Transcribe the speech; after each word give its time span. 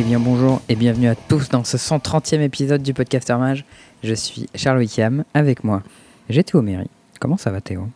Eh 0.00 0.02
bien 0.02 0.20
bonjour 0.20 0.62
et 0.68 0.76
bienvenue 0.76 1.08
à 1.08 1.16
tous 1.16 1.48
dans 1.48 1.64
ce 1.64 1.76
130e 1.76 2.40
épisode 2.40 2.84
du 2.84 2.94
Podcaster 2.94 3.34
Mage. 3.34 3.64
Je 4.04 4.14
suis 4.14 4.48
Charles 4.54 4.78
Wickham, 4.78 5.24
avec 5.34 5.64
moi 5.64 5.82
j'ai 6.28 6.44
Théo 6.44 6.62
Méry. 6.62 6.88
Comment 7.18 7.36
ça 7.36 7.50
va 7.50 7.60
Théo? 7.60 7.88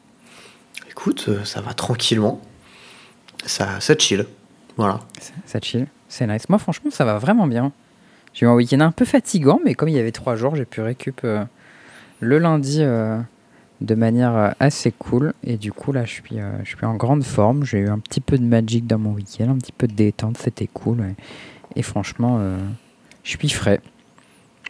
Écoute, 0.91 1.27
euh, 1.29 1.45
ça 1.45 1.61
va 1.61 1.75
tranquillement. 1.75 2.41
Ça, 3.46 3.79
ça 3.79 3.95
chill. 3.96 4.27
Voilà. 4.77 4.98
ça, 5.20 5.33
ça 5.46 5.61
chill, 5.62 5.87
c'est 6.09 6.27
nice. 6.27 6.48
Moi 6.48 6.59
franchement 6.59 6.91
ça 6.91 7.05
va 7.05 7.19
vraiment 7.19 7.46
bien. 7.46 7.70
J'ai 8.34 8.46
eu 8.46 8.48
un 8.48 8.55
week-end 8.55 8.80
un 8.80 8.91
peu 8.91 9.05
fatigant 9.05 9.61
mais 9.64 9.75
comme 9.75 9.89
il 9.89 9.95
y 9.95 10.00
avait 10.00 10.11
trois 10.11 10.34
jours 10.34 10.56
j'ai 10.56 10.64
pu 10.64 10.80
récupérer 10.80 11.39
euh, 11.39 11.45
le 12.19 12.39
lundi 12.39 12.78
euh, 12.80 13.20
de 13.80 13.95
manière 13.95 14.34
euh, 14.34 14.50
assez 14.59 14.91
cool 14.91 15.34
et 15.45 15.56
du 15.56 15.70
coup 15.73 15.92
là 15.92 16.05
je 16.05 16.14
suis, 16.14 16.41
je 16.64 16.69
suis 16.69 16.84
en 16.84 16.97
grande 16.97 17.23
forme. 17.23 17.64
J'ai 17.64 17.78
eu 17.78 17.89
un 17.89 18.00
petit 18.00 18.20
peu 18.20 18.39
de 18.39 18.45
magic 18.45 18.89
dans 18.89 18.98
mon 18.98 19.12
week-end, 19.12 19.50
un 19.50 19.59
petit 19.59 19.70
peu 19.70 19.87
de 19.87 19.95
détente, 19.95 20.37
c'était 20.39 20.66
cool. 20.66 21.14
Et 21.77 21.83
franchement 21.83 22.39
euh, 22.41 22.59
je 23.25 23.31
suis 23.37 23.49
frais. 23.49 23.81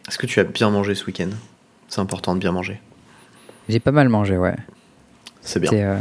Est-ce 0.07 0.17
que 0.17 0.25
tu 0.25 0.39
as 0.39 0.43
bien 0.43 0.69
mangé 0.69 0.95
ce 0.95 1.05
week-end? 1.05 1.29
C'est 1.87 2.01
important 2.01 2.33
de 2.35 2.39
bien 2.39 2.51
manger. 2.51 2.81
J'ai 3.69 3.79
pas 3.79 3.91
mal 3.91 4.09
mangé 4.09 4.37
ouais. 4.37 4.55
C'est 5.41 5.59
bien. 5.59 5.99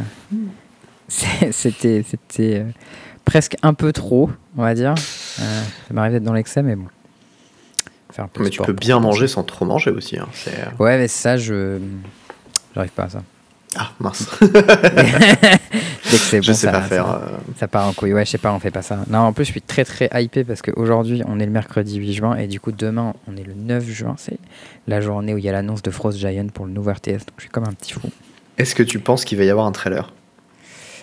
C'était, 1.08 1.98
euh, 1.98 2.02
c'était, 2.10 2.58
euh, 2.60 2.64
presque 3.24 3.56
un 3.62 3.74
peu 3.74 3.92
trop, 3.92 4.30
on 4.56 4.62
va 4.62 4.74
dire. 4.74 4.94
Euh, 5.40 5.62
ça 5.88 5.94
m'arrive 5.94 6.12
d'être 6.12 6.22
dans 6.24 6.32
l'excès, 6.32 6.62
mais 6.62 6.76
bon. 6.76 6.86
Faire 8.10 8.24
un 8.26 8.28
peu 8.28 8.40
de 8.40 8.44
Mais 8.44 8.50
tu 8.50 8.62
peux 8.62 8.72
bien 8.72 9.00
manger 9.00 9.26
sans 9.26 9.42
trop 9.42 9.64
manger 9.64 9.90
aussi. 9.90 10.18
hein. 10.18 10.28
Ouais, 10.78 10.98
mais 10.98 11.08
ça, 11.08 11.36
je. 11.36 11.78
J'arrive 12.74 12.90
pas 12.92 13.04
à 13.04 13.08
ça. 13.10 13.22
Ah, 13.78 13.90
mince. 14.00 14.26
Dès 14.40 14.48
que 14.50 16.16
c'est 16.18 16.36
bon, 16.38 16.42
je 16.42 16.52
sais 16.52 16.66
ça, 16.66 16.72
pas 16.72 16.82
faire. 16.82 17.06
Ça, 17.06 17.22
euh, 17.24 17.36
ça 17.58 17.68
part 17.68 17.86
en 17.88 17.92
couille. 17.92 18.12
Ouais, 18.12 18.24
je 18.24 18.30
sais 18.32 18.38
pas, 18.38 18.52
on 18.52 18.58
fait 18.58 18.70
pas 18.70 18.82
ça. 18.82 18.98
Non, 19.08 19.20
en 19.20 19.32
plus, 19.32 19.44
je 19.46 19.50
suis 19.52 19.62
très 19.62 19.84
très 19.84 20.10
hypé 20.22 20.44
parce 20.44 20.60
qu'aujourd'hui, 20.62 21.22
on 21.26 21.40
est 21.40 21.46
le 21.46 21.52
mercredi 21.52 21.96
8 21.96 22.12
juin 22.12 22.36
et 22.36 22.46
du 22.46 22.60
coup, 22.60 22.72
demain, 22.72 23.14
on 23.28 23.36
est 23.36 23.44
le 23.44 23.54
9 23.54 23.84
juin. 23.88 24.14
C'est 24.18 24.38
la 24.86 25.00
journée 25.00 25.32
où 25.34 25.38
il 25.38 25.44
y 25.44 25.48
a 25.48 25.52
l'annonce 25.52 25.82
de 25.82 25.90
Frost 25.90 26.18
Giant 26.18 26.46
pour 26.52 26.66
le 26.66 26.72
nouveau 26.72 26.92
RTS. 26.92 27.06
Donc, 27.26 27.34
je 27.38 27.42
suis 27.42 27.50
comme 27.50 27.64
un 27.64 27.72
petit 27.72 27.92
fou. 27.94 28.10
Est-ce 28.58 28.74
que 28.74 28.82
tu 28.82 28.98
penses 28.98 29.24
qu'il 29.24 29.38
va 29.38 29.44
y 29.44 29.50
avoir 29.50 29.66
un 29.66 29.72
trailer? 29.72 30.12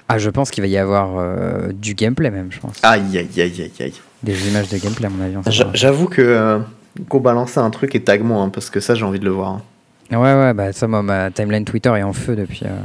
Ah, 0.08 0.17
je 0.17 0.30
pense 0.30 0.52
qu'il 0.52 0.62
va 0.64 0.67
y 0.67 0.78
avoir 0.78 1.17
euh, 1.17 1.72
du 1.73 1.94
gameplay 1.95 2.30
même, 2.31 2.52
je 2.52 2.59
pense. 2.59 2.78
Aïe, 2.84 3.02
aïe, 3.17 3.30
aïe, 3.42 3.62
aïe, 3.62 3.72
aïe. 3.80 3.94
Des 4.23 4.47
images 4.47 4.70
de 4.70 4.78
gameplay, 4.78 5.06
à 5.08 5.09
mon 5.09 5.23
avis. 5.23 5.36
J'avoue 5.73 6.08
que 6.08 6.22
euh, 6.22 6.59
qu'on 7.08 7.20
balance 7.20 7.58
un 7.58 7.70
truc 7.70 7.95
et 7.95 8.02
tag-moi, 8.03 8.42
hein, 8.42 8.50
parce 8.50 8.70
que 8.70 8.80
ça, 8.80 8.95
j'ai 8.95 9.06
envie 9.06 9.20
de 9.20 9.25
le 9.25 9.31
voir. 9.31 9.50
hein. 9.50 9.62
Ouais, 10.11 10.17
ouais, 10.17 10.53
bah 10.53 10.73
ça, 10.73 10.88
moi, 10.88 11.03
ma 11.03 11.29
timeline 11.31 11.65
Twitter 11.65 11.89
est 11.95 12.03
en 12.03 12.13
feu 12.13 12.35
depuis. 12.35 12.61
euh, 12.65 12.79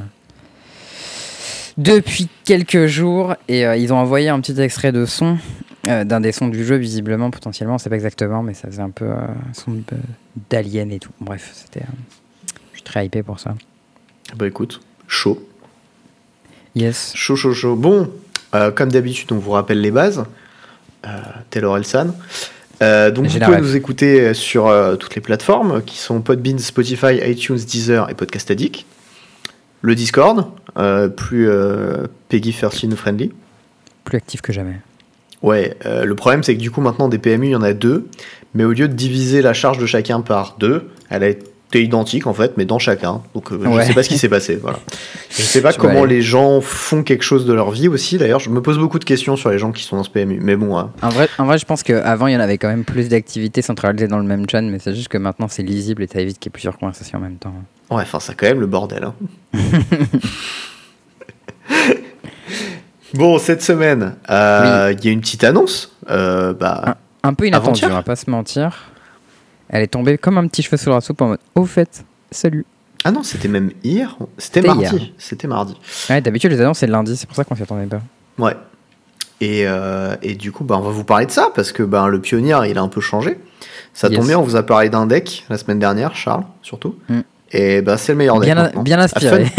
Depuis 1.78 2.28
quelques 2.44 2.86
jours. 2.86 3.34
Et 3.48 3.66
euh, 3.66 3.76
ils 3.76 3.92
ont 3.92 3.96
envoyé 3.96 4.28
un 4.28 4.40
petit 4.40 4.60
extrait 4.60 4.92
de 4.92 5.06
son, 5.06 5.38
euh, 5.86 6.04
d'un 6.04 6.20
des 6.20 6.32
sons 6.32 6.48
du 6.48 6.64
jeu, 6.64 6.76
visiblement, 6.76 7.30
potentiellement. 7.30 7.76
On 7.76 7.78
sait 7.78 7.88
pas 7.88 7.94
exactement, 7.96 8.42
mais 8.42 8.52
ça 8.54 8.68
faisait 8.68 8.82
un 8.82 8.90
peu 8.90 9.10
son 9.54 9.80
d'alien 10.50 10.92
et 10.92 10.98
tout. 10.98 11.12
Bref, 11.20 11.50
c'était. 11.54 11.86
Je 12.72 12.76
suis 12.78 12.82
très 12.82 13.06
hypé 13.06 13.22
pour 13.22 13.40
ça. 13.40 13.54
Bah 14.36 14.46
écoute, 14.46 14.80
chaud. 15.08 15.46
Yes. 16.74 17.12
Chaud, 17.14 17.36
chaud, 17.36 17.54
chaud. 17.54 17.76
Bon, 17.76 18.10
comme 18.74 18.90
d'habitude, 18.92 19.32
on 19.32 19.38
vous 19.38 19.52
rappelle 19.52 19.80
les 19.80 19.90
bases. 19.90 20.24
Taylor 21.50 21.76
Elsan. 21.78 22.14
Euh, 22.82 23.10
donc 23.10 23.26
vous 23.26 23.38
pouvez 23.38 23.60
nous 23.60 23.76
écouter 23.76 24.34
sur 24.34 24.66
euh, 24.66 24.96
toutes 24.96 25.14
les 25.14 25.20
plateformes 25.20 25.82
qui 25.82 25.98
sont 25.98 26.20
Podbean, 26.20 26.58
Spotify, 26.58 27.20
iTunes, 27.24 27.56
Deezer 27.56 28.10
et 28.10 28.14
Podcast 28.14 28.50
Addict. 28.50 28.84
Le 29.84 29.94
Discord, 29.94 30.46
euh, 30.78 31.08
plus 31.08 31.48
euh, 31.48 32.06
Peggy 32.30 32.54
13 32.54 32.94
friendly. 32.94 33.32
Plus 34.04 34.16
actif 34.16 34.40
que 34.40 34.52
jamais. 34.52 34.80
Ouais, 35.42 35.76
euh, 35.84 36.06
le 36.06 36.14
problème 36.14 36.42
c'est 36.42 36.54
que 36.54 36.60
du 36.60 36.70
coup 36.70 36.80
maintenant 36.80 37.08
des 37.08 37.18
PMU 37.18 37.48
il 37.48 37.50
y 37.50 37.54
en 37.54 37.62
a 37.62 37.74
deux, 37.74 38.08
mais 38.54 38.64
au 38.64 38.72
lieu 38.72 38.88
de 38.88 38.94
diviser 38.94 39.42
la 39.42 39.52
charge 39.52 39.76
de 39.76 39.84
chacun 39.84 40.22
par 40.22 40.56
deux, 40.58 40.88
elle 41.10 41.22
a 41.22 41.28
été 41.28 41.44
identique 41.82 42.26
en 42.26 42.34
fait, 42.34 42.56
mais 42.56 42.64
dans 42.64 42.78
chacun. 42.78 43.22
Donc 43.34 43.52
euh, 43.52 43.56
Ouais. 43.56 43.82
je 43.82 43.88
sais 43.88 43.94
pas 43.94 44.02
ce 44.02 44.08
qui 44.08 44.18
s'est 44.18 44.28
passé. 44.28 44.56
Voilà. 44.62 44.78
Je 45.30 45.42
sais 45.42 45.60
pas 45.62 45.72
Tu 45.72 45.80
comment 45.80 46.04
les 46.04 46.22
gens 46.22 46.60
font 46.60 47.02
quelque 47.02 47.22
chose 47.24 47.44
de 47.46 47.52
leur 47.52 47.70
vie 47.70 47.88
aussi. 47.88 48.18
D'ailleurs, 48.18 48.40
je 48.40 48.50
me 48.50 48.60
pose 48.62 48.78
beaucoup 48.78 48.98
de 48.98 49.04
questions 49.04 49.36
sur 49.36 49.50
les 49.50 49.58
gens 49.58 49.72
qui 49.72 49.82
sont 49.82 49.96
dans 49.96 50.04
ce 50.04 50.10
PMU. 50.10 50.38
Mais 50.42 50.56
bon, 50.56 50.76
hein. 50.78 50.90
En 51.02 51.08
vrai, 51.08 51.28
en 51.38 51.44
vrai 51.46 51.58
je 51.58 51.64
pense 51.66 51.82
qu'avant, 51.82 52.26
il 52.28 52.34
y 52.34 52.36
en 52.36 52.40
avait 52.40 52.58
quand 52.58 52.68
même 52.68 52.84
plus 52.84 53.08
d'activités 53.08 53.62
centralisées 53.62 54.08
dans 54.08 54.18
le 54.18 54.24
même 54.24 54.48
chan, 54.48 54.62
mais 54.62 54.78
c'est 54.78 54.94
juste 54.94 55.08
que 55.08 55.18
maintenant, 55.18 55.48
c'est 55.48 55.62
lisible 55.62 56.02
et 56.02 56.06
ça 56.06 56.20
évite 56.20 56.38
qu'il 56.38 56.50
y 56.50 56.52
ait 56.52 56.54
plusieurs 56.54 56.78
conversations 56.78 57.18
en 57.18 57.22
même 57.22 57.36
temps. 57.36 57.54
ouais, 57.90 58.02
enfin 58.02 58.20
ça 58.20 58.34
quand 58.36 58.46
même 58.46 58.60
le 58.60 58.66
bordel. 58.66 59.04
hein. 59.04 59.14
bon, 63.14 63.38
cette 63.38 63.62
semaine, 63.62 64.16
euh, 64.30 64.94
il 64.98 65.04
y 65.04 65.08
a 65.08 65.12
une 65.12 65.20
petite 65.20 65.44
annonce. 65.44 65.92
Euh, 66.10 66.52
bah, 66.54 66.96
Un, 67.22 67.28
un 67.30 67.34
peu 67.34 67.46
inattendu, 67.46 67.68
Avant-hier 67.84 67.90
on 67.90 67.94
va 67.94 68.02
pas 68.02 68.16
se 68.16 68.30
mentir. 68.30 68.90
Elle 69.74 69.82
est 69.82 69.88
tombée 69.88 70.18
comme 70.18 70.38
un 70.38 70.46
petit 70.46 70.62
cheveu 70.62 70.76
sur 70.76 70.92
la 70.92 71.00
soupe 71.00 71.20
en 71.20 71.30
mode 71.30 71.40
Au 71.56 71.66
fait, 71.66 72.04
salut. 72.30 72.64
Ah 73.02 73.10
non, 73.10 73.24
c'était 73.24 73.48
même 73.48 73.72
hier. 73.82 74.16
C'était 74.38 74.62
mardi. 74.62 75.12
C'était 75.18 75.48
mardi. 75.48 75.74
Ouais, 76.08 76.20
d'habitude, 76.20 76.52
les 76.52 76.60
annonces, 76.60 76.78
c'est 76.78 76.86
le 76.86 76.92
lundi, 76.92 77.16
c'est 77.16 77.26
pour 77.26 77.34
ça 77.34 77.42
qu'on 77.42 77.56
s'y 77.56 77.64
attendait 77.64 77.86
pas. 77.86 78.00
Ouais. 78.38 78.54
Et, 79.40 79.64
euh, 79.66 80.14
et 80.22 80.36
du 80.36 80.52
coup, 80.52 80.62
bah, 80.62 80.76
on 80.78 80.80
va 80.80 80.90
vous 80.92 81.02
parler 81.02 81.26
de 81.26 81.32
ça 81.32 81.48
parce 81.56 81.72
que 81.72 81.82
bah, 81.82 82.06
le 82.06 82.20
pionnier, 82.20 82.56
il 82.68 82.78
a 82.78 82.82
un 82.82 82.88
peu 82.88 83.00
changé. 83.00 83.36
Ça 83.92 84.06
Yes. 84.06 84.16
tombe 84.16 84.28
bien, 84.28 84.38
on 84.38 84.42
vous 84.42 84.54
a 84.54 84.62
parlé 84.62 84.90
d'un 84.90 85.06
deck 85.06 85.44
la 85.50 85.58
semaine 85.58 85.80
dernière, 85.80 86.14
Charles, 86.14 86.44
surtout. 86.62 86.94
Mm. 87.08 87.20
Et 87.50 87.82
bah, 87.82 87.96
c'est 87.96 88.12
le 88.12 88.18
meilleur 88.18 88.38
deck. 88.38 88.44
Bien, 88.44 88.54
maintenant. 88.54 88.82
bien 88.82 89.00
inspiré. 89.00 89.46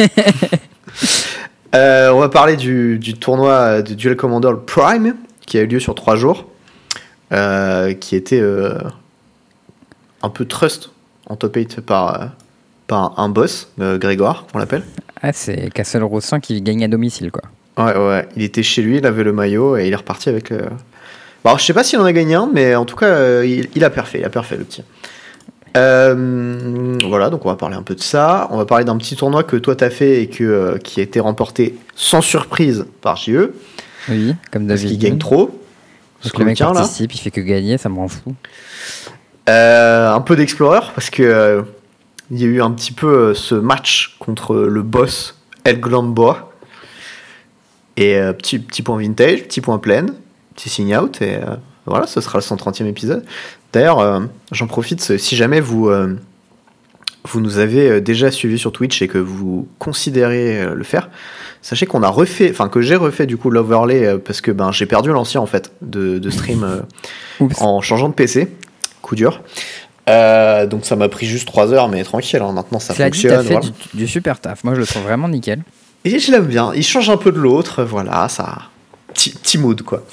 Euh, 1.74 2.10
on 2.12 2.20
va 2.22 2.30
parler 2.30 2.56
du, 2.56 2.98
du 3.00 3.16
tournoi 3.16 3.82
de 3.82 3.96
Duel 3.96 4.16
Commander 4.16 4.50
le 4.50 4.62
Prime 4.62 5.14
qui 5.46 5.58
a 5.58 5.62
eu 5.64 5.68
lieu 5.68 5.82
sur 5.82 5.94
trois 5.94 6.16
jours, 6.16 6.46
euh, 7.34 7.94
qui 7.94 8.16
était 8.16 8.40
un 10.26 10.30
peu 10.30 10.46
trust 10.46 10.90
en 11.30 11.36
top 11.36 11.56
8 11.56 11.82
par, 11.82 12.30
par 12.88 13.20
un 13.20 13.30
boss, 13.30 13.70
euh, 13.80 13.98
Grégoire, 13.98 14.46
on 14.54 14.58
l'appelle. 14.60 14.84
ah, 15.22 15.32
c'est 15.34 15.70
Castle 15.74 16.04
Rossin 16.04 16.40
qui 16.40 16.62
gagne 16.62 16.84
à 16.84 16.88
domicile, 16.88 17.32
quoi. 17.32 17.44
Ouais, 17.78 17.98
ouais, 17.98 18.28
il 18.36 18.44
était 18.44 18.64
chez 18.64 18.82
lui, 18.82 18.98
il 18.98 19.06
avait 19.06 19.24
le 19.24 19.34
maillot 19.34 19.78
et 19.78 19.88
il 19.88 19.94
est 19.94 19.98
reparti 19.98 20.30
avec. 20.30 20.52
euh, 20.52 20.62
Bon, 21.44 21.50
alors, 21.52 21.60
je 21.60 21.66
sais 21.66 21.74
pas 21.74 21.84
s'il 21.84 22.00
en 22.00 22.06
a 22.06 22.14
gagné 22.14 22.36
un, 22.36 22.50
mais 22.52 22.74
en 22.76 22.86
tout 22.86 22.96
cas, 22.96 23.06
euh, 23.08 23.46
il, 23.46 23.68
il 23.76 23.84
a 23.84 23.90
parfait, 23.90 24.20
il 24.20 24.26
a 24.26 24.30
parfait 24.30 24.58
le 24.58 24.64
petit. 24.64 24.84
Euh, 25.78 26.98
voilà, 27.08 27.30
donc 27.30 27.46
on 27.46 27.50
va 27.50 27.56
parler 27.56 27.76
un 27.76 27.84
peu 27.84 27.96
de 27.96 28.02
ça. 28.02 28.48
On 28.52 28.58
va 28.58 28.66
parler 28.66 28.86
d'un 28.86 28.98
petit 28.98 29.16
tournoi 29.16 29.44
que 29.44 29.58
toi 29.58 29.76
t'as 29.76 29.90
fait 29.90 30.22
et 30.22 30.28
que, 30.28 30.78
qui 30.84 31.02
a 31.02 31.04
été 31.04 31.20
remporté 31.20 31.76
sans 31.96 32.22
surprise 32.22 32.86
par 33.02 33.18
JE, 33.18 33.52
Oui, 34.10 34.36
comme 34.52 34.68
parce 34.68 34.82
David. 34.82 34.90
qu'il 34.90 35.00
gagne 35.10 35.18
trop. 35.18 35.48
Parce 36.20 36.30
Ce 36.30 36.34
que 36.34 36.40
le 36.40 36.46
mec 36.46 36.56
tient, 36.56 36.68
là. 36.68 36.74
participe, 36.76 37.14
il 37.14 37.18
fait 37.20 37.32
que 37.32 37.42
gagner, 37.42 37.78
ça 37.78 37.90
me 37.90 37.96
rend 37.98 38.08
fou. 38.08 38.34
Euh, 39.50 40.12
un 40.12 40.22
peu 40.22 40.36
d'Explorer, 40.36 40.82
parce 40.96 41.10
que 41.10 41.24
euh, 41.24 41.62
il 42.32 42.40
y 42.40 42.44
a 42.44 42.48
eu 42.48 42.62
un 42.62 42.72
petit 42.72 42.92
peu 42.92 43.08
euh, 43.08 43.34
ce 43.34 43.54
match 43.56 44.16
contre 44.20 44.56
le 44.56 44.82
boss 44.82 45.40
El 45.64 45.80
Glamboa. 45.80 46.52
Et 47.98 48.18
euh, 48.18 48.34
petit, 48.34 48.60
petit 48.60 48.82
point 48.82 48.98
vintage, 48.98 49.44
petit 49.44 49.62
point 49.62 49.78
plein, 49.78 50.08
petit 50.56 50.70
sign 50.70 50.96
out, 50.96 51.22
et 51.22 51.36
euh, 51.36 51.56
voilà, 51.86 52.08
ce 52.08 52.20
sera 52.22 52.40
le 52.40 52.44
130e 52.44 52.86
épisode. 52.86 53.26
D'ailleurs, 53.72 54.00
euh, 54.00 54.22
j'en 54.52 54.68
profite, 54.68 55.18
si 55.18 55.36
jamais 55.36 55.62
vous, 55.62 55.92
vous 57.26 57.42
nous 57.42 57.58
avez 57.58 58.02
déjà 58.02 58.32
suivi 58.32 58.58
sur 58.58 58.72
Twitch 58.72 59.02
et 59.02 59.08
que 59.08 59.18
vous 59.18 59.68
considérez 59.80 60.74
le 60.74 60.84
faire, 60.84 61.10
sachez 61.62 61.86
qu'on 61.86 62.04
a 62.04 62.10
refait, 62.10 62.50
enfin 62.50 62.70
que 62.70 62.82
j'ai 62.82 62.96
refait 62.96 63.26
du 63.26 63.38
coup 63.38 63.50
l'overlay 63.50 64.18
parce 64.20 64.40
que 64.40 64.52
ben, 64.52 64.72
j'ai 64.72 64.86
perdu 64.86 65.10
l'ancien 65.10 65.42
en 65.42 65.46
fait 65.46 65.74
de, 65.82 66.20
de 66.20 66.30
stream 66.30 66.84
en 67.60 67.82
changeant 67.82 68.08
de 68.08 68.14
PC, 68.14 68.50
coup 69.06 69.16
dur. 69.16 69.42
Euh, 70.08 70.68
donc 70.68 70.86
ça 70.86 70.96
m'a 70.96 71.10
pris 71.10 71.26
juste 71.26 71.48
3 71.48 71.74
heures, 71.74 71.90
mais 71.90 72.04
tranquille, 72.04 72.40
hein, 72.42 72.52
maintenant 72.52 72.80
ça 72.80 72.94
Cela 72.94 73.10
dit, 73.10 73.22
fonctionne. 73.22 73.44
fait 73.44 73.54
voilà. 73.54 73.68
du, 73.94 73.98
du 73.98 74.08
super 74.08 74.40
taf. 74.40 74.64
Moi, 74.64 74.76
je 74.76 74.80
le 74.82 74.86
trouve 74.86 75.04
vraiment 75.04 75.28
nickel. 75.28 75.64
Et 76.04 76.20
je 76.20 76.32
l'aime 76.32 76.46
bien, 76.46 76.72
il 76.76 76.84
change 76.84 77.10
un 77.10 77.18
peu 77.18 77.32
de 77.32 77.40
l'autre, 77.40 77.84
voilà, 77.84 78.30
ça. 78.30 78.58
Petit, 79.14 79.58
mood 79.58 79.82
quoi. 79.82 80.04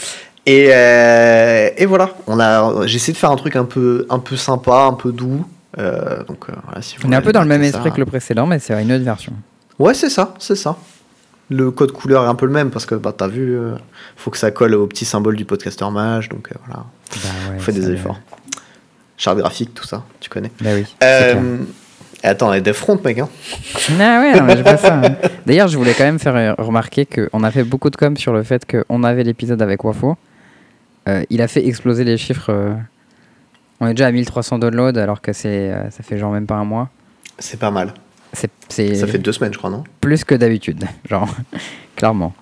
Et, 0.46 0.68
euh, 0.72 1.68
et 1.76 1.86
voilà, 1.86 2.10
on 2.26 2.40
a, 2.40 2.86
j'ai 2.86 2.96
essayé 2.96 3.12
de 3.12 3.18
faire 3.18 3.30
un 3.30 3.36
truc 3.36 3.56
un 3.56 3.64
peu, 3.64 4.06
un 4.08 4.18
peu 4.18 4.36
sympa, 4.36 4.84
un 4.88 4.94
peu 4.94 5.12
doux. 5.12 5.44
Euh, 5.78 6.22
donc 6.24 6.46
voilà, 6.64 6.80
si 6.82 6.96
vous 6.96 7.08
On 7.08 7.12
est 7.12 7.16
un 7.16 7.20
peu 7.20 7.32
dans 7.32 7.42
le 7.42 7.48
même 7.48 7.62
esprit 7.62 7.84
ça. 7.84 7.90
que 7.90 7.98
le 8.00 8.06
précédent, 8.06 8.46
mais 8.46 8.58
c'est 8.60 8.80
une 8.80 8.92
autre 8.92 9.04
version. 9.04 9.32
Ouais, 9.78 9.92
c'est 9.94 10.08
ça, 10.10 10.34
c'est 10.38 10.56
ça. 10.56 10.76
Le 11.50 11.70
code 11.70 11.92
couleur 11.92 12.24
est 12.24 12.28
un 12.28 12.34
peu 12.34 12.46
le 12.46 12.52
même 12.52 12.70
parce 12.70 12.86
que 12.86 12.94
bah, 12.94 13.12
t'as 13.16 13.28
vu, 13.28 13.58
faut 14.16 14.30
que 14.30 14.38
ça 14.38 14.50
colle 14.50 14.74
au 14.74 14.86
petit 14.86 15.04
symbole 15.04 15.36
du 15.36 15.44
podcaster 15.44 15.90
mage, 15.90 16.28
donc 16.30 16.48
voilà, 16.64 16.84
Bah 16.84 17.18
ouais, 17.50 17.56
on 17.56 17.60
fait 17.60 17.72
des 17.72 17.90
efforts. 17.90 18.18
Charte 19.22 19.38
graphique, 19.38 19.72
tout 19.72 19.86
ça, 19.86 20.02
tu 20.18 20.28
connais. 20.28 20.50
Bah 20.60 20.70
oui. 20.74 20.84
Euh, 21.04 21.58
attends, 22.24 22.48
on 22.50 22.52
est 22.54 22.60
des 22.60 22.72
fronts, 22.72 22.98
mec. 23.04 23.20
Hein. 23.20 23.28
Ah 24.00 24.20
ouais, 24.20 24.34
non, 24.36 24.42
mais 24.42 24.56
j'ai 24.56 24.64
pas 24.64 24.76
ça. 24.76 24.94
hein. 24.96 25.14
D'ailleurs, 25.46 25.68
je 25.68 25.78
voulais 25.78 25.94
quand 25.96 26.02
même 26.02 26.18
faire 26.18 26.34
euh, 26.34 26.54
remarquer 26.58 27.06
qu'on 27.06 27.44
a 27.44 27.50
fait 27.52 27.62
beaucoup 27.62 27.88
de 27.90 27.94
com 27.94 28.16
sur 28.16 28.32
le 28.32 28.42
fait 28.42 28.66
qu'on 28.68 29.04
avait 29.04 29.22
l'épisode 29.22 29.62
avec 29.62 29.84
Wafo. 29.84 30.16
Euh, 31.08 31.22
il 31.30 31.40
a 31.40 31.46
fait 31.46 31.64
exploser 31.64 32.02
les 32.02 32.16
chiffres. 32.16 32.50
euh, 32.50 32.74
On 33.80 33.86
est 33.86 33.94
déjà 33.94 34.08
à 34.08 34.10
1300 34.10 34.58
downloads 34.58 34.98
alors 34.98 35.20
que 35.20 35.32
c'est, 35.32 35.72
ça 35.90 36.02
fait 36.02 36.18
genre 36.18 36.32
même 36.32 36.46
pas 36.46 36.56
un 36.56 36.64
mois. 36.64 36.88
C'est 37.38 37.60
pas 37.60 37.70
mal. 37.70 37.94
C'est, 38.32 38.50
c'est 38.68 38.94
Ça 38.96 39.06
fait 39.06 39.18
deux 39.18 39.32
semaines, 39.32 39.52
je 39.52 39.58
crois, 39.58 39.70
non? 39.70 39.84
plus 40.00 40.24
que 40.24 40.34
d'habitude, 40.34 40.84
genre, 41.08 41.28
clairement. 41.96 42.32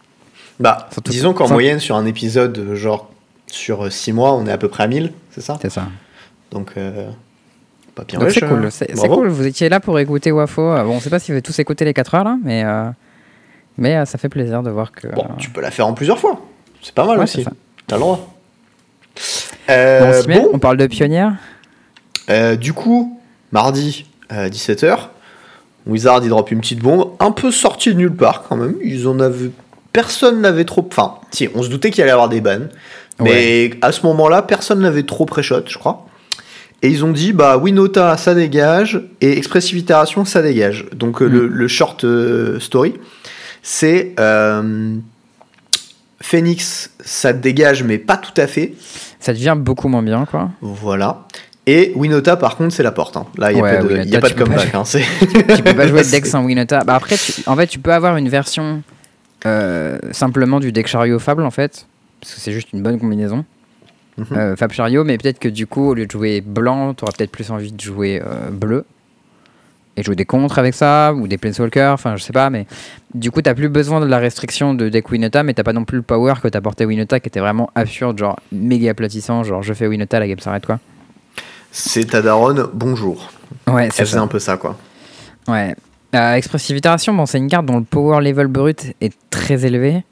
Bah, 0.59 0.89
Surtout- 0.93 1.11
disons 1.13 1.35
qu'en 1.35 1.47
sans- 1.47 1.53
moyenne, 1.55 1.79
sur 1.79 1.97
un 1.97 2.07
épisode, 2.07 2.75
genre 2.75 3.11
Sur 3.49 3.93
6 3.93 4.13
mois, 4.15 4.33
on 4.35 4.47
est 4.47 4.53
à 4.53 4.57
peu 4.59 4.69
près 4.69 4.85
à 4.85 4.87
1000, 4.87 5.13
c'est 5.31 5.41
ça? 5.43 5.59
C'est 5.61 5.71
ça. 5.71 5.89
Donc, 6.51 6.73
euh, 6.77 7.09
pas 7.95 8.05
bien 8.05 8.19
c'est 8.31 8.41
cool, 8.47 8.71
c'est 8.71 8.97
c'est 8.97 9.09
cool. 9.09 9.29
Vous 9.29 9.47
étiez 9.47 9.69
là 9.69 9.81
pour 9.81 9.99
écouter 9.99 10.33
Wafo. 10.33 10.63
Euh, 10.63 10.85
Bon, 10.85 10.97
on 10.97 11.01
sait 11.01 11.11
pas 11.11 11.19
si 11.19 11.31
vous 11.31 11.35
avez 11.35 11.43
tous 11.43 11.59
écouté 11.59 11.85
les 11.85 11.95
4 11.95 12.15
heures 12.15 12.25
là, 12.25 12.39
mais, 12.43 12.65
euh, 12.65 12.91
mais 13.79 14.05
ça 14.07 14.19
fait 14.19 14.29
plaisir 14.29 14.63
de 14.63 14.71
voir 14.71 14.93
que. 14.93 15.09
Bon, 15.09 15.27
tu 15.39 15.51
peux 15.51 15.61
la 15.61 15.71
faire 15.71 15.87
en 15.87 15.95
plusieurs 15.95 16.19
fois. 16.19 16.41
C'est 16.83 16.95
pas 16.95 17.05
mal 17.07 17.19
Ouais, 17.19 17.25
aussi. 17.25 17.45
T'as 17.87 17.97
le 17.97 18.01
droit. 18.01 18.35
Bon, 19.69 20.49
on 20.49 20.53
bon, 20.53 20.59
parle 20.59 20.77
de 20.77 20.87
pionnière 20.87 21.35
euh, 22.31 22.57
du 22.57 22.73
coup, 22.73 23.21
mardi 23.53 24.07
à 24.29 24.49
17h, 24.49 25.09
Wizard 25.87 26.21
il 26.23 26.29
drop 26.29 26.51
une 26.51 26.61
petite 26.61 26.81
bombe, 26.81 27.13
un 27.19 27.33
peu 27.33 27.51
sortie 27.51 27.93
de 27.93 27.99
nulle 27.99 28.15
part 28.15 28.45
quand 28.49 28.57
même. 28.57 28.77
Ils 28.83 29.09
en 29.09 29.19
avaient. 29.19 29.51
Personne 29.93 30.41
n'avait 30.41 30.65
trop. 30.65 30.87
Enfin, 30.89 31.17
si, 31.33 31.49
on 31.55 31.63
se 31.63 31.69
doutait 31.69 31.91
qu'il 31.91 32.03
allait 32.03 32.11
y 32.11 32.13
avoir 32.13 32.29
des 32.29 32.41
bans. 32.41 32.69
Mais 33.19 33.73
à 33.83 33.93
ce 33.93 34.07
moment-là, 34.07 34.41
personne 34.41 34.81
n'avait 34.81 35.03
trop 35.03 35.27
pré-shot, 35.27 35.65
je 35.67 35.77
crois. 35.77 36.07
Et 36.83 36.89
ils 36.89 37.05
ont 37.05 37.13
dit, 37.13 37.33
bah, 37.33 37.59
Winota, 37.59 38.17
ça 38.17 38.35
dégage, 38.35 39.03
et 39.21 39.37
Expressive 39.37 39.77
Iteration, 39.79 40.25
ça 40.25 40.41
dégage. 40.43 40.87
Donc, 40.95 41.21
euh, 41.21 41.27
Mm. 41.27 41.33
le, 41.33 41.47
le 41.49 41.69
short 41.69 42.05
euh, 42.05 42.59
story, 42.59 42.95
c'est 43.63 44.15
euh, 44.19 44.95
Phoenix, 46.23 46.91
ça 47.01 47.33
dégage, 47.33 47.83
mais 47.83 47.99
pas 47.99 48.17
tout 48.17 48.39
à 48.39 48.47
fait. 48.47 48.75
Ça 49.19 49.33
devient 49.33 49.57
beaucoup 49.59 49.89
moins 49.89 50.03
bien, 50.03 50.25
quoi. 50.27 50.51
Voilà. 50.61 51.27
Et 51.67 51.93
Winota, 51.95 52.37
par 52.37 52.57
contre, 52.57 52.75
c'est 52.75 52.83
la 52.83 52.93
porte. 52.93 53.17
hein. 53.17 53.27
Là, 53.39 53.53
il 53.53 53.57
n'y 53.57 53.61
a, 53.61 53.65
Ouais, 53.65 53.77
pas 53.77 53.83
de- 53.83 53.89
Winota, 53.89 54.09
y 54.09 54.17
a 54.17 54.21
pas 54.21 54.29
tu 54.29 54.35
de 54.35 54.39
peux 54.39 54.45
pas 54.51 54.57
comeback. 54.67 54.75
hein, 54.75 54.83
tu 55.57 55.63
peux 55.63 55.75
pas 55.75 55.87
jouer 55.87 56.03
de 56.03 56.11
deck 56.11 56.27
sans 56.27 56.45
Winota. 56.45 56.83
Bah 56.85 56.95
après, 56.95 57.17
tu- 57.17 57.43
en 57.47 57.57
fait, 57.57 57.67
tu 57.67 57.79
peux 57.79 57.93
avoir 57.93 58.17
une 58.17 58.29
version 58.29 58.83
euh, 59.47 59.99
simplement 60.13 60.61
du 60.61 60.73
deck 60.73 60.87
Chariot 60.87 61.19
Fable, 61.19 61.43
en 61.45 61.51
fait. 61.51 61.87
Parce 62.21 62.35
que 62.35 62.41
c'est 62.41 62.53
juste 62.53 62.69
une 62.73 62.83
bonne 62.83 62.99
combinaison. 62.99 63.45
Euh, 64.33 64.57
Fable 64.57 64.75
Chariot, 64.75 65.05
mais 65.05 65.17
peut-être 65.17 65.39
que 65.39 65.49
du 65.49 65.67
coup, 65.67 65.89
au 65.89 65.95
lieu 65.95 66.07
de 66.07 66.11
jouer 66.11 66.41
blanc, 66.41 66.95
tu 66.95 67.05
auras 67.05 67.13
peut-être 67.17 67.31
plus 67.31 67.51
envie 67.51 67.73
de 67.73 67.81
jouer 67.81 68.21
euh, 68.25 68.51
bleu. 68.51 68.85
Et 69.97 70.03
jouer 70.03 70.15
des 70.15 70.25
contres 70.25 70.59
avec 70.59 70.75
ça, 70.75 71.13
ou 71.15 71.27
des 71.27 71.37
Planeswalkers, 71.37 71.93
enfin 71.93 72.17
je 72.17 72.23
sais 72.23 72.33
pas, 72.33 72.49
mais 72.49 72.67
du 73.13 73.31
coup, 73.31 73.43
t'as 73.43 73.55
plus 73.55 73.69
besoin 73.69 74.01
de 74.01 74.07
la 74.07 74.19
restriction 74.19 74.73
de 74.73 74.89
deck 74.89 75.11
Winota, 75.11 75.43
mais 75.43 75.53
t'as 75.53 75.65
pas 75.65 75.73
non 75.73 75.85
plus 75.85 75.97
le 75.97 76.03
power 76.03 76.35
que 76.41 76.49
t'apportait 76.49 76.85
Winota 76.85 77.19
qui 77.19 77.29
était 77.29 77.41
vraiment 77.41 77.71
absurde, 77.75 78.17
genre 78.17 78.39
méga 78.53 78.93
aplatissant, 78.93 79.43
genre 79.43 79.63
je 79.63 79.75
fais 79.75 79.89
Winota, 79.89 80.21
la 80.21 80.29
game 80.29 80.39
s'arrête 80.39 80.65
quoi. 80.65 80.79
C'est 81.73 82.05
Tadaron, 82.05 82.71
bonjour. 82.73 83.31
Ouais, 83.67 83.89
c'est 83.93 84.07
ça. 84.07 84.21
un 84.21 84.27
peu 84.27 84.39
ça, 84.39 84.57
quoi. 84.57 84.77
Ouais. 85.49 85.75
Euh, 86.15 86.35
Expressive 86.35 86.77
Iteration, 86.77 87.15
bon, 87.15 87.27
c'est 87.27 87.39
une 87.39 87.49
carte 87.49 87.67
dont 87.67 87.79
le 87.79 87.85
power 87.85 88.21
level 88.23 88.49
brut 88.49 88.95
est 89.01 89.13
très 89.31 89.65
élevé. 89.65 90.05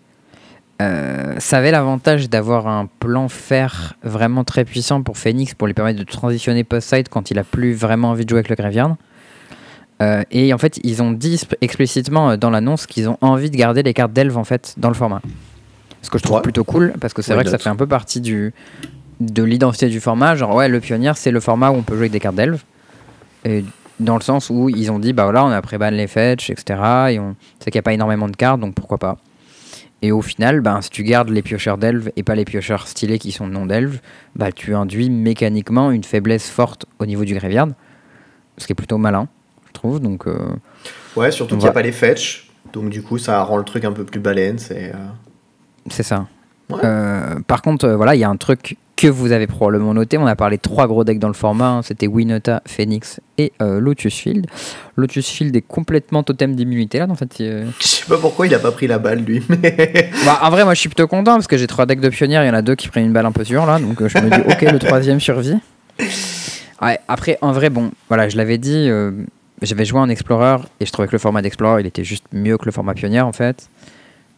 Euh, 0.81 1.35
ça 1.39 1.59
avait 1.59 1.73
l'avantage 1.73 2.31
d'avoir 2.31 2.69
un 2.69 2.87
plan 3.01 3.29
fer 3.29 3.95
vraiment 4.05 4.45
très 4.45 4.65
puissant 4.65 5.03
pour 5.03 5.19
Phoenix 5.19 5.55
pour 5.55 5.67
lui 5.67 5.75
permettre 5.75 5.99
de 5.99 6.05
transitionner 6.05 6.63
post-side 6.63 7.09
quand 7.09 7.33
il 7.33 7.39
a 7.39 7.45
plus 7.45 7.75
vraiment 7.75 8.11
envie 8.11 8.25
de 8.25 8.31
jouer 8.31 8.39
avec 8.39 8.49
le 8.49 8.55
Graveyard. 8.55 8.97
Euh, 10.01 10.23
et 10.31 10.55
en 10.55 10.59
fait, 10.59 10.79
ils 10.85 11.03
ont 11.03 11.11
dit 11.11 11.41
explicitement 11.61 12.31
euh, 12.31 12.37
dans 12.37 12.51
l'annonce 12.51 12.87
qu'ils 12.87 13.09
ont 13.09 13.19
envie 13.21 13.51
de 13.51 13.57
garder 13.57 13.83
les 13.83 13.93
cartes 13.93 14.13
d'Elve 14.13 14.39
en 14.39 14.45
fait 14.45 14.75
dans 14.77 14.89
le 14.89 14.95
format. 14.95 15.21
Ce 16.03 16.11
que 16.11 16.19
je 16.19 16.23
trouve 16.23 16.37
Ouais. 16.37 16.43
plutôt 16.43 16.63
cool 16.63 16.93
parce 17.01 17.13
que 17.13 17.23
c'est 17.23 17.35
vrai 17.35 17.43
que 17.43 17.51
ça 17.51 17.59
fait 17.59 17.69
un 17.71 17.75
peu 17.77 17.89
partie 17.89 18.21
du, 18.21 18.55
de 19.19 19.43
l'identité 19.43 19.89
du 19.89 19.99
format. 19.99 20.37
Genre, 20.37 20.55
ouais, 20.55 20.69
le 20.69 20.79
pionnier, 20.79 21.11
c'est 21.17 21.33
le 21.33 21.41
format 21.41 21.71
où 21.71 21.75
on 21.75 21.83
peut 21.83 21.95
jouer 21.95 22.03
avec 22.03 22.13
des 22.13 22.21
cartes 22.21 22.37
d'Elve. 22.37 22.63
Et 23.45 23.65
dans 23.99 24.15
le 24.15 24.23
sens 24.23 24.49
où 24.51 24.69
ils 24.69 24.93
ont 24.93 25.01
dit, 25.01 25.13
bah 25.13 25.25
voilà, 25.25 25.45
on 25.45 25.51
a 25.51 25.61
pré-ban 25.61 25.91
les 25.91 26.07
fetch, 26.07 26.51
etc. 26.51 26.81
Et 27.11 27.19
on 27.19 27.35
sait 27.59 27.73
qu'il 27.73 27.79
n'y 27.79 27.81
a 27.81 27.83
pas 27.83 27.93
énormément 27.95 28.29
de 28.29 28.37
cartes, 28.37 28.61
donc 28.61 28.75
pourquoi 28.75 28.99
pas. 28.99 29.17
Et 30.01 30.13
au 30.13 30.23
final, 30.23 30.61
ben, 30.61 30.81
si 30.81 30.91
tu 30.91 31.03
gardes 31.03 31.29
les 31.29 31.43
piocheurs 31.43 31.77
d'elves 31.77 32.13
et 32.17 32.23
pas 32.23 32.35
les 32.35 32.45
piocheurs 32.45 32.87
stylés 32.87 33.19
qui 33.19 33.33
sont 33.33 33.49
non 33.49 33.67
d'elves, 33.67 34.01
bah, 34.37 34.53
tu 34.53 34.75
induis 34.75 35.11
mécaniquement 35.11 35.91
une 35.91 36.05
faiblesse 36.05 36.49
forte 36.49 36.87
au 37.01 37.07
niveau 37.07 37.25
du 37.25 37.35
graveyard. 37.35 37.69
Ce 38.59 38.67
qui 38.67 38.73
est 38.73 38.77
plutôt 38.77 38.99
malin, 38.99 39.29
je 39.69 39.73
trouve. 39.73 40.01
Donc, 40.01 40.27
euh, 40.27 40.39
Ouais, 41.17 41.33
surtout 41.33 41.57
qu'il 41.57 41.65
n'y 41.65 41.69
a 41.69 41.73
pas 41.73 41.83
les 41.83 41.93
fetch. 41.93 42.51
Donc, 42.73 42.91
du 42.91 43.03
coup, 43.03 43.19
ça 43.19 43.43
rend 43.43 43.57
le 43.57 43.65
truc 43.65 43.85
un 43.85 43.93
peu 43.93 44.05
plus 44.05 44.21
balance. 44.21 44.71
Et, 44.71 44.91
euh, 44.95 45.09
c'est 45.91 46.03
ça. 46.05 46.29
Ouais. 46.71 46.81
Euh, 46.85 47.35
par 47.47 47.63
contre, 47.63 47.87
euh, 47.87 47.97
voilà, 47.97 48.15
il 48.15 48.19
y 48.19 48.25
a 48.25 48.29
un 48.29 48.37
truc 48.37 48.77
que 48.97 49.07
vous 49.07 49.31
avez 49.31 49.47
probablement 49.47 49.95
noté. 49.95 50.19
On 50.19 50.27
a 50.27 50.35
parlé 50.35 50.57
de 50.57 50.63
trois 50.63 50.89
gros 50.89 51.05
decks 51.05 51.21
dans 51.21 51.29
le 51.29 51.35
format. 51.35 51.69
hein. 51.69 51.83
C'était 51.83 52.09
Winota, 52.09 52.63
Phoenix 52.67 53.21
et 53.39 53.53
euh, 53.63 53.79
Lotus 53.81 54.13
Field. 54.15 54.47
Lotus 54.97 55.29
Field 55.29 55.55
est 55.55 55.61
complètement 55.63 56.25
totem 56.25 56.57
d'immunité 56.57 56.99
là 56.99 57.07
dans 57.07 57.15
cette. 57.15 57.41
euh, 57.41 57.65
Je 57.81 57.87
sais 57.87 58.05
pas 58.07 58.19
pourquoi 58.19 58.49
il 58.49 58.55
a 58.55 58.59
pas 58.59 58.73
pris 58.73 58.89
la 58.89 58.99
balle, 58.99 59.21
lui. 59.21 59.43
Mais... 59.49 60.11
Bah, 60.27 60.41
en 60.43 60.51
vrai, 60.51 60.65
moi 60.65 60.75
je 60.75 60.81
suis 60.81 60.89
plutôt 60.89 61.07
content 61.07 61.35
parce 61.35 61.47
que 61.47 61.57
j'ai 61.57 61.69
trois 61.69 61.87
decks 61.87 62.01
de 62.01 62.09
pionnières. 62.09 62.43
Il 62.45 62.49
y 62.49 62.51
en 62.51 62.55
a 62.55 62.63
deux 62.63 62.75
qui 62.75 62.89
prennent 62.89 63.07
une 63.07 63.13
balle 63.13 63.27
un 63.27 63.33
peu 63.33 63.45
sûre 63.45 63.65
là. 63.67 63.79
Donc 63.79 64.03
euh, 64.03 64.09
je 64.09 64.19
me 64.19 64.29
dis, 64.29 64.41
ok, 64.53 64.63
le 64.73 64.79
troisième 64.81 65.21
survit. 65.21 65.59
Ouais, 66.83 66.99
après, 67.09 67.39
en 67.41 67.53
vrai, 67.53 67.71
bon, 67.71 67.91
voilà, 68.09 68.29
je 68.29 68.37
l'avais 68.37 68.59
dit. 68.59 68.91
j'avais 69.63 69.85
joué 69.85 70.01
en 70.01 70.09
Explorer 70.09 70.59
et 70.81 70.87
je 70.87 70.93
trouvais 70.93 71.07
que 71.09 71.13
le 71.13 71.19
format 71.19 71.43
d'Explorer 71.43 71.83
il 71.83 71.87
était 71.87 72.05
juste 72.05 72.25
mieux 72.33 72.57
que 72.59 72.65
le 72.67 72.73
format 72.73 72.95
pionnière 72.95 73.27
en 73.27 73.33
fait. 73.33 73.69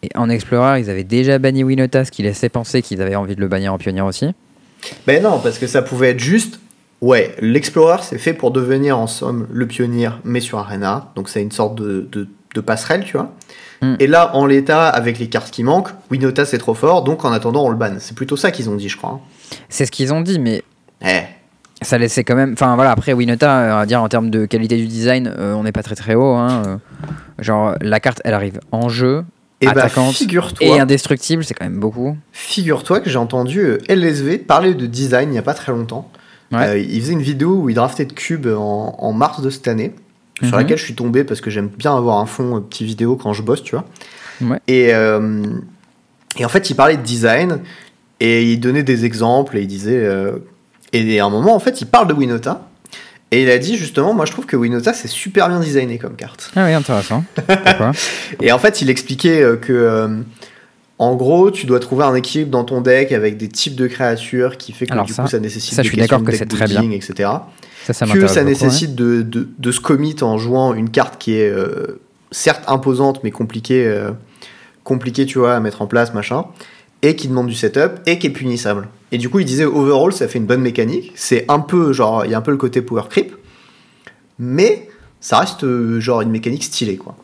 Et 0.02 0.08
en 0.14 0.30
Explorer, 0.30 0.80
ils 0.80 0.88
avaient 0.90 1.04
déjà 1.04 1.38
banni 1.38 1.62
Winota, 1.64 2.04
ce 2.04 2.10
qui 2.10 2.22
laissait 2.22 2.48
penser 2.48 2.80
qu'ils 2.82 3.02
avaient 3.02 3.16
envie 3.16 3.36
de 3.36 3.40
le 3.40 3.48
bannir 3.48 3.72
en 3.74 3.78
pionnière 3.78 4.06
aussi. 4.06 4.28
Ben 5.06 5.22
non, 5.22 5.38
parce 5.42 5.58
que 5.58 5.66
ça 5.66 5.82
pouvait 5.82 6.10
être 6.10 6.20
juste. 6.20 6.58
Ouais, 7.02 7.34
l'Explorer, 7.40 7.98
c'est 8.02 8.18
fait 8.18 8.32
pour 8.34 8.50
devenir 8.50 8.98
en 8.98 9.06
somme 9.06 9.46
le 9.52 9.66
pionnier, 9.66 10.10
mais 10.24 10.40
sur 10.40 10.58
Arena. 10.58 11.12
Donc, 11.16 11.28
c'est 11.28 11.42
une 11.42 11.50
sorte 11.50 11.74
de, 11.76 12.06
de, 12.12 12.28
de 12.54 12.60
passerelle, 12.60 13.04
tu 13.04 13.16
vois. 13.16 13.32
Mm. 13.82 13.94
Et 14.00 14.06
là, 14.06 14.34
en 14.36 14.44
l'état, 14.46 14.88
avec 14.88 15.18
les 15.18 15.28
cartes 15.28 15.50
qui 15.50 15.62
manquent, 15.64 15.90
Winota, 16.10 16.44
c'est 16.44 16.58
trop 16.58 16.74
fort. 16.74 17.02
Donc, 17.04 17.24
en 17.24 17.32
attendant, 17.32 17.64
on 17.64 17.70
le 17.70 17.76
banne. 17.76 17.96
C'est 18.00 18.14
plutôt 18.14 18.36
ça 18.36 18.50
qu'ils 18.50 18.68
ont 18.68 18.76
dit, 18.76 18.88
je 18.90 18.96
crois. 18.98 19.10
hein. 19.12 19.56
C'est 19.70 19.86
ce 19.86 19.90
qu'ils 19.90 20.12
ont 20.12 20.20
dit, 20.20 20.38
mais 20.38 20.62
Eh. 21.02 21.20
ça 21.82 21.96
laissait 21.98 22.24
quand 22.24 22.36
même. 22.36 22.52
Enfin 22.52 22.74
voilà, 22.74 22.90
après 22.90 23.12
Winota, 23.14 23.58
euh, 23.60 23.74
va 23.76 23.86
dire 23.86 24.02
en 24.02 24.08
termes 24.10 24.28
de 24.30 24.44
qualité 24.46 24.76
du 24.76 24.86
design, 24.86 25.32
euh, 25.38 25.54
on 25.54 25.62
n'est 25.64 25.72
pas 25.72 25.82
très 25.82 25.94
très 25.94 26.14
haut. 26.14 26.34
hein, 26.34 26.62
euh. 26.66 26.76
genre, 27.38 27.74
la 27.80 28.00
carte, 28.00 28.20
elle 28.24 28.34
arrive 28.34 28.60
en 28.72 28.90
jeu, 28.90 29.24
Et 29.62 29.66
bah, 29.66 29.72
attaquante 29.72 30.14
figure-toi. 30.14 30.66
et 30.66 30.80
indestructible, 30.80 31.44
c'est 31.44 31.52
quand 31.54 31.64
même 31.66 31.78
beaucoup. 31.80 32.16
Figure-toi 32.32 33.00
que 33.00 33.10
j'ai 33.10 33.18
entendu 33.18 33.60
euh, 33.60 33.78
LSV 33.88 34.38
parler 34.38 34.72
de 34.74 34.86
design 34.86 35.28
il 35.28 35.32
n'y 35.32 35.38
a 35.38 35.42
pas 35.42 35.52
très 35.54 35.70
longtemps. 35.72 36.10
Ouais. 36.52 36.66
Euh, 36.68 36.78
il 36.78 37.00
faisait 37.00 37.12
une 37.12 37.20
vidéo 37.22 37.56
où 37.62 37.68
il 37.68 37.74
draftait 37.74 38.06
de 38.06 38.12
cubes 38.12 38.46
en, 38.46 38.96
en 38.98 39.12
mars 39.12 39.42
de 39.42 39.50
cette 39.50 39.68
année, 39.68 39.92
sur 40.42 40.52
Mhm. 40.52 40.56
laquelle 40.56 40.78
je 40.78 40.84
suis 40.84 40.94
tombé 40.94 41.24
parce 41.24 41.40
que 41.42 41.50
j'aime 41.50 41.68
bien 41.68 41.94
avoir 41.94 42.18
un 42.18 42.26
fond 42.26 42.56
euh, 42.56 42.60
petit 42.60 42.84
vidéo 42.84 43.16
quand 43.16 43.32
je 43.34 43.42
bosse, 43.42 43.62
tu 43.62 43.76
vois. 43.76 43.84
Ouais. 44.40 44.58
Et, 44.66 44.94
euh, 44.94 45.44
et 46.38 46.44
en 46.44 46.48
fait, 46.48 46.70
il 46.70 46.74
parlait 46.74 46.96
de 46.96 47.02
design 47.02 47.60
et 48.20 48.50
il 48.50 48.58
donnait 48.58 48.82
des 48.82 49.04
exemples 49.04 49.58
et 49.58 49.62
il 49.62 49.66
disait. 49.66 50.08
et 50.94 51.20
à 51.20 51.24
un 51.26 51.30
moment, 51.30 51.54
en 51.54 51.60
fait, 51.60 51.80
il 51.82 51.86
parle 51.86 52.08
de 52.08 52.14
Winota. 52.14 52.66
Et 53.32 53.42
il 53.44 53.50
a 53.50 53.58
dit 53.58 53.76
justement, 53.76 54.12
moi 54.12 54.24
je 54.26 54.32
trouve 54.32 54.46
que 54.46 54.56
Winota 54.56 54.92
c'est 54.92 55.08
super 55.08 55.48
bien 55.48 55.60
designé 55.60 55.98
comme 55.98 56.16
carte. 56.16 56.50
Ah 56.56 56.64
oui, 56.66 56.72
intéressant. 56.72 57.22
Pourquoi 57.46 57.92
Et 58.42 58.50
en 58.52 58.58
fait, 58.58 58.82
il 58.82 58.90
expliquait 58.90 59.40
euh, 59.42 59.56
que, 59.56 59.72
euh, 59.72 60.08
en 60.98 61.14
gros, 61.14 61.50
tu 61.50 61.66
dois 61.66 61.78
trouver 61.80 62.04
un 62.04 62.14
équilibre 62.14 62.50
dans 62.50 62.64
ton 62.64 62.80
deck 62.80 63.12
avec 63.12 63.36
des 63.36 63.48
types 63.48 63.76
de 63.76 63.86
créatures 63.86 64.56
qui 64.58 64.72
fait 64.72 64.86
que 64.86 64.92
Alors 64.92 65.06
du 65.06 65.12
ça- 65.12 65.22
coup 65.22 65.28
ça 65.28 65.38
nécessite 65.38 65.74
ça, 65.74 65.82
je 65.82 65.88
suis 65.88 65.96
de 65.96 66.06
que 66.06 66.16
deck 66.30 66.34
c'est 66.36 66.46
très 66.46 66.66
building, 66.66 66.92
etc. 66.92 67.30
Ça, 67.86 67.92
ça 67.94 68.04
que 68.06 68.10
ça 68.12 68.16
beaucoup, 68.16 68.34
ouais. 68.36 68.44
nécessite 68.44 68.94
de, 68.94 69.22
de, 69.22 69.48
de 69.58 69.72
se 69.72 69.80
commit 69.80 70.16
en 70.22 70.36
jouant 70.36 70.74
une 70.74 70.90
carte 70.90 71.16
qui 71.18 71.34
est 71.36 71.48
euh, 71.48 72.00
certes 72.32 72.62
imposante 72.66 73.20
mais 73.24 73.30
compliquée, 73.30 73.86
euh, 73.86 74.10
compliquée, 74.84 75.24
tu 75.24 75.38
vois, 75.38 75.54
à 75.54 75.60
mettre 75.60 75.80
en 75.82 75.86
place, 75.86 76.12
machin, 76.14 76.44
et 77.02 77.16
qui 77.16 77.28
demande 77.28 77.46
du 77.46 77.54
setup 77.54 77.92
et 78.06 78.18
qui 78.18 78.26
est 78.26 78.30
punissable. 78.30 78.88
Et 79.12 79.18
du 79.18 79.28
coup, 79.28 79.40
il 79.40 79.44
disait 79.44 79.64
overall, 79.64 80.12
ça 80.12 80.28
fait 80.28 80.38
une 80.38 80.46
bonne 80.46 80.60
mécanique. 80.60 81.12
C'est 81.14 81.44
un 81.48 81.60
peu 81.60 81.92
genre, 81.92 82.24
il 82.24 82.30
y 82.30 82.34
a 82.34 82.38
un 82.38 82.42
peu 82.42 82.52
le 82.52 82.56
côté 82.56 82.82
power 82.82 83.04
creep, 83.08 83.34
mais 84.38 84.88
ça 85.20 85.40
reste 85.40 85.64
euh, 85.64 86.00
genre 86.00 86.20
une 86.20 86.30
mécanique 86.30 86.64
stylée, 86.64 86.96
quoi. 86.96 87.16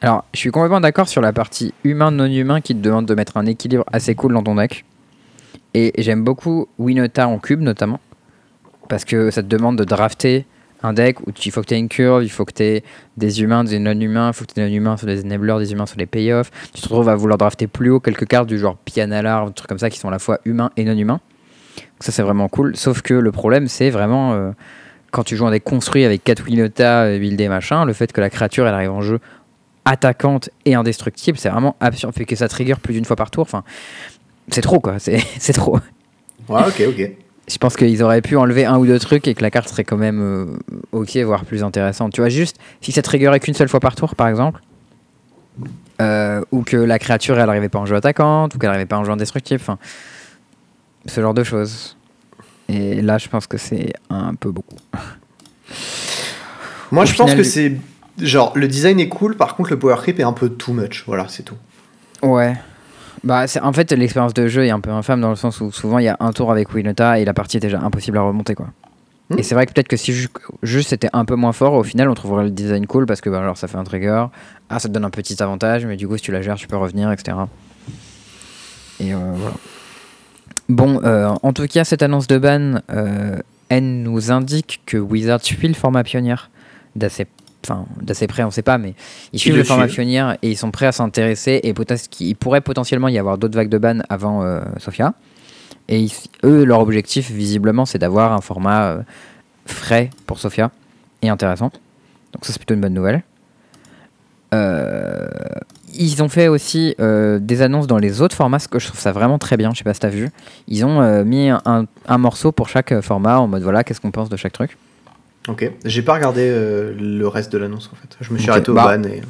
Alors, 0.00 0.24
je 0.32 0.38
suis 0.38 0.50
complètement 0.50 0.80
d'accord 0.80 1.08
sur 1.08 1.20
la 1.20 1.32
partie 1.32 1.74
humain-non-humain 1.82 2.60
qui 2.60 2.74
te 2.74 2.80
demande 2.80 3.06
de 3.06 3.14
mettre 3.14 3.36
un 3.36 3.46
équilibre 3.46 3.84
assez 3.92 4.14
cool 4.14 4.32
dans 4.32 4.44
ton 4.44 4.54
deck. 4.54 4.84
Et 5.74 5.92
j'aime 5.98 6.22
beaucoup 6.22 6.68
Winota 6.78 7.26
en 7.26 7.38
cube 7.38 7.60
notamment. 7.60 7.98
Parce 8.88 9.04
que 9.04 9.30
ça 9.30 9.42
te 9.42 9.48
demande 9.48 9.76
de 9.76 9.84
drafter 9.84 10.46
un 10.82 10.92
deck 10.92 11.20
où 11.26 11.32
il 11.44 11.50
faut 11.50 11.60
que 11.60 11.66
tu 11.66 11.74
aies 11.74 11.78
une 11.78 11.88
curve, 11.88 12.22
il 12.22 12.30
faut 12.30 12.44
que 12.44 12.52
tu 12.52 12.62
aies 12.62 12.84
des 13.16 13.42
humains, 13.42 13.64
des 13.64 13.78
non-humains, 13.78 14.28
il 14.28 14.32
faut 14.32 14.44
que 14.44 14.52
tu 14.52 14.60
aies 14.60 14.64
des 14.64 14.70
non-humains 14.70 14.96
sur 14.96 15.06
les 15.06 15.22
enablers, 15.24 15.58
des 15.58 15.72
humains 15.72 15.86
sur 15.86 15.98
les 15.98 16.06
payoffs. 16.06 16.50
Tu 16.72 16.80
te 16.80 16.88
retrouves 16.88 17.08
à 17.08 17.16
vouloir 17.16 17.38
drafter 17.38 17.66
plus 17.66 17.90
haut 17.90 18.00
quelques 18.00 18.26
cartes 18.26 18.48
du 18.48 18.58
genre 18.58 18.76
Pianalar, 18.76 19.46
des 19.46 19.52
trucs 19.52 19.68
comme 19.68 19.78
ça 19.78 19.90
qui 19.90 19.98
sont 19.98 20.08
à 20.08 20.12
la 20.12 20.18
fois 20.18 20.38
humains 20.44 20.70
et 20.76 20.84
non-humains. 20.84 21.20
Ça, 22.00 22.12
c'est 22.12 22.22
vraiment 22.22 22.48
cool. 22.48 22.76
Sauf 22.76 23.02
que 23.02 23.14
le 23.14 23.32
problème, 23.32 23.66
c'est 23.66 23.90
vraiment 23.90 24.32
euh, 24.34 24.50
quand 25.10 25.24
tu 25.24 25.36
joues 25.36 25.46
un 25.46 25.50
deck 25.50 25.64
construit 25.64 26.04
avec 26.04 26.22
4 26.22 26.44
Winota, 26.44 27.02
euh, 27.04 27.18
buildé 27.18 27.48
machin, 27.48 27.84
le 27.84 27.92
fait 27.92 28.12
que 28.12 28.20
la 28.20 28.30
créature 28.30 28.66
elle 28.66 28.74
arrive 28.74 28.92
en 28.92 29.00
jeu 29.00 29.20
attaquante 29.84 30.50
et 30.64 30.74
indestructible, 30.74 31.38
c'est 31.38 31.48
vraiment 31.48 31.76
absurde. 31.80 32.14
Fait 32.14 32.24
que 32.24 32.36
ça 32.36 32.46
trigger 32.46 32.74
plus 32.82 32.94
d'une 32.94 33.04
fois 33.04 33.16
par 33.16 33.30
tour. 33.30 33.42
Enfin, 33.42 33.64
c'est 34.48 34.60
trop 34.60 34.80
quoi, 34.80 34.98
c'est 34.98 35.52
trop. 35.54 35.78
Ouais, 36.48 36.62
ok, 36.66 36.82
ok. 36.88 37.10
Je 37.50 37.56
pense 37.58 37.76
qu'ils 37.76 38.02
auraient 38.02 38.20
pu 38.20 38.36
enlever 38.36 38.64
un 38.66 38.78
ou 38.78 38.86
deux 38.86 38.98
trucs 38.98 39.26
et 39.26 39.34
que 39.34 39.42
la 39.42 39.50
carte 39.50 39.68
serait 39.68 39.84
quand 39.84 39.96
même 39.96 40.20
euh, 40.20 40.46
ok, 40.92 41.16
voire 41.18 41.44
plus 41.44 41.64
intéressante. 41.64 42.12
Tu 42.12 42.20
vois, 42.20 42.28
juste 42.28 42.58
si 42.80 42.92
ça 42.92 43.02
triggerait 43.02 43.40
qu'une 43.40 43.54
seule 43.54 43.68
fois 43.68 43.80
par 43.80 43.94
tour, 43.94 44.14
par 44.14 44.28
exemple, 44.28 44.60
euh, 46.00 46.42
ou 46.52 46.62
que 46.62 46.76
la 46.76 46.98
créature 46.98 47.38
elle 47.38 47.48
arrivait 47.48 47.68
pas 47.68 47.78
en 47.78 47.86
jeu 47.86 47.96
attaquante, 47.96 48.54
ou 48.54 48.58
qu'elle 48.58 48.70
arrivait 48.70 48.86
pas 48.86 48.98
en 48.98 49.04
jeu 49.04 49.12
indestructible. 49.12 49.60
Enfin, 49.62 49.78
ce 51.06 51.20
genre 51.20 51.34
de 51.34 51.44
choses. 51.44 51.96
Et 52.68 53.00
là, 53.00 53.18
je 53.18 53.28
pense 53.28 53.46
que 53.46 53.56
c'est 53.56 53.92
un 54.10 54.34
peu 54.34 54.50
beaucoup. 54.50 54.76
Moi, 56.90 57.04
Au 57.04 57.06
je 57.06 57.14
pense 57.14 57.34
que 57.34 57.42
c'est. 57.42 57.76
Genre, 58.20 58.52
le 58.56 58.66
design 58.66 58.98
est 58.98 59.08
cool, 59.08 59.36
par 59.36 59.54
contre, 59.54 59.70
le 59.70 59.78
power 59.78 59.96
creep 59.96 60.18
est 60.18 60.24
un 60.24 60.32
peu 60.32 60.48
too 60.48 60.72
much. 60.72 61.04
Voilà, 61.06 61.26
c'est 61.28 61.44
tout. 61.44 61.56
Ouais. 62.22 62.56
Bah, 63.24 63.46
en 63.62 63.72
fait, 63.72 63.90
l'expérience 63.92 64.34
de 64.34 64.46
jeu 64.46 64.64
est 64.64 64.70
un 64.70 64.80
peu 64.80 64.90
infâme 64.90 65.20
dans 65.20 65.30
le 65.30 65.36
sens 65.36 65.60
où 65.60 65.72
souvent 65.72 65.98
il 65.98 66.04
y 66.04 66.08
a 66.08 66.16
un 66.20 66.32
tour 66.32 66.50
avec 66.52 66.72
Winota 66.72 67.18
et 67.18 67.24
la 67.24 67.34
partie 67.34 67.56
est 67.56 67.60
déjà 67.60 67.80
impossible 67.80 68.18
à 68.18 68.22
remonter 68.22 68.54
quoi. 68.54 68.68
Hmm. 69.30 69.38
Et 69.38 69.42
c'est 69.42 69.54
vrai 69.54 69.66
que 69.66 69.72
peut-être 69.72 69.88
que 69.88 69.96
si 69.96 70.12
ju- 70.12 70.28
juste 70.62 70.90
c'était 70.90 71.10
un 71.12 71.24
peu 71.24 71.34
moins 71.34 71.52
fort, 71.52 71.74
au 71.74 71.82
final 71.82 72.08
on 72.08 72.14
trouverait 72.14 72.44
le 72.44 72.50
design 72.50 72.86
cool 72.86 73.06
parce 73.06 73.20
que 73.20 73.28
bah, 73.28 73.40
alors 73.40 73.56
ça 73.58 73.68
fait 73.68 73.76
un 73.76 73.84
trigger, 73.84 74.26
ah 74.70 74.78
ça 74.78 74.88
te 74.88 74.94
donne 74.94 75.04
un 75.04 75.10
petit 75.10 75.42
avantage, 75.42 75.84
mais 75.84 75.96
du 75.96 76.06
coup 76.08 76.16
si 76.16 76.22
tu 76.22 76.32
la 76.32 76.42
gères 76.42 76.56
tu 76.56 76.68
peux 76.68 76.76
revenir, 76.76 77.10
etc. 77.12 77.36
Et 79.00 79.12
euh, 79.12 79.18
voilà. 79.34 79.54
Bon, 80.68 81.00
euh, 81.04 81.34
en 81.42 81.52
tout 81.52 81.66
cas 81.66 81.84
cette 81.84 82.02
annonce 82.02 82.26
de 82.26 82.38
ban, 82.38 82.80
euh, 82.90 83.38
elle 83.68 84.02
nous 84.02 84.30
indique 84.30 84.80
que 84.86 84.96
Wizard 84.96 85.42
suit 85.42 85.68
le 85.68 85.74
format 85.74 86.04
pionnière 86.04 86.50
d'assez 86.96 87.26
enfin 87.64 87.86
d'assez 88.00 88.26
près 88.26 88.44
on 88.44 88.50
sait 88.50 88.62
pas 88.62 88.78
mais 88.78 88.94
ils 89.32 89.38
suivent 89.38 89.54
le 89.56 89.64
format 89.64 89.86
pionnière 89.94 90.36
et 90.42 90.50
ils 90.50 90.56
sont 90.56 90.70
prêts 90.70 90.86
à 90.86 90.92
s'intéresser 90.92 91.60
et 91.62 91.74
qu'il 92.10 92.36
pourrait 92.36 92.60
potentiellement 92.60 93.08
y 93.08 93.18
avoir 93.18 93.36
d'autres 93.38 93.56
vagues 93.56 93.68
de 93.68 93.78
ban 93.78 93.98
avant 94.08 94.42
euh, 94.42 94.60
Sofia 94.78 95.14
et 95.88 96.00
ils- 96.00 96.12
eux 96.44 96.64
leur 96.64 96.80
objectif 96.80 97.30
visiblement 97.30 97.84
c'est 97.84 97.98
d'avoir 97.98 98.32
un 98.32 98.40
format 98.40 98.82
euh, 98.90 99.02
frais 99.66 100.10
pour 100.26 100.38
Sofia 100.38 100.70
et 101.22 101.28
intéressant 101.28 101.70
donc 102.32 102.44
ça 102.44 102.52
c'est 102.52 102.58
plutôt 102.58 102.74
une 102.74 102.80
bonne 102.80 102.94
nouvelle 102.94 103.22
Euh, 104.54 105.28
ils 105.94 106.22
ont 106.22 106.28
fait 106.28 106.48
aussi 106.48 106.94
euh, 107.00 107.38
des 107.38 107.60
annonces 107.60 107.86
dans 107.86 107.98
les 107.98 108.22
autres 108.22 108.34
formats, 108.36 108.58
ce 108.58 108.68
que 108.68 108.78
je 108.78 108.86
trouve 108.86 109.00
ça 109.00 109.12
vraiment 109.12 109.38
très 109.38 109.56
bien. 109.56 109.72
Je 109.72 109.78
sais 109.78 109.84
pas 109.84 109.92
si 109.94 110.00
t'as 110.00 110.08
vu. 110.08 110.30
Ils 110.68 110.84
ont 110.84 111.24
mis 111.24 111.48
un, 111.50 111.84
un 112.06 112.18
morceau 112.18 112.52
pour 112.52 112.68
chaque 112.68 112.98
format 113.00 113.38
en 113.38 113.46
mode 113.46 113.62
voilà, 113.62 113.84
qu'est-ce 113.84 114.00
qu'on 114.00 114.10
pense 114.10 114.28
de 114.28 114.36
chaque 114.36 114.52
truc. 114.52 114.76
Ok. 115.48 115.70
J'ai 115.84 116.02
pas 116.02 116.14
regardé 116.14 116.42
euh, 116.44 116.92
le 116.98 117.26
reste 117.26 117.52
de 117.52 117.58
l'annonce 117.58 117.90
en 117.92 117.96
fait. 117.96 118.16
Je 118.20 118.32
me 118.32 118.38
suis 118.38 118.50
arrêté 118.50 118.70
au 118.70 118.74
bah, 118.74 118.96
ban 118.96 119.02
et. 119.04 119.22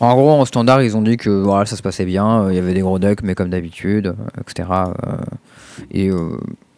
En 0.00 0.14
gros, 0.14 0.30
en 0.30 0.44
standard, 0.44 0.82
ils 0.82 0.96
ont 0.96 1.02
dit 1.02 1.16
que 1.16 1.30
voilà, 1.30 1.64
ça 1.64 1.76
se 1.76 1.82
passait 1.82 2.04
bien, 2.04 2.44
euh, 2.44 2.52
il 2.52 2.56
y 2.56 2.58
avait 2.58 2.74
des 2.74 2.80
gros 2.80 2.98
decks, 2.98 3.22
mais 3.22 3.34
comme 3.34 3.50
d'habitude, 3.50 4.14
etc. 4.40 4.68
euh, 4.72 5.16
et 5.92 6.10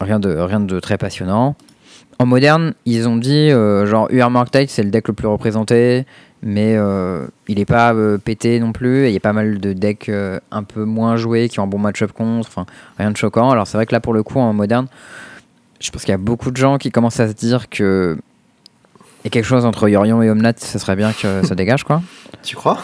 rien, 0.01 0.21
de, 0.21 0.31
rien 0.37 0.61
de 0.61 0.79
très 0.79 0.99
passionnant. 0.99 1.57
En 2.19 2.27
moderne, 2.27 2.75
ils 2.85 3.09
ont 3.09 3.17
dit 3.17 3.51
genre 3.51 4.09
UR 4.11 4.31
Tide, 4.51 4.69
c'est 4.69 4.83
le 4.83 4.91
deck 4.91 5.09
le 5.09 5.15
plus 5.15 5.27
représenté, 5.27 6.05
mais 6.45 6.75
euh, 6.77 7.27
il 7.49 7.59
est 7.59 7.65
pas 7.65 7.95
euh, 7.95 8.19
pété 8.19 8.61
non 8.61 8.73
plus. 8.73 9.07
Il 9.07 9.13
y 9.15 9.17
a 9.17 9.21
pas 9.21 9.33
mal 9.33 9.59
de 9.59 9.73
decks 9.73 10.11
euh, 10.11 10.39
un 10.51 10.63
peu 10.63 10.85
moins 10.85 11.17
joués 11.17 11.49
qui 11.49 11.59
ont 11.59 11.63
un 11.63 11.67
bon 11.67 11.79
match-up 11.79 12.13
contre, 12.13 12.49
enfin 12.49 12.67
rien 12.99 13.11
de 13.11 13.17
choquant. 13.17 13.51
Alors 13.51 13.67
c'est 13.67 13.79
vrai 13.79 13.87
que 13.87 13.93
là, 13.93 14.01
pour 14.01 14.13
le 14.13 14.23
coup, 14.23 14.39
en 14.39 14.53
moderne, 14.53 14.87
je 15.81 15.91
pense 15.91 16.03
qu'il 16.03 16.13
y 16.13 16.15
a 16.15 16.19
beaucoup 16.19 16.51
de 16.51 16.57
gens 16.59 16.77
qui 16.77 16.91
commencent 16.91 17.19
à 17.19 17.29
se 17.29 17.33
dire 17.33 17.71
que. 17.71 18.19
A 19.25 19.31
quelque 19.31 19.45
chose 19.47 19.65
entre 19.65 19.89
Yorion 19.89 20.23
et 20.23 20.31
Omnat, 20.31 20.53
ça 20.59 20.79
serait 20.79 20.97
bien 20.97 21.13
que 21.13 21.47
ça 21.47 21.55
dégage 21.55 21.85
quoi 21.85 22.03
Tu 22.43 22.57
crois? 22.57 22.79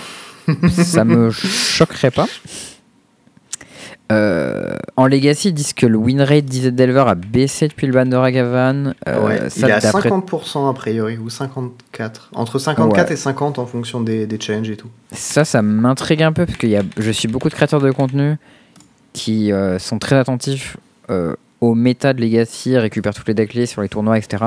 Ça 0.71 1.05
me 1.05 1.31
choquerait 1.31 2.11
pas. 2.11 2.27
Euh, 4.11 4.75
en 4.97 5.07
Legacy, 5.07 5.49
ils 5.51 5.55
disent 5.55 5.73
que 5.73 5.87
le 5.87 5.97
win 5.97 6.21
rate 6.21 6.45
d'Izzet 6.45 6.73
Delver 6.73 7.05
a 7.07 7.15
baissé 7.15 7.69
depuis 7.69 7.87
le 7.87 7.93
ban 7.93 8.07
de 8.07 8.17
Ragavan. 8.17 8.95
Euh, 9.09 9.21
Ouais. 9.25 9.51
ça, 9.51 9.69
il 9.69 9.71
est 9.71 9.73
à 9.73 9.79
d'après- 9.81 10.09
50% 10.09 10.69
a 10.69 10.73
priori, 10.75 11.17
ou 11.17 11.31
54. 11.31 12.31
Entre 12.35 12.59
54 12.59 13.07
Ouais. 13.09 13.13
et 13.13 13.17
50 13.17 13.61
en 13.61 13.67
fonction 13.67 14.01
des, 14.01 14.27
des 14.27 14.41
challenges 14.41 14.71
et 14.71 14.77
tout. 14.77 14.89
ça, 15.13 15.45
ça 15.45 15.63
m'intrigue 15.63 16.25
un 16.25 16.33
peu 16.33 16.45
parce 16.45 16.59
que 16.59 16.67
y 16.67 16.77
a, 16.77 16.83
je 16.99 17.11
suis 17.13 17.29
beaucoup 17.29 17.49
de 17.49 17.55
créateurs 17.55 17.81
de 17.81 17.91
contenu 17.93 18.35
qui 19.13 19.53
euh, 19.53 19.79
sont 19.79 20.01
très 20.01 20.17
attentifs 20.17 20.77
euh, 21.11 21.37
au 21.61 21.75
méta 21.75 22.13
de 22.13 22.21
Legacy, 22.21 22.77
récupèrent 22.79 23.15
toutes 23.15 23.29
les 23.29 23.35
decks 23.35 23.51
clés 23.51 23.67
sur 23.67 23.83
les 23.83 23.89
tournois, 23.89 24.17
etc. 24.19 24.45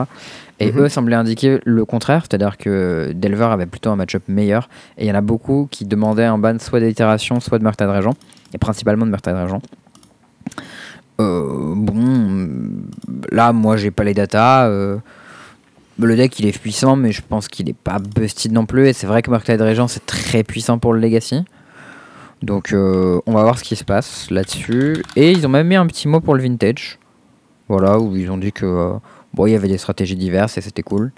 Et 0.60 0.72
Mhm. 0.72 0.80
eux 0.82 0.90
semblaient 0.90 1.16
indiquer 1.16 1.60
le 1.64 1.86
contraire, 1.86 2.24
c'est-à-dire 2.28 2.58
que 2.58 3.12
Delver 3.14 3.46
avait 3.46 3.66
plutôt 3.66 3.90
un 3.92 3.96
match-up 3.96 4.24
meilleur. 4.28 4.70
Et 4.98 5.06
il 5.06 5.08
y 5.08 5.12
en 5.12 5.16
a 5.16 5.22
beaucoup 5.22 5.68
qui 5.70 5.86
demandaient 5.86 6.24
un 6.26 6.38
ban 6.38 6.58
soit 6.60 6.80
d'itération, 6.80 7.40
soit 7.40 7.60
de 7.60 7.64
Murktide 7.64 7.90
Régent, 7.90 8.14
et 8.54 8.58
principalement 8.58 9.06
de 9.06 9.12
Murktide 9.12 9.36
Régent. 9.36 9.62
Euh, 11.22 11.74
bon, 11.76 12.84
là, 13.32 13.54
moi, 13.54 13.78
j'ai 13.78 13.92
pas 13.92 14.04
les 14.04 14.14
datas. 14.14 14.68
euh, 14.68 14.98
le 16.00 16.16
deck, 16.16 16.40
il 16.40 16.48
est 16.48 16.58
puissant, 16.60 16.96
mais 16.96 17.12
je 17.12 17.22
pense 17.28 17.48
qu'il 17.48 17.70
est 17.70 17.76
pas 17.78 18.00
busted 18.00 18.52
non 18.52 18.66
plus. 18.66 18.88
Et 18.88 18.94
c'est 18.94 19.06
vrai 19.08 19.22
que 19.22 19.30
Murktide 19.30 19.62
Régent, 19.62 19.88
c'est 19.88 20.06
très 20.06 20.44
puissant 20.44 20.80
pour 20.80 20.94
le 20.94 21.00
Legacy. 21.00 21.44
Donc, 22.42 22.74
euh, 22.74 23.22
on 23.28 23.34
va 23.34 23.44
voir 23.44 23.58
ce 23.60 23.64
qui 23.64 23.76
se 23.76 23.84
passe 23.84 24.30
là-dessus. 24.32 25.04
Et 25.16 25.32
ils 25.32 25.46
ont 25.46 25.50
même 25.50 25.68
mis 25.68 25.76
un 25.76 25.86
petit 25.88 26.08
mot 26.08 26.20
pour 26.20 26.34
le 26.36 26.42
Vintage. 26.42 26.98
Voilà, 27.70 27.98
où 28.00 28.16
ils 28.16 28.30
ont 28.30 28.38
dit 28.38 28.52
que 28.52 28.66
euh, 28.66 28.94
bon, 29.34 29.48
il 29.48 29.52
y 29.52 29.56
avait 29.56 29.68
des 29.68 29.78
stratégies 29.78 30.16
diverses 30.16 30.58
et 30.58 30.62
c'était 30.62 30.84
cool. 30.84 31.12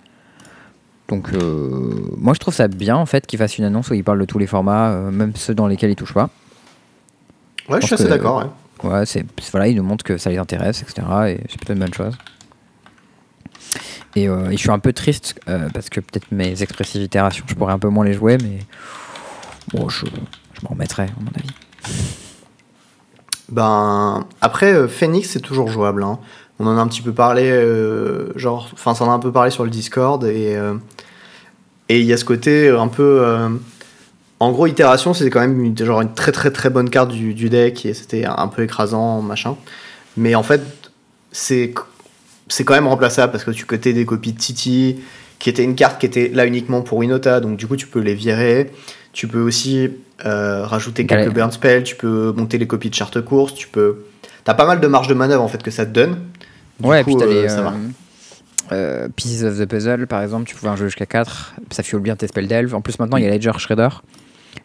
Donc, 1.08 1.30
euh, 1.34 1.94
moi, 2.18 2.34
je 2.34 2.40
trouve 2.40 2.54
ça 2.54 2.68
bien 2.68 2.96
en 2.96 3.06
fait 3.06 3.28
qu'ils 3.28 3.38
fassent 3.40 3.58
une 3.58 3.64
annonce 3.66 3.90
où 3.90 3.94
ils 3.94 4.04
parlent 4.04 4.20
de 4.20 4.26
tous 4.26 4.40
les 4.40 4.48
formats, 4.48 4.90
euh, 4.92 5.12
même 5.12 5.34
ceux 5.36 5.54
dans 5.54 5.68
lesquels 5.68 5.92
ils 5.92 5.96
touchent 5.96 6.14
pas. 6.14 6.30
Ouais, 7.70 7.80
je 7.82 7.86
suis 7.88 7.94
assez 7.96 8.08
d'accord. 8.08 8.38
ouais. 8.38 8.90
Ouais, 8.90 9.06
c'est 9.06 9.26
c'est- 9.42 9.52
voilà, 9.52 9.68
ils 9.68 9.76
nous 9.76 9.84
montrent 9.84 10.04
que 10.04 10.18
ça 10.18 10.30
les 10.30 10.38
intéresse, 10.38 10.82
etc. 10.82 11.02
Et 11.30 11.38
c'est 11.50 11.58
plutôt 11.58 11.74
une 11.74 11.80
bonne 11.80 11.94
chose. 11.94 12.16
Et, 14.16 14.28
euh, 14.30 14.50
et 14.50 14.54
je 14.54 14.58
suis 14.58 14.70
un 14.72 14.80
peu 14.80 14.94
triste 14.94 15.40
euh, 15.50 15.70
parce 15.74 15.90
que 15.90 16.00
peut-être 16.00 16.32
mes 16.32 16.62
expressives 16.62 17.02
itérations, 17.02 17.44
je 17.48 17.56
pourrais 17.56 17.74
un 17.74 17.80
peu 17.80 17.90
moins 17.90 18.06
les 18.06 18.14
jouer, 18.14 18.38
mais 18.42 18.60
bon, 19.74 19.90
je, 19.90 20.06
je 20.06 20.62
m'en 20.64 20.70
remettrai, 20.70 21.04
à 21.04 21.08
mon 21.20 21.32
avis. 21.36 21.50
Ben, 23.50 24.26
après, 24.42 24.74
euh, 24.74 24.88
Phoenix, 24.88 25.30
c'est 25.30 25.40
toujours 25.40 25.68
jouable. 25.68 26.04
hein. 26.04 26.20
On 26.60 26.68
en 26.68 26.78
a 26.78 26.82
un 26.82 26.88
petit 26.88 27.02
peu 27.02 27.12
parlé, 27.12 27.50
euh, 27.52 28.32
genre, 28.38 28.70
enfin, 28.74 28.96
ça 28.96 29.04
en 29.04 29.12
a 29.12 29.14
un 29.14 29.20
peu 29.20 29.32
parlé 29.32 29.52
sur 29.52 29.66
le 29.66 29.70
Discord, 29.70 30.24
et 30.24 30.56
euh, 30.56 30.76
et 31.90 32.00
il 32.00 32.06
y 32.06 32.14
a 32.14 32.18
ce 32.18 32.26
côté 32.26 32.70
un 32.70 32.88
peu. 32.88 33.24
en 34.40 34.52
gros, 34.52 34.68
itération, 34.68 35.14
c'était 35.14 35.30
quand 35.30 35.42
même 35.42 35.62
une, 35.64 35.78
genre 35.78 36.02
une 36.02 36.14
très 36.14 36.32
très 36.32 36.52
très 36.52 36.70
bonne 36.70 36.90
carte 36.90 37.12
du, 37.12 37.50
deck, 37.50 37.86
et 37.86 37.94
c'était 37.94 38.26
un 38.26 38.48
peu 38.48 38.64
écrasant, 38.64 39.22
machin. 39.22 39.58
Mais 40.18 40.34
en 40.36 40.44
fait, 40.44 40.62
c'est 41.32 41.74
quand 41.74 42.74
même 42.74 42.88
remplaçable 42.88 43.32
parce 43.32 43.44
que 43.44 43.52
tu 43.52 43.66
cotais 43.66 43.94
des 43.94 44.06
copies 44.06 44.34
de 44.34 44.40
Titi, 44.40 44.98
qui 45.40 45.50
était 45.50 45.64
une 45.64 45.76
carte 45.76 46.00
qui 46.00 46.06
était 46.06 46.30
là 46.30 46.46
uniquement 46.46 46.82
pour 46.82 47.00
Winota, 47.00 47.42
donc 47.42 47.58
du 47.58 47.68
coup, 47.68 47.76
tu 47.76 47.88
peux 47.88 48.00
les 48.00 48.16
virer. 48.16 48.72
Tu 49.14 49.28
peux 49.28 49.42
aussi 49.42 49.90
euh, 50.26 50.66
rajouter 50.66 51.06
quelques 51.06 51.34
burn 51.34 51.52
spells, 51.52 51.84
tu 51.84 51.96
peux 51.96 52.32
monter 52.32 52.58
les 52.58 52.68
copies 52.68 52.90
de 52.90 52.96
charte 52.96 53.22
course, 53.22 53.54
tu 53.54 53.68
peux. 53.68 54.06
T'as 54.44 54.54
pas 54.54 54.66
mal 54.66 54.80
de 54.80 54.88
marge 54.88 55.08
de 55.08 55.14
manœuvre 55.14 55.44
en 55.44 55.48
fait 55.48 55.62
que 55.62 55.72
ça 55.72 55.86
te 55.86 55.92
donne. 55.92 56.20
Du 56.80 56.88
ouais, 56.88 57.02
et 57.02 57.04
coup, 57.04 57.12
puis 57.12 57.20
t'as 57.20 57.26
les 57.26 57.50
ça 57.50 57.60
euh, 57.60 57.64
va. 57.64 57.74
euh, 58.72 59.08
Pieces 59.16 59.44
of 59.44 59.58
the 59.58 59.66
Puzzle, 59.66 60.08
par 60.08 60.22
exemple, 60.22 60.48
tu 60.48 60.56
pouvais 60.56 60.70
en 60.70 60.76
jouer 60.76 60.88
jusqu'à 60.88 61.06
4, 61.06 61.56
ça 61.72 61.84
fuel 61.84 62.02
bien 62.02 62.16
tes 62.16 62.28
spells 62.28 62.48
d'elfe. 62.48 62.74
En 62.74 62.82
plus, 62.82 62.98
maintenant, 63.00 63.18
il 63.18 63.24
y 63.24 63.28
a 63.28 63.32
Ledger 63.32 63.52
Shredder. 63.58 63.90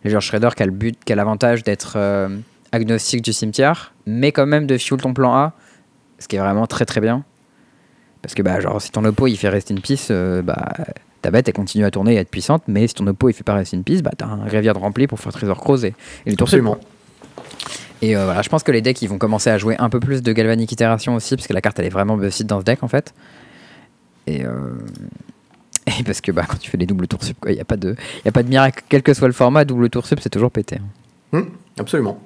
Ledger 0.04 0.20
Shredder 0.20 0.50
qui 0.56 0.62
a 0.62 0.66
le 0.66 0.72
but, 0.72 0.96
qui 1.04 1.12
a 1.12 1.16
l'avantage 1.16 1.64
d'être 1.64 1.94
euh, 1.96 2.28
agnostique 2.72 3.22
du 3.22 3.32
cimetière, 3.32 3.92
mais 4.06 4.32
quand 4.32 4.46
même 4.46 4.66
de 4.66 4.78
fuel 4.78 5.00
ton 5.00 5.14
plan 5.14 5.34
A, 5.34 5.52
ce 6.18 6.28
qui 6.28 6.36
est 6.36 6.40
vraiment 6.40 6.66
très 6.66 6.84
très 6.84 7.00
bien. 7.00 7.24
Parce 8.22 8.34
que 8.34 8.42
bah, 8.42 8.60
genre, 8.60 8.80
si 8.82 8.90
ton 8.90 9.04
oppo 9.04 9.26
il 9.26 9.36
fait 9.36 9.48
rest 9.48 9.70
in 9.70 9.76
peace, 9.76 10.08
euh, 10.10 10.42
bah, 10.42 10.72
ta 11.22 11.30
bête 11.30 11.48
elle 11.48 11.54
continue 11.54 11.84
à 11.84 11.90
tourner 11.90 12.14
et 12.14 12.18
à 12.18 12.20
être 12.20 12.30
puissante, 12.30 12.62
mais 12.68 12.86
si 12.86 12.94
ton 12.94 13.06
oppo 13.06 13.28
il 13.28 13.32
fait 13.32 13.44
pas 13.44 13.54
rest 13.54 13.72
in 13.74 13.82
peace, 13.82 14.02
bah, 14.02 14.10
t'as 14.16 14.26
un 14.26 14.46
graveyard 14.46 14.76
rempli 14.78 15.06
pour 15.06 15.18
faire 15.20 15.32
Trésor 15.32 15.58
Cross 15.58 15.84
et, 15.84 15.94
et 16.26 16.30
le 16.30 16.36
tour 16.36 16.46
Absolument. 16.46 16.78
et 18.02 18.16
euh, 18.16 18.24
voilà, 18.26 18.42
je 18.42 18.48
pense 18.48 18.62
que 18.62 18.72
les 18.72 18.82
decks 18.82 19.00
ils 19.02 19.08
vont 19.08 19.18
commencer 19.18 19.48
à 19.50 19.56
jouer 19.58 19.76
un 19.78 19.88
peu 19.88 20.00
plus 20.00 20.22
de 20.22 20.32
Galvanic 20.32 20.70
Itération 20.70 21.14
aussi, 21.14 21.34
parce 21.36 21.46
que 21.46 21.52
la 21.54 21.60
carte 21.62 21.78
elle 21.78 21.86
est 21.86 21.90
vraiment 21.90 22.16
busted 22.16 22.46
dans 22.46 22.60
ce 22.60 22.64
deck 22.64 22.82
en 22.82 22.88
fait. 22.88 23.14
Et, 24.26 24.44
euh, 24.44 24.72
et 25.98 26.02
parce 26.04 26.20
que 26.20 26.30
bah, 26.30 26.44
quand 26.46 26.58
tu 26.58 26.70
fais 26.70 26.76
les 26.76 26.86
doubles 26.86 27.06
tours 27.08 27.24
sub, 27.24 27.36
il 27.46 27.54
n'y 27.54 27.60
a, 27.60 27.64
pas 27.64 27.76
de- 27.78 27.96
y 28.24 28.28
a 28.28 28.32
pas 28.32 28.42
de 28.42 28.48
miracle, 28.48 28.84
quel 28.88 29.02
que 29.02 29.14
soit 29.14 29.28
le 29.28 29.34
format, 29.34 29.64
double 29.64 29.88
tour 29.88 30.06
sub 30.06 30.18
c'est 30.20 30.28
toujours 30.30 30.50
pété. 30.50 30.76
hein. 31.32 31.38
Hmm, 31.38 31.44
absolument. 31.78 32.20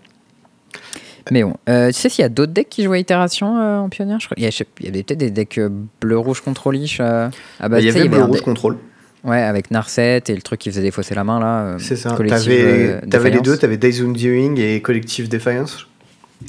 Mais 1.31 1.43
bon, 1.43 1.55
euh, 1.69 1.89
tu 1.89 1.95
sais 1.95 2.09
s'il 2.11 2.23
y 2.23 2.27
a 2.27 2.29
d'autres 2.29 2.53
decks 2.53 2.69
qui 2.69 2.83
jouent 2.85 2.93
à 2.93 2.99
Itération 2.99 3.59
euh, 3.59 3.79
en 3.79 3.89
pionnière 3.89 4.21
Je 4.21 4.27
crois- 4.27 4.35
Il 4.39 4.45
y 4.45 4.47
a, 4.47 4.89
avait 4.89 5.03
peut-être 5.03 5.19
des 5.19 5.31
decks 5.31 5.59
euh, 5.59 5.71
bleu-rouge 6.01 6.41
contrôlish. 6.43 6.99
euh, 7.01 7.29
ah 7.61 7.69
bah, 7.69 7.81
il 7.81 7.87
y 7.87 7.89
avait 7.89 8.05
le 8.07 8.15
un 8.21 8.25
rouge 8.27 8.37
deck- 8.37 8.45
contrôle. 8.45 8.77
Ouais, 9.25 9.41
avec 9.41 9.71
Narset 9.71 10.23
et 10.29 10.35
le 10.35 10.43
truc 10.43 10.61
qui 10.61 10.69
faisait 10.71 10.83
défausser 10.83 11.15
la 11.15 11.25
main 11.25 11.41
là. 11.41 11.77
C'est 11.79 11.97
ça. 11.97 12.11
T'avais 12.11 13.01
t'avais 13.09 13.31
les 13.31 13.41
deux, 13.41 13.57
t'avais 13.57 13.79
Days 13.79 14.03
Undoing 14.03 14.57
et 14.57 14.83
Collective 14.83 15.31
Defiance. 15.31 15.87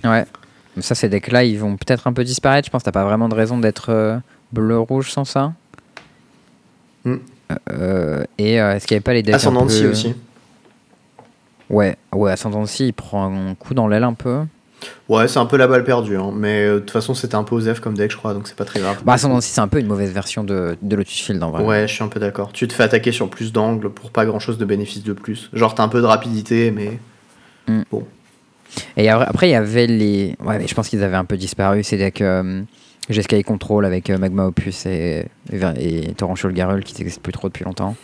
Ouais. 0.04 0.26
Mais 0.76 0.82
Ça, 0.82 0.94
ces 0.94 1.08
decks-là, 1.08 1.46
ils 1.46 1.58
vont 1.58 1.78
peut-être 1.78 2.06
un 2.08 2.12
peu 2.12 2.26
disparaître. 2.26 2.66
Je 2.66 2.72
pense 2.72 2.82
que 2.82 2.86
t'as 2.86 2.92
pas 2.92 3.06
vraiment 3.06 3.30
de 3.30 3.36
raison 3.36 3.58
d'être 3.58 4.20
bleu-rouge 4.52 5.10
sans 5.10 5.24
ça. 5.24 5.54
Hmm. 7.06 7.16
Et 8.38 8.56
est-ce 8.56 8.86
qu'il 8.88 8.96
n'y 8.96 8.98
avait 8.98 9.04
pas 9.04 9.14
les 9.14 9.24
decks 9.24 9.36
Ascendancy 9.36 9.84
peu- 9.84 9.90
aussi. 9.92 10.16
Ouais, 11.70 11.96
ouais, 12.14 12.32
Ascendancy, 12.32 12.88
il 12.88 12.94
prend 12.94 13.26
un 13.50 13.56
coup 13.56 13.74
dans 13.74 13.88
l'aile 13.88 14.04
un 14.04 14.14
peu. 14.14 14.42
Ouais, 15.08 15.28
c'est 15.28 15.40
un 15.40 15.46
peu 15.46 15.58
la 15.58 15.68
balle 15.68 15.84
perdue, 15.84 16.18
hein, 16.18 16.32
mais 16.34 16.66
euh, 16.66 16.74
de 16.76 16.80
toute 16.80 16.92
façon, 16.92 17.14
c'était 17.14 17.36
un 17.36 17.44
peu 17.44 17.56
OZEF 17.56 17.80
comme 17.80 17.96
deck, 17.96 18.12
je 18.12 18.18
crois, 18.18 18.34
donc 18.34 18.48
c'est 18.48 18.56
pas 18.56 18.66
très 18.66 18.80
grave. 18.80 18.98
Bah, 19.06 19.18
c'est 19.18 19.62
un 19.62 19.68
peu 19.68 19.80
une 19.80 19.88
mauvaise 19.88 20.12
version 20.12 20.44
de, 20.44 20.78
de 20.82 20.96
Lotus 20.96 21.22
Field 21.22 21.44
en 21.44 21.52
vrai. 21.52 21.64
Ouais, 21.64 21.88
je 21.88 21.94
suis 21.94 22.04
un 22.04 22.08
peu 22.08 22.20
d'accord. 22.20 22.52
Tu 22.52 22.68
te 22.68 22.74
fais 22.74 22.84
attaquer 22.84 23.12
sur 23.12 23.30
plus 23.30 23.54
d'angles 23.54 23.90
pour 23.90 24.12
pas 24.12 24.26
grand 24.26 24.40
chose 24.40 24.58
de 24.58 24.66
bénéfice 24.66 25.04
de 25.04 25.14
plus. 25.14 25.50
Genre, 25.54 25.76
t'as 25.76 25.84
un 25.84 25.90
peu 25.90 26.02
de 26.02 26.08
rapidité, 26.08 26.72
mais. 26.72 27.00
Hmm. 27.68 27.84
Bon. 27.92 28.06
Et 28.98 29.10
après, 29.10 29.48
il 29.50 29.52
y 29.52 29.56
avait 29.56 29.88
les. 29.88 30.36
Ouais, 30.44 30.58
mais 30.58 30.68
je 30.68 30.74
pense 30.76 30.90
qu'ils 30.90 31.04
avaient 31.04 31.16
un 31.16 31.26
peu 31.26 31.38
disparu. 31.38 31.84
C'est 31.84 31.98
decks 31.98 32.22
euh, 32.22 32.62
G-Sky 33.10 33.44
Control 33.44 33.86
avec 33.86 34.10
euh, 34.10 34.18
Magma 34.18 34.46
Opus 34.46 34.86
et, 34.86 35.28
et, 35.52 36.10
et 36.10 36.14
Torrential 36.16 36.52
Garrul 36.52 36.84
qui 36.84 36.94
n'existent 36.96 37.22
plus 37.22 37.34
trop 37.34 37.48
depuis 37.48 37.64
longtemps. 37.64 37.96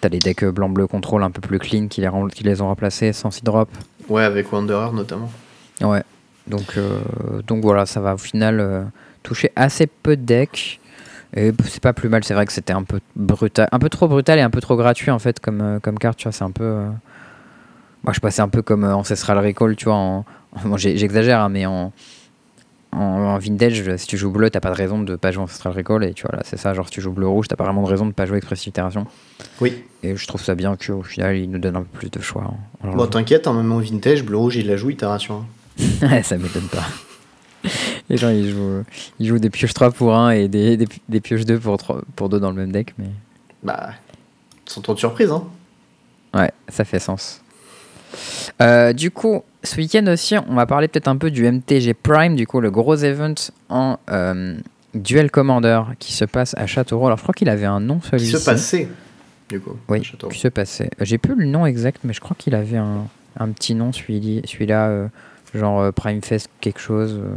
T'as 0.00 0.08
les 0.08 0.18
decks 0.18 0.42
euh, 0.42 0.50
blanc-bleu 0.50 0.88
Control 0.88 1.22
un 1.22 1.30
peu 1.30 1.40
plus 1.40 1.60
clean 1.60 1.86
qui 1.86 2.00
les, 2.00 2.08
qui 2.34 2.42
les 2.42 2.60
ont 2.60 2.66
remplacés 2.66 3.12
sans 3.12 3.30
seed 3.30 3.44
drop. 3.44 3.68
Ouais, 4.08 4.24
avec 4.24 4.52
Wanderer 4.52 4.92
notamment. 4.92 5.30
Ouais. 5.82 6.02
Donc, 6.46 6.76
euh, 6.76 6.98
donc 7.46 7.62
voilà, 7.62 7.86
ça 7.86 8.00
va 8.00 8.14
au 8.14 8.18
final 8.18 8.58
euh, 8.60 8.82
toucher 9.22 9.52
assez 9.56 9.86
peu 9.86 10.16
de 10.16 10.22
decks. 10.24 10.80
Et 11.34 11.50
c'est 11.66 11.82
pas 11.82 11.92
plus 11.94 12.08
mal, 12.10 12.22
c'est 12.24 12.34
vrai 12.34 12.44
que 12.44 12.52
c'était 12.52 12.74
un 12.74 12.82
peu 12.82 13.00
brutal, 13.16 13.66
un 13.72 13.78
peu 13.78 13.88
trop 13.88 14.06
brutal 14.06 14.38
et 14.38 14.42
un 14.42 14.50
peu 14.50 14.60
trop 14.60 14.76
gratuit 14.76 15.10
en 15.10 15.18
fait 15.18 15.40
comme, 15.40 15.60
euh, 15.62 15.78
comme 15.80 15.98
carte, 15.98 16.18
tu 16.18 16.24
vois, 16.24 16.32
c'est 16.32 16.44
un 16.44 16.50
peu... 16.50 16.64
euh, 16.64 16.88
Moi 18.04 18.12
je 18.12 18.20
passais 18.20 18.42
un 18.42 18.48
peu 18.48 18.60
comme 18.60 18.84
euh, 18.84 18.94
Ancestral 18.94 19.38
Recall, 19.38 19.74
tu 19.76 19.86
vois, 19.86 19.94
en... 19.94 20.24
bon, 20.64 20.76
j'exagère, 20.76 21.40
hein, 21.40 21.48
mais 21.48 21.64
en... 21.66 21.92
En, 22.94 22.98
en 23.00 23.38
vintage, 23.38 23.82
si 23.96 24.06
tu 24.06 24.18
joues 24.18 24.30
bleu, 24.30 24.50
t'as 24.50 24.60
pas 24.60 24.68
de 24.68 24.74
raison 24.74 25.00
de 25.00 25.16
pas 25.16 25.30
jouer 25.30 25.44
Ancestral 25.44 25.72
Recall, 25.72 26.04
et 26.04 26.12
tu 26.12 26.24
vois 26.26 26.36
là, 26.36 26.42
c'est 26.44 26.58
ça, 26.58 26.74
genre 26.74 26.84
si 26.84 26.90
tu 26.92 27.00
joues 27.00 27.12
bleu-rouge, 27.12 27.48
t'as 27.48 27.56
pas 27.56 27.64
vraiment 27.64 27.82
de 27.82 27.88
raison 27.88 28.04
de 28.04 28.12
pas 28.12 28.26
jouer 28.26 28.36
Express 28.36 28.66
Itération. 28.66 29.06
Oui. 29.62 29.82
Et 30.02 30.14
je 30.14 30.26
trouve 30.26 30.42
ça 30.42 30.54
bien 30.54 30.76
qu'au 30.76 31.02
final, 31.02 31.38
il 31.38 31.50
nous 31.50 31.58
donne 31.58 31.76
un 31.76 31.82
peu 31.84 31.98
plus 32.00 32.10
de 32.10 32.20
choix. 32.20 32.52
hein, 32.84 32.90
Bon, 32.94 33.06
t'inquiète, 33.06 33.46
en 33.46 33.54
même 33.54 33.72
en 33.72 33.78
vintage, 33.78 34.22
bleu 34.22 34.36
rouge, 34.36 34.56
il 34.56 34.66
la 34.66 34.76
joue 34.76 34.90
itération. 34.90 35.46
Ouais, 36.02 36.22
ça 36.22 36.36
m'étonne 36.36 36.68
pas. 36.68 36.84
Les 38.08 38.16
gens, 38.16 38.30
ils 38.30 38.50
jouent, 38.50 38.82
ils 39.20 39.26
jouent 39.28 39.38
des 39.38 39.50
pioches 39.50 39.72
3 39.74 39.92
pour 39.92 40.14
1 40.14 40.30
et 40.32 40.48
des, 40.48 40.76
des, 40.76 40.88
des 41.08 41.20
pioches 41.20 41.44
2 41.44 41.58
pour, 41.58 41.76
3, 41.78 42.00
pour 42.16 42.28
2 42.28 42.40
dans 42.40 42.50
le 42.50 42.56
même 42.56 42.72
deck, 42.72 42.92
mais 42.98 43.06
Bah, 43.62 43.90
sans 44.66 44.80
trop 44.80 44.94
de 44.94 44.98
surprise, 44.98 45.30
hein. 45.30 45.44
ouais, 46.34 46.50
ça 46.68 46.84
fait 46.84 46.98
sens. 46.98 47.40
Euh, 48.60 48.92
du 48.92 49.10
coup, 49.10 49.42
ce 49.62 49.76
week-end 49.76 50.06
aussi, 50.08 50.34
on 50.48 50.54
va 50.54 50.66
parler 50.66 50.88
peut-être 50.88 51.08
un 51.08 51.16
peu 51.16 51.30
du 51.30 51.50
MTG 51.50 51.94
Prime, 51.94 52.36
du 52.36 52.46
coup, 52.46 52.60
le 52.60 52.70
gros 52.70 52.96
event 52.96 53.34
en 53.68 53.96
euh, 54.10 54.56
Duel 54.94 55.30
Commander 55.30 55.82
qui 55.98 56.12
se 56.12 56.24
passe 56.24 56.54
à 56.58 56.66
Châteauroux. 56.66 57.06
Alors, 57.06 57.18
je 57.18 57.22
crois 57.22 57.34
qu'il 57.34 57.48
avait 57.48 57.64
un 57.66 57.80
nom 57.80 57.98
Qui 58.00 58.08
celui-ci. 58.10 58.32
se 58.32 58.44
passait, 58.44 58.88
du 59.48 59.60
coup. 59.60 59.76
Oui, 59.88 60.02
qui 60.30 60.38
se 60.38 60.48
passait. 60.48 60.90
Euh, 61.00 61.04
J'ai 61.04 61.18
plus 61.18 61.34
le 61.36 61.46
nom 61.46 61.64
exact, 61.64 62.00
mais 62.04 62.12
je 62.12 62.20
crois 62.20 62.36
qu'il 62.38 62.54
avait 62.54 62.76
un, 62.76 63.06
un 63.38 63.48
petit 63.50 63.74
nom, 63.74 63.92
celui- 63.92 64.42
celui-là, 64.44 65.08
genre 65.54 65.80
euh, 65.80 65.92
Prime 65.92 66.22
Fest 66.22 66.48
quelque 66.60 66.80
chose. 66.80 67.18
euh. 67.18 67.36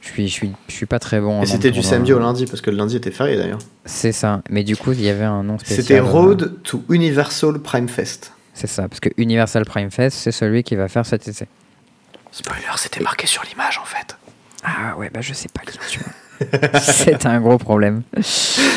Je 0.00 0.08
suis, 0.08 0.28
je 0.28 0.32
suis, 0.32 0.52
je 0.68 0.74
suis 0.74 0.84
pas 0.86 0.98
très 0.98 1.18
bon. 1.18 1.40
Et 1.40 1.46
c'était 1.46 1.70
du 1.70 1.82
samedi 1.82 2.12
au 2.12 2.18
lundi, 2.18 2.44
parce 2.44 2.60
que 2.60 2.70
le 2.70 2.76
lundi 2.76 2.94
était 2.96 3.10
férié 3.10 3.38
d'ailleurs. 3.38 3.60
C'est 3.86 4.12
ça. 4.12 4.42
Mais 4.50 4.62
du 4.62 4.76
coup, 4.76 4.92
il 4.92 5.00
y 5.00 5.08
avait 5.08 5.24
un 5.24 5.42
nom 5.42 5.58
spécial. 5.58 5.80
C'était 5.82 5.98
euh, 6.00 6.02
Road 6.04 6.56
to 6.62 6.84
Universal 6.90 7.58
Prime 7.60 7.88
Fest. 7.88 8.32
C'est 8.52 8.66
ça, 8.66 8.86
parce 8.86 9.00
que 9.00 9.08
Universal 9.16 9.64
Prime 9.64 9.90
Fest, 9.90 10.18
c'est 10.18 10.30
celui 10.30 10.62
qui 10.62 10.76
va 10.76 10.88
faire 10.88 11.06
cet 11.06 11.26
essai. 11.26 11.48
Spoiler, 12.30 12.60
c'était 12.76 13.02
marqué 13.02 13.26
sur 13.26 13.42
l'image 13.48 13.78
en 13.80 13.86
fait. 13.86 14.16
Ah 14.62 14.94
ouais, 14.98 15.10
bah 15.12 15.20
je 15.22 15.32
sais 15.32 15.48
pas 15.48 15.62
lire, 15.62 15.80
tu 15.88 16.00
vois. 16.00 16.80
c'est 16.80 17.26
un 17.26 17.40
gros 17.40 17.58
problème. 17.58 18.02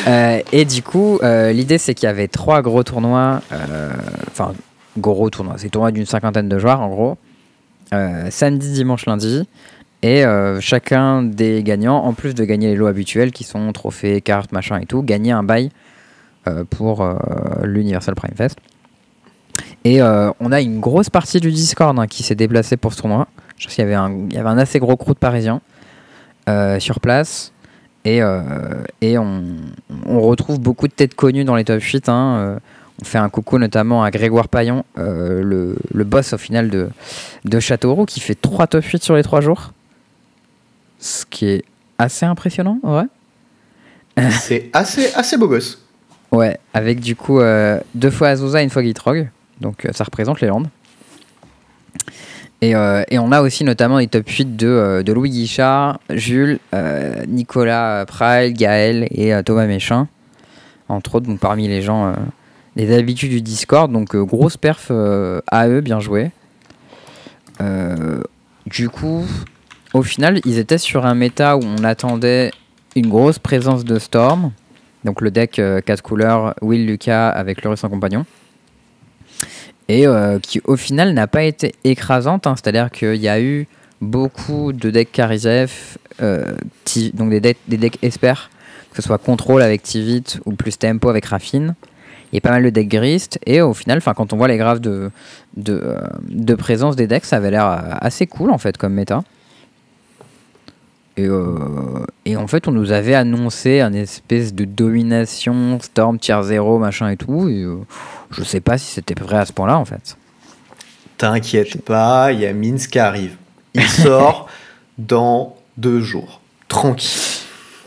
Euh, 0.07 0.39
et 0.51 0.63
du 0.63 0.81
coup, 0.83 1.19
euh, 1.23 1.51
l'idée 1.51 1.77
c'est 1.77 1.93
qu'il 1.93 2.05
y 2.07 2.09
avait 2.09 2.27
trois 2.27 2.61
gros 2.61 2.83
tournois, 2.83 3.41
euh, 3.51 3.89
enfin 4.31 4.53
gros 4.97 5.29
tournois, 5.29 5.55
c'est 5.57 5.69
tournois 5.69 5.91
d'une 5.91 6.05
cinquantaine 6.05 6.47
de 6.49 6.59
joueurs 6.59 6.81
en 6.81 6.89
gros, 6.89 7.11
euh, 7.11 7.15
samedi, 7.91 8.71
dimanche, 8.73 9.05
lundi. 9.05 9.47
Et 10.03 10.23
euh, 10.25 10.61
chacun 10.61 11.23
des 11.23 11.63
gagnants, 11.63 11.97
en 11.97 12.13
plus 12.13 12.35
de 12.35 12.45
gagner 12.45 12.67
les 12.67 12.75
lots 12.75 12.85
habituels 12.87 13.31
qui 13.31 13.43
sont 13.43 13.71
trophées, 13.73 14.21
cartes, 14.21 14.51
machin 14.51 14.79
et 14.79 14.85
tout, 14.85 15.01
gagnait 15.01 15.31
un 15.31 15.43
bail 15.43 15.71
euh, 16.47 16.63
pour 16.69 17.01
euh, 17.01 17.15
l'Universal 17.63 18.13
Prime 18.13 18.35
Fest. 18.35 18.57
Et 19.83 20.01
euh, 20.01 20.31
on 20.39 20.51
a 20.51 20.61
une 20.61 20.79
grosse 20.79 21.09
partie 21.09 21.39
du 21.39 21.51
Discord 21.51 21.97
hein, 21.97 22.05
qui 22.05 22.21
s'est 22.21 22.35
déplacée 22.35 22.77
pour 22.77 22.93
ce 22.93 23.01
tournoi. 23.01 23.27
Je 23.57 23.65
pense 23.65 23.75
qu'il 23.75 23.83
y 23.83 23.87
avait 23.87 23.95
un, 23.95 24.29
y 24.29 24.37
avait 24.37 24.49
un 24.49 24.57
assez 24.59 24.77
gros 24.79 24.95
crew 24.97 25.13
de 25.13 25.19
Parisiens 25.19 25.61
euh, 26.47 26.79
sur 26.79 26.99
place. 26.99 27.51
Et, 28.05 28.21
euh, 28.21 28.41
et 29.01 29.17
on, 29.17 29.43
on 30.05 30.21
retrouve 30.21 30.59
beaucoup 30.59 30.87
de 30.87 30.93
têtes 30.93 31.15
connues 31.15 31.43
dans 31.43 31.55
les 31.55 31.63
top 31.63 31.81
8. 31.81 32.07
hein. 32.07 32.59
On 33.01 33.05
fait 33.05 33.19
un 33.19 33.29
coucou 33.29 33.59
notamment 33.59 34.03
à 34.03 34.11
Grégoire 34.11 34.47
Paillon, 34.47 34.83
euh, 34.97 35.43
le, 35.43 35.75
le 35.93 36.03
boss 36.03 36.33
au 36.33 36.37
final 36.37 36.69
de, 36.69 36.89
de 37.45 37.59
Châteauroux, 37.59 38.05
qui 38.05 38.19
fait 38.19 38.35
3 38.35 38.67
top 38.67 38.83
8 38.83 39.03
sur 39.03 39.15
les 39.15 39.23
3 39.23 39.41
jours. 39.41 39.71
Ce 40.99 41.25
qui 41.25 41.45
est 41.45 41.63
assez 41.99 42.25
impressionnant, 42.25 42.79
en 42.83 42.91
vrai. 42.91 43.05
C'est 44.31 44.69
assez, 44.73 45.13
assez 45.13 45.37
beau 45.37 45.47
gosse. 45.47 45.79
Ouais, 46.31 46.59
avec 46.73 46.99
du 46.99 47.15
coup 47.15 47.39
euh, 47.39 47.79
deux 47.95 48.11
fois 48.11 48.29
Azusa 48.29 48.61
et 48.61 48.63
une 48.63 48.69
fois 48.69 48.83
Gitrog. 48.83 49.29
Donc 49.61 49.85
euh, 49.85 49.89
ça 49.93 50.03
représente 50.03 50.41
les 50.41 50.47
Landes. 50.47 50.67
Et, 52.61 52.75
euh, 52.75 53.03
et 53.09 53.19
on 53.19 53.31
a 53.31 53.41
aussi 53.41 53.63
notamment 53.63 53.99
les 53.99 54.07
top 54.07 54.27
8 54.27 54.55
de, 54.57 55.03
de 55.05 55.13
Louis 55.13 55.29
Guichard, 55.29 55.99
Jules, 56.09 56.59
Nicolas 57.27 58.05
Prail, 58.07 58.53
Gaël 58.53 59.07
et 59.11 59.31
Thomas 59.43 59.67
Méchin. 59.67 60.07
Entre 60.89 61.15
autres, 61.15 61.27
donc, 61.27 61.39
parmi 61.39 61.67
les 61.67 61.83
gens, 61.83 62.15
les 62.77 62.95
habitudes 62.95 63.31
du 63.31 63.41
Discord. 63.41 63.91
Donc 63.91 64.15
euh, 64.15 64.23
grosse 64.23 64.55
perf 64.55 64.87
euh, 64.91 65.41
à 65.51 65.67
eux, 65.67 65.81
bien 65.81 65.99
joué. 65.99 66.31
Euh, 67.59 68.21
du 68.65 68.87
coup, 68.89 69.25
au 69.93 70.03
final, 70.03 70.39
ils 70.45 70.57
étaient 70.59 70.77
sur 70.77 71.05
un 71.05 71.15
méta 71.15 71.57
où 71.57 71.61
on 71.63 71.83
attendait 71.83 72.51
une 72.95 73.07
grosse 73.09 73.39
présence 73.39 73.83
de 73.83 73.99
Storm. 73.99 74.51
Donc 75.03 75.21
le 75.21 75.31
deck 75.31 75.61
4 75.85 76.01
couleurs, 76.01 76.53
Will 76.61 76.85
Lucas 76.85 77.29
avec 77.29 77.61
Lurus 77.63 77.83
en 77.83 77.89
compagnon. 77.89 78.25
Et 79.89 80.05
euh, 80.05 80.37
qui 80.39 80.59
au 80.65 80.75
final 80.75 81.13
n'a 81.13 81.27
pas 81.27 81.43
été 81.43 81.73
écrasante, 81.85 82.45
hein. 82.45 82.55
c'est-à-dire 82.57 82.91
qu'il 82.91 83.15
y 83.15 83.29
a 83.29 83.39
eu 83.39 83.67
beaucoup 84.01 84.73
de 84.73 84.89
decks 84.89 85.11
Karizev, 85.13 85.71
euh, 86.21 86.55
Ti- 86.83 87.11
donc 87.13 87.29
des, 87.29 87.39
decks- 87.39 87.97
Esper, 88.01 88.33
que 88.91 88.97
ce 88.97 89.01
soit 89.01 89.17
Control 89.17 89.61
avec 89.61 89.83
Tivit 89.83 90.23
ou 90.45 90.53
plus 90.53 90.77
Tempo 90.77 91.07
avec 91.09 91.25
Raffine. 91.25 91.73
Il 92.31 92.35
y 92.35 92.37
a 92.39 92.41
pas 92.41 92.51
mal 92.51 92.63
de 92.63 92.69
decks 92.69 92.89
Grist, 92.89 93.39
et 93.45 93.61
au 93.61 93.73
final, 93.73 94.01
'fin, 94.01 94.13
quand 94.13 94.33
on 94.33 94.37
voit 94.37 94.47
les 94.47 94.57
graphes 94.57 94.81
de, 94.81 95.11
de, 95.55 95.73
euh, 95.73 95.99
de 96.27 96.55
présence 96.55 96.95
des 96.95 97.07
decks, 97.07 97.25
ça 97.25 97.37
avait 97.37 97.51
l'air 97.51 97.65
euh, 97.65 97.77
assez 98.01 98.27
cool 98.27 98.51
en 98.51 98.57
fait 98.57 98.77
comme 98.77 98.93
méta. 98.93 99.23
Et, 101.17 101.25
euh, 101.25 102.05
et 102.25 102.37
en 102.37 102.45
fait, 102.45 102.67
on 102.67 102.71
nous 102.71 102.91
avait 102.91 103.15
annoncé 103.15 103.81
un 103.81 103.91
espèce 103.93 104.53
de 104.53 104.65
domination, 104.65 105.79
Storm, 105.81 106.19
tier 106.19 106.37
0, 106.43 106.77
machin 106.77 107.09
et 107.09 107.17
tout. 107.17 107.49
Et, 107.49 107.63
euh, 107.63 107.77
je 108.29 108.43
sais 108.43 108.61
pas 108.61 108.77
si 108.77 108.85
c'était 108.85 109.19
vrai 109.19 109.37
à 109.37 109.45
ce 109.45 109.51
point-là, 109.51 109.79
en 109.79 109.85
fait. 109.85 110.15
T'inquiète 111.17 111.81
pas, 111.83 112.31
il 112.31 112.41
y 112.41 112.45
a 112.45 112.53
Minsk 112.53 112.91
qui 112.91 112.99
arrive. 112.99 113.35
Il 113.73 113.81
sort 113.87 114.47
dans 114.99 115.55
deux 115.75 116.01
jours. 116.01 116.39
Tranquille. 116.67 117.36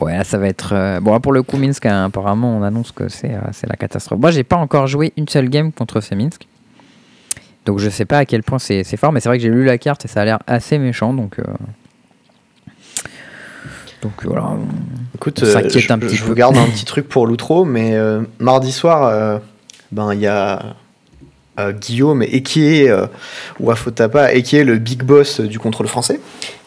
Ouais, 0.01 0.17
là, 0.17 0.25
ça 0.25 0.39
va 0.39 0.49
être. 0.49 0.73
euh, 0.75 1.01
Bon, 1.01 1.13
là, 1.13 1.21
pour 1.21 1.33
le 1.33 1.43
coup, 1.43 1.57
Minsk, 1.59 1.85
hein, 1.87 2.07
apparemment, 2.07 2.57
on 2.57 2.63
annonce 2.63 2.91
que 2.93 3.09
c'est 3.09 3.35
euh, 3.35 3.41
c'est 3.53 3.69
la 3.69 3.77
catastrophe. 3.77 4.19
Moi, 4.21 4.31
j'ai 4.31 4.45
pas 4.45 4.57
encore 4.57 4.87
joué 4.87 5.13
une 5.17 5.29
seule 5.29 5.49
game 5.49 5.73
contre 5.73 6.01
ce 6.01 6.15
Minsk. 6.15 6.47
Donc, 7.67 7.79
je 7.79 7.91
sais 7.91 8.07
pas 8.07 8.19
à 8.19 8.25
quel 8.25 8.43
point 8.43 8.59
c'est 8.59 8.83
fort, 8.97 9.13
mais 9.13 9.21
c'est 9.21 9.29
vrai 9.29 9.37
que 9.39 9.43
j'ai 9.43 9.51
lu 9.51 9.65
la 9.65 9.77
carte 9.79 10.05
et 10.07 10.09
ça 10.09 10.23
a 10.23 10.25
l'air 10.25 10.39
assez 10.47 10.79
méchant. 10.79 11.13
Donc, 11.13 11.39
euh, 11.39 11.43
donc 14.03 14.13
voilà. 14.25 14.57
Écoute, 15.15 15.41
On 15.43 15.47
s'inquiète 15.47 15.79
je, 15.79 15.93
un 15.93 15.99
petit 15.99 16.17
je 16.17 16.23
peu. 16.23 16.29
vous 16.29 16.35
garde 16.35 16.57
un 16.57 16.65
petit 16.71 16.87
truc 16.87 17.07
pour 17.09 17.27
l'outro, 17.27 17.65
mais 17.67 17.95
mardi 18.39 18.73
soir, 18.73 19.41
ben 19.93 20.15
il 20.15 20.21
y 20.21 20.27
a 20.27 20.75
euh, 21.59 21.73
Guillaume 21.73 22.23
Ekié, 22.23 22.91
euh, 22.91 23.07
ou 23.59 23.71
Afotapa, 23.71 24.33
Ekié, 24.35 24.65
le 24.65 24.79
big 24.79 25.03
boss 25.03 25.41
du 25.41 25.59
contrôle 25.59 25.89
français, 25.89 26.21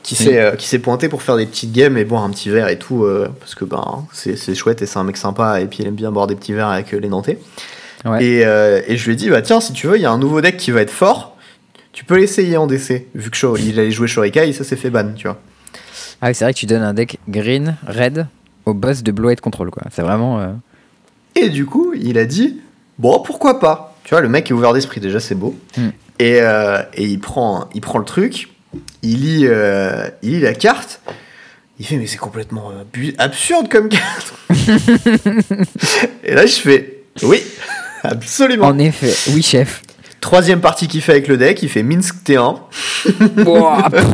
qui 0.03 0.15
s'est 0.15 0.39
euh, 0.39 0.55
qui 0.55 0.67
s'est 0.67 0.79
pointé 0.79 1.07
pour 1.09 1.21
faire 1.21 1.37
des 1.37 1.45
petites 1.45 1.71
games 1.71 1.97
et 1.97 2.03
boire 2.05 2.23
un 2.23 2.29
petit 2.29 2.49
verre 2.49 2.67
et 2.69 2.77
tout, 2.77 3.07
parce 3.39 3.55
que 3.55 3.65
ben 3.65 4.05
c'est 4.11 4.35
c'est 4.35 4.55
chouette 4.55 4.81
et 4.81 4.85
c'est 4.85 4.99
un 4.99 5.03
mec 5.03 5.17
sympa 5.17 5.61
et 5.61 5.65
puis 5.67 5.79
il 5.81 5.87
aime 5.87 5.95
bien 5.95 6.11
boire 6.11 6.27
des 6.27 6.35
petits 6.35 6.53
verres 6.53 6.67
avec 6.69 6.91
les 6.91 7.07
Nantais. 7.09 7.39
Ouais. 8.05 8.23
Et, 8.23 8.39
et 8.41 8.97
je 8.97 9.05
lui 9.05 9.13
ai 9.13 9.15
dit, 9.15 9.29
bah 9.29 9.41
tiens, 9.41 9.61
si 9.61 9.71
tu 9.71 9.87
veux, 9.87 9.95
il 9.95 10.01
y 10.01 10.05
a 10.05 10.11
un 10.11 10.17
nouveau 10.17 10.41
deck 10.41 10.57
qui 10.57 10.71
va 10.71 10.81
être 10.81 10.91
fort. 10.91 11.37
Tu 11.93 12.03
peux 12.03 12.17
l'essayer 12.17 12.57
en 12.57 12.67
DC, 12.67 13.05
vu 13.15 13.29
que 13.29 13.37
Shor- 13.37 13.57
il 13.59 13.79
allait 13.79 13.91
jouer 13.91 14.07
Shorikai, 14.07 14.51
ça 14.51 14.63
s'est 14.63 14.75
fait 14.75 14.89
ban, 14.89 15.13
tu 15.15 15.27
vois. 15.27 15.39
Ah 16.21 16.27
oui, 16.27 16.35
c'est 16.35 16.43
vrai 16.43 16.53
que 16.53 16.57
tu 16.59 16.65
donnes 16.65 16.81
un 16.81 16.93
deck 16.93 17.19
green, 17.29 17.77
red 17.87 18.27
au 18.65 18.73
boss 18.73 19.03
de 19.03 19.11
Blue 19.11 19.27
White 19.27 19.41
Control, 19.41 19.69
quoi. 19.69 19.83
C'est 19.91 20.01
vraiment. 20.01 20.39
euh, 20.39 20.47
Et 21.35 21.49
du 21.49 21.65
coup, 21.65 21.93
il 21.95 22.17
a 22.17 22.25
dit 22.25 22.59
Bon, 22.97 23.21
pourquoi 23.21 23.59
pas? 23.59 23.92
Tu 24.03 24.09
vois, 24.11 24.21
le 24.21 24.29
mec 24.29 24.49
est 24.49 24.53
ouvert 24.53 24.73
d'esprit, 24.73 24.99
déjà, 24.99 25.19
c'est 25.19 25.35
beau. 25.35 25.55
Mm. 25.77 25.87
Et, 26.19 26.41
euh, 26.41 26.81
et 26.93 27.05
il, 27.05 27.19
prend, 27.19 27.69
il 27.73 27.81
prend 27.81 27.99
le 27.99 28.05
truc, 28.05 28.49
il 29.01 29.21
lit, 29.21 29.45
euh, 29.47 30.09
il 30.21 30.33
lit 30.33 30.39
la 30.41 30.53
carte. 30.53 31.01
Il 31.79 31.85
fait 31.85 31.97
Mais 31.97 32.07
c'est 32.07 32.17
complètement 32.17 32.71
euh, 32.71 33.11
absurde 33.17 33.67
comme 33.67 33.89
carte 33.89 34.33
Et 36.23 36.35
là, 36.35 36.45
je 36.45 36.53
fais 36.53 37.03
Oui, 37.23 37.41
absolument. 38.03 38.67
En 38.67 38.77
effet, 38.77 39.13
oui, 39.33 39.41
chef. 39.41 39.81
Troisième 40.21 40.61
partie 40.61 40.87
qu'il 40.87 41.01
fait 41.01 41.13
avec 41.13 41.27
le 41.27 41.35
deck, 41.35 41.61
il 41.63 41.69
fait 41.69 41.83
Minsk 41.83 42.15
T1. 42.25 42.59
Ouah, 43.45 43.89
pff. 43.89 44.05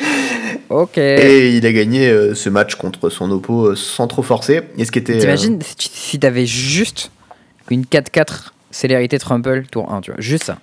ok. 0.70 0.96
Et 0.96 1.56
il 1.56 1.66
a 1.66 1.72
gagné 1.72 2.08
euh, 2.08 2.34
ce 2.34 2.48
match 2.48 2.76
contre 2.76 3.10
son 3.10 3.30
oppo 3.30 3.66
euh, 3.66 3.76
sans 3.76 4.06
trop 4.06 4.22
forcer. 4.22 4.62
Et 4.78 4.84
ce 4.84 4.92
qui 4.92 5.00
était. 5.00 5.18
T'imagines 5.18 5.58
si 5.78 6.18
t'avais 6.18 6.46
juste 6.46 7.10
une 7.70 7.82
4-4 7.82 8.52
célérité 8.74 9.18
Trumple 9.18 9.64
tour 9.70 9.92
1, 9.92 10.00
tu 10.00 10.10
vois, 10.10 10.20
juste 10.20 10.44
ça. 10.44 10.58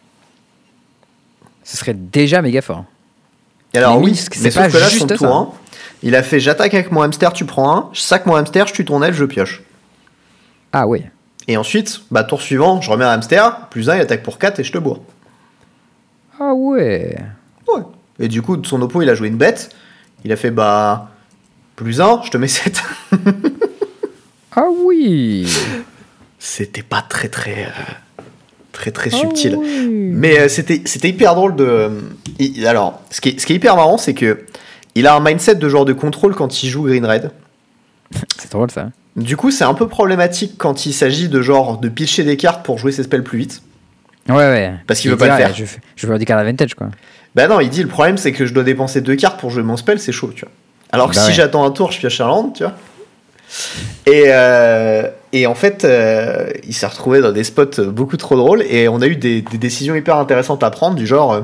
ce 1.63 1.77
serait 1.77 1.93
déjà 1.93 2.41
méga 2.41 2.61
fort. 2.61 2.83
Et 3.73 3.77
alors 3.77 3.99
Mais 3.99 4.05
oui, 4.05 4.15
c'est 4.15 4.41
mais 4.41 4.51
pas 4.51 4.65
sauf 4.65 4.73
que 4.73 4.77
là, 4.77 4.85
son 4.89 4.91
juste 4.91 5.17
tour 5.17 5.27
ça. 5.27 5.33
1, 5.33 5.49
il 6.03 6.15
a 6.15 6.23
fait 6.23 6.39
j'attaque 6.39 6.73
avec 6.73 6.91
mon 6.91 7.01
hamster, 7.01 7.31
tu 7.31 7.45
prends 7.45 7.75
un, 7.75 7.89
je 7.93 8.01
sac 8.01 8.25
mon 8.25 8.35
hamster, 8.35 8.67
je 8.67 8.73
tue 8.73 8.85
ton 8.85 9.01
elfe, 9.01 9.15
je 9.15 9.25
pioche. 9.25 9.63
Ah 10.73 10.87
ouais. 10.87 11.09
Et 11.47 11.57
ensuite, 11.57 12.01
bah 12.11 12.23
tour 12.23 12.41
suivant, 12.41 12.81
je 12.81 12.91
remets 12.91 13.05
un 13.05 13.11
hamster, 13.11 13.67
plus 13.69 13.89
un, 13.89 13.95
il 13.95 14.01
attaque 14.01 14.23
pour 14.23 14.37
4 14.37 14.59
et 14.59 14.63
je 14.63 14.71
te 14.71 14.77
bourre. 14.77 15.01
Ah 16.39 16.53
ouais. 16.53 17.17
Ouais. 17.67 17.81
Et 18.19 18.27
du 18.27 18.41
coup, 18.41 18.57
de 18.57 18.67
son 18.67 18.81
oppo, 18.81 19.01
il 19.01 19.09
a 19.09 19.15
joué 19.15 19.27
une 19.29 19.37
bête. 19.37 19.73
Il 20.23 20.31
a 20.31 20.35
fait 20.35 20.51
bah 20.51 21.09
plus 21.75 22.01
un, 22.01 22.21
je 22.23 22.29
te 22.29 22.37
mets 22.37 22.47
7. 22.47 22.83
Ah 24.55 24.65
oui. 24.85 25.47
C'était 26.43 26.81
pas 26.81 27.03
très 27.07 27.27
très 27.29 27.65
euh, 27.65 28.23
très 28.71 28.89
très 28.89 29.11
Ah 29.13 29.17
subtil. 29.17 29.55
oui. 29.57 29.87
Mais 29.89 30.39
euh, 30.39 30.47
c'était 30.49 30.81
c'était 30.85 31.09
hyper 31.09 31.35
drôle 31.35 31.55
de. 31.55 31.63
euh, 31.63 31.89
il- 32.39 32.65
alors, 32.65 32.99
ce 33.11 33.21
qui, 33.21 33.29
est, 33.29 33.39
ce 33.39 33.45
qui 33.45 33.53
est 33.53 33.57
hyper 33.57 33.75
marrant, 33.75 33.99
c'est 33.99 34.15
que 34.15 34.45
il 34.95 35.05
a 35.05 35.13
un 35.15 35.19
mindset 35.19 35.55
de 35.55 35.69
genre 35.69 35.85
de 35.85 35.93
contrôle 35.93 36.33
quand 36.33 36.63
il 36.63 36.69
joue 36.69 36.83
Green 36.83 37.05
Red. 37.05 37.29
C'est 38.39 38.51
drôle 38.51 38.71
ça. 38.71 38.89
Du 39.15 39.37
coup, 39.37 39.51
c'est 39.51 39.65
un 39.65 39.73
peu 39.75 39.87
problématique 39.87 40.53
quand 40.57 40.85
il 40.87 40.93
s'agit 40.93 41.29
de 41.29 41.41
genre 41.43 41.77
de 41.77 41.89
pilcher 41.89 42.23
des 42.23 42.37
cartes 42.37 42.65
pour 42.65 42.77
jouer 42.79 42.91
ses 42.91 43.03
spells 43.03 43.23
plus 43.23 43.37
vite. 43.37 43.61
Ouais, 44.27 44.35
ouais. 44.35 44.73
Parce 44.87 44.99
qu'il 44.99 45.09
Il 45.09 45.11
veut 45.11 45.17
pas 45.17 45.25
dit, 45.25 45.31
le 45.31 45.37
faire. 45.37 45.53
Je, 45.55 45.65
je 45.95 46.07
veux 46.07 46.11
faire 46.13 46.19
du 46.19 46.25
card 46.25 46.39
advantage, 46.39 46.73
quoi. 46.73 46.87
Bah 47.35 47.47
non, 47.47 47.59
il 47.59 47.69
dit 47.69 47.83
le 47.83 47.87
problème 47.87 48.17
c'est 48.17 48.31
que 48.31 48.45
je 48.47 48.53
dois 48.53 48.63
dépenser 48.63 49.01
deux 49.01 49.15
cartes 49.15 49.39
pour 49.39 49.51
jouer 49.51 49.61
mon 49.63 49.77
spell, 49.77 49.99
c'est 49.99 50.11
chaud, 50.11 50.31
tu 50.35 50.41
vois. 50.45 50.51
Alors 50.91 51.09
que 51.09 51.15
Bah 51.15 51.21
si 51.21 51.27
ouais. 51.29 51.33
j'attends 51.33 51.63
un 51.65 51.71
tour, 51.71 51.91
je 51.91 51.99
pioche 51.99 52.19
un 52.19 52.27
land, 52.27 52.49
tu 52.55 52.63
vois. 52.63 52.73
Et, 54.07 54.23
euh, 54.27 55.07
et 55.33 55.47
en 55.47 55.55
fait, 55.55 55.85
euh, 55.85 56.49
il 56.67 56.73
s'est 56.73 56.87
retrouvé 56.87 57.21
dans 57.21 57.31
des 57.31 57.43
spots 57.43 57.85
beaucoup 57.87 58.17
trop 58.17 58.35
drôles 58.35 58.63
et 58.63 58.89
on 58.89 59.01
a 59.01 59.07
eu 59.07 59.15
des, 59.15 59.41
décisions 59.41 59.95
hyper 59.95 60.17
intéressantes 60.17 60.63
à 60.63 60.69
prendre, 60.71 60.95
du 60.95 61.07
genre, 61.07 61.33
euh, 61.33 61.41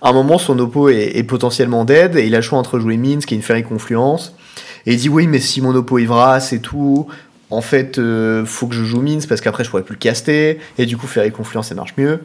à 0.00 0.10
un 0.10 0.12
moment, 0.12 0.38
son 0.38 0.58
oppo 0.58 0.88
est, 0.88 1.22
potentiellement 1.24 1.84
dead 1.84 2.16
et 2.16 2.26
il 2.26 2.34
a 2.34 2.38
le 2.38 2.42
choix 2.42 2.58
entre 2.58 2.78
jouer 2.78 2.96
Minsk 2.96 3.32
et 3.32 3.34
une 3.34 3.42
Fairy 3.42 3.64
Confluence. 3.64 4.34
Et 4.86 4.92
il 4.92 4.98
dit 4.98 5.08
oui, 5.08 5.26
mais 5.26 5.40
si 5.40 5.60
mon 5.60 5.74
oppo 5.74 5.98
il 5.98 6.06
vrasse 6.06 6.52
et 6.52 6.60
tout, 6.60 7.08
en 7.50 7.60
fait, 7.60 7.98
euh, 7.98 8.44
faut 8.44 8.68
que 8.68 8.74
je 8.74 8.84
joue 8.84 9.00
Minsk 9.00 9.28
parce 9.28 9.40
qu'après 9.40 9.64
je 9.64 9.70
pourrais 9.70 9.82
plus 9.82 9.94
le 9.94 9.98
caster 9.98 10.60
et 10.78 10.86
du 10.86 10.96
coup, 10.96 11.08
Fairy 11.08 11.32
Confluence 11.32 11.68
ça 11.68 11.74
marche 11.74 11.94
mieux. 11.98 12.20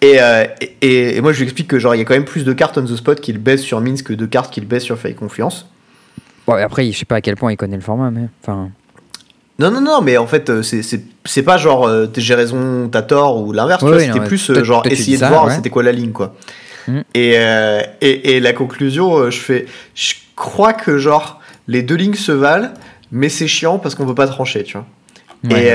Et, 0.00 0.20
euh, 0.20 0.46
et, 0.80 1.16
et 1.16 1.20
moi, 1.20 1.32
je 1.32 1.38
lui 1.38 1.44
explique 1.44 1.68
que 1.68 1.78
genre 1.78 1.94
il 1.94 1.98
y 1.98 2.00
a 2.00 2.04
quand 2.04 2.14
même 2.14 2.24
plus 2.24 2.44
de 2.44 2.52
cartes 2.54 2.78
on 2.78 2.84
the 2.84 2.96
spot 2.96 3.20
qu'il 3.20 3.36
baisse 3.38 3.60
sur 3.60 3.82
Minsk 3.82 4.06
que 4.06 4.12
de 4.14 4.26
cartes 4.26 4.52
qu'il 4.52 4.66
baisse 4.66 4.84
sur 4.84 4.98
Fairy 4.98 5.14
Confluence. 5.14 5.68
Bon, 6.46 6.54
après, 6.54 6.90
je 6.90 6.98
sais 6.98 7.04
pas 7.04 7.16
à 7.16 7.20
quel 7.20 7.36
point 7.36 7.52
il 7.52 7.56
connaît 7.56 7.76
le 7.76 7.82
format, 7.82 8.10
mais. 8.10 8.28
Enfin. 8.42 8.70
Non, 9.62 9.70
non, 9.70 9.80
non, 9.80 10.00
mais 10.00 10.16
en 10.18 10.26
fait, 10.26 10.50
euh, 10.50 10.62
c'est- 10.62 11.42
pas 11.42 11.56
genre 11.56 11.86
euh, 11.86 12.06
j'ai 12.16 12.34
raison, 12.34 12.88
t'as 12.90 13.02
tort 13.02 13.40
ou 13.40 13.52
l'inverse, 13.52 13.82
ouais, 13.82 14.06
c'était 14.06 14.20
plus 14.20 14.50
euh, 14.50 14.64
genre 14.64 14.84
essayer 14.86 15.16
de 15.16 15.20
ça, 15.20 15.28
voir 15.28 15.46
ouais. 15.46 15.54
c'était 15.54 15.70
quoi 15.70 15.82
la 15.82 15.92
ligne, 15.92 16.10
quoi. 16.12 16.34
Mhm. 16.88 17.04
Et, 17.14 17.34
euh, 17.36 17.80
et, 18.00 18.34
et 18.36 18.40
la 18.40 18.52
conclusion, 18.52 19.30
je 19.30 19.38
fais, 19.38 19.66
je 19.94 20.14
crois 20.34 20.72
que 20.72 20.98
genre 20.98 21.40
les 21.68 21.82
deux 21.82 21.94
lignes 21.94 22.14
se 22.14 22.32
valent, 22.32 22.70
mais 23.12 23.28
c'est 23.28 23.46
chiant 23.46 23.78
parce 23.78 23.94
qu'on 23.94 24.04
peut 24.04 24.16
pas 24.16 24.26
trancher, 24.26 24.64
tu 24.64 24.76
vois. 24.76 24.86
Ouais, 25.48 25.66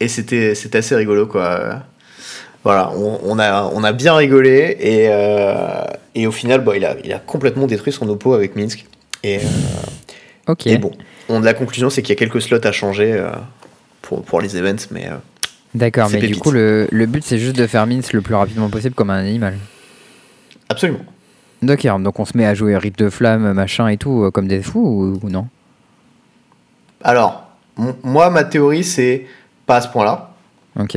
et 0.00 0.04
et 0.04 0.08
c'était 0.08 0.76
assez 0.76 0.94
rigolo, 0.94 1.26
quoi. 1.26 1.80
Voilà, 2.62 2.92
on, 2.96 3.18
on 3.24 3.38
a, 3.38 3.64
on 3.74 3.82
a 3.84 3.92
bien 3.92 4.14
rigolé 4.14 4.76
et, 4.80 5.10
et 6.14 6.26
au 6.26 6.32
final, 6.32 6.62
bon, 6.62 6.72
il, 6.76 6.84
a, 6.84 6.96
il 7.04 7.12
a 7.12 7.18
complètement 7.18 7.66
détruit 7.66 7.92
son 7.92 8.08
oppo 8.08 8.34
avec 8.34 8.56
Minsk. 8.56 8.86
Et, 9.22 9.40
Ok. 10.46 10.66
et 10.66 10.78
bon, 10.78 10.90
on, 11.28 11.40
la 11.40 11.54
conclusion, 11.54 11.90
c'est 11.90 12.02
qu'il 12.02 12.10
y 12.14 12.16
a 12.16 12.18
quelques 12.18 12.42
slots 12.42 12.64
à 12.66 12.72
changer 12.72 13.12
euh, 13.12 13.30
pour, 14.02 14.22
pour 14.22 14.40
les 14.40 14.56
events, 14.56 14.86
mais 14.90 15.08
euh, 15.08 15.16
D'accord, 15.74 16.08
mais 16.12 16.20
du 16.20 16.36
coup, 16.36 16.50
le, 16.50 16.86
le 16.92 17.06
but, 17.06 17.24
c'est 17.24 17.38
juste 17.38 17.56
de 17.56 17.66
faire 17.66 17.86
Mince 17.86 18.12
le 18.12 18.20
plus 18.20 18.34
rapidement 18.34 18.68
possible 18.68 18.94
comme 18.94 19.10
un 19.10 19.18
animal. 19.18 19.56
absolument. 20.68 21.00
D'accord, 21.62 21.98
donc 21.98 22.20
on 22.20 22.24
se 22.26 22.36
met 22.36 22.44
à 22.44 22.54
jouer 22.54 22.76
rite 22.76 22.98
de 22.98 23.08
flamme, 23.08 23.52
machin 23.54 23.88
et 23.88 23.96
tout, 23.96 24.24
euh, 24.24 24.30
comme 24.30 24.46
des 24.46 24.60
fous 24.62 25.18
ou, 25.22 25.26
ou 25.26 25.30
non? 25.30 25.48
Alors, 27.02 27.48
moi, 28.02 28.30
ma 28.30 28.44
théorie, 28.44 28.84
c'est 28.84 29.26
pas 29.66 29.76
à 29.76 29.80
ce 29.80 29.88
point-là. 29.88 30.30
Ok. 30.78 30.96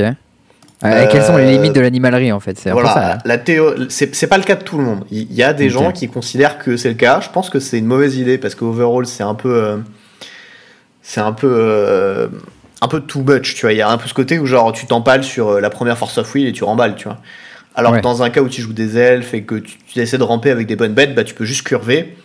Euh, 0.84 1.06
Quelles 1.10 1.24
sont 1.24 1.36
les 1.36 1.44
Euh, 1.44 1.50
limites 1.50 1.74
de 1.74 1.80
l'animalerie 1.80 2.30
en 2.30 2.38
fait? 2.40 2.56
C'est. 2.58 2.70
Voilà, 2.70 2.94
là. 2.94 3.18
la 3.24 3.38
théorie, 3.38 3.86
c'est 3.88 4.26
pas 4.28 4.38
le 4.38 4.44
cas 4.44 4.54
de 4.54 4.62
tout 4.62 4.78
le 4.78 4.84
monde. 4.84 5.04
Il 5.10 5.32
y 5.32 5.42
a 5.42 5.52
des 5.52 5.70
gens 5.70 5.90
qui 5.92 6.08
considèrent 6.08 6.58
que 6.58 6.76
c'est 6.76 6.88
le 6.88 6.94
cas. 6.94 7.20
Je 7.20 7.30
pense 7.30 7.50
que 7.50 7.58
c'est 7.58 7.78
une 7.78 7.86
mauvaise 7.86 8.16
idée 8.16 8.38
parce 8.38 8.54
qu'overall, 8.54 9.06
c'est 9.06 9.24
un 9.24 9.34
peu. 9.34 9.52
euh, 9.52 9.76
c'est 11.02 11.20
un 11.20 11.32
peu. 11.32 11.48
euh, 11.50 12.28
un 12.80 12.86
peu 12.86 13.00
too 13.00 13.24
much, 13.26 13.54
tu 13.56 13.62
vois. 13.62 13.72
Il 13.72 13.78
y 13.78 13.82
a 13.82 13.88
un 13.90 13.98
peu 13.98 14.06
ce 14.06 14.14
côté 14.14 14.38
où, 14.38 14.46
genre, 14.46 14.70
tu 14.72 14.86
t'empales 14.86 15.24
sur 15.24 15.48
euh, 15.48 15.60
la 15.60 15.68
première 15.68 15.98
Force 15.98 16.16
of 16.18 16.32
Will 16.34 16.46
et 16.46 16.52
tu 16.52 16.62
remballes, 16.62 16.94
tu 16.94 17.04
vois. 17.08 17.18
Alors 17.74 17.90
Ouais. 17.92 17.98
que 17.98 18.04
dans 18.04 18.22
un 18.22 18.30
cas 18.30 18.40
où 18.40 18.48
tu 18.48 18.60
joues 18.62 18.72
des 18.72 18.96
elfes 18.98 19.34
et 19.34 19.42
que 19.42 19.56
tu, 19.56 19.78
tu 19.84 19.98
essaies 19.98 20.18
de 20.18 20.22
ramper 20.22 20.50
avec 20.52 20.68
des 20.68 20.76
bonnes 20.76 20.94
bêtes, 20.94 21.12
bah, 21.14 21.24
tu 21.24 21.34
peux 21.34 21.44
juste 21.44 21.66
curver 21.66 22.16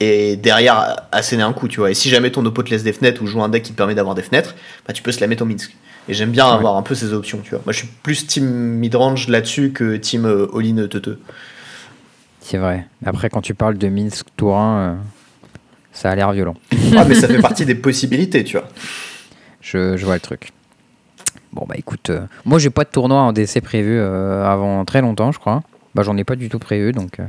et 0.00 0.34
derrière 0.34 0.96
asséner 1.12 1.44
un 1.44 1.52
coup, 1.52 1.68
tu 1.68 1.78
vois. 1.78 1.92
Et 1.92 1.94
si 1.94 2.08
jamais 2.08 2.30
ton 2.30 2.44
oppo 2.46 2.64
te 2.64 2.70
laisse 2.70 2.82
des 2.82 2.92
fenêtres 2.92 3.22
ou 3.22 3.26
joue 3.28 3.42
un 3.44 3.48
deck 3.48 3.62
qui 3.62 3.70
te 3.72 3.76
permet 3.76 3.94
d'avoir 3.94 4.16
des 4.16 4.22
fenêtres, 4.22 4.56
bah, 4.88 4.92
tu 4.92 5.02
peux 5.02 5.12
se 5.12 5.20
la 5.20 5.28
mettre 5.28 5.42
au 5.44 5.46
Minsk. 5.46 5.76
Et 6.08 6.14
j'aime 6.14 6.30
bien 6.30 6.46
Ouais. 6.48 6.54
avoir 6.54 6.76
un 6.76 6.82
peu 6.82 6.94
ces 6.94 7.12
options, 7.12 7.38
tu 7.44 7.50
vois. 7.50 7.60
Moi, 7.64 7.72
je 7.72 7.78
suis 7.78 7.88
plus 8.02 8.26
team 8.26 8.44
midrange 8.46 9.28
là-dessus 9.28 9.70
que 9.72 9.96
team 9.96 10.24
euh, 10.26 10.46
all-in 10.56 10.86
teuteux. 10.88 11.20
C'est 12.40 12.58
vrai. 12.58 12.86
Après, 13.06 13.30
quand 13.30 13.40
tu 13.40 13.54
parles 13.54 13.78
de 13.78 13.88
Minsk 13.88 14.26
tour 14.36 14.56
1, 14.58 14.78
euh, 14.78 14.94
ça 15.92 16.10
a 16.10 16.14
l'air 16.16 16.32
violent. 16.32 16.54
Ah, 16.96 17.04
mais 17.06 17.14
ça 17.14 17.26
fait 17.28 17.40
partie 17.40 17.64
des 17.64 17.74
possibilités, 17.76 18.44
tu 18.44 18.58
vois. 18.58 18.68
Je, 19.60 19.96
je 19.96 20.04
vois 20.04 20.14
le 20.14 20.20
truc. 20.20 20.52
Bon, 21.52 21.64
bah 21.68 21.74
écoute, 21.78 22.10
euh, 22.10 22.22
moi 22.44 22.58
j'ai 22.58 22.70
pas 22.70 22.84
de 22.84 22.88
tournoi 22.90 23.20
en 23.20 23.32
DC 23.32 23.60
prévu 23.62 23.98
euh, 23.98 24.44
avant 24.44 24.84
très 24.84 25.00
longtemps, 25.02 25.32
je 25.32 25.38
crois. 25.38 25.62
Bah 25.94 26.02
j'en 26.02 26.16
ai 26.16 26.24
pas 26.24 26.34
du 26.36 26.48
tout 26.48 26.58
prévu, 26.58 26.92
donc 26.92 27.20
euh, 27.20 27.24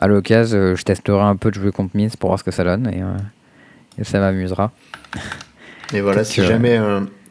à 0.00 0.06
l'occasion, 0.06 0.74
je 0.74 0.82
testerai 0.82 1.20
un 1.22 1.36
peu 1.36 1.50
de 1.50 1.54
jouer 1.56 1.70
contre 1.70 1.94
Minsk 1.96 2.16
pour 2.16 2.30
voir 2.30 2.38
ce 2.38 2.44
que 2.44 2.50
ça 2.50 2.64
donne 2.64 2.88
et, 2.88 3.02
et 4.00 4.04
ça 4.04 4.18
m'amusera. 4.18 4.70
Mais 5.92 6.00
voilà, 6.00 6.24
si 6.24 6.42
jamais, 6.42 6.78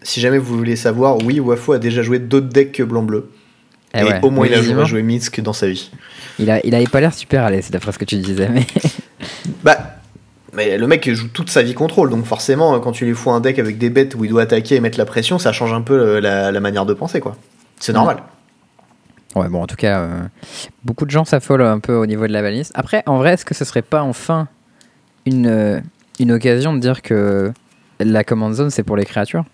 si 0.04 0.20
jamais 0.20 0.38
vous 0.38 0.58
voulez 0.58 0.76
savoir, 0.76 1.18
oui, 1.24 1.40
Wafo 1.40 1.74
a 1.74 1.80
déjà 1.80 2.02
joué 2.02 2.20
d'autres 2.20 2.50
decks 2.50 2.72
que 2.72 2.84
blanc-bleu. 2.84 3.30
Eh 3.94 4.00
Et 4.00 4.04
ouais, 4.04 4.20
au 4.22 4.30
moins, 4.30 4.48
il 4.48 4.54
a 4.54 4.62
joué 4.86 5.04
Minsk 5.04 5.42
dans 5.42 5.54
sa 5.54 5.68
vie. 5.68 5.92
Il, 6.40 6.50
a, 6.50 6.66
il 6.66 6.74
avait 6.74 6.86
pas 6.86 7.00
l'air 7.00 7.14
super 7.14 7.44
à 7.44 7.52
l'aise, 7.52 7.70
d'après 7.70 7.92
ce 7.92 8.00
que 8.00 8.06
tu 8.06 8.16
disais, 8.18 8.50
mais 8.50 8.66
Bah, 9.64 9.78
mais 10.54 10.78
le 10.78 10.88
mec 10.88 11.10
joue 11.12 11.28
toute 11.28 11.50
sa 11.50 11.62
vie 11.62 11.74
contrôle, 11.74 12.10
donc 12.10 12.26
forcément, 12.26 12.80
quand 12.80 12.92
tu 12.92 13.06
lui 13.06 13.14
fous 13.14 13.32
un 13.32 13.40
deck 13.40 13.60
avec 13.60 13.78
des 13.78 13.90
bêtes 13.90 14.16
où 14.16 14.24
il 14.24 14.30
doit 14.30 14.44
attaquer 14.44 14.76
et 14.76 14.80
mettre 14.80 14.98
la 14.98 15.06
pression, 15.06 15.40
ça 15.40 15.52
change 15.52 15.74
un 15.74 15.82
peu 15.82 15.94
euh, 15.94 16.22
la, 16.22 16.52
la 16.52 16.60
manière 16.60 16.86
de 16.86 16.94
penser, 16.94 17.20
quoi. 17.20 17.36
C'est 17.80 17.94
normal. 17.94 18.18
Ouais, 19.36 19.50
bon, 19.50 19.64
en 19.64 19.68
tout 19.68 19.76
cas, 19.76 20.00
euh, 20.00 20.22
beaucoup 20.84 21.06
de 21.06 21.12
gens 21.12 21.26
s'affolent 21.26 21.64
un 21.64 21.80
peu 21.80 21.96
au 21.96 22.06
niveau 22.06 22.28
de 22.28 22.34
la 22.34 22.42
balise. 22.42 22.72
Après, 22.76 23.04
en 23.08 23.18
vrai, 23.18 23.34
est-ce 23.34 23.46
que 23.46 23.56
ce 23.56 23.66
serait 23.66 23.82
pas 23.82 24.04
enfin 24.04 24.48
une, 25.26 25.48
euh, 25.48 25.80
une 26.20 26.32
occasion 26.32 26.74
de 26.74 26.80
dire 26.80 27.02
que 27.02 27.52
la 28.00 28.24
command 28.24 28.54
zone, 28.54 28.70
c'est 28.70 28.84
pour 28.84 28.96
les 28.96 29.06
créatures? 29.06 29.46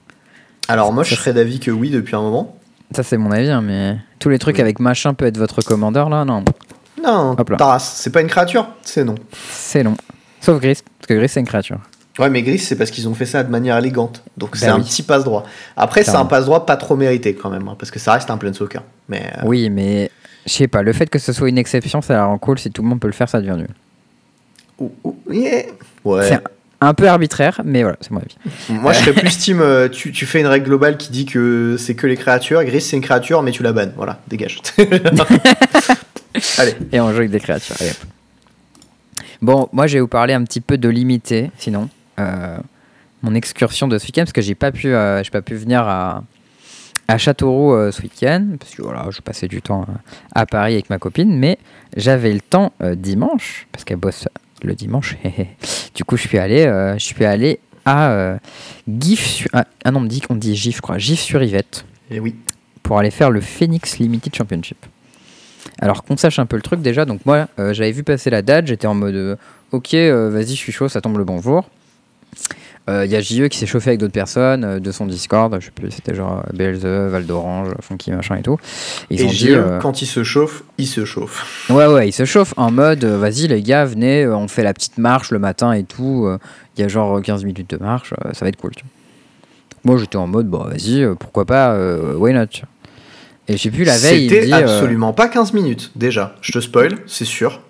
Alors, 0.69 0.93
moi, 0.93 1.03
je 1.03 1.15
serais 1.15 1.33
d'avis 1.33 1.59
que 1.59 1.71
oui 1.71 1.89
depuis 1.89 2.15
un 2.15 2.21
moment. 2.21 2.55
Ça, 2.95 3.03
c'est 3.03 3.17
mon 3.17 3.31
avis, 3.31 3.49
hein, 3.49 3.61
mais 3.61 3.97
tous 4.19 4.29
les 4.29 4.39
trucs 4.39 4.55
Oui. 4.55 4.61
avec 4.61 4.79
machin 4.79 5.13
peut 5.13 5.25
être 5.25 5.37
votre 5.37 5.61
commandeur, 5.61 6.09
là, 6.09 6.23
non, 6.25 6.43
Non. 7.03 7.35
Taras, 7.57 7.79
c'est 7.79 8.11
pas 8.11 8.21
une 8.21 8.27
créature 8.27 8.67
C'est 8.83 9.03
non. 9.03 9.15
c'est 9.51 9.83
long. 9.83 9.95
Sauf 10.41 10.59
Gris, 10.61 10.79
parce 10.99 11.07
que 11.07 11.13
Gris, 11.15 11.29
c'est 11.29 11.39
une 11.39 11.45
créature. 11.47 11.79
Ouais, 12.17 12.29
mais 12.29 12.41
Gris, 12.41 12.59
c'est 12.59 12.75
parce 12.75 12.91
qu'ils 12.91 13.07
ont 13.07 13.13
fait 13.13 13.25
ça 13.25 13.43
de 13.43 13.49
manière 13.49 13.77
élégante. 13.77 14.23
Donc, 14.37 14.55
c'est 14.57 14.67
Bah 14.67 14.73
un 14.73 14.77
oui. 14.77 14.83
petit 14.83 15.03
passe-droit. 15.03 15.43
Après, 15.77 16.03
c'est 16.03 16.15
un 16.15 16.25
passe-droit 16.25 16.65
pas 16.65 16.77
trop 16.77 16.95
mérité, 16.95 17.33
quand 17.35 17.49
même, 17.49 17.67
hein, 17.67 17.75
parce 17.79 17.91
que 17.91 17.99
ça 17.99 18.13
reste 18.13 18.29
un 18.29 18.37
Planeswalker. 18.37 18.81
Mais. 19.07 19.31
euh, 19.37 19.41
Oui, 19.45 19.69
mais 19.69 20.11
je 20.45 20.51
sais 20.53 20.67
pas, 20.67 20.81
le 20.83 20.93
fait 20.93 21.09
que 21.09 21.19
ce 21.19 21.31
soit 21.33 21.49
une 21.49 21.57
exception, 21.57 22.01
ça 22.01 22.13
la 22.13 22.25
rend 22.25 22.37
cool. 22.37 22.59
Si 22.59 22.69
tout 22.71 22.81
le 22.81 22.89
monde 22.89 22.99
peut 22.99 23.07
le 23.07 23.13
faire, 23.13 23.29
ça 23.29 23.39
devient 23.39 23.55
nul. 23.57 23.69
ouh, 24.79 24.91
ouh, 25.03 25.15
yeah. 25.31 25.63
Ouais. 26.03 26.39
Un 26.81 26.93
peu 26.93 27.09
arbitraire, 27.09 27.61
mais 27.65 27.81
voilà, 27.83 27.97
c'est 27.99 28.11
mon 28.11 28.19
avis. 28.21 28.37
Moi, 28.69 28.93
je 28.93 28.99
serais 28.99 29.13
plus 29.13 29.37
team. 29.37 29.59
euh, 29.59 29.89
tu, 29.89 30.13
tu 30.13 30.25
fais 30.25 30.39
une 30.39 30.47
règle 30.47 30.65
globale 30.67 30.95
qui 30.97 31.11
dit 31.11 31.25
que 31.25 31.75
c'est 31.77 31.93
que 31.93 32.07
les 32.07 32.15
créatures. 32.15 32.63
Gris, 32.63 32.79
c'est 32.81 32.95
une 32.95 33.01
créature, 33.01 33.41
mais 33.41 33.51
tu 33.51 33.63
la 33.63 33.73
bannes. 33.73 33.91
Voilà, 33.97 34.19
dégage. 34.29 34.59
Allez. 36.57 36.75
Et 36.91 36.99
on 37.01 37.09
joue 37.11 37.17
avec 37.17 37.31
des 37.31 37.39
créatures. 37.39 37.75
Allez. 37.81 37.91
Bon, 39.41 39.67
moi, 39.73 39.87
je 39.87 39.95
vais 39.95 39.99
vous 40.01 40.07
parler 40.07 40.33
un 40.33 40.43
petit 40.43 40.61
peu 40.61 40.77
de 40.77 40.89
limité, 40.89 41.51
sinon. 41.57 41.89
Euh, 42.19 42.57
mon 43.23 43.35
excursion 43.35 43.87
de 43.87 43.97
ce 43.97 44.05
week-end, 44.05 44.21
parce 44.23 44.33
que 44.33 44.41
j'ai 44.41 44.55
pas 44.55 44.71
pu, 44.71 44.87
euh, 44.93 45.21
pas 45.31 45.41
pu 45.41 45.55
venir 45.55 45.81
à, 45.81 46.23
à 47.07 47.17
Châteauroux 47.17 47.73
euh, 47.73 47.91
ce 47.91 48.01
week-end, 48.01 48.45
parce 48.59 48.73
que 48.75 48.81
voilà, 48.81 49.05
je 49.11 49.19
passais 49.21 49.47
du 49.47 49.61
temps 49.61 49.85
à 50.33 50.45
Paris 50.45 50.73
avec 50.73 50.89
ma 50.89 50.97
copine, 50.97 51.37
mais 51.37 51.57
j'avais 51.97 52.31
le 52.33 52.41
temps 52.41 52.71
dimanche, 52.95 53.67
parce 53.71 53.83
qu'elle 53.83 53.97
bosse 53.97 54.27
le 54.63 54.73
dimanche. 54.75 55.15
du 55.95 56.03
coup, 56.03 56.17
je 56.17 56.27
suis 56.27 56.37
allé, 56.37 56.65
euh, 56.65 56.97
je 56.97 57.05
suis 57.05 57.25
allé 57.25 57.59
à 57.85 58.11
euh, 58.11 58.37
GIF 58.87 59.25
sur, 59.25 59.49
ah, 59.53 59.65
ah 59.83 59.91
non, 59.91 60.01
on 60.01 60.03
dit 60.03 60.21
qu'on 60.21 60.35
dit 60.35 60.55
GIF, 60.55 60.77
je 60.77 60.81
crois, 60.81 60.97
GIF 60.97 61.19
sur 61.19 61.41
Yvette 61.41 61.85
Et 62.11 62.19
oui. 62.19 62.35
pour 62.83 62.99
aller 62.99 63.11
faire 63.11 63.31
le 63.31 63.41
Phoenix 63.41 63.99
Limited 63.99 64.33
Championship. 64.35 64.85
Alors 65.79 66.03
qu'on 66.03 66.17
sache 66.17 66.39
un 66.39 66.45
peu 66.45 66.55
le 66.55 66.61
truc 66.61 66.81
déjà, 66.81 67.05
donc 67.05 67.25
moi 67.25 67.47
euh, 67.57 67.73
j'avais 67.73 67.91
vu 67.91 68.03
passer 68.03 68.29
la 68.29 68.41
date, 68.41 68.67
j'étais 68.67 68.87
en 68.87 68.95
mode 68.95 69.37
ok, 69.71 69.93
vas-y, 69.93 70.49
je 70.49 70.55
suis 70.55 70.71
chaud, 70.71 70.89
ça 70.89 70.99
tombe 70.99 71.17
le 71.17 71.23
bon 71.23 71.41
jour. 71.41 71.69
Euh, 72.89 73.05
Il 73.05 73.11
y 73.11 73.15
a 73.15 73.21
JE 73.21 73.47
qui 73.49 73.57
s'est 73.59 73.65
chauffé 73.67 73.91
avec 73.91 73.99
d'autres 73.99 74.11
personnes 74.13 74.63
euh, 74.63 74.79
de 74.79 74.91
son 74.91 75.05
Discord, 75.05 75.55
je 75.59 75.65
sais 75.65 75.71
plus, 75.71 75.91
c'était 75.91 76.15
genre 76.15 76.39
euh, 76.45 76.57
Belze, 76.57 76.83
Val 76.85 77.25
d'Orange, 77.25 77.69
Funky 77.81 78.11
machin 78.11 78.35
et 78.37 78.41
tout. 78.41 78.57
Ils 79.09 79.21
Et 79.21 79.25
ont 79.25 79.29
JE, 79.29 79.37
dit. 79.37 79.51
euh, 79.51 79.79
quand 79.79 80.01
il 80.01 80.05
se 80.07 80.23
chauffe, 80.23 80.63
il 80.77 80.87
se 80.87 81.05
chauffe. 81.05 81.69
Ouais, 81.69 81.85
ouais, 81.85 82.09
ils 82.09 82.13
se 82.13 82.25
chauffent 82.25 82.53
en 82.57 82.71
mode 82.71 83.03
euh, 83.03 83.17
vas-y 83.17 83.47
les 83.47 83.61
gars, 83.61 83.85
venez, 83.85 84.23
euh, 84.23 84.35
on 84.35 84.47
fait 84.47 84.63
la 84.63 84.73
petite 84.73 84.97
marche 84.97 85.31
le 85.31 85.39
matin 85.39 85.71
et 85.73 85.83
tout. 85.83 86.25
euh, 86.25 86.37
Il 86.77 86.81
y 86.81 86.83
a 86.83 86.87
genre 86.87 87.21
15 87.21 87.43
minutes 87.45 87.69
de 87.69 87.77
marche, 87.77 88.13
euh, 88.25 88.31
ça 88.33 88.43
va 88.45 88.49
être 88.49 88.57
cool. 88.57 88.71
tu 88.75 88.83
vois. 88.83 88.89
Donc 89.71 89.85
moi 89.85 89.97
j'étais 89.97 90.17
en 90.17 90.27
mode 90.27 90.47
bon, 90.47 90.63
vas-y, 90.63 91.03
euh, 91.03 91.13
pourquoi 91.15 91.45
pas, 91.45 91.73
euh, 91.73 92.15
why 92.15 92.33
not 92.33 92.47
tu 92.47 92.61
vois. 92.61 92.69
Et 93.47 93.57
je 93.57 93.63
sais 93.63 93.71
plus, 93.71 93.83
la 93.83 93.97
veille, 93.97 94.25
il 94.25 94.29
C'était 94.29 94.53
euh, 94.53 94.57
absolument 94.57 95.11
pas 95.13 95.27
15 95.27 95.53
minutes, 95.53 95.91
déjà. 95.95 96.35
Je 96.41 96.51
te 96.51 96.59
spoil, 96.59 96.97
c'est 97.07 97.25
sûr. 97.25 97.61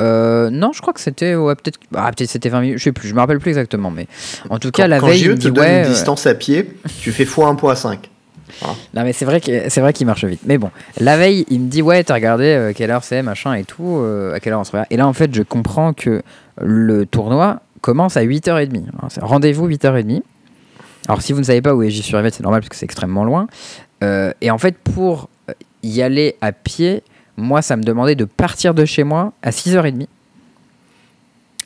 Euh, 0.00 0.50
non, 0.50 0.72
je 0.72 0.80
crois 0.80 0.92
que 0.92 1.00
c'était. 1.00 1.34
Ouais, 1.34 1.54
peut-être 1.54 1.78
ah, 1.94 2.10
peut 2.16 2.24
c'était 2.26 2.48
20 2.48 2.60
minutes, 2.60 2.78
je 2.78 2.84
sais 2.84 2.92
plus, 2.92 3.08
je 3.08 3.14
me 3.14 3.20
rappelle 3.20 3.38
plus 3.38 3.50
exactement. 3.50 3.90
Mais 3.90 4.06
en 4.48 4.58
tout 4.58 4.70
cas, 4.70 4.88
la 4.88 4.98
quand 4.98 5.08
veille, 5.08 5.18
JE 5.18 5.30
il 5.32 5.34
te 5.34 5.40
dit 5.40 5.52
donne 5.52 5.64
ouais. 5.64 5.80
une 5.80 5.86
euh, 5.86 5.88
distance 5.88 6.26
à 6.26 6.34
pied, 6.34 6.74
tu 7.00 7.12
fais 7.12 7.24
x1.5. 7.24 7.98
Non 8.94 9.04
mais 9.04 9.12
c'est 9.12 9.24
vrai 9.24 9.40
que 9.40 9.68
c'est 9.68 9.80
vrai 9.80 9.92
qu'il 9.92 10.06
marche 10.06 10.24
vite. 10.24 10.40
Mais 10.44 10.58
bon, 10.58 10.70
la 10.98 11.16
veille, 11.16 11.46
il 11.50 11.60
me 11.60 11.68
dit 11.68 11.82
ouais, 11.82 12.02
t'as 12.02 12.14
regardé 12.14 12.44
euh, 12.44 12.72
quelle 12.74 12.90
heure 12.90 13.04
c'est, 13.04 13.22
machin 13.22 13.54
et 13.54 13.64
tout, 13.64 13.98
euh, 13.98 14.34
à 14.34 14.40
quelle 14.40 14.52
heure 14.52 14.60
on 14.60 14.64
se 14.64 14.72
regarde. 14.72 14.88
Et 14.90 14.96
là 14.96 15.06
en 15.06 15.12
fait, 15.12 15.34
je 15.34 15.42
comprends 15.42 15.92
que 15.92 16.22
le 16.60 17.06
tournoi 17.06 17.60
commence 17.80 18.16
à 18.16 18.24
8h30. 18.24 18.82
Hein, 19.02 19.08
Rendez-vous 19.20 19.68
8h30. 19.68 20.22
Alors 21.08 21.22
si 21.22 21.32
vous 21.32 21.38
ne 21.38 21.44
savez 21.44 21.62
pas 21.62 21.74
où 21.74 21.82
est 21.82 21.90
J-sur-Yvette, 21.90 22.34
c'est 22.34 22.42
normal 22.42 22.60
parce 22.60 22.70
que 22.70 22.76
c'est 22.76 22.84
extrêmement 22.84 23.24
loin. 23.24 23.46
Et 24.02 24.50
en 24.50 24.58
fait, 24.58 24.76
pour 24.78 25.28
y 25.82 26.02
aller 26.02 26.36
à 26.40 26.52
pied, 26.52 27.02
moi 27.40 27.62
ça 27.62 27.76
me 27.76 27.82
demandait 27.82 28.14
de 28.14 28.24
partir 28.24 28.74
de 28.74 28.84
chez 28.84 29.04
moi 29.04 29.32
à 29.42 29.50
6h30. 29.50 30.06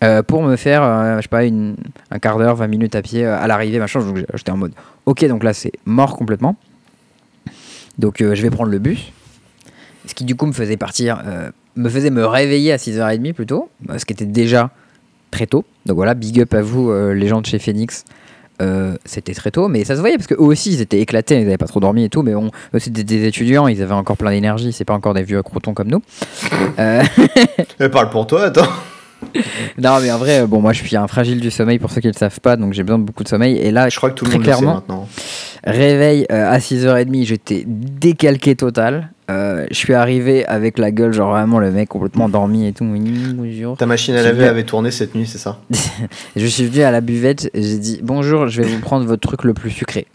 euh, 0.02 0.22
pour 0.22 0.42
me 0.42 0.56
faire, 0.56 0.82
euh, 0.82 1.16
je 1.16 1.22
sais 1.22 1.28
pas, 1.28 1.44
une, 1.44 1.76
un 2.10 2.18
quart 2.18 2.38
d'heure, 2.38 2.56
20 2.56 2.66
minutes 2.66 2.94
à 2.94 3.02
pied 3.02 3.24
euh, 3.24 3.38
à 3.38 3.46
l'arrivée, 3.46 3.78
machin. 3.78 4.00
Donc 4.00 4.18
j'étais 4.34 4.50
en 4.50 4.56
mode, 4.56 4.72
ok, 5.06 5.24
donc 5.26 5.42
là 5.44 5.52
c'est 5.54 5.72
mort 5.84 6.16
complètement. 6.16 6.56
Donc 7.98 8.20
euh, 8.20 8.34
je 8.34 8.42
vais 8.42 8.50
prendre 8.50 8.70
le 8.70 8.78
bus. 8.78 9.12
Ce 10.06 10.14
qui 10.14 10.24
du 10.24 10.36
coup 10.36 10.44
me 10.46 10.52
faisait 10.52 10.76
partir, 10.76 11.22
me 11.76 11.88
faisait 11.88 12.10
me 12.10 12.26
réveiller 12.26 12.72
à 12.72 12.76
6h30 12.76 13.32
plutôt, 13.32 13.70
ce 13.96 14.04
qui 14.04 14.12
était 14.12 14.26
déjà 14.26 14.70
très 15.30 15.46
tôt. 15.46 15.64
Donc 15.86 15.96
voilà, 15.96 16.12
big 16.12 16.40
up 16.42 16.52
à 16.52 16.60
vous 16.60 16.92
les 16.92 17.26
gens 17.26 17.40
de 17.40 17.46
chez 17.46 17.58
Phoenix. 17.58 18.04
Euh, 18.62 18.94
c'était 19.04 19.34
très 19.34 19.50
tôt, 19.50 19.66
mais 19.66 19.82
ça 19.84 19.96
se 19.96 20.00
voyait 20.00 20.16
parce 20.16 20.28
qu'eux 20.28 20.36
aussi 20.38 20.72
ils 20.72 20.80
étaient 20.80 21.00
éclatés, 21.00 21.36
ils 21.40 21.44
n'avaient 21.44 21.58
pas 21.58 21.66
trop 21.66 21.80
dormi 21.80 22.04
et 22.04 22.08
tout, 22.08 22.22
mais 22.22 22.36
on, 22.36 22.50
eux 22.74 22.78
c'était 22.78 23.02
des 23.02 23.26
étudiants, 23.26 23.66
ils 23.66 23.82
avaient 23.82 23.94
encore 23.94 24.16
plein 24.16 24.30
d'énergie, 24.30 24.72
c'est 24.72 24.84
pas 24.84 24.94
encore 24.94 25.12
des 25.12 25.24
vieux 25.24 25.42
croutons 25.42 25.74
comme 25.74 25.88
nous. 25.88 26.02
Euh, 26.78 27.02
Elle 27.80 27.90
parle 27.90 28.10
pour 28.10 28.28
toi, 28.28 28.44
attends. 28.44 28.68
non 29.78 29.98
mais 30.00 30.12
en 30.12 30.18
vrai, 30.18 30.46
bon 30.46 30.60
moi 30.60 30.72
je 30.72 30.84
suis 30.84 30.96
un 30.96 31.08
fragile 31.08 31.40
du 31.40 31.50
sommeil 31.50 31.80
pour 31.80 31.90
ceux 31.90 32.00
qui 32.00 32.06
ne 32.06 32.12
le 32.12 32.18
savent 32.18 32.38
pas, 32.40 32.56
donc 32.56 32.74
j'ai 32.74 32.84
besoin 32.84 33.00
de 33.00 33.04
beaucoup 33.04 33.24
de 33.24 33.28
sommeil. 33.28 33.56
Et 33.58 33.72
là, 33.72 33.88
Je 33.88 33.96
crois 33.96 34.10
que 34.10 34.14
tout 34.14 34.24
le 34.24 34.30
très 34.30 34.38
monde 34.38 34.46
le 34.46 34.52
sait 34.52 34.58
clairement, 34.58 34.74
maintenant. 34.76 35.08
Réveil 35.66 36.26
euh, 36.30 36.50
à 36.50 36.58
6h30, 36.58 37.24
j'étais 37.24 37.64
décalqué 37.66 38.54
total. 38.54 39.10
Euh, 39.30 39.66
je 39.70 39.74
suis 39.76 39.94
arrivé 39.94 40.44
avec 40.46 40.76
la 40.76 40.90
gueule, 40.90 41.12
genre 41.14 41.30
vraiment 41.30 41.58
le 41.58 41.70
mec 41.70 41.88
complètement 41.88 42.26
endormi 42.26 42.66
et 42.66 42.72
tout. 42.74 42.84
Bonjour. 42.84 43.76
Ta 43.78 43.86
machine 43.86 44.14
à 44.14 44.22
laver 44.22 44.46
avait 44.46 44.64
tourné 44.64 44.90
cette 44.90 45.14
nuit, 45.14 45.26
c'est 45.26 45.38
ça? 45.38 45.60
Je 46.36 46.44
suis 46.46 46.66
venu 46.66 46.82
à 46.82 46.90
la 46.90 47.00
buvette, 47.00 47.50
et 47.54 47.62
j'ai 47.62 47.78
dit 47.78 48.00
bonjour, 48.02 48.48
je 48.48 48.60
vais 48.60 48.68
vous 48.68 48.80
prendre 48.80 49.06
votre 49.06 49.26
truc 49.26 49.44
le 49.44 49.54
plus 49.54 49.70
sucré. 49.70 50.06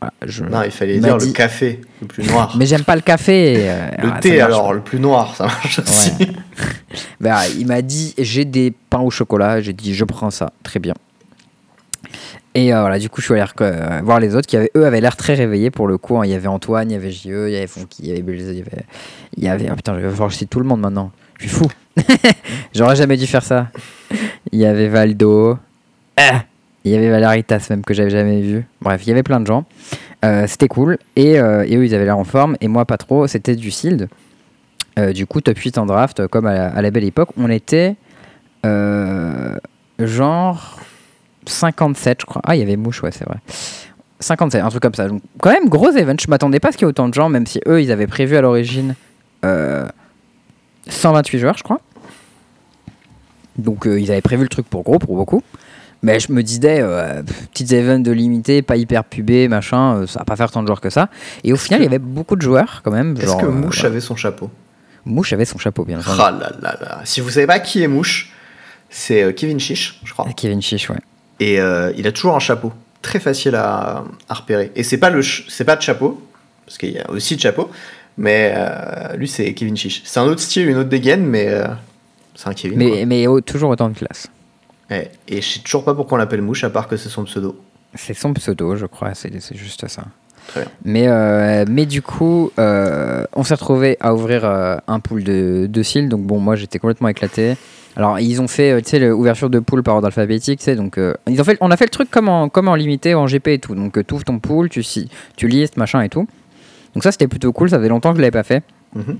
Voilà, 0.00 0.12
je- 0.26 0.42
Non, 0.44 0.62
il 0.64 0.70
fallait 0.72 0.98
dire 0.98 1.16
dit- 1.18 1.26
le 1.28 1.32
café, 1.34 1.80
le 2.00 2.06
plus 2.08 2.26
noir. 2.28 2.56
Mais 2.58 2.66
j'aime 2.66 2.82
pas 2.82 2.96
le 2.96 3.02
café. 3.02 3.54
euh, 3.58 3.90
le 4.02 4.10
ah, 4.14 4.18
thé, 4.20 4.40
alors, 4.40 4.68
pas. 4.68 4.74
le 4.74 4.80
plus 4.80 4.98
noir, 4.98 5.36
ça 5.36 5.44
marche 5.44 5.78
aussi. 5.78 6.10
Ouais. 6.18 6.26
Bah, 7.20 7.42
il 7.56 7.66
m'a 7.68 7.82
dit 7.82 8.14
j'ai 8.18 8.44
des 8.44 8.72
pains 8.88 8.98
au 9.00 9.10
chocolat. 9.10 9.60
J'ai 9.60 9.72
dit 9.74 9.94
je 9.94 10.04
prends 10.04 10.30
ça, 10.30 10.52
très 10.64 10.80
bien. 10.80 10.94
Et 12.54 12.74
euh, 12.74 12.80
voilà, 12.80 12.98
du 12.98 13.08
coup, 13.08 13.20
je 13.20 13.26
suis 13.26 13.34
allé 13.34 13.44
euh, 13.60 14.00
voir 14.02 14.18
les 14.18 14.34
autres 14.34 14.46
qui 14.46 14.56
avaient, 14.56 14.70
eux, 14.76 14.84
avaient 14.84 15.00
l'air 15.00 15.16
très 15.16 15.34
réveillés 15.34 15.70
pour 15.70 15.86
le 15.86 15.98
coup. 15.98 16.18
hein. 16.18 16.22
Il 16.24 16.30
y 16.30 16.34
avait 16.34 16.48
Antoine, 16.48 16.90
il 16.90 16.94
y 16.94 16.96
avait 16.96 17.12
JE, 17.12 17.26
il 17.48 17.52
y 17.52 17.56
avait 17.56 17.66
Fonky, 17.68 18.02
il 18.02 18.08
y 18.08 18.12
avait 18.12 18.20
il 18.20 18.56
y 18.56 18.60
avait. 18.60 18.84
Il 19.36 19.44
y 19.44 19.48
avait 19.48 19.68
ah, 19.70 19.76
putain, 19.76 19.98
je 20.00 20.06
vais 20.06 20.30
cite 20.30 20.50
tout 20.50 20.58
le 20.58 20.66
monde 20.66 20.80
maintenant. 20.80 21.12
Je 21.38 21.46
suis 21.48 21.56
fou. 21.56 21.68
J'aurais 22.74 22.96
jamais 22.96 23.16
dû 23.16 23.26
faire 23.26 23.44
ça. 23.44 23.68
Il 24.50 24.58
y 24.58 24.66
avait 24.66 24.88
Valdo. 24.88 25.58
Ah 26.16 26.42
il 26.84 26.92
y 26.92 26.96
avait 26.96 27.10
Valeritas, 27.10 27.66
même 27.70 27.84
que 27.84 27.92
j'avais 27.92 28.10
jamais 28.10 28.40
vu. 28.40 28.64
Bref, 28.80 29.02
il 29.04 29.10
y 29.10 29.12
avait 29.12 29.22
plein 29.22 29.38
de 29.38 29.46
gens. 29.46 29.66
Euh, 30.24 30.46
C'était 30.46 30.66
cool. 30.66 30.96
Et, 31.14 31.32
et 31.32 31.38
eux, 31.76 31.84
ils 31.84 31.94
avaient 31.94 32.06
l'air 32.06 32.16
en 32.16 32.24
forme. 32.24 32.56
Et 32.62 32.68
moi, 32.68 32.86
pas 32.86 32.96
trop. 32.96 33.26
C'était 33.26 33.54
du 33.54 33.70
Sild. 33.70 34.08
Euh, 34.98 35.12
du 35.12 35.26
coup, 35.26 35.42
top 35.42 35.58
8 35.58 35.76
en 35.76 35.84
draft, 35.84 36.26
comme 36.28 36.46
à 36.46 36.54
la, 36.54 36.66
à 36.68 36.80
la 36.80 36.90
belle 36.90 37.04
époque. 37.04 37.28
On 37.36 37.50
était 37.50 37.96
genre 39.98 40.80
57, 41.46 42.18
je 42.20 42.26
crois. 42.26 42.42
Ah, 42.44 42.56
il 42.56 42.60
y 42.60 42.62
avait 42.62 42.76
Mouche, 42.76 43.02
ouais, 43.02 43.10
c'est 43.12 43.26
vrai. 43.26 43.38
57, 44.20 44.62
un 44.62 44.68
truc 44.68 44.82
comme 44.82 44.94
ça. 44.94 45.08
Donc, 45.08 45.22
quand 45.40 45.50
même, 45.50 45.68
gros 45.68 45.90
event. 45.90 46.16
Je 46.20 46.28
m'attendais 46.28 46.60
pas 46.60 46.68
à 46.68 46.72
ce 46.72 46.76
qu'il 46.76 46.84
y 46.84 46.88
ait 46.88 46.90
autant 46.90 47.08
de 47.08 47.14
gens, 47.14 47.28
même 47.28 47.46
si 47.46 47.60
eux, 47.66 47.82
ils 47.82 47.90
avaient 47.90 48.06
prévu 48.06 48.36
à 48.36 48.40
l'origine 48.40 48.94
euh, 49.44 49.86
128 50.88 51.38
joueurs, 51.38 51.56
je 51.56 51.62
crois. 51.62 51.80
Donc, 53.56 53.86
euh, 53.86 53.98
ils 54.00 54.10
avaient 54.10 54.20
prévu 54.20 54.42
le 54.42 54.48
truc 54.48 54.66
pour 54.66 54.82
gros, 54.82 54.98
pour 54.98 55.16
beaucoup. 55.16 55.42
Mais 56.02 56.18
je 56.18 56.32
me 56.32 56.42
disais, 56.42 56.80
euh, 56.80 57.22
pff, 57.22 57.48
petites 57.48 57.72
events 57.72 57.98
de 57.98 58.10
limité, 58.10 58.62
pas 58.62 58.76
hyper 58.76 59.04
pubé, 59.04 59.48
machin, 59.48 59.96
euh, 59.96 60.06
ça 60.06 60.20
va 60.20 60.24
pas 60.24 60.36
faire 60.36 60.50
tant 60.50 60.62
de 60.62 60.66
joueurs 60.66 60.80
que 60.80 60.88
ça. 60.88 61.08
Et 61.44 61.52
au 61.52 61.56
final, 61.56 61.80
il 61.80 61.84
y 61.84 61.86
avait 61.86 61.98
beaucoup 61.98 62.36
de 62.36 62.42
joueurs 62.42 62.80
quand 62.82 62.90
même. 62.90 63.16
Est-ce 63.20 63.36
que 63.36 63.44
euh, 63.44 63.50
Mouche 63.50 63.84
avait 63.84 64.00
son 64.00 64.16
chapeau? 64.16 64.50
Mouche 65.04 65.32
avait 65.32 65.44
son 65.44 65.58
chapeau, 65.58 65.84
bien 65.84 65.98
entendu. 65.98 66.18
Ah 66.20 66.30
là 66.30 66.52
là 66.60 66.76
là. 66.80 67.00
Si 67.04 67.20
vous 67.20 67.30
savez 67.30 67.46
pas 67.46 67.60
qui 67.60 67.82
est 67.82 67.88
Mouche, 67.88 68.32
c'est 68.88 69.22
euh, 69.22 69.32
Kevin 69.32 69.60
Chiche, 69.60 70.00
je 70.04 70.12
crois. 70.12 70.26
Kevin 70.36 70.62
Chiche, 70.62 70.88
ouais. 70.88 70.96
Et 71.40 71.58
euh, 71.60 71.90
il 71.96 72.06
a 72.06 72.12
toujours 72.12 72.36
un 72.36 72.40
chapeau. 72.40 72.72
Très 73.02 73.18
facile 73.18 73.54
à, 73.54 74.04
à 74.28 74.34
repérer. 74.34 74.70
Et 74.76 74.82
c'est 74.82 74.98
pas, 74.98 75.10
le 75.10 75.22
c'est 75.22 75.64
pas 75.64 75.74
de 75.74 75.80
chapeau, 75.82 76.22
parce 76.66 76.76
qu'il 76.78 76.90
y 76.92 76.98
a 76.98 77.10
aussi 77.10 77.34
de 77.34 77.40
chapeau, 77.40 77.70
mais 78.18 78.52
euh, 78.54 79.16
lui 79.16 79.26
c'est 79.26 79.52
Kevin 79.54 79.76
Chiche. 79.76 80.02
C'est 80.04 80.20
un 80.20 80.24
autre 80.26 80.42
style, 80.42 80.68
une 80.68 80.76
autre 80.76 80.90
dégaine, 80.90 81.24
mais 81.24 81.48
euh, 81.48 81.66
c'est 82.34 82.48
un 82.48 82.52
Kevin. 82.54 82.76
Mais, 82.78 83.06
mais 83.06 83.26
au- 83.26 83.40
toujours 83.40 83.70
autant 83.70 83.88
de 83.88 83.94
classe. 83.96 84.28
Ouais. 84.90 85.10
Et 85.28 85.40
je 85.40 85.48
sais 85.48 85.60
toujours 85.60 85.82
pas 85.84 85.94
pourquoi 85.94 86.16
on 86.16 86.18
l'appelle 86.18 86.42
Mouche, 86.42 86.62
à 86.62 86.68
part 86.70 86.88
que 86.88 86.96
c'est 86.98 87.08
son 87.08 87.24
pseudo. 87.24 87.58
C'est 87.94 88.14
son 88.14 88.34
pseudo, 88.34 88.76
je 88.76 88.86
crois, 88.86 89.14
c'est 89.14 89.32
juste 89.56 89.88
ça. 89.88 90.04
Très 90.48 90.60
bien. 90.62 90.70
Mais, 90.84 91.64
mais 91.66 91.86
du 91.86 92.02
coup, 92.02 92.50
on 92.58 93.44
s'est 93.44 93.54
retrouvé 93.54 93.96
à 94.00 94.12
ouvrir 94.14 94.44
un 94.44 95.00
pool 95.00 95.24
de, 95.24 95.66
de 95.68 95.82
cils. 95.82 96.08
Donc 96.08 96.22
bon, 96.22 96.38
moi 96.38 96.54
j'étais 96.56 96.78
complètement 96.78 97.08
éclaté. 97.08 97.56
Alors 98.00 98.18
ils 98.18 98.40
ont 98.40 98.48
fait, 98.48 98.70
euh, 98.72 98.80
tu 98.80 98.88
sais, 98.88 98.98
l'ouverture 98.98 99.50
de 99.50 99.58
pool 99.58 99.82
par 99.82 99.96
ordre 99.96 100.06
alphabétique, 100.06 100.60
tu 100.60 100.64
sais, 100.64 100.74
donc 100.74 100.96
euh, 100.96 101.12
ils 101.28 101.38
ont 101.38 101.44
fait, 101.44 101.58
on 101.60 101.70
a 101.70 101.76
fait 101.76 101.84
le 101.84 101.90
truc 101.90 102.10
comme 102.10 102.30
en, 102.30 102.48
comme 102.48 102.66
en 102.68 102.74
limité, 102.74 103.14
en 103.14 103.26
GP 103.26 103.48
et 103.48 103.58
tout. 103.58 103.74
Donc 103.74 104.04
tu 104.06 104.14
ouvres 104.14 104.24
ton 104.24 104.38
pool, 104.38 104.70
tu, 104.70 104.82
si- 104.82 105.10
tu 105.36 105.48
listes, 105.48 105.76
machin 105.76 106.00
et 106.00 106.08
tout. 106.08 106.26
Donc 106.94 107.02
ça 107.02 107.12
c'était 107.12 107.28
plutôt 107.28 107.52
cool, 107.52 107.68
ça 107.68 107.76
faisait 107.76 107.90
longtemps 107.90 108.12
que 108.12 108.16
je 108.16 108.22
l'avais 108.22 108.30
pas 108.30 108.42
fait. 108.42 108.62
Mhm. 108.94 109.18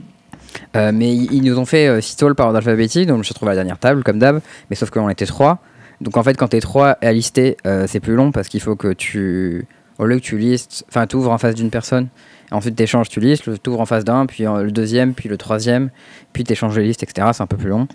Euh, 0.77 0.93
mais 0.95 1.15
ils, 1.15 1.31
ils 1.35 1.43
nous 1.43 1.59
ont 1.59 1.67
fait 1.67 1.89
euh, 1.89 2.01
six 2.01 2.17
talls 2.17 2.35
par 2.35 2.47
ordre 2.47 2.57
alphabétique, 2.57 3.07
donc 3.07 3.17
je 3.17 3.19
me 3.19 3.23
suis 3.25 3.35
retrouvé 3.35 3.51
à 3.51 3.55
la 3.55 3.57
dernière 3.57 3.79
table, 3.79 4.03
comme 4.03 4.19
d'hab, 4.19 4.41
mais 4.71 4.77
sauf 4.77 4.89
qu'on 4.89 5.11
était 5.11 5.27
trois. 5.27 5.59
Donc 6.01 6.17
en 6.17 6.23
fait, 6.23 6.35
quand 6.39 6.49
t'es 6.49 6.61
trois 6.61 6.93
à 7.03 7.13
lister, 7.13 7.59
euh, 7.67 7.85
c'est 7.87 8.01
plus 8.01 8.15
long 8.15 8.33
parce 8.33 8.49
qu'il 8.49 8.61
faut 8.61 8.77
que 8.77 8.95
tu. 8.95 9.67
Au 9.99 10.07
lieu 10.07 10.17
que 10.17 10.23
tu 10.23 10.39
listes, 10.39 10.87
enfin, 10.89 11.07
tu 11.07 11.17
ouvres 11.17 11.31
en 11.31 11.37
face 11.37 11.55
d'une 11.55 11.69
personne, 11.69 12.09
et 12.51 12.55
ensuite 12.55 12.75
tu 12.77 12.83
échanges, 12.83 13.11
tu 13.11 13.21
listes, 13.21 13.45
tu 13.63 13.69
ouvres 13.71 13.81
en 13.83 13.87
face 13.87 14.05
d'un, 14.05 14.25
puis 14.25 14.47
euh, 14.47 14.63
le 14.63 14.71
deuxième, 14.71 15.13
puis 15.13 15.29
le 15.29 15.37
troisième, 15.37 15.91
puis 16.33 16.45
tu 16.45 16.53
échanges 16.53 16.79
les 16.79 16.85
listes, 16.87 17.03
etc. 17.03 17.29
C'est 17.35 17.43
un 17.43 17.47
peu 17.47 17.59
plus 17.59 17.69
long. 17.69 17.87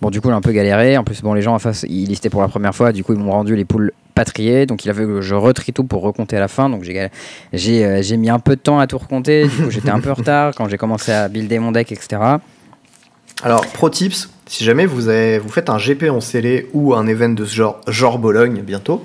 Bon, 0.00 0.10
du 0.10 0.20
coup, 0.20 0.28
j'ai 0.28 0.34
un 0.34 0.40
peu 0.40 0.52
galéré. 0.52 0.96
En 0.96 1.04
plus, 1.04 1.22
bon, 1.22 1.34
les 1.34 1.42
gens 1.42 1.54
en 1.54 1.58
face, 1.58 1.84
ils 1.88 2.06
listaient 2.06 2.30
pour 2.30 2.42
la 2.42 2.48
première 2.48 2.74
fois, 2.74 2.92
du 2.92 3.02
coup, 3.04 3.12
ils 3.12 3.18
m'ont 3.18 3.32
rendu 3.32 3.56
les 3.56 3.64
poules 3.64 3.92
pas 4.14 4.24
triées, 4.24 4.64
donc 4.66 4.84
il 4.84 4.90
a 4.90 4.94
fallu 4.94 5.06
que 5.06 5.20
je 5.20 5.34
retrie 5.34 5.72
tout 5.74 5.84
pour 5.84 6.00
recompter 6.02 6.36
à 6.36 6.40
la 6.40 6.48
fin. 6.48 6.70
Donc 6.70 6.84
j'ai 6.84 7.08
j'ai 7.52 7.84
euh, 7.84 8.00
j'ai 8.02 8.16
mis 8.16 8.30
un 8.30 8.38
peu 8.38 8.56
de 8.56 8.60
temps 8.60 8.78
à 8.78 8.86
tout 8.86 8.96
recompter, 8.98 9.44
du 9.44 9.50
coup, 9.64 9.70
j'étais 9.70 9.90
un 9.90 10.00
peu 10.00 10.10
en 10.10 10.14
retard 10.14 10.54
quand 10.54 10.68
j'ai 10.68 10.78
commencé 10.78 11.12
à 11.12 11.28
builder 11.28 11.58
mon 11.58 11.72
deck, 11.72 11.92
etc. 11.92 12.16
Alors, 13.42 13.66
pro 13.66 13.90
tips, 13.90 14.30
si 14.46 14.64
jamais 14.64 14.86
vous, 14.86 15.08
avez, 15.08 15.38
vous 15.38 15.50
faites 15.50 15.68
un 15.68 15.76
GP 15.76 16.04
en 16.10 16.20
scellé 16.20 16.68
ou 16.72 16.94
un 16.94 17.06
event 17.06 17.28
de 17.28 17.44
ce 17.44 17.54
genre, 17.54 17.80
genre 17.86 18.18
Bologne 18.18 18.62
bientôt, 18.62 19.04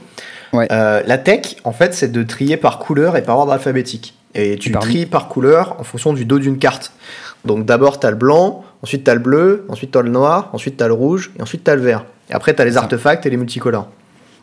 Ouais. 0.53 0.67
euh, 0.71 1.01
la 1.05 1.17
tech, 1.17 1.55
en 1.63 1.71
fait, 1.71 1.93
c'est 1.93 2.11
de 2.11 2.23
trier 2.23 2.57
par 2.57 2.79
couleur 2.79 3.15
et 3.17 3.23
par 3.23 3.37
ordre 3.37 3.51
alphabétique. 3.53 4.13
Et 4.33 4.57
tu 4.57 4.71
Par- 4.71 4.81
tries 4.83 5.05
par 5.05 5.27
couleur 5.27 5.75
en 5.79 5.83
fonction 5.83 6.13
du 6.13 6.25
dos 6.25 6.39
d'une 6.39 6.57
carte. 6.57 6.93
Donc 7.45 7.65
d'abord, 7.65 7.99
tu 7.99 8.07
as 8.07 8.11
le 8.11 8.17
blanc, 8.17 8.63
ensuite 8.81 9.03
tu 9.03 9.09
as 9.11 9.13
le 9.13 9.19
bleu, 9.19 9.65
ensuite 9.67 9.91
tu 9.91 9.97
as 9.97 10.01
le 10.01 10.09
noir, 10.09 10.49
ensuite 10.53 10.77
tu 10.77 10.83
as 10.83 10.87
le 10.87 10.93
rouge, 10.93 11.31
et 11.37 11.41
ensuite 11.41 11.63
tu 11.63 11.71
as 11.71 11.75
le 11.75 11.81
vert. 11.81 12.05
Et 12.29 12.33
après, 12.33 12.55
tu 12.55 12.61
as 12.61 12.65
les 12.65 12.77
artefacts 12.77 13.25
et 13.25 13.29
les 13.29 13.37
multicolores. 13.37 13.87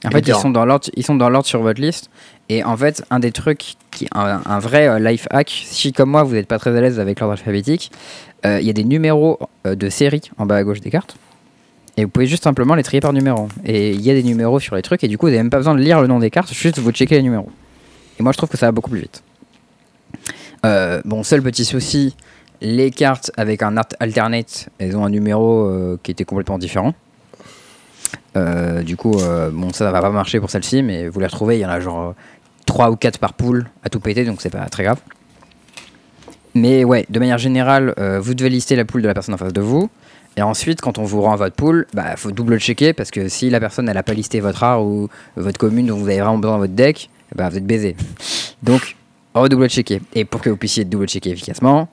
En 0.04 0.10
fait, 0.10 0.26
ils 0.28 0.34
sont 0.34 0.50
dans 0.50 0.64
l'ordre, 0.64 0.88
ils 0.94 1.04
sont 1.04 1.16
dans 1.16 1.28
l'ordre 1.28 1.46
sur 1.46 1.60
votre 1.60 1.80
liste. 1.80 2.10
Et 2.48 2.62
en 2.62 2.76
fait, 2.76 3.02
un 3.10 3.18
des 3.18 3.32
trucs, 3.32 3.74
qui, 3.90 4.06
un, 4.14 4.40
un 4.46 4.58
vrai 4.58 4.88
euh, 4.88 4.98
life 4.98 5.26
hack, 5.30 5.50
si 5.66 5.92
comme 5.92 6.10
moi 6.10 6.22
vous 6.22 6.34
n'êtes 6.34 6.46
pas 6.46 6.58
très 6.58 6.76
à 6.76 6.80
l'aise 6.80 7.00
avec 7.00 7.18
l'ordre 7.18 7.32
alphabétique, 7.32 7.90
euh, 8.46 8.60
il 8.60 8.66
y 8.66 8.70
a 8.70 8.72
des 8.72 8.84
numéros 8.84 9.38
euh, 9.66 9.74
de 9.74 9.88
série 9.88 10.20
en 10.38 10.46
bas 10.46 10.56
à 10.56 10.62
gauche 10.64 10.80
des 10.80 10.90
cartes. 10.90 11.16
Et 11.96 12.04
vous 12.04 12.10
pouvez 12.10 12.26
juste 12.26 12.44
simplement 12.44 12.76
les 12.76 12.84
trier 12.84 13.00
par 13.00 13.12
numéro. 13.12 13.48
Et 13.64 13.90
il 13.90 14.00
y 14.00 14.10
a 14.10 14.14
des 14.14 14.22
numéros 14.22 14.60
sur 14.60 14.76
les 14.76 14.82
trucs, 14.82 15.02
et 15.02 15.08
du 15.08 15.18
coup, 15.18 15.26
vous 15.26 15.30
n'avez 15.30 15.42
même 15.42 15.50
pas 15.50 15.56
besoin 15.56 15.74
de 15.74 15.80
lire 15.80 16.00
le 16.00 16.06
nom 16.06 16.20
des 16.20 16.30
cartes, 16.30 16.52
juste 16.52 16.78
vous 16.78 16.92
checkez 16.92 17.16
les 17.16 17.22
numéros. 17.22 17.50
Et 18.20 18.22
moi, 18.22 18.30
je 18.32 18.36
trouve 18.36 18.48
que 18.50 18.56
ça 18.56 18.66
va 18.66 18.72
beaucoup 18.72 18.90
plus 18.90 19.00
vite. 19.00 19.22
Euh, 20.64 21.00
bon, 21.04 21.22
seul 21.22 21.42
petit 21.42 21.64
souci, 21.64 22.16
les 22.60 22.90
cartes 22.90 23.30
avec 23.36 23.62
un 23.62 23.76
art 23.76 23.88
alternate, 24.00 24.68
elles 24.78 24.96
ont 24.96 25.04
un 25.04 25.10
numéro 25.10 25.66
euh, 25.66 25.98
qui 26.02 26.10
était 26.10 26.24
complètement 26.24 26.58
différent. 26.58 26.94
Euh, 28.36 28.82
du 28.82 28.96
coup, 28.96 29.16
bon, 29.52 29.72
ça 29.72 29.90
va 29.90 30.00
pas 30.00 30.10
marcher 30.10 30.40
pour 30.40 30.50
celle-ci, 30.50 30.82
mais 30.82 31.08
vous 31.08 31.20
les 31.20 31.26
retrouvez, 31.26 31.58
il 31.58 31.60
y 31.60 31.66
en 31.66 31.70
a 31.70 31.80
genre 31.80 32.14
3 32.66 32.90
ou 32.90 32.96
4 32.96 33.18
par 33.18 33.32
pool 33.32 33.68
à 33.82 33.88
tout 33.88 34.00
péter, 34.00 34.24
donc 34.24 34.40
c'est 34.40 34.50
pas 34.50 34.66
très 34.66 34.84
grave. 34.84 35.00
Mais 36.54 36.84
ouais, 36.84 37.06
de 37.08 37.18
manière 37.18 37.38
générale, 37.38 37.94
vous 38.20 38.34
devez 38.34 38.50
lister 38.50 38.76
la 38.76 38.84
pool 38.84 39.02
de 39.02 39.08
la 39.08 39.14
personne 39.14 39.34
en 39.34 39.38
face 39.38 39.52
de 39.52 39.60
vous. 39.60 39.90
Et 40.36 40.42
ensuite, 40.42 40.80
quand 40.80 40.98
on 40.98 41.04
vous 41.04 41.20
rend 41.20 41.34
votre 41.34 41.56
pool, 41.56 41.86
bah 41.94 42.14
faut 42.16 42.30
double 42.30 42.60
checker 42.60 42.92
parce 42.92 43.10
que 43.10 43.28
si 43.28 43.50
la 43.50 43.58
personne 43.58 43.88
elle 43.88 43.96
a 43.96 44.04
pas 44.04 44.14
listé 44.14 44.38
votre 44.38 44.62
art 44.62 44.84
ou 44.84 45.08
votre 45.36 45.58
commune 45.58 45.86
dont 45.86 45.96
vous 45.96 46.06
avez 46.06 46.20
vraiment 46.20 46.38
besoin 46.38 46.54
dans 46.54 46.60
votre 46.60 46.74
deck, 46.74 47.10
bah 47.34 47.48
vous 47.48 47.58
êtes 47.58 47.66
baisé. 47.66 47.96
Donc, 48.62 48.96
redouble 49.40 49.68
checker. 49.68 50.00
Et 50.14 50.24
pour 50.24 50.40
que 50.40 50.50
vous 50.50 50.56
puissiez 50.56 50.84
double 50.84 51.08
checker 51.08 51.30
efficacement, 51.30 51.88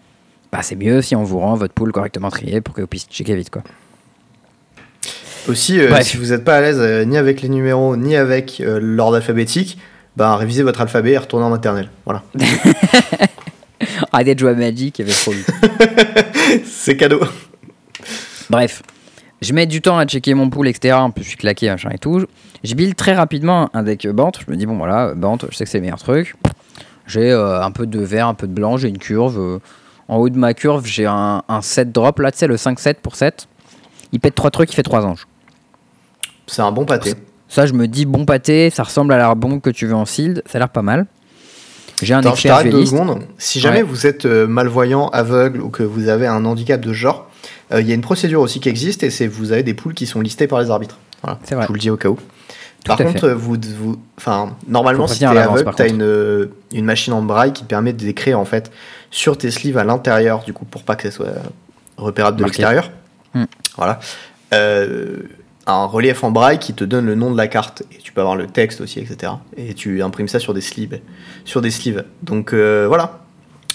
bah 0.52 0.60
c'est 0.62 0.76
mieux 0.76 1.02
si 1.02 1.16
on 1.16 1.24
vous 1.24 1.40
rend 1.40 1.56
votre 1.56 1.74
pool 1.74 1.92
correctement 1.92 2.30
trié 2.30 2.62
pour 2.62 2.74
que 2.74 2.82
vous 2.82 2.88
puissiez 2.88 3.10
checker 3.12 3.36
vite 3.36 3.50
quoi. 3.50 3.64
Aussi, 5.48 5.80
euh, 5.80 6.02
si 6.02 6.18
vous 6.18 6.28
n'êtes 6.28 6.44
pas 6.44 6.58
à 6.58 6.62
l'aise 6.62 6.80
euh, 6.80 7.06
ni 7.06 7.18
avec 7.18 7.42
les 7.42 7.50
numéros 7.50 7.96
ni 7.96 8.16
avec 8.16 8.62
euh, 8.62 8.80
l'ordre 8.82 9.18
alphabétique, 9.18 9.78
bah 10.16 10.36
révisez 10.38 10.64
votre 10.64 10.82
alphabet 10.82 11.12
et 11.12 11.18
retournez 11.18 11.46
en 11.46 11.50
maternelle. 11.50 11.90
Voilà. 12.06 12.24
Arrêtez 14.12 14.34
de 14.34 14.40
jouer 14.40 14.52
à 14.52 14.54
Magic, 14.54 14.98
il 14.98 15.06
y 15.06 15.10
avait 15.10 15.20
trop. 15.20 15.34
C'est 16.66 16.98
cadeau. 16.98 17.22
Bref, 18.50 18.82
je 19.42 19.54
mets 19.54 19.66
du 19.66 19.82
temps 19.82 19.98
à 19.98 20.06
checker 20.06 20.34
mon 20.34 20.50
pool, 20.50 20.68
etc. 20.68 20.96
En 20.96 21.12
plus, 21.12 21.24
je 21.24 21.30
suis 21.30 21.38
claqué, 21.38 21.70
machin 21.70 21.90
et 21.94 21.98
tout. 21.98 22.26
Je 22.64 22.74
build 22.74 22.96
très 22.96 23.14
rapidement 23.14 23.70
un 23.74 23.84
deck 23.84 24.08
Bant. 24.08 24.32
Je 24.46 24.52
me 24.52 24.58
dis, 24.58 24.66
bon, 24.66 24.78
voilà, 24.78 25.14
Bant, 25.14 25.38
je 25.50 25.56
sais 25.56 25.66
que 25.66 25.70
c'est 25.70 25.78
le 25.78 25.84
meilleur 25.84 26.00
truc. 26.00 26.36
J'ai 27.08 27.32
euh, 27.32 27.62
un 27.62 27.72
peu 27.72 27.86
de 27.86 28.00
vert, 28.00 28.28
un 28.28 28.34
peu 28.34 28.48
de 28.48 28.54
blanc, 28.54 28.78
j'ai 28.78 28.90
une 28.90 28.98
curve. 28.98 29.40
euh, 29.40 29.60
en 30.08 30.18
haut 30.18 30.30
de 30.30 30.38
ma 30.38 30.54
curve, 30.54 30.86
j'ai 30.86 31.06
un, 31.08 31.42
un 31.48 31.62
7 31.62 31.92
drop. 31.92 32.20
Là, 32.20 32.32
tu 32.32 32.38
sais, 32.40 32.48
le 32.48 32.58
5-7 32.58 32.96
pour 33.02 33.16
7. 33.16 33.48
Il 34.12 34.20
pète 34.20 34.36
3 34.36 34.52
trucs, 34.52 34.72
il 34.72 34.76
fait 34.76 34.84
3 34.84 35.06
anges. 35.06 35.28
C'est 36.48 36.62
un 36.62 36.72
bon 36.72 36.86
pâté. 36.86 37.14
Ça, 37.48 37.66
je 37.66 37.74
me 37.74 37.88
dis, 37.88 38.06
bon 38.06 38.26
pâté, 38.26 38.70
ça 38.70 38.84
ressemble 38.84 39.14
à 39.14 39.18
la 39.18 39.34
bombe 39.36 39.62
que 39.62 39.70
tu 39.72 39.88
veux 39.88 39.96
en 39.96 40.06
sealed. 40.06 40.44
Ça 40.46 40.58
a 40.58 40.60
l'air 40.60 40.70
pas 40.70 40.82
mal. 40.84 41.06
J'ai 42.02 42.14
un 42.14 42.20
Attends, 42.20 42.36
je 42.36 42.48
t'arrête 42.48 42.70
deux 42.72 42.86
secondes. 42.86 43.24
Si 43.38 43.60
jamais 43.60 43.78
Ouais. 43.78 43.84
vous 43.84 44.06
êtes 44.06 44.26
euh, 44.26 44.48
malvoyant, 44.48 45.08
aveugle 45.10 45.62
ou 45.62 45.70
que 45.70 45.82
vous 45.84 46.08
avez 46.10 46.28
un 46.28 46.44
handicap 46.46 46.82
de 46.82 46.90
ce 46.90 46.94
genre, 46.94 47.30
euh, 47.72 47.82
il 47.82 47.88
y 47.88 47.92
a 47.92 47.96
une 47.96 48.02
procédure 48.02 48.42
aussi 48.42 48.60
qui 48.60 48.68
existe 48.70 49.02
et 49.04 49.10
c'est 49.10 49.28
vous 49.28 49.54
avez 49.54 49.64
des 49.64 49.74
poules 49.74 49.94
qui 49.94 50.06
sont 50.06 50.20
listées 50.22 50.48
par 50.48 50.60
les 50.60 50.70
arbitres. 50.70 50.98
Voilà. 51.24 51.40
C'est 51.46 51.56
vrai. 51.56 51.64
Je 51.64 51.68
vous 51.70 51.74
le 51.74 51.80
dis 51.80 51.90
au 51.90 51.96
cas 51.98 52.10
où. 52.10 52.18
Par 52.86 52.98
contre, 52.98 53.22
fait. 53.30 53.34
vous, 53.34 53.58
vous, 53.78 54.00
enfin, 54.18 54.56
normalement, 54.68 55.08
si 55.08 55.24
l'avance, 55.24 55.62
aveugle, 55.62 55.84
une, 55.94 56.50
une 56.80 56.86
machine 56.86 57.14
en 57.14 57.22
braille 57.22 57.54
qui 57.54 57.64
te 57.64 57.68
permet 57.68 57.94
d'écrire 57.94 58.40
en 58.40 58.46
fait 58.46 58.72
sur 59.12 59.38
tes 59.38 59.52
sleeves 59.52 59.78
à 59.78 59.84
l'intérieur, 59.84 60.44
du 60.44 60.54
coup, 60.54 60.66
pour 60.66 60.84
pas 60.84 60.96
que 60.96 61.04
ça 61.04 61.12
soit 61.12 61.34
repérable 61.98 62.38
de 62.38 62.44
l'extérieur. 62.44 62.92
Hmm. 63.34 63.46
Voilà. 63.76 64.00
Euh, 64.54 65.24
un 65.68 65.86
relief 65.86 66.24
en 66.24 66.32
braille 66.32 66.60
qui 66.60 66.74
te 66.74 66.84
donne 66.84 67.06
le 67.06 67.16
nom 67.16 67.32
de 67.32 67.38
la 67.38 67.48
carte 67.48 67.84
et 67.92 67.98
tu 67.98 68.12
peux 68.12 68.22
avoir 68.22 68.36
le 68.36 68.48
texte 68.48 68.82
aussi, 68.82 69.00
etc. 69.00 69.34
Et 69.58 69.74
tu 69.74 70.04
imprimes 70.04 70.28
ça 70.28 70.40
sur 70.40 70.54
des 70.54 70.62
sleeves, 70.62 71.00
sur 71.44 71.62
des 71.62 71.72
sleeves. 71.72 72.06
Donc 72.22 72.54
euh, 72.54 72.86
voilà. 72.88 73.20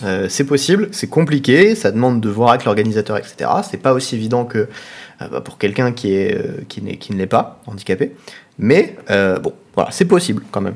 Euh, 0.02 0.28
c'est 0.30 0.44
possible, 0.44 0.88
c'est 0.92 1.08
compliqué, 1.08 1.74
ça 1.74 1.90
demande 1.90 2.22
de 2.22 2.28
voir 2.30 2.50
avec 2.50 2.64
l'organisateur, 2.64 3.18
etc. 3.18 3.50
C'est 3.68 3.76
pas 3.82 3.92
aussi 3.92 4.14
évident 4.14 4.46
que 4.46 4.58
euh, 5.20 5.28
bah, 5.30 5.40
pour 5.42 5.58
quelqu'un 5.58 5.92
qui, 5.92 6.14
est, 6.14 6.38
euh, 6.38 6.62
qui, 6.68 6.80
n'est- 6.80 6.96
qui 6.96 7.12
ne 7.12 7.18
l'est 7.18 7.26
pas, 7.26 7.60
handicapé. 7.66 8.14
Mais 8.60 8.96
euh, 9.10 9.38
bon, 9.38 9.52
voilà, 9.74 9.90
c'est 9.90 10.04
possible 10.04 10.42
quand 10.52 10.60
même. 10.60 10.74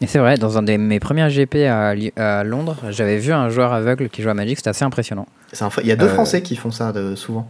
Et 0.00 0.06
c'est 0.06 0.18
vrai, 0.18 0.38
dans 0.38 0.56
un 0.56 0.62
de 0.62 0.74
mes 0.76 0.98
premiers 0.98 1.28
GP 1.28 1.56
à, 1.66 2.42
Londres, 2.42 2.76
j'avais 2.88 3.18
vu 3.18 3.32
un 3.32 3.50
joueur 3.50 3.72
aveugle 3.74 4.08
qui 4.08 4.22
jouait 4.22 4.30
à 4.30 4.34
Magic, 4.34 4.56
c'était 4.56 4.70
assez 4.70 4.84
impressionnant. 4.84 5.26
Il 5.82 5.86
y 5.86 5.92
a 5.92 5.96
deux 5.96 6.06
Euh, 6.06 6.14
Français 6.14 6.40
qui 6.42 6.56
font 6.56 6.70
ça 6.70 6.90
de- 6.92 7.14
souvent. 7.14 7.46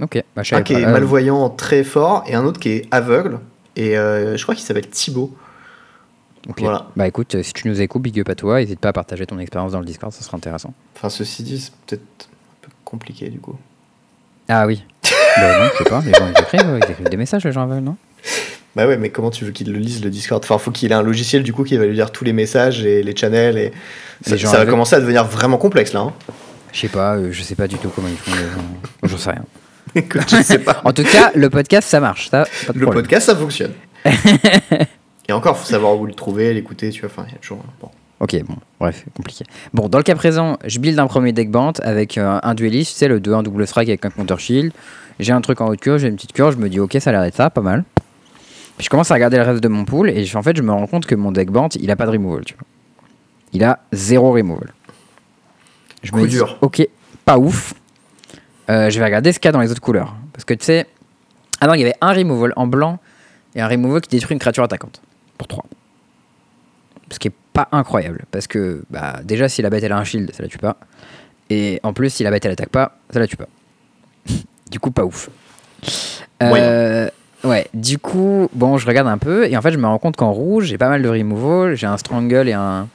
Ok, 0.00 0.22
bah, 0.36 0.42
Un 0.52 0.62
qui 0.62 0.74
pas. 0.74 0.80
est 0.80 0.84
malvoyant 0.86 1.48
très 1.48 1.82
fort 1.84 2.22
et 2.26 2.34
un 2.34 2.44
autre 2.44 2.60
qui 2.60 2.68
est 2.68 2.88
aveugle. 2.90 3.38
Et 3.76 3.96
euh, 3.96 4.36
je 4.36 4.42
crois 4.42 4.54
qu'il 4.54 4.64
s'appelle 4.64 4.88
Thibaut. 4.88 5.34
ok. 6.50 6.60
Voilà. 6.60 6.86
Bah 6.96 7.06
écoute, 7.08 7.42
si 7.42 7.52
tu 7.54 7.66
nous 7.68 7.80
écoutes, 7.80 8.02
big 8.02 8.20
up 8.20 8.28
à 8.28 8.34
toi, 8.34 8.60
n'hésite 8.60 8.78
pas 8.80 8.90
à 8.90 8.92
partager 8.92 9.24
ton 9.24 9.38
expérience 9.38 9.72
dans 9.72 9.80
le 9.80 9.86
Discord, 9.86 10.12
ça 10.12 10.22
sera 10.22 10.36
intéressant. 10.36 10.74
Enfin, 10.96 11.08
ceci 11.08 11.42
dit, 11.42 11.58
c'est 11.58 11.72
peut-être 11.86 12.02
un 12.02 12.66
peu 12.66 12.68
compliqué 12.84 13.30
du 13.30 13.38
coup. 13.40 13.56
Ah 14.50 14.66
oui. 14.66 14.84
bah 15.38 15.58
non, 15.60 15.70
je 15.72 15.78
sais 15.84 15.90
pas, 15.90 16.02
les 16.04 16.12
gens 16.12 16.26
ils 16.28 16.42
écrivent, 16.42 16.78
ils 16.86 16.90
écrivent 16.90 17.08
des 17.08 17.16
messages, 17.16 17.44
les 17.44 17.52
gens 17.52 17.62
aveugles, 17.62 17.84
non? 17.84 17.96
Bah 18.76 18.86
ouais, 18.86 18.98
mais 18.98 19.08
comment 19.08 19.30
tu 19.30 19.46
veux 19.46 19.52
qu'il 19.52 19.72
le 19.72 19.78
lise 19.78 20.04
le 20.04 20.10
Discord? 20.10 20.44
Enfin, 20.44 20.58
faut 20.58 20.70
qu'il 20.70 20.92
ait 20.92 20.94
un 20.94 21.02
logiciel 21.02 21.42
du 21.42 21.54
coup 21.54 21.64
qui 21.64 21.78
va 21.78 21.86
lui 21.86 21.94
lire 21.94 22.12
tous 22.12 22.24
les 22.24 22.34
messages 22.34 22.84
et 22.84 23.02
les 23.02 23.16
channels 23.16 23.56
et 23.56 23.72
ça, 24.20 24.36
va 24.36 24.66
commencer 24.66 24.94
à 24.94 25.00
devenir 25.00 25.24
vraiment 25.24 25.56
complexe 25.56 25.94
là. 25.94 26.00
hein. 26.00 26.12
Je 26.72 26.80
sais 26.80 26.88
pas, 26.88 27.16
euh, 27.16 27.32
je 27.32 27.42
sais 27.42 27.54
pas 27.54 27.68
du 27.68 27.78
tout 27.78 27.88
comment 27.88 28.08
ils 28.08 28.18
font. 28.18 28.32
J'en 29.02 29.16
sais 29.16 29.30
rien. 29.30 29.44
Écoute, 29.94 30.26
je 30.28 30.42
sais 30.42 30.58
pas. 30.58 30.82
En 30.84 30.92
tout 30.92 31.04
cas, 31.04 31.32
le 31.34 31.48
podcast 31.48 31.88
ça 31.88 32.00
marche, 32.00 32.28
ça, 32.28 32.44
pas 32.66 32.74
de 32.74 32.78
le 32.78 32.84
problème. 32.84 33.04
podcast, 33.04 33.26
ça 33.28 33.34
fonctionne. 33.34 33.72
et 35.28 35.32
encore, 35.32 35.56
faut 35.56 35.64
savoir 35.64 35.98
où 35.98 36.04
le 36.04 36.12
trouver, 36.12 36.52
l'écouter, 36.52 36.90
tu 36.90 37.00
vois. 37.00 37.08
Enfin, 37.10 37.24
il 37.28 37.32
y 37.32 37.36
a 37.36 37.38
toujours. 37.38 37.64
Bon. 37.80 37.88
Ok, 38.20 38.36
bon, 38.46 38.56
bref, 38.78 39.06
compliqué. 39.16 39.46
Bon, 39.72 39.88
dans 39.88 39.96
le 39.96 40.04
cas 40.04 40.14
présent, 40.16 40.58
je 40.66 40.78
build 40.80 40.98
un 40.98 41.06
premier 41.06 41.32
deck 41.32 41.50
band 41.50 41.72
avec 41.82 42.18
euh, 42.18 42.38
un 42.42 42.54
dueliste, 42.54 42.92
tu 42.92 42.98
sais, 42.98 43.08
le 43.08 43.20
2-1 43.20 43.42
double 43.42 43.66
strike 43.66 43.88
avec 43.88 44.04
un 44.04 44.10
counter 44.10 44.36
shield. 44.38 44.72
J'ai 45.18 45.32
un 45.32 45.40
truc 45.40 45.62
en 45.62 45.68
haut 45.68 45.76
de 45.76 45.80
queue, 45.80 45.96
j'ai 45.96 46.08
une 46.08 46.16
petite 46.16 46.34
cure, 46.34 46.52
je 46.52 46.58
me 46.58 46.68
dis, 46.68 46.78
ok, 46.78 46.94
ça 47.00 47.08
a 47.08 47.12
l'air 47.14 47.22
d'être 47.22 47.36
ça, 47.36 47.48
pas 47.48 47.62
mal. 47.62 47.84
Puis 48.76 48.84
je 48.84 48.90
commence 48.90 49.10
à 49.10 49.14
regarder 49.14 49.36
le 49.38 49.42
reste 49.42 49.62
de 49.62 49.68
mon 49.68 49.84
pool 49.84 50.10
et 50.10 50.24
je- 50.24 50.36
en 50.36 50.42
fait, 50.42 50.56
je 50.56 50.62
me 50.62 50.70
rends 50.72 50.86
compte 50.86 51.06
que 51.06 51.14
mon 51.14 51.32
deck 51.32 51.50
band, 51.50 51.68
il 51.80 51.90
a 51.90 51.96
pas 51.96 52.06
de 52.06 52.10
removal, 52.10 52.44
tu 52.44 52.54
vois. 52.54 52.64
Il 53.52 53.64
a 53.64 53.80
zéro 53.92 54.32
removal. 54.32 54.72
Je 56.02 56.12
me 56.12 56.20
Coup 56.20 56.26
dis, 56.26 56.36
dur. 56.36 56.58
ok, 56.60 56.86
pas 57.24 57.38
ouf. 57.38 57.74
Euh, 58.68 58.90
je 58.90 58.98
vais 58.98 59.04
regarder 59.04 59.32
ce 59.32 59.38
qu'il 59.38 59.48
y 59.48 59.50
a 59.50 59.52
dans 59.52 59.60
les 59.60 59.70
autres 59.70 59.80
couleurs. 59.80 60.14
Parce 60.32 60.44
que 60.44 60.54
tu 60.54 60.64
sais. 60.64 60.86
Ah 61.60 61.66
non, 61.68 61.74
il 61.74 61.80
y 61.80 61.84
avait 61.84 61.94
un 62.00 62.12
removal 62.12 62.52
en 62.56 62.66
blanc 62.66 62.98
et 63.54 63.60
un 63.62 63.68
removal 63.68 64.00
qui 64.02 64.10
détruit 64.10 64.34
une 64.34 64.40
créature 64.40 64.64
attaquante. 64.64 65.00
Pour 65.38 65.48
3. 65.48 65.64
Ce 67.10 67.18
qui 67.18 67.28
est 67.28 67.34
pas 67.52 67.68
incroyable. 67.72 68.24
Parce 68.30 68.46
que 68.46 68.82
bah, 68.90 69.20
déjà, 69.24 69.48
si 69.48 69.62
la 69.62 69.70
bête 69.70 69.82
elle 69.84 69.92
a 69.92 69.96
un 69.98 70.04
shield, 70.04 70.32
ça 70.34 70.42
la 70.42 70.48
tue 70.48 70.58
pas. 70.58 70.76
Et 71.48 71.80
en 71.82 71.92
plus, 71.92 72.10
si 72.10 72.24
la 72.24 72.30
bête 72.30 72.44
elle 72.44 72.52
attaque 72.52 72.68
pas, 72.70 72.98
ça 73.10 73.20
la 73.20 73.26
tue 73.26 73.36
pas. 73.36 73.46
du 74.70 74.78
coup, 74.80 74.90
pas 74.90 75.04
ouf. 75.04 75.30
Euh, 76.42 77.08
ouais, 77.44 77.66
du 77.74 77.98
coup, 77.98 78.48
bon, 78.52 78.78
je 78.78 78.86
regarde 78.86 79.08
un 79.08 79.18
peu 79.18 79.48
et 79.48 79.56
en 79.56 79.62
fait, 79.62 79.72
je 79.72 79.78
me 79.78 79.86
rends 79.86 79.98
compte 79.98 80.16
qu'en 80.16 80.32
rouge, 80.32 80.64
j'ai 80.66 80.78
pas 80.78 80.88
mal 80.88 81.02
de 81.02 81.08
removal. 81.08 81.74
J'ai 81.74 81.86
un 81.86 81.96
strangle 81.96 82.48
et 82.48 82.52
un 82.52 82.88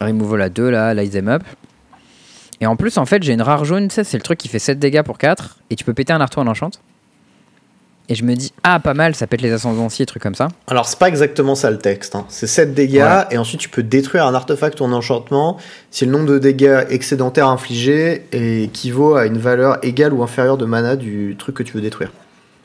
removal 0.00 0.42
à 0.42 0.48
2 0.48 0.70
là, 0.70 0.94
light 0.94 1.12
them 1.12 1.28
up. 1.28 1.42
Et 2.62 2.66
en 2.66 2.76
plus, 2.76 2.98
en 2.98 3.06
fait, 3.06 3.22
j'ai 3.22 3.32
une 3.32 3.42
rare 3.42 3.64
jaune, 3.64 3.88
tu 3.88 3.94
sais, 3.94 4.04
c'est 4.04 4.18
le 4.18 4.22
truc 4.22 4.38
qui 4.38 4.48
fait 4.48 4.58
7 4.58 4.78
dégâts 4.78 5.02
pour 5.02 5.16
4 5.16 5.58
et 5.70 5.76
tu 5.76 5.84
peux 5.84 5.94
péter 5.94 6.12
un 6.12 6.20
artois 6.20 6.42
en 6.42 6.46
enchant. 6.46 6.70
Et 8.10 8.16
je 8.16 8.24
me 8.24 8.34
dis, 8.34 8.52
ah, 8.64 8.80
pas 8.80 8.92
mal, 8.92 9.14
ça 9.14 9.28
pète 9.28 9.40
les 9.40 9.52
ascendanciers, 9.52 10.04
trucs 10.04 10.22
comme 10.22 10.34
ça. 10.34 10.48
Alors, 10.66 10.88
c'est 10.88 10.98
pas 10.98 11.06
exactement 11.08 11.54
ça 11.54 11.70
le 11.70 11.78
texte. 11.78 12.16
hein. 12.16 12.26
C'est 12.28 12.48
7 12.48 12.74
dégâts, 12.74 13.24
et 13.30 13.38
ensuite 13.38 13.60
tu 13.60 13.68
peux 13.68 13.84
détruire 13.84 14.26
un 14.26 14.34
artefact 14.34 14.80
ou 14.80 14.84
un 14.84 14.92
enchantement 14.92 15.58
si 15.92 16.06
le 16.06 16.10
nombre 16.10 16.26
de 16.26 16.38
dégâts 16.38 16.84
excédentaires 16.90 17.48
infligés 17.48 18.24
équivaut 18.32 19.14
à 19.14 19.26
une 19.26 19.38
valeur 19.38 19.78
égale 19.84 20.12
ou 20.12 20.22
inférieure 20.24 20.58
de 20.58 20.64
mana 20.66 20.96
du 20.96 21.36
truc 21.38 21.54
que 21.56 21.62
tu 21.62 21.72
veux 21.74 21.80
détruire. 21.80 22.10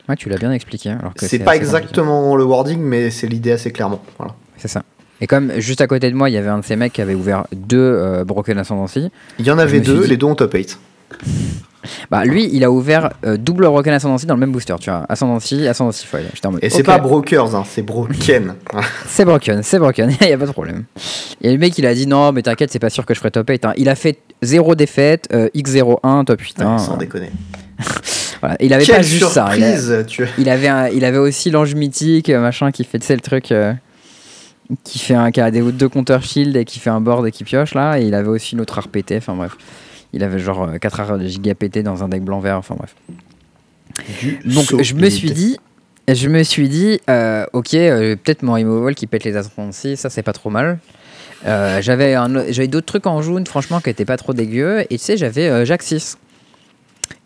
Ouais, 0.10 0.16
tu 0.16 0.30
l'as 0.30 0.38
bien 0.38 0.52
expliqué. 0.52 0.96
que 1.16 1.26
C'est 1.26 1.40
pas 1.40 1.46
compliqué. 1.54 1.66
exactement 1.66 2.36
le 2.36 2.44
wording, 2.44 2.80
mais 2.80 3.10
c'est 3.10 3.28
l'idée 3.28 3.52
assez 3.54 3.72
clairement. 3.72 4.02
Voilà. 4.18 4.34
C'est 4.58 4.68
ça. 4.68 4.84
Et 5.22 5.28
comme 5.28 5.52
juste 5.60 5.82
à 5.82 5.88
côté 5.88 6.10
de 6.12 6.16
moi, 6.16 6.30
il 6.30 6.34
y 6.34 6.38
avait 6.38 6.50
un 6.50 6.60
de 6.60 6.66
ces 6.66 6.76
mecs 6.76 6.94
qui 6.94 7.02
avait 7.02 7.16
ouvert 7.16 7.46
deux 7.56 7.78
euh, 7.80 8.24
Broken 8.26 8.58
Ascendancy, 8.58 9.10
Il 9.40 9.46
y 9.46 9.52
en 9.52 9.58
avait 9.58 9.80
deux, 9.80 10.04
dit- 10.04 10.10
les 10.10 10.18
deux 10.18 10.26
ont 10.28 10.36
top 10.36 10.54
8. 10.54 10.78
bah 12.12 12.26
lui, 12.26 12.50
il 12.52 12.64
a 12.64 12.72
ouvert 12.72 13.12
euh, 13.26 13.38
double 13.38 13.66
Broken 13.66 13.94
Ascendancy 13.94 14.26
dans 14.26 14.34
le 14.34 14.40
même 14.40 14.52
booster, 14.52 14.76
tu 14.80 14.90
vois. 14.90 15.06
Ascendancy, 15.08 15.68
Ascendancy 15.68 16.06
foil. 16.06 16.26
Mode, 16.44 16.60
Et 16.62 16.70
c'est 16.70 16.84
pas 16.84 16.98
Brokers, 16.98 17.56
hein, 17.56 17.64
c'est 17.68 17.82
Broken. 17.84 18.56
C'est 19.08 19.24
broken, 19.24 19.64
c'est 19.64 19.80
broken, 19.80 20.12
il 20.22 20.28
y 20.28 20.34
a 20.34 20.38
pas 20.38 20.48
de 20.48 20.52
problème. 20.52 20.84
Et 21.42 21.52
le 21.52 21.58
mec, 21.58 21.78
il 21.78 21.86
a 21.86 21.94
dit 21.94 22.08
non, 22.08 22.32
mais 22.34 22.42
t'inquiète, 22.42 22.72
c'est 22.72 22.80
pas 22.80 22.90
sûr 22.90 23.06
que 23.06 23.14
je 23.14 23.20
ferai 23.20 23.32
top 23.32 23.48
8. 23.50 23.66
hein. 23.66 23.74
Il 23.78 23.88
a 23.88 23.96
fait 23.96 24.18
0 24.42 24.76
défaite, 24.76 25.30
euh, 25.34 25.48
X01, 25.56 26.26
top 26.26 26.42
8. 26.42 26.62
hein. 26.62 26.78
Sans 26.78 26.98
déconner. 26.98 27.32
Voilà. 28.42 28.56
Il 28.60 28.74
avait 28.74 28.86
Quelle 28.86 28.98
pas 28.98 29.02
juste 29.02 29.28
ça. 29.30 29.50
Il, 29.56 29.64
a- 29.64 29.78
surprise 29.78 30.06
tu... 30.08 30.26
il 30.38 30.50
avait, 30.50 30.68
un- 30.68 30.88
il 30.90 31.04
avait 31.06 31.18
aussi 31.18 31.50
l'ange 31.52 31.74
mythique, 31.76 32.30
euh, 32.30 32.40
machin, 32.40 32.72
qui 32.72 32.84
fait, 32.84 33.00
tu 33.00 33.06
sais, 33.08 33.16
le 33.16 33.22
truc. 33.22 33.52
euh, 33.52 33.74
qui 34.84 34.98
fait 34.98 35.14
un 35.14 35.30
qui 35.32 35.40
a 35.42 35.52
des 35.52 35.62
deux 35.62 35.90
compteurs 35.90 36.24
shield 36.24 36.56
et 36.58 36.66
qui 36.66 36.80
fait 36.80 36.90
un 36.90 37.00
board 37.00 37.28
et 37.28 37.32
qui 37.32 37.44
pioche 37.44 37.76
là. 37.76 38.00
Et 38.00 38.06
il 38.06 38.16
avait 38.16 38.30
aussi 38.30 38.56
l'autre 38.56 38.78
art 38.80 38.88
pété, 38.88 39.18
enfin 39.18 39.36
bref. 39.36 39.56
Il 40.12 40.24
avait 40.24 40.40
genre 40.40 40.68
4 40.82 41.00
art 41.00 41.18
de 41.20 41.28
giga 41.28 41.54
pété 41.54 41.84
dans 41.84 42.04
un 42.04 42.08
deck 42.10 42.24
blanc 42.24 42.40
vert, 42.40 42.58
enfin 42.58 42.76
bref. 42.76 42.96
du 44.22 44.40
Donc 44.54 44.82
je 44.82 44.94
me 44.96 45.10
suis 45.10 45.32
dit, 45.32 45.58
je 46.08 46.28
me 46.30 46.42
suis 46.44 46.68
dit, 46.70 47.00
euh, 47.10 47.46
ok, 47.54 47.74
euh, 47.76 48.16
peut-être 48.16 48.42
mon 48.44 48.54
removal 48.54 48.96
qui 48.96 49.08
pète 49.08 49.24
les 49.24 49.36
ascendancies, 49.38 49.98
ça 49.98 50.10
c'est 50.10 50.24
pas 50.24 50.34
trop 50.34 50.50
mal. 50.50 50.80
Euh, 51.46 51.80
j'avais 51.82 52.16
j'avais 52.50 52.68
d'autres 52.68 52.88
trucs 52.88 53.06
en 53.06 53.22
jaune, 53.22 53.46
franchement, 53.46 53.80
qui 53.82 53.90
étaient 53.92 54.06
pas 54.06 54.18
trop 54.18 54.34
dégueux. 54.34 54.82
Et 54.90 54.98
tu 54.98 55.04
sais, 55.04 55.16
j'avais 55.18 55.48
euh, 55.48 55.64
Jack 55.66 55.84
6. 55.84 56.18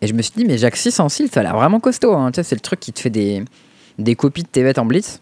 Et 0.02 0.06
je 0.06 0.14
me 0.14 0.22
suis 0.22 0.32
dit, 0.36 0.44
mais 0.44 0.56
Jack 0.58 0.76
6 0.76 0.98
en 1.00 1.08
ça 1.08 1.22
a 1.34 1.42
l'air 1.42 1.56
vraiment 1.56 1.80
costaud. 1.80 2.14
hein. 2.14 2.30
Tu 2.32 2.36
sais, 2.36 2.42
c'est 2.42 2.54
le 2.54 2.60
truc 2.60 2.80
qui 2.80 2.92
te 2.92 3.00
fait 3.00 3.10
des, 3.10 3.44
des 3.98 4.14
copies 4.16 4.42
de 4.42 4.48
tes 4.48 4.62
bêtes 4.62 4.78
en 4.78 4.86
blitz. 4.86 5.20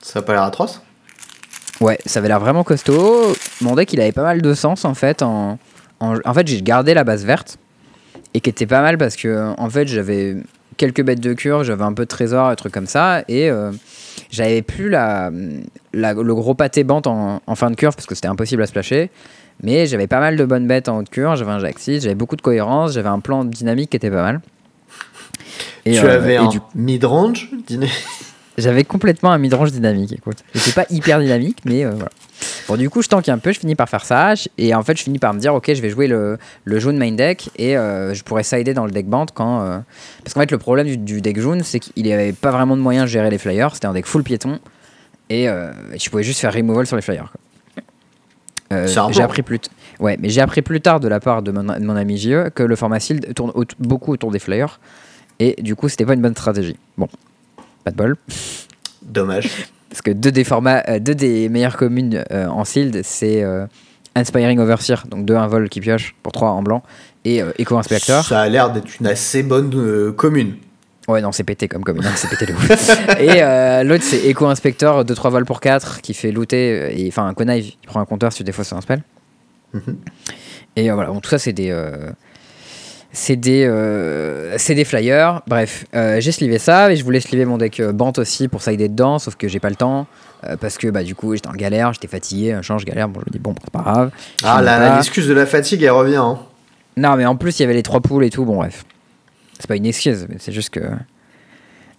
Ça 0.00 0.20
a 0.20 0.22
pas 0.22 0.32
l'air 0.32 0.42
atroce? 0.44 0.80
Ouais, 1.80 1.98
ça 2.06 2.18
avait 2.20 2.28
l'air 2.28 2.40
vraiment 2.40 2.64
costaud. 2.64 3.32
Mon 3.60 3.74
deck, 3.76 3.92
il 3.92 4.00
avait 4.00 4.12
pas 4.12 4.22
mal 4.22 4.40
de 4.42 4.54
sens 4.54 4.84
en 4.84 4.94
fait. 4.94 5.22
En, 5.22 5.58
en, 6.00 6.14
en 6.24 6.34
fait, 6.34 6.46
j'ai 6.48 6.62
gardé 6.62 6.94
la 6.94 7.04
base 7.04 7.24
verte 7.24 7.58
et 8.34 8.40
qui 8.40 8.50
était 8.50 8.66
pas 8.66 8.80
mal 8.82 8.98
parce 8.98 9.16
que 9.16 9.52
en 9.58 9.68
fait, 9.70 9.86
j'avais 9.86 10.36
quelques 10.76 11.02
bêtes 11.02 11.20
de 11.20 11.34
curve, 11.34 11.64
j'avais 11.64 11.84
un 11.84 11.92
peu 11.92 12.04
de 12.04 12.08
trésor, 12.08 12.46
un 12.46 12.54
truc 12.54 12.72
comme 12.72 12.86
ça, 12.86 13.22
et 13.28 13.50
euh, 13.50 13.72
j'avais 14.30 14.62
plus 14.62 14.88
la, 14.88 15.30
la- 15.92 16.14
le 16.14 16.34
gros 16.34 16.54
pâté 16.54 16.84
bante 16.84 17.06
en, 17.08 17.42
en 17.46 17.54
fin 17.56 17.70
de 17.70 17.76
curve 17.76 17.94
parce 17.94 18.06
que 18.06 18.14
c'était 18.14 18.28
impossible 18.28 18.62
à 18.62 18.66
splasher. 18.66 19.10
Mais 19.62 19.86
j'avais 19.86 20.06
pas 20.06 20.20
mal 20.20 20.36
de 20.36 20.44
bonnes 20.44 20.66
bêtes 20.66 20.88
en 20.88 20.98
haut 20.98 21.02
de 21.02 21.08
curve, 21.08 21.36
j'avais 21.36 21.50
un 21.50 21.58
Jack 21.58 21.78
6, 21.78 22.02
j'avais 22.02 22.14
beaucoup 22.14 22.36
de 22.36 22.42
cohérence, 22.42 22.92
j'avais 22.92 23.08
un 23.08 23.20
plan 23.20 23.44
dynamique 23.44 23.90
qui 23.90 23.96
était 23.96 24.10
pas 24.10 24.22
mal. 24.22 24.40
Et, 25.84 25.92
tu 25.94 26.04
euh, 26.04 26.14
avais 26.14 26.34
et 26.34 26.36
un 26.38 26.46
du- 26.48 26.60
mid-range 26.74 27.50
dîner 27.66 27.88
j'avais 28.58 28.84
complètement 28.84 29.30
un 29.30 29.38
midrange 29.38 29.72
dynamique, 29.72 30.12
écoute. 30.12 30.38
C'était 30.54 30.72
pas 30.72 30.86
hyper 30.90 31.20
dynamique, 31.20 31.58
mais 31.64 31.84
euh, 31.84 31.90
voilà. 31.90 32.10
Bon, 32.68 32.76
du 32.76 32.88
coup, 32.90 33.02
je 33.02 33.08
tank 33.08 33.28
un 33.28 33.38
peu, 33.38 33.50
je 33.52 33.58
finis 33.60 33.74
par 33.74 33.88
faire 33.88 34.04
ça, 34.04 34.34
et 34.58 34.74
en 34.74 34.82
fait, 34.82 34.96
je 34.96 35.02
finis 35.04 35.18
par 35.18 35.32
me 35.34 35.40
dire, 35.40 35.54
ok, 35.54 35.72
je 35.74 35.80
vais 35.80 35.90
jouer 35.90 36.06
le, 36.06 36.38
le 36.64 36.78
jaune 36.78 36.96
main 36.98 37.10
deck, 37.12 37.50
et 37.56 37.76
euh, 37.76 38.14
je 38.14 38.22
pourrais 38.22 38.42
sider 38.42 38.74
dans 38.74 38.84
le 38.84 38.90
deck 38.92 39.06
band 39.06 39.26
quand. 39.34 39.62
euh, 39.62 39.78
Parce 40.22 40.34
qu'en 40.34 40.40
fait, 40.40 40.50
le 40.50 40.58
problème 40.58 40.86
du, 40.86 40.96
du 40.98 41.20
deck 41.20 41.40
jaune, 41.40 41.62
c'est 41.64 41.80
qu'il 41.80 42.04
n'y 42.04 42.12
avait 42.12 42.32
pas 42.32 42.50
vraiment 42.50 42.76
de 42.76 42.82
moyen 42.82 43.02
de 43.02 43.06
gérer 43.08 43.30
les 43.30 43.38
flyers, 43.38 43.74
c'était 43.74 43.86
un 43.86 43.92
deck 43.94 44.06
full 44.06 44.22
piéton, 44.22 44.58
et 45.30 45.48
tu 45.98 46.10
pouvais 46.10 46.22
juste 46.22 46.40
faire 46.40 46.52
removal 46.54 46.86
sur 46.86 46.96
les 46.96 47.02
flyers. 47.02 47.30
quoi. 47.32 47.40
Euh, 48.72 48.86
j'ai 49.12 49.22
appris 49.22 49.42
plus 49.42 49.60
ouais, 49.98 50.18
mais 50.20 50.28
j'ai 50.28 50.40
appris 50.42 50.60
plus 50.62 50.80
tard 50.80 51.00
de 51.00 51.08
la 51.08 51.20
part 51.20 51.42
de 51.42 51.50
mon, 51.52 51.62
de 51.62 51.84
mon 51.84 51.96
ami 51.96 52.18
JE 52.18 52.50
que 52.54 52.62
le 52.62 52.76
format 52.76 52.98
Shield 52.98 53.32
tourne 53.34 53.50
au- 53.54 53.64
beaucoup 53.78 54.12
autour 54.12 54.30
des 54.30 54.38
flyers, 54.38 54.78
et 55.38 55.56
du 55.62 55.74
coup, 55.74 55.88
c'était 55.88 56.04
pas 56.04 56.14
une 56.14 56.20
bonne 56.22 56.34
stratégie. 56.36 56.76
Bon, 56.98 57.08
pas 57.84 57.90
de 57.90 57.96
bol. 57.96 58.16
Dommage. 59.02 59.50
Parce 59.88 60.02
que 60.02 60.10
deux 60.10 60.30
des 60.32 60.44
formats, 60.44 60.82
euh, 60.88 60.98
deux 60.98 61.14
des 61.14 61.48
meilleures 61.48 61.76
communes 61.78 62.22
euh, 62.30 62.46
en 62.46 62.64
Sealed, 62.64 63.00
c'est 63.04 63.42
Inspiring 64.14 64.58
Overseer, 64.58 65.04
donc 65.08 65.24
2 65.24 65.34
un 65.36 65.46
vol 65.46 65.68
qui 65.70 65.80
pioche 65.80 66.14
pour 66.22 66.32
3 66.32 66.50
en 66.50 66.62
blanc, 66.62 66.82
et 67.24 67.42
Echo 67.58 67.76
Inspector. 67.78 68.22
Ça 68.24 68.40
a 68.40 68.48
l'air 68.48 68.70
d'être 68.70 69.00
une 69.00 69.06
assez 69.06 69.42
bonne 69.42 70.12
commune. 70.12 70.56
Ouais, 71.08 71.20
non, 71.22 71.32
c'est 71.32 71.42
pété 71.44 71.68
comme 71.68 71.82
commune, 71.84 72.04
hein, 72.04 72.12
c'est 72.16 72.28
pété 72.28 72.44
de 72.46 72.52
ouf. 72.52 73.18
et 73.18 73.42
euh, 73.42 73.82
l'autre, 73.82 74.04
c'est 74.04 74.26
Echo 74.28 74.46
Inspector, 74.46 75.04
2-3 75.04 75.30
vols 75.30 75.44
pour 75.46 75.60
4, 75.60 76.02
qui 76.02 76.12
fait 76.14 76.30
looter, 76.32 76.70
euh, 76.72 76.90
et 76.94 77.08
enfin, 77.08 77.26
un 77.26 77.32
connive, 77.34 77.64
il 77.82 77.86
prend 77.86 78.00
un 78.00 78.04
compteur 78.04 78.30
si 78.32 78.38
tu 78.38 78.44
défausses 78.44 78.72
un 78.74 78.80
spell. 78.82 79.02
Et 80.76 80.90
euh, 80.90 80.94
voilà, 80.94 81.10
bon, 81.10 81.20
tout 81.20 81.30
ça, 81.30 81.38
c'est 81.38 81.52
des. 81.52 81.70
euh, 81.70 82.10
c'est 83.10 83.36
des, 83.36 83.64
euh, 83.64 84.56
c'est 84.58 84.74
des 84.74 84.84
flyers. 84.84 85.40
Bref, 85.46 85.86
euh, 85.94 86.20
j'ai 86.20 86.30
slivé 86.30 86.58
ça, 86.58 86.92
et 86.92 86.96
je 86.96 87.02
voulais 87.04 87.20
sliver 87.20 87.46
mon 87.46 87.56
deck 87.56 87.80
euh, 87.80 87.90
Bant 87.92 88.12
aussi 88.18 88.48
pour 88.48 88.60
sider 88.62 88.88
dedans, 88.88 89.18
sauf 89.18 89.34
que 89.36 89.48
j'ai 89.48 89.60
pas 89.60 89.70
le 89.70 89.76
temps. 89.76 90.06
euh, 90.44 90.56
parce 90.60 90.76
que 90.76 90.88
bah, 90.88 91.02
du 91.02 91.14
coup, 91.14 91.34
j'étais 91.34 91.48
en 91.48 91.52
galère, 91.54 91.94
j'étais 91.94 92.06
fatigué, 92.06 92.52
un 92.52 92.60
change 92.62 92.84
galère. 92.84 93.08
Bon, 93.08 93.20
je 93.20 93.24
me 93.26 93.32
dis, 93.32 93.38
bon, 93.38 93.54
c'est 93.64 93.70
pas 93.72 93.80
grave. 93.80 94.10
Ah, 94.44 94.60
l'excuse 94.96 95.26
de 95.26 95.32
la 95.32 95.46
fatigue, 95.46 95.82
elle 95.82 95.90
revient. 95.92 96.16
hein. 96.16 96.38
Non, 96.98 97.16
mais 97.16 97.24
en 97.24 97.34
plus, 97.36 97.58
il 97.58 97.62
y 97.62 97.64
avait 97.64 97.74
les 97.74 97.82
trois 97.82 98.00
poules 98.00 98.24
et 98.24 98.30
tout. 98.30 98.44
Bon, 98.44 98.56
bref. 98.56 98.84
C'est 99.58 99.66
pas 99.66 99.76
une 99.76 99.86
excuse, 99.86 100.26
mais 100.28 100.36
c'est 100.38 100.52
juste 100.52 100.70
que. 100.70 100.80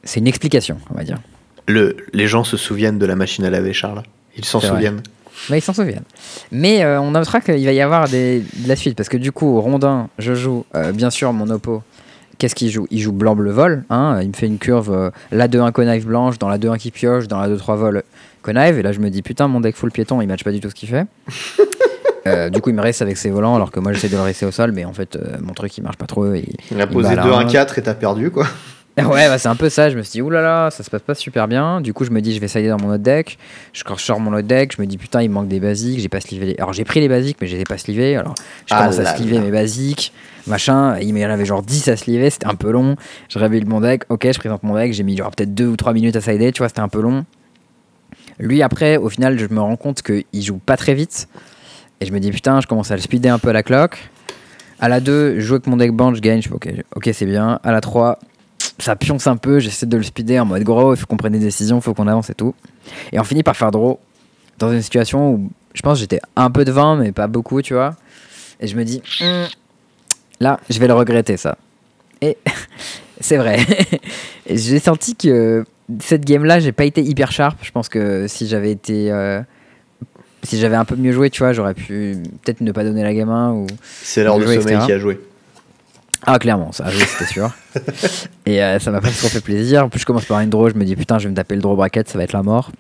C'est 0.04 0.20
une 0.20 0.28
explication, 0.28 0.78
on 0.90 0.96
va 0.96 1.04
dire. 1.04 1.18
Le, 1.68 1.98
les 2.14 2.28
gens 2.28 2.44
se 2.44 2.58
souviennent 2.58 2.98
de 2.98 3.06
la 3.06 3.16
machine 3.16 3.44
à 3.44 3.50
laver, 3.50 3.74
Charles. 3.74 4.04
Ils 4.38 4.46
s'en 4.46 4.60
souviennent. 4.60 5.02
Mais 5.50 5.60
ils 5.60 5.62
s'en 5.62 5.74
souviennent. 5.74 6.04
Mais 6.52 6.84
euh, 6.84 7.00
on 7.02 7.12
notera 7.12 7.42
qu'il 7.42 7.64
va 7.66 7.72
y 7.72 7.82
avoir 7.82 8.08
des, 8.08 8.40
de 8.40 8.68
la 8.68 8.76
suite. 8.76 8.96
Parce 8.96 9.10
que 9.10 9.18
du 9.18 9.32
coup, 9.32 9.60
rondin, 9.62 10.10
je 10.18 10.34
joue, 10.34 10.66
euh, 10.76 10.92
bien 10.92 11.10
sûr, 11.10 11.32
mon 11.34 11.50
oppo. 11.50 11.84
Qu'est-ce 12.38 12.56
qu'il 12.56 12.70
joue? 12.70 12.88
Il 12.90 13.00
joue 13.00 13.12
blanc-bleu 13.12 13.52
vol. 13.52 13.84
Hein, 13.90 14.20
il 14.22 14.30
me 14.30 14.34
fait 14.34 14.48
une 14.48 14.58
curve, 14.58 14.92
euh, 14.92 15.12
la 15.32 15.48
2-1 15.50 15.72
connive 15.74 16.06
blanche, 16.06 16.40
dans 16.40 16.48
la 16.48 16.58
2-1 16.58 16.78
qui 16.78 16.92
pioche, 16.92 17.28
dans 17.28 17.40
la 17.40 17.50
2-3 17.50 17.76
vol 17.76 18.04
connive. 18.42 18.80
Et 18.80 18.82
là, 18.82 18.94
je 18.94 19.00
me 19.00 19.10
dis, 19.10 19.22
putain, 19.22 19.48
mon 19.50 19.60
deck 19.60 19.76
full 19.76 19.92
piéton, 19.92 20.22
il 20.22 20.28
match 20.28 20.44
pas 20.44 20.52
du 20.52 20.62
tout 20.62 20.70
ce 20.70 20.76
qu'il 20.76 20.90
fait. 20.90 21.06
Euh, 22.30 22.50
du 22.50 22.62
coup, 22.62 22.70
il 22.70 22.76
me 22.76 22.82
reste 22.82 23.02
avec 23.02 23.18
ses 23.18 23.30
volants, 23.30 23.56
alors 23.56 23.72
que 23.72 23.80
moi, 23.80 23.94
j'essaie 23.94 24.10
de 24.10 24.16
le 24.16 24.22
rester 24.22 24.46
au 24.46 24.52
sol. 24.52 24.72
Mais 24.72 24.86
en 24.86 24.94
fait, 24.94 25.16
euh, 25.16 25.38
mon 25.42 25.54
truc, 25.54 25.78
il 25.78 25.84
marche 25.84 25.98
pas 25.98 26.06
trop. 26.08 26.34
Il, 26.34 26.46
Il 26.72 26.80
a 26.82 26.86
il 26.86 26.90
posé 26.90 27.16
va 27.16 27.28
là. 27.28 27.44
2-1-4 27.44 27.78
et 27.80 27.82
t'as 27.84 27.94
perdu, 27.94 28.32
quoi. 28.32 28.46
Ouais, 28.98 29.30
bah, 29.30 29.38
c'est 29.38 29.48
un 29.48 29.56
peu 29.56 29.70
ça. 29.70 29.90
Je 29.90 29.96
me 29.96 30.02
suis 30.02 30.12
dit, 30.14 30.22
oulala, 30.22 30.70
ça 30.72 30.84
se 30.84 30.90
passe 30.90 31.04
pas 31.04 31.16
super 31.16 31.48
bien. 31.48 31.80
Du 31.80 31.94
coup, 31.94 32.04
je 32.04 32.10
me 32.10 32.20
dis, 32.20 32.34
je 32.36 32.40
vais 32.42 32.48
essayer 32.48 32.68
dans 32.68 32.76
mon 32.82 32.90
autre 32.90 33.04
deck. 33.04 33.38
Je 33.72 33.86
quand 33.86 33.96
je 33.96 34.04
sors 34.04 34.20
mon 34.20 34.34
autre 34.34 34.48
deck, 34.48 34.74
je 34.76 34.82
me 34.82 34.86
dis, 34.88 34.98
putain, 34.98 35.22
il 35.22 35.30
me 35.30 35.36
manque 35.36 35.48
des 35.48 35.62
basiques. 35.62 36.00
J'ai 36.02 36.10
pas 36.10 36.20
slivé. 36.20 36.48
les- 36.48 36.58
Alors, 36.58 36.74
j'ai 36.74 36.84
pris 36.84 37.00
les 37.00 37.08
basiques, 37.08 37.38
mais 37.40 37.48
je 37.48 37.56
les 37.56 37.62
ai 37.62 37.64
pas 37.64 37.78
slivés. 37.78 38.18
Alors, 38.18 38.36
je 38.66 38.74
Ah 38.76 38.80
commence 38.80 39.00
à 39.00 39.06
sliver 39.16 39.38
là. 39.38 39.42
mes 39.44 39.52
basiques, 39.52 40.12
machin. 40.48 40.98
Il 41.00 41.18
y 41.18 41.26
en 41.26 41.30
avait 41.30 41.46
genre 41.46 41.62
10 41.64 41.88
à 41.88 41.96
sliver, 41.96 42.30
c'était 42.30 42.48
un 42.48 42.56
peu 42.56 42.72
long. 42.72 42.98
Je 43.30 43.40
réveille 43.40 43.64
mon 43.64 43.80
deck. 43.80 44.04
Ok, 44.10 44.28
je 44.30 44.38
présente 44.38 44.64
mon 44.64 44.76
deck. 44.76 44.92
J'ai 44.92 45.04
mis 45.04 45.16
genre 45.16 45.32
peut-être 45.32 45.54
2 45.56 45.68
ou 45.68 45.78
3 45.78 45.94
minutes 45.94 46.18
à 46.18 46.22
sider, 46.22 46.52
tu 46.52 46.58
vois, 46.58 46.68
c'était 46.68 46.82
un 46.82 46.90
peu 46.90 47.00
long. 47.00 47.24
Lui, 48.38 48.62
après, 48.64 48.98
au 48.98 49.08
final, 49.08 49.40
je 49.40 49.46
me 49.50 49.62
rends 49.62 49.78
compte 49.78 50.02
qu'il 50.02 50.26
joue 50.44 50.58
pas 50.58 50.76
très 50.76 50.94
vite. 50.94 51.30
Et 52.02 52.06
je 52.06 52.12
me 52.14 52.20
dis, 52.20 52.32
putain, 52.32 52.62
je 52.62 52.68
commence 52.68 52.92
à 52.92 52.96
le 52.96 53.02
speeder 53.02 53.34
un 53.34 53.40
peu 53.40 53.50
à 53.50 53.54
la 53.54 53.64
cloque. 53.64 54.10
À 54.80 54.88
la 54.88 55.00
2, 55.02 55.36
je 55.36 55.40
joue 55.42 55.56
avec 55.56 55.68
mon 55.68 55.76
deck 55.78 55.92
band, 55.92 56.14
je 56.16 56.22
gagne. 56.22 56.42
Je 56.42 56.48
fais, 56.48 56.56
ok, 56.96 57.10
c'est 57.14 57.26
bien. 57.26 57.60
À 57.64 57.72
la 57.72 57.82
3, 57.82 58.20
ça 58.80 58.96
pionce 58.96 59.28
un 59.28 59.36
peu. 59.36 59.60
J'essaie 59.60 59.86
de 59.86 59.98
le 59.98 60.04
speeder 60.04 60.42
en 60.42 60.46
mode 60.46 60.64
gros. 60.64 60.94
Il 60.94 60.98
faut 60.98 61.06
qu'on 61.06 61.18
prenne 61.18 61.34
des 61.34 61.40
décisions, 61.40 61.78
il 61.80 61.82
faut 61.82 61.94
qu'on 61.94 62.08
avance 62.08 62.30
et 62.30 62.36
tout. 62.36 62.56
Et 63.12 63.20
on 63.20 63.24
finit 63.24 63.44
par 63.44 63.58
faire 63.58 63.72
draw 63.72 64.00
dans 64.58 64.72
une 64.72 64.82
situation 64.82 65.32
où 65.34 65.50
je 65.74 65.82
pense 65.82 66.00
j'étais 66.00 66.20
un 66.36 66.50
peu 66.52 66.64
devant, 66.66 66.96
mais 66.96 67.12
pas 67.12 67.28
beaucoup, 67.28 67.62
tu 67.62 67.74
vois. 67.74 67.96
Et 68.62 68.68
je 68.68 68.76
me 68.78 68.84
dis, 68.86 69.02
Hmm, 69.20 69.46
là, 70.40 70.60
je 70.70 70.80
vais 70.80 70.88
le 70.88 70.94
regretter, 70.94 71.36
ça. 71.36 71.58
Et 72.22 72.38
c'est 73.20 73.38
vrai. 73.38 73.60
J'ai 74.50 74.80
senti 74.80 75.16
que 75.16 75.66
cette 76.00 76.24
game-là, 76.26 76.60
j'ai 76.60 76.72
pas 76.72 76.86
été 76.86 77.02
hyper 77.02 77.32
sharp. 77.32 77.58
Je 77.62 77.72
pense 77.72 77.90
que 77.90 78.28
si 78.28 78.48
j'avais 78.48 78.72
été. 78.72 79.12
euh, 79.12 79.42
si 80.44 80.60
j'avais 80.60 80.76
un 80.76 80.86
peu 80.86 80.96
mieux 80.96 81.12
joué, 81.12 81.30
tu 81.30 81.40
vois, 81.40 81.54
j'aurais 81.54 81.74
pu 81.74 82.18
peut-être 82.44 82.62
ne 82.62 82.72
pas 82.72 82.84
donner 82.84 83.04
la 83.04 83.14
gamme 83.14 83.30
1 83.30 83.52
ou. 83.52 83.68
C'est 84.02 84.24
l'heure 84.24 84.38
de 84.38 84.46
sommeil 84.46 84.58
etc. 84.60 84.80
qui 84.86 84.92
a 84.94 85.00
joué. 85.00 85.20
Ah, 86.26 86.38
clairement, 86.38 86.72
ça 86.72 86.86
a 86.86 86.92
joué, 86.92 87.04
c'était 87.06 87.32
sûr. 87.32 87.52
Et 88.46 88.62
euh, 88.62 88.80
ça 88.80 88.92
m'a 88.92 89.00
pas 89.00 89.10
trop 89.10 89.30
fait 89.30 89.42
plaisir. 89.42 89.86
En 89.86 89.90
plus, 89.90 90.00
je 90.00 90.06
commence 90.06 90.26
par 90.26 90.40
une 90.42 90.50
draw, 90.50 90.70
je 90.70 90.76
me 90.76 90.84
dis 90.84 90.96
putain, 90.96 91.18
je 91.18 91.26
vais 91.26 91.32
me 91.32 91.36
taper 91.36 91.56
le 91.56 91.62
draw 91.62 91.76
bracket, 91.76 92.10
ça 92.10 92.18
va 92.18 92.24
être 92.24 92.34
la 92.34 92.44
mort. 92.44 92.72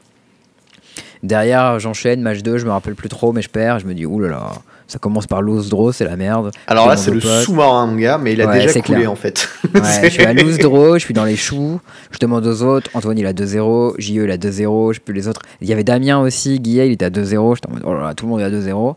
Derrière, 1.23 1.79
j'enchaîne, 1.79 2.21
match 2.21 2.39
2, 2.39 2.57
je 2.57 2.65
me 2.65 2.71
rappelle 2.71 2.95
plus 2.95 3.09
trop, 3.09 3.33
mais 3.33 3.41
je 3.41 3.49
perds. 3.49 3.79
Je 3.79 3.85
me 3.87 3.93
dis, 3.93 4.05
oulala, 4.05 4.51
ça 4.89 4.99
commence 4.99 5.27
par 5.27 5.41
lose 5.41 5.69
draw, 5.69 5.91
c'est 5.91 6.03
la 6.03 6.17
merde. 6.17 6.51
Alors 6.67 6.87
là, 6.87 6.97
c'est 6.97 7.11
le 7.11 7.21
sous-marin, 7.21 7.85
mon 7.85 7.95
gars, 7.95 8.17
mais 8.17 8.33
il 8.33 8.41
a 8.41 8.47
Ouais, 8.47 8.65
déjà 8.65 8.81
coulé, 8.81 8.97
clair. 8.99 9.11
en 9.11 9.15
fait. 9.15 9.47
Ouais, 9.73 9.81
je 10.03 10.09
suis 10.09 10.25
à 10.25 10.33
lose 10.33 10.57
draw, 10.57 10.95
je 10.95 10.99
suis 11.05 11.13
dans 11.13 11.25
les 11.25 11.35
choux. 11.35 11.79
Je 12.11 12.17
demande 12.17 12.45
aux 12.47 12.63
autres. 12.63 12.89
Antoine, 12.95 13.17
il 13.17 13.25
a 13.27 13.33
2-0. 13.33 13.93
JE, 13.99 14.09
il 14.11 14.31
a 14.31 14.37
2-0. 14.37 14.89
Je 14.91 14.95
sais 14.95 14.99
plus 14.99 15.13
les 15.13 15.27
autres. 15.27 15.41
Il 15.61 15.69
y 15.69 15.73
avait 15.73 15.83
Damien 15.83 16.19
aussi. 16.19 16.59
Guillaume, 16.59 16.87
il 16.87 16.91
était 16.93 17.05
à 17.05 17.09
2-0. 17.09 17.55
J'étais 17.55 17.69
en 17.69 17.73
mode, 17.73 17.83
oh 17.85 17.93
là 17.93 18.01
là, 18.01 18.13
tout 18.15 18.25
le 18.25 18.31
monde 18.31 18.41
est 18.41 18.45
à 18.45 18.49
2-0. 18.49 18.95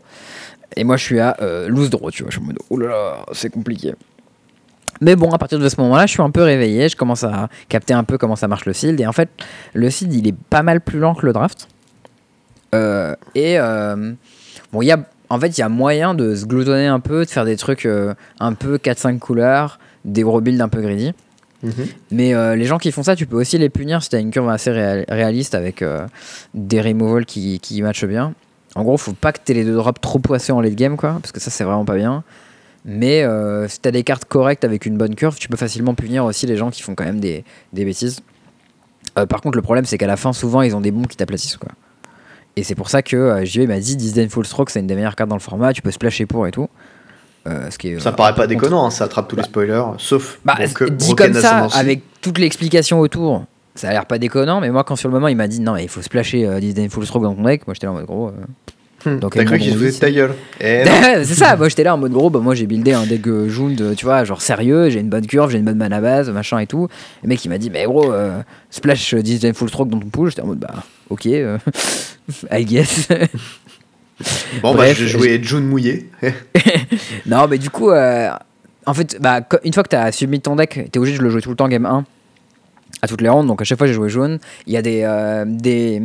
Et 0.75 0.83
moi, 0.83 0.97
je 0.97 1.03
suis 1.03 1.19
à 1.19 1.37
euh, 1.41 1.67
tu 1.67 1.97
vois. 1.99 2.09
Je 2.11 2.31
suis 2.31 2.41
en 2.41 2.45
mode, 2.45 2.57
oh 2.69 2.77
là 2.77 2.87
là, 2.87 3.25
c'est 3.33 3.51
compliqué. 3.51 3.93
Mais 5.01 5.15
bon, 5.15 5.31
à 5.31 5.37
partir 5.37 5.59
de 5.59 5.69
ce 5.69 5.79
moment-là, 5.81 6.05
je 6.05 6.11
suis 6.13 6.21
un 6.21 6.31
peu 6.31 6.41
réveillé. 6.43 6.89
Je 6.89 6.95
commence 6.95 7.23
à 7.23 7.49
capter 7.69 7.93
un 7.93 8.03
peu 8.03 8.17
comment 8.17 8.35
ça 8.35 8.47
marche 8.47 8.65
le 8.65 8.73
seed. 8.73 8.99
Et 8.99 9.05
en 9.05 9.11
fait, 9.11 9.29
le 9.73 9.89
seed, 9.89 10.13
il 10.13 10.27
est 10.27 10.35
pas 10.49 10.63
mal 10.63 10.81
plus 10.81 10.99
lent 10.99 11.13
que 11.13 11.25
le 11.25 11.33
draft. 11.33 11.67
Euh, 12.73 13.15
et 13.35 13.59
euh, 13.59 14.13
bon, 14.71 14.81
il 14.81 14.87
y 14.87 14.91
a, 14.91 14.99
en 15.29 15.39
fait, 15.39 15.57
il 15.57 15.61
y 15.61 15.63
a 15.63 15.69
moyen 15.69 16.13
de 16.13 16.35
se 16.35 16.45
gloutonner 16.45 16.87
un 16.87 16.99
peu, 16.99 17.25
de 17.25 17.29
faire 17.29 17.45
des 17.45 17.57
trucs 17.57 17.85
euh, 17.85 18.13
un 18.39 18.53
peu 18.53 18.77
4-5 18.77 19.19
couleurs, 19.19 19.79
des 20.05 20.21
gros 20.21 20.41
builds 20.41 20.61
un 20.61 20.69
peu 20.69 20.81
greedy. 20.81 21.13
Mhm. 21.63 21.71
Mais 22.11 22.33
euh, 22.33 22.55
les 22.55 22.65
gens 22.65 22.77
qui 22.77 22.91
font 22.91 23.03
ça, 23.03 23.15
tu 23.15 23.25
peux 23.25 23.37
aussi 23.37 23.57
les 23.57 23.69
punir 23.69 24.03
si 24.03 24.09
tu 24.09 24.15
as 24.15 24.19
une 24.19 24.31
curve 24.31 24.49
assez 24.49 24.71
réal- 24.71 25.05
réaliste 25.07 25.55
avec 25.55 25.81
euh, 25.81 26.05
des 26.53 26.81
removals 26.81 27.25
qui, 27.25 27.59
qui 27.59 27.81
matchent 27.81 28.05
bien. 28.05 28.33
En 28.75 28.83
gros, 28.83 28.97
faut 28.97 29.13
pas 29.13 29.31
que 29.31 29.39
tu 29.43 29.53
les 29.53 29.63
deux 29.63 29.75
drops 29.75 30.01
trop 30.01 30.19
poissés 30.19 30.51
en 30.51 30.59
late 30.59 30.75
game, 30.75 30.97
quoi, 30.97 31.17
parce 31.21 31.31
que 31.31 31.39
ça, 31.39 31.51
c'est 31.51 31.63
vraiment 31.63 31.85
pas 31.85 31.95
bien. 31.95 32.23
Mais 32.85 33.23
si 33.69 33.79
tu 33.79 33.87
as 33.87 33.91
des 33.91 34.03
cartes 34.03 34.25
correctes 34.25 34.65
avec 34.65 34.85
une 34.85 34.97
bonne 34.97 35.15
curve, 35.15 35.37
tu 35.37 35.47
peux 35.47 35.55
facilement 35.55 35.93
punir 35.93 36.25
aussi 36.25 36.47
les 36.47 36.57
gens 36.57 36.69
qui 36.69 36.81
font 36.81 36.95
quand 36.95 37.05
même 37.05 37.19
des, 37.19 37.45
des 37.71 37.85
bêtises. 37.85 38.19
Par 39.13 39.41
contre, 39.41 39.55
le 39.55 39.61
problème, 39.61 39.85
c'est 39.85 39.97
qu'à 39.97 40.07
la 40.07 40.17
fin, 40.17 40.33
souvent, 40.33 40.63
ils 40.63 40.75
ont 40.75 40.81
des 40.81 40.91
bons 40.91 41.03
qui 41.03 41.15
t'aplatissent, 41.15 41.55
quoi. 41.57 41.69
Et 42.55 42.63
c'est 42.63 42.75
pour 42.75 42.89
ça 42.89 43.01
que 43.01 43.15
euh, 43.15 43.45
JE 43.45 43.61
m'a 43.67 43.79
dit 43.79 43.95
Disdain 43.95 44.27
Full 44.29 44.45
Stroke, 44.45 44.69
c'est 44.69 44.79
une 44.79 44.87
des 44.87 44.95
meilleures 44.95 45.15
cartes 45.15 45.29
dans 45.29 45.35
le 45.35 45.41
format, 45.41 45.73
tu 45.73 45.81
peux 45.81 45.91
splasher 45.91 46.25
pour 46.25 46.45
et 46.47 46.51
tout. 46.51 46.67
Euh, 47.47 47.69
ce 47.71 47.77
qui 47.77 47.89
est, 47.89 47.99
Ça 47.99 48.09
euh, 48.09 48.11
paraît 48.13 48.31
pas 48.33 48.43
contre- 48.43 48.49
déconnant, 48.49 48.85
hein, 48.85 48.89
ça 48.89 49.05
attrape 49.05 49.27
tous 49.27 49.35
les 49.35 49.43
spoilers, 49.43 49.83
sauf 49.97 50.39
bah, 50.45 50.55
donc, 50.65 50.81
euh, 50.81 50.89
dit 50.89 51.15
comme 51.15 51.33
ça, 51.33 51.67
avec 51.73 52.01
toute 52.21 52.37
l'explication 52.37 52.99
autour, 52.99 53.45
ça 53.75 53.89
a 53.89 53.91
l'air 53.91 54.05
pas 54.05 54.17
déconnant, 54.19 54.61
mais 54.61 54.69
moi, 54.69 54.83
quand 54.83 54.95
sur 54.95 55.09
le 55.09 55.13
moment, 55.13 55.27
il 55.27 55.35
m'a 55.35 55.47
dit 55.47 55.59
non, 55.59 55.73
mais 55.73 55.83
il 55.83 55.89
faut 55.89 56.01
splasher 56.01 56.45
euh, 56.45 56.59
Disdain 56.59 56.87
Full 56.89 57.05
Stroke 57.05 57.23
dans 57.23 57.33
ton 57.35 57.43
deck, 57.43 57.67
moi 57.67 57.73
j'étais 57.73 57.87
là 57.87 57.91
en 57.91 57.95
mode 57.95 58.05
gros. 58.05 58.27
euh, 58.29 58.31
Hmm, 59.05 59.19
T'as 59.19 59.43
cru 59.43 59.59
qu'il 59.59 59.73
se 59.73 59.77
faisait 59.77 59.99
ta 59.99 60.09
gueule. 60.09 60.33
Eh 60.61 60.85
c'est 61.25 61.33
ça, 61.33 61.57
moi 61.57 61.67
j'étais 61.67 61.83
là 61.83 61.93
en 61.93 61.97
mode 61.97 62.13
gros, 62.13 62.29
bah, 62.29 62.39
moi 62.39 62.55
j'ai 62.55 62.65
buildé 62.67 62.93
un 62.93 63.05
deck 63.05 63.27
euh, 63.27 63.49
de, 63.75 63.93
tu 63.95 64.05
vois, 64.05 64.23
genre 64.23 64.41
sérieux, 64.41 64.89
j'ai 64.89 65.01
une 65.01 65.09
bonne 65.09 65.27
curve, 65.27 65.51
j'ai 65.51 65.57
une 65.57 65.65
bonne 65.65 65.75
mana 65.75 65.99
base, 65.99 66.29
machin 66.29 66.59
et 66.59 66.67
tout. 66.67 66.87
Le 67.21 67.27
mec 67.27 67.43
il 67.43 67.49
m'a 67.49 67.57
dit, 67.57 67.69
mais 67.69 67.83
gros, 67.83 68.13
euh, 68.13 68.39
splash 68.69 69.13
euh, 69.13 69.21
Disdain 69.21 69.51
Full 69.51 69.67
Stroke 69.67 69.89
dans 69.89 69.99
ton 69.99 70.07
pool, 70.07 70.29
j'étais 70.29 70.41
en 70.41 70.45
mode 70.47 70.59
bah, 70.59 70.85
ok, 71.13 71.25
euh, 71.27 71.57
I 72.51 72.65
guess. 72.65 73.07
Bon, 74.61 74.73
Bref, 74.75 74.89
bah, 74.91 74.93
j'ai 74.93 75.07
joué 75.07 75.41
June 75.43 75.65
mouillé. 75.65 76.09
Non, 77.25 77.47
mais 77.47 77.57
du 77.57 77.69
coup, 77.69 77.89
euh, 77.89 78.29
en 78.85 78.93
fait, 78.93 79.17
bah, 79.19 79.41
une 79.63 79.73
fois 79.73 79.83
que 79.83 79.89
tu 79.89 79.95
as 79.95 80.11
submit 80.11 80.39
ton 80.39 80.55
deck, 80.55 80.69
tu 80.69 80.79
es 80.93 80.97
obligé 80.97 81.17
de 81.17 81.23
le 81.23 81.29
jouer 81.29 81.41
tout 81.41 81.49
le 81.49 81.55
temps 81.55 81.67
game 81.67 81.85
1 81.85 82.05
à 83.01 83.07
toutes 83.07 83.21
les 83.21 83.27
rondes. 83.29 83.47
Donc 83.47 83.61
à 83.61 83.65
chaque 83.65 83.77
fois, 83.77 83.87
j'ai 83.87 83.93
joué 83.93 84.07
jaune. 84.09 84.39
Il 84.67 84.73
y 84.73 84.77
a 84.77 84.81
des. 84.81 85.01
euh, 85.03 85.43
des... 85.47 86.01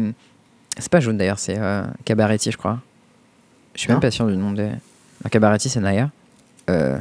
C'est 0.78 0.88
pas 0.90 1.00
jaune 1.00 1.18
d'ailleurs, 1.18 1.38
c'est 1.38 1.56
euh, 1.58 1.82
Cabaretti, 2.04 2.50
je 2.50 2.56
crois. 2.56 2.78
Je 3.74 3.80
suis 3.82 3.90
même 3.90 4.00
pas 4.00 4.10
sûr 4.10 4.26
du 4.26 4.36
nom 4.36 4.52
des. 4.52 4.70
Cabaretti, 5.30 5.68
c'est 5.68 5.80
Naya. 5.80 6.10
Euh... 6.70 6.96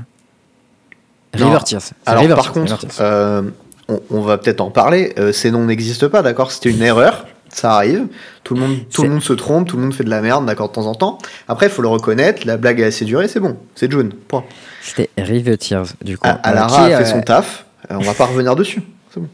Non. 1.39 1.47
River 1.47 1.63
Tears. 1.65 1.81
Alors, 2.05 2.21
River 2.21 2.35
par 2.35 2.43
Tears, 2.51 2.53
contre, 2.53 2.77
Tears. 2.87 2.91
euh, 3.01 3.41
on, 3.87 4.01
on 4.11 4.21
va 4.21 4.37
peut-être 4.37 4.61
en 4.61 4.71
parler. 4.71 5.13
Euh, 5.17 5.31
ces 5.31 5.51
noms 5.51 5.65
n'existent 5.65 6.09
pas, 6.09 6.21
d'accord? 6.21 6.51
C'était 6.51 6.69
une 6.71 6.81
erreur. 6.81 7.25
Ça 7.49 7.73
arrive. 7.75 8.07
Tout 8.43 8.53
le, 8.55 8.61
monde, 8.61 8.77
tout 8.91 9.01
le 9.03 9.07
C'est- 9.07 9.13
monde 9.13 9.21
se 9.23 9.33
trompe, 9.33 9.67
tout 9.67 9.77
le 9.77 9.83
monde 9.83 9.93
fait 9.93 10.03
de 10.03 10.09
la 10.09 10.21
merde, 10.21 10.45
d'accord, 10.45 10.67
de 10.69 10.73
temps 10.73 10.85
en 10.87 10.95
temps. 10.95 11.17
Après, 11.47 11.67
il 11.67 11.71
faut 11.71 11.81
le 11.81 11.87
reconnaître. 11.87 12.45
La 12.45 12.57
blague 12.57 12.81
a 12.81 12.87
assez 12.87 13.05
duré, 13.05 13.27
c'est 13.27 13.39
bon. 13.39 13.57
C'est 13.75 13.91
June. 13.91 14.11
Point. 14.27 14.43
C'était 14.81 15.09
Riveteers, 15.17 15.83
du 16.03 16.17
coup. 16.17 16.27
A- 16.27 16.35
Euh, 16.35 16.39
Alara 16.43 16.87
qui, 16.87 16.93
a 16.93 16.97
fait 16.97 17.03
euh, 17.03 17.11
son 17.13 17.21
taf. 17.21 17.65
Euh, 17.91 17.95
on 17.97 18.03
va 18.03 18.13
pas 18.13 18.25
revenir 18.25 18.55
dessus. 18.55 18.81
Bon. 19.15 19.27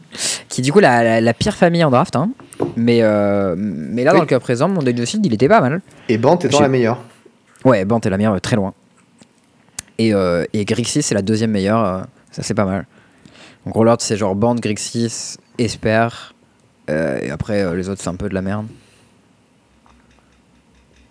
qui 0.48 0.62
du 0.62 0.72
coup 0.72 0.80
la, 0.80 1.04
la- 1.04 1.20
la 1.20 1.34
pire 1.34 1.54
famille 1.54 1.84
en 1.84 1.90
draft. 1.90 2.16
Hein. 2.16 2.30
Mais, 2.74 3.00
euh, 3.02 3.54
mais 3.58 4.02
là, 4.02 4.12
Oui. 4.12 4.16
dans 4.16 4.22
le 4.22 4.26
cas 4.28 4.40
présent, 4.40 4.66
mon 4.66 4.80
seed, 5.04 5.26
il 5.26 5.34
était 5.34 5.48
pas 5.48 5.60
mal. 5.60 5.82
Et 6.08 6.16
Bant 6.16 6.38
étant 6.38 6.60
la 6.60 6.68
meilleure. 6.68 6.98
Ouais, 7.66 7.84
bon, 7.84 8.00
t'es 8.00 8.08
la 8.08 8.16
meilleure, 8.16 8.40
très 8.40 8.56
loin. 8.56 8.72
Et, 9.98 10.14
euh, 10.14 10.44
et 10.54 10.64
Grixis, 10.64 11.02
c'est 11.02 11.14
la 11.14 11.20
deuxième 11.22 11.50
meilleure. 11.50 12.06
ça, 12.30 12.42
c'est 12.42 12.54
pas 12.54 12.64
mal. 12.64 12.86
Donc, 13.66 13.74
Rollord, 13.74 13.98
c'est 14.00 14.16
genre 14.16 14.34
Band, 14.34 14.54
Grixis, 14.54 15.36
Esper. 15.58 16.08
Euh, 16.90 17.18
et 17.22 17.30
après, 17.30 17.62
euh, 17.62 17.74
les 17.74 17.88
autres, 17.88 18.00
c'est 18.02 18.08
un 18.08 18.16
peu 18.16 18.28
de 18.28 18.34
la 18.34 18.42
merde. 18.42 18.66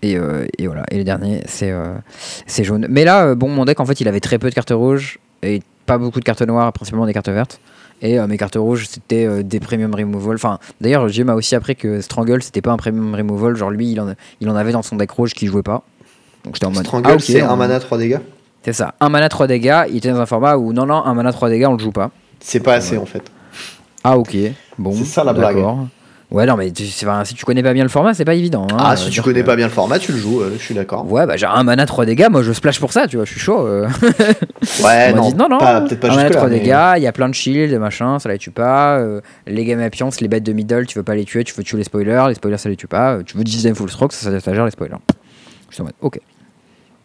Et, 0.02 0.18
euh, 0.18 0.46
et 0.58 0.68
voilà. 0.68 0.84
Et 0.92 0.98
le 0.98 1.04
dernier, 1.04 1.42
c'est 1.48 1.72
euh, 1.72 1.96
jaune. 2.48 2.86
Mais 2.90 3.06
là, 3.06 3.28
euh, 3.28 3.36
bon, 3.36 3.48
mon 3.50 3.66
deck, 3.66 3.80
en 3.80 3.86
fait, 3.86 4.02
il 4.02 4.08
avait 4.08 4.20
très 4.20 4.38
peu 4.38 4.50
de 4.50 4.56
cartes 4.56 4.72
rouges 4.72 5.18
et 5.42 5.62
pas 5.86 5.98
beaucoup 5.98 6.20
de 6.20 6.26
cartes 6.26 6.42
noires, 6.42 6.72
principalement 6.74 7.06
des 7.06 7.14
cartes 7.14 7.30
vertes. 7.30 7.60
Et 8.02 8.20
mes 8.20 8.38
cartes 8.38 8.58
rouges, 8.58 8.88
c'était 8.90 9.44
des 9.44 9.62
premium 9.62 9.96
removal. 9.96 10.36
Enfin, 10.36 10.60
d'ailleurs, 10.82 11.08
Jim 11.08 11.24
m'a 11.24 11.36
aussi 11.36 11.56
appris 11.56 11.78
que 11.78 12.02
Strangle, 12.02 12.44
c'était 12.44 12.62
pas 12.62 12.72
un 12.72 12.78
premium 12.78 13.16
removal. 13.16 13.56
Genre, 13.56 13.70
lui, 13.70 13.94
il 13.94 14.02
en, 14.02 14.14
il 14.42 14.50
en 14.50 14.58
avait 14.58 14.74
dans 14.74 14.82
son 14.82 14.98
deck 14.98 15.12
rouge 15.12 15.34
qui 15.34 15.48
jouait 15.48 15.64
pas. 15.64 15.84
Donc, 16.44 16.56
j'étais 16.56 16.66
en 16.66 16.72
mode. 16.72 16.86
Strangle, 16.86 17.08
ah, 17.10 17.14
ok, 17.14 17.22
c'est 17.22 17.40
un 17.40 17.56
mana 17.56 17.80
3 17.80 17.98
dégâts. 17.98 18.20
C'est 18.64 18.74
ça. 18.74 18.96
Un 19.00 19.08
mana 19.08 19.30
3 19.30 19.48
dégâts, 19.48 19.84
il 19.90 19.98
était 19.98 20.10
dans 20.10 20.20
un 20.20 20.26
format 20.26 20.58
où 20.58 20.74
non, 20.74 20.86
non, 20.86 21.06
un 21.06 21.14
mana 21.14 21.32
3 21.32 21.50
dégâts, 21.50 21.68
on 21.70 21.74
le 21.74 21.80
joue 21.80 21.94
pas. 21.94 22.12
C'est 22.42 22.60
pas 22.60 22.74
assez 22.74 22.98
en 22.98 23.06
fait. 23.06 23.24
Ah, 24.04 24.18
ok. 24.18 24.36
Bon. 24.78 24.92
C'est 24.94 25.06
ça, 25.06 25.24
la 25.24 25.34
blague. 25.34 25.58
Ouais, 26.32 26.48
non, 26.48 26.56
mais 26.58 26.72
tu- 26.72 26.84
enfin, 27.04 27.24
si 27.26 27.36
tu 27.36 27.46
connais 27.46 27.62
pas 27.62 27.74
bien 27.74 27.84
le 27.84 27.90
format, 27.90 28.16
c'est 28.16 28.26
pas 28.26 28.34
évident. 28.34 28.66
hein, 28.72 28.78
ah, 28.80 28.94
euh, 28.94 28.96
si 28.96 29.06
tu 29.06 29.12
dire 29.12 29.24
connais 29.24 29.42
que- 29.42 29.46
pas 29.46 29.56
bien 29.56 29.68
le 29.68 29.72
format, 29.72 30.00
tu 30.00 30.14
le 30.14 30.18
joues, 30.18 30.42
euh, 30.42 30.52
je 30.58 30.64
suis 30.64 30.74
d'accord. 30.74 31.10
Ouais, 31.12 31.28
bah 31.28 31.38
j'ai 31.38 31.46
un 31.46 31.64
mana 31.64 31.86
3 31.86 32.06
dégâts, 32.08 32.28
moi 32.32 32.42
je 32.42 32.52
splash 32.54 32.80
pour 32.80 32.92
ça, 32.92 33.08
tu 33.08 33.18
vois, 33.18 33.26
je 33.26 33.30
suis 33.32 33.40
chaud. 33.40 33.68
euh. 33.68 33.88
Ouais, 34.84 35.14
non, 35.14 35.30
dit, 35.30 35.36
non, 35.36 35.48
non, 35.48 35.60
peut-être 35.60 36.00
pas 36.00 36.08
un 36.08 36.16
mana 36.16 36.22
jusque 36.28 36.38
3 36.38 36.50
là. 36.50 36.56
dégâts, 36.58 36.94
il 36.98 37.04
y 37.04 37.08
a 37.08 37.12
plein 37.12 37.30
de 37.30 37.36
shields, 37.36 37.70
des 37.70 37.78
machins, 37.78 38.18
ça 38.18 38.30
les 38.30 38.40
tue 38.40 38.50
pas. 38.50 38.98
euh, 38.98 39.22
les 39.46 39.64
game 39.64 39.80
appliances, 39.80 40.22
les 40.22 40.28
bêtes 40.28 40.44
de 40.44 40.54
middle, 40.54 40.88
tu 40.88 40.98
veux 40.98 41.04
pas 41.04 41.14
les 41.14 41.26
tuer, 41.26 41.44
tu 41.44 41.54
veux 41.54 41.64
tuer 41.64 41.78
les 41.78 41.84
spoilers, 41.84 42.26
les 42.30 42.34
spoilers 42.36 42.58
ça 42.58 42.68
les 42.70 42.78
tue 42.78 42.88
pas. 42.88 43.14
euh, 43.18 43.24
tu 43.24 43.38
veux 43.38 43.44
10 43.44 43.72
full 43.76 43.92
stroke, 43.92 44.14
ça, 44.14 44.32
ça, 44.32 44.40
ça 44.40 44.54
gère 44.56 44.66
les 44.66 44.72
spoilers. 44.72 44.96
Je 45.70 45.76
suis 45.76 45.82
en 45.82 45.86
mode, 45.86 45.94
ok. 46.02 46.20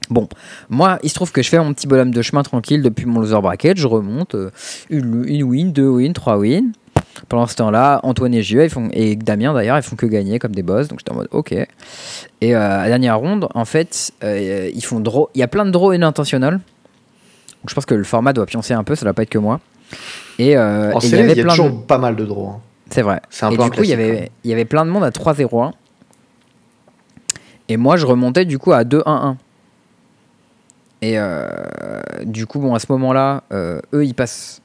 Bon, 0.09 0.26
moi, 0.70 0.99
il 1.03 1.11
se 1.11 1.14
trouve 1.14 1.32
que 1.32 1.42
je 1.42 1.51
fais 1.51 1.59
mon 1.59 1.74
petit 1.74 1.86
bonhomme 1.86 2.12
de 2.12 2.22
chemin 2.22 2.42
tranquille 2.42 2.80
depuis 2.80 3.05
mon 3.05 3.20
loser 3.20 3.42
bracket, 3.42 3.76
je 3.76 3.86
remonte, 3.86 4.34
euh, 4.36 4.51
une, 4.88 5.24
une 5.26 5.42
win, 5.42 5.70
deux 5.72 5.88
wins, 5.88 6.14
trois 6.14 6.38
wins. 6.38 6.72
Pendant 7.29 7.47
ce 7.47 7.57
temps-là, 7.57 8.01
Antoine 8.05 8.35
et 8.35 8.43
Gio, 8.43 8.62
ils 8.62 8.71
font, 8.71 8.89
et 8.93 9.16
Damien 9.16 9.53
d'ailleurs, 9.53 9.77
ils 9.77 9.83
font 9.83 9.97
que 9.97 10.07
gagner 10.07 10.39
comme 10.39 10.55
des 10.55 10.62
boss, 10.62 10.89
donc 10.89 11.01
j'étais 11.01 11.11
en 11.11 11.16
mode 11.16 11.29
ok. 11.33 11.53
Et 11.53 11.66
euh, 12.55 12.59
à 12.61 12.83
la 12.85 12.89
dernière 12.89 13.19
ronde, 13.19 13.49
en 13.55 13.64
fait, 13.64 14.12
euh, 14.23 14.71
ils 14.73 14.85
font 14.85 15.01
draw. 15.01 15.29
Il 15.35 15.41
y 15.41 15.43
a 15.43 15.49
plein 15.49 15.64
de 15.64 15.71
draws 15.71 15.95
inintentionnels. 15.95 16.55
Donc 16.55 17.71
je 17.71 17.75
pense 17.75 17.87
que 17.87 17.95
le 17.95 18.05
format 18.05 18.33
doit 18.33 18.47
pioncer 18.47 18.75
un 18.75 18.85
peu, 18.85 18.95
ça 18.95 19.05
doit 19.05 19.14
pas 19.14 19.23
être 19.23 19.31
que 19.31 19.39
moi. 19.39 19.61
Et, 20.39 20.57
euh, 20.57 20.93
En 20.93 21.01
et 21.01 21.07
il 21.07 21.11
y 21.11 21.14
avait 21.19 21.33
il 21.33 21.39
y 21.39 21.41
a 21.41 21.45
plein 21.45 21.64
de. 21.64 21.71
pas 21.87 21.99
mal 21.99 22.14
de 22.14 22.25
draws. 22.25 22.51
hein. 22.51 22.61
C'est 22.91 23.03
vrai. 23.03 23.21
Un 23.43 23.51
et 23.51 23.57
du 23.57 23.71
coup, 23.71 23.83
il 23.83 23.91
y, 23.91 23.93
avait, 23.93 24.31
il 24.45 24.51
y 24.51 24.53
avait 24.53 24.64
plein 24.64 24.85
de 24.87 24.91
monde 24.91 25.05
à 25.05 25.11
3-0-1. 25.11 25.73
Et 27.69 27.77
moi, 27.77 27.97
je 27.97 28.07
remontais 28.07 28.45
du 28.47 28.59
coup 28.59 28.73
à 28.73 28.85
2-1-1. 28.85 29.37
Et 31.03 31.19
euh, 31.19 31.49
du 32.25 32.47
coup, 32.47 32.61
bon, 32.61 32.75
à 32.75 32.79
ce 32.79 32.87
moment-là, 32.91 33.43
euh, 33.53 33.81
eux, 33.93 34.05
ils 34.05 34.14
passent. 34.14 34.62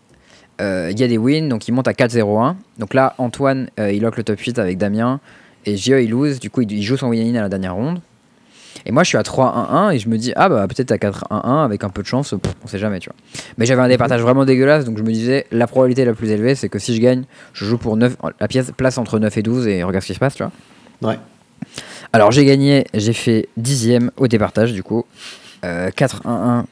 Euh, 0.62 0.90
Il 0.92 1.00
y 1.00 1.04
a 1.04 1.08
des 1.08 1.18
wins, 1.18 1.50
donc 1.50 1.68
ils 1.68 1.72
montent 1.72 1.88
à 1.88 1.94
4-0-1. 1.94 2.56
Donc 2.80 2.94
là, 2.94 3.16
Antoine, 3.18 3.70
euh, 3.80 3.92
il 3.92 4.02
lock 4.02 4.18
le 4.18 4.24
top 4.24 4.40
8 4.40 4.60
avec 4.60 4.78
Damien. 4.78 5.20
Et 5.66 5.78
Gio, 5.78 5.98
il 5.98 6.10
lose. 6.10 6.40
Du 6.40 6.50
coup, 6.50 6.62
il, 6.62 6.72
il 6.72 6.84
joue 6.84 6.98
son 6.98 7.08
win-in 7.08 7.36
à 7.36 7.42
la 7.42 7.50
dernière 7.50 7.76
ronde. 7.76 8.00
Et 8.86 8.92
moi, 8.92 9.04
je 9.04 9.10
suis 9.10 9.18
à 9.18 9.22
3-1-1 9.22 9.94
et 9.94 10.00
je 10.00 10.10
me 10.10 10.18
dis, 10.18 10.34
ah 10.36 10.50
bah 10.50 10.68
peut-être 10.68 10.92
à 10.92 10.98
4-1-1 10.98 11.64
avec 11.64 11.84
un 11.84 11.90
peu 11.90 12.02
de 12.02 12.08
chance, 12.08 12.32
pff, 12.32 12.54
on 12.64 12.68
sait 12.68 12.80
jamais, 12.80 13.00
tu 13.00 13.10
vois. 13.10 13.16
Mais 13.58 13.66
j'avais 13.66 13.82
un 13.82 13.88
départage 13.88 14.22
vraiment 14.22 14.46
dégueulasse, 14.46 14.84
donc 14.86 14.98
je 14.98 15.04
me 15.04 15.12
disais, 15.12 15.46
la 15.52 15.68
probabilité 15.68 16.04
la 16.06 16.14
plus 16.14 16.30
élevée, 16.30 16.56
c'est 16.56 16.70
que 16.70 16.80
si 16.80 16.96
je 16.96 17.02
gagne, 17.02 17.24
je 17.54 17.66
joue 17.66 17.78
pour 17.78 17.96
9, 17.96 18.18
la 18.40 18.48
pièce 18.48 18.72
place 18.76 18.98
entre 18.98 19.20
9 19.20 19.38
et 19.38 19.42
12 19.42 19.68
et 19.68 19.84
regarde 19.84 20.02
ce 20.02 20.08
qui 20.08 20.14
se 20.14 20.20
passe, 20.20 20.36
tu 20.36 20.44
vois. 20.44 20.52
Ouais. 21.10 21.18
Alors 22.12 22.32
j'ai 22.32 22.46
gagné, 22.46 22.86
j'ai 22.94 23.14
fait 23.14 23.48
dixième 23.58 24.12
au 24.18 24.28
départage, 24.28 24.74
du 24.74 24.84
coup. 24.84 25.06
Euh, 25.64 25.90
4-1-1, 25.92 26.66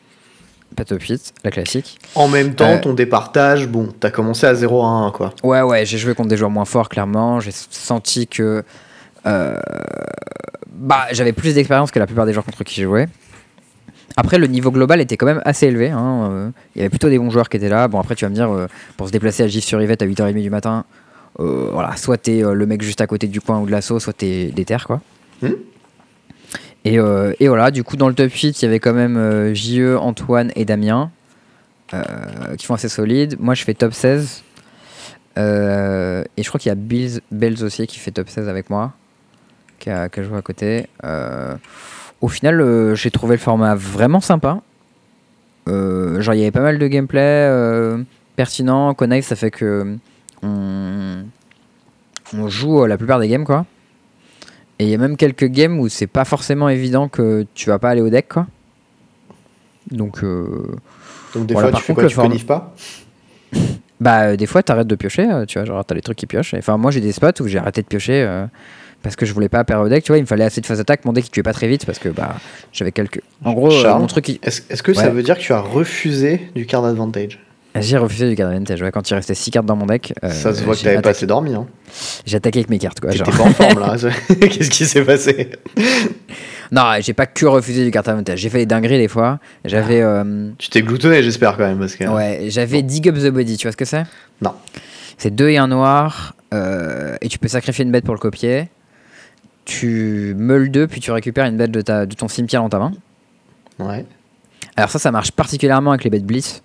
pas 0.75 0.85
top 0.85 1.01
8, 1.01 1.33
la 1.43 1.51
classique. 1.51 1.99
En 2.15 2.27
même 2.27 2.55
temps, 2.55 2.65
Euh, 2.75 2.79
ton 2.81 2.93
départage, 2.93 3.67
bon, 3.67 3.89
t'as 3.99 4.09
commencé 4.11 4.45
à 4.47 4.55
0 4.55 4.81
à 4.83 4.87
1, 4.87 5.11
quoi. 5.11 5.33
Ouais, 5.43 5.61
ouais, 5.61 5.85
j'ai 5.85 5.97
joué 5.97 6.13
contre 6.15 6.29
des 6.29 6.37
joueurs 6.37 6.49
moins 6.51 6.65
forts, 6.65 6.89
clairement. 6.89 7.39
J'ai 7.39 7.51
senti 7.51 8.27
que. 8.27 8.63
euh, 9.25 9.57
bah, 10.73 11.05
j'avais 11.11 11.33
plus 11.33 11.53
d'expérience 11.55 11.91
que 11.91 11.99
la 11.99 12.05
plupart 12.07 12.25
des 12.25 12.33
joueurs 12.33 12.45
contre 12.45 12.63
qui 12.63 12.73
j'ai 12.75 12.83
joué. 12.83 13.05
Après, 14.17 14.37
le 14.37 14.47
niveau 14.47 14.71
global 14.71 14.99
était 14.99 15.15
quand 15.17 15.25
même 15.25 15.41
assez 15.45 15.67
élevé. 15.67 15.89
hein, 15.89 16.29
euh, 16.31 16.49
Il 16.75 16.79
y 16.79 16.81
avait 16.81 16.89
plutôt 16.89 17.09
des 17.09 17.17
bons 17.19 17.29
joueurs 17.29 17.47
qui 17.49 17.57
étaient 17.57 17.69
là. 17.69 17.87
Bon, 17.87 17.99
après, 17.99 18.15
tu 18.15 18.25
vas 18.25 18.29
me 18.29 18.35
dire, 18.35 18.49
pour 18.97 19.07
se 19.07 19.11
déplacer 19.11 19.43
à 19.43 19.47
Gif 19.47 19.63
sur 19.63 19.81
Yvette 19.81 20.01
à 20.01 20.05
8h30 20.05 20.41
du 20.41 20.49
matin, 20.49 20.85
voilà, 21.37 21.95
soit 21.97 22.17
t'es 22.17 22.41
le 22.41 22.65
mec 22.65 22.81
juste 22.81 22.99
à 23.01 23.07
côté 23.07 23.27
du 23.27 23.39
coin 23.41 23.59
ou 23.59 23.65
de 23.65 23.71
l'assaut, 23.71 23.99
soit 23.99 24.13
t'es 24.13 24.47
des 24.53 24.65
terres, 24.65 24.85
quoi. 24.87 25.01
Hmm? 25.41 25.51
Et, 26.83 26.97
euh, 26.97 27.33
et 27.39 27.47
voilà, 27.47 27.71
du 27.71 27.83
coup, 27.83 27.95
dans 27.95 28.07
le 28.07 28.15
top 28.15 28.31
8, 28.31 28.61
il 28.61 28.65
y 28.65 28.67
avait 28.67 28.79
quand 28.79 28.93
même 28.93 29.17
euh, 29.17 29.53
JE, 29.53 29.97
Antoine 29.97 30.51
et 30.55 30.65
Damien 30.65 31.11
euh, 31.93 32.03
qui 32.57 32.65
font 32.65 32.73
assez 32.73 32.89
solide. 32.89 33.37
Moi, 33.39 33.53
je 33.53 33.63
fais 33.63 33.73
top 33.73 33.93
16. 33.93 34.43
Euh, 35.37 36.23
et 36.35 36.43
je 36.43 36.47
crois 36.49 36.59
qu'il 36.59 36.69
y 36.69 36.71
a 36.71 36.75
Bills, 36.75 37.21
Bells 37.31 37.63
aussi 37.63 37.87
qui 37.87 37.99
fait 37.99 38.11
top 38.11 38.29
16 38.29 38.49
avec 38.49 38.69
moi, 38.69 38.93
qui 39.79 39.89
a, 39.89 40.09
joué 40.17 40.37
à 40.37 40.41
côté. 40.41 40.87
Au 42.19 42.27
final, 42.27 42.95
j'ai 42.95 43.11
trouvé 43.11 43.35
le 43.35 43.41
format 43.41 43.75
vraiment 43.75 44.19
sympa. 44.19 44.61
Genre, 45.67 46.33
il 46.33 46.39
y 46.39 46.41
avait 46.41 46.51
pas 46.51 46.61
mal 46.61 46.79
de 46.79 46.87
gameplay 46.87 47.95
pertinent. 48.35 48.93
Connive, 48.93 49.23
ça 49.23 49.35
fait 49.35 49.51
que 49.51 49.97
on, 50.43 51.23
joue 52.47 52.85
la 52.85 52.97
plupart 52.97 53.19
des 53.19 53.27
games, 53.27 53.45
quoi. 53.45 53.65
Et 54.81 54.85
il 54.85 54.89
y 54.89 54.95
a 54.95 54.97
même 54.97 55.15
quelques 55.15 55.45
games 55.45 55.79
où 55.79 55.89
c'est 55.89 56.07
pas 56.07 56.25
forcément 56.25 56.67
évident 56.67 57.07
que 57.07 57.45
tu 57.53 57.69
vas 57.69 57.77
pas 57.77 57.91
aller 57.91 58.01
au 58.01 58.09
deck, 58.09 58.29
quoi. 58.29 58.47
Donc, 59.91 60.23
euh, 60.23 60.47
Donc 61.35 61.45
des 61.45 61.53
Voilà, 61.53 61.67
fois, 61.67 61.71
par 61.73 61.81
tu 61.81 61.85
fais 61.85 61.93
contre, 61.93 61.99
quoi 61.99 62.03
le 62.03 62.09
Tu 62.09 62.15
connifes 62.15 62.47
pas? 62.47 62.73
Bah, 63.99 64.21
euh, 64.29 64.35
des 64.35 64.47
fois, 64.47 64.63
t'arrêtes 64.63 64.87
de 64.87 64.95
piocher, 64.95 65.29
euh, 65.29 65.45
tu 65.45 65.59
vois, 65.59 65.65
genre, 65.65 65.85
t'as 65.85 65.93
les 65.93 66.01
trucs 66.01 66.17
qui 66.17 66.25
piochent. 66.25 66.55
Enfin, 66.55 66.77
moi, 66.77 66.89
j'ai 66.89 67.01
des 67.01 67.11
spots 67.11 67.39
où 67.41 67.47
j'ai 67.47 67.59
arrêté 67.59 67.83
de 67.83 67.87
piocher 67.87 68.27
parce 69.03 69.15
que 69.15 69.27
je 69.27 69.33
voulais 69.35 69.49
pas 69.49 69.63
perdre 69.63 69.85
au 69.85 69.89
deck, 69.89 70.03
tu 70.03 70.11
vois, 70.11 70.17
il 70.17 70.21
me 70.21 70.25
fallait 70.25 70.45
assez 70.45 70.61
de 70.61 70.65
phase 70.65 70.79
attaque, 70.79 71.05
mon 71.05 71.13
deck, 71.13 71.27
il 71.27 71.29
tuait 71.29 71.43
pas 71.43 71.53
très 71.53 71.67
vite 71.67 71.85
parce 71.85 71.99
que, 71.99 72.09
bah, 72.09 72.37
j'avais 72.73 72.91
quelques. 72.91 73.21
En 73.45 73.53
gros, 73.53 73.69
Charles 73.69 74.01
mon 74.01 74.07
truc, 74.07 74.29
il- 74.29 74.39
Est-ce 74.41 74.81
que 74.81 74.95
ça 74.95 75.11
veut 75.11 75.21
dire 75.21 75.37
que 75.37 75.43
tu 75.43 75.53
as 75.53 75.61
refusé 75.61 76.49
du 76.55 76.65
card 76.65 76.85
advantage? 76.85 77.39
J'ai 77.79 77.97
refusé 77.97 78.29
du 78.29 78.35
card 78.35 78.49
advantage, 78.49 78.81
ouais, 78.81 78.91
quand 78.91 79.09
il 79.09 79.13
restait 79.13 79.33
6 79.35 79.51
cartes 79.51 79.65
dans 79.65 79.75
mon 79.75 79.85
deck. 79.85 80.13
euh, 80.23 80.29
Ça 80.29 80.53
se 80.53 80.63
voit 80.63 80.75
que 80.75 80.81
t'avais 80.81 81.01
pas 81.01 81.11
assez 81.11 81.25
dormi. 81.25 81.53
Hein. 81.53 81.65
J'ai 82.25 82.37
attaqué 82.37 82.59
avec 82.59 82.69
mes 82.69 82.79
cartes, 82.79 82.99
quoi. 82.99 83.11
Genre. 83.11 83.27
pas 83.29 83.43
en 83.43 83.51
forme 83.53 83.79
là. 83.79 83.95
Qu'est-ce 84.27 84.69
qui 84.69 84.85
s'est 84.85 85.03
passé? 85.05 85.51
Non, 86.71 86.83
j'ai 87.01 87.13
pas 87.13 87.25
que 87.25 87.45
refusé 87.45 87.83
du 87.85 87.91
card 87.91 88.07
advantage, 88.07 88.39
j'ai 88.39 88.49
fait 88.49 88.59
des 88.59 88.65
dingueries 88.65 88.97
des 88.97 89.07
fois. 89.07 89.39
J'avais. 89.65 90.01
euh, 90.01 90.49
Tu 90.57 90.69
t'es 90.69 90.81
gloutonné, 90.81 91.21
j'espère 91.23 91.57
quand 91.57 91.65
même. 91.67 91.79
Parce 91.79 91.95
que... 91.95 92.03
Ouais, 92.05 92.45
j'avais 92.49 92.81
Dig 92.81 93.07
Up 93.09 93.15
the 93.15 93.27
Body, 93.29 93.57
tu 93.57 93.67
vois 93.67 93.71
ce 93.71 93.77
que 93.77 93.85
c'est? 93.85 94.03
Non. 94.41 94.53
C'est 95.17 95.33
deux 95.35 95.49
et 95.49 95.57
un 95.57 95.67
noir, 95.67 96.35
euh, 96.53 97.15
et 97.21 97.27
tu 97.29 97.37
peux 97.39 97.47
sacrifier 97.47 97.85
une 97.85 97.91
bête 97.91 98.05
pour 98.05 98.13
le 98.15 98.19
copier. 98.19 98.69
Tu 99.65 100.33
meules 100.37 100.71
deux, 100.71 100.87
puis 100.87 100.99
tu 100.99 101.11
récupères 101.11 101.45
une 101.45 101.57
bête 101.57 101.71
de, 101.71 101.81
ta, 101.81 102.05
de 102.05 102.15
ton 102.15 102.27
cimetière 102.27 102.61
dans 102.63 102.69
ta 102.69 102.79
main. 102.79 102.91
Ouais, 103.79 104.05
Alors 104.75 104.89
ça, 104.89 104.97
ça 104.99 105.11
marche 105.11 105.31
particulièrement 105.31 105.91
avec 105.91 106.03
les 106.03 106.09
bêtes 106.09 106.25
Blitz, 106.25 106.61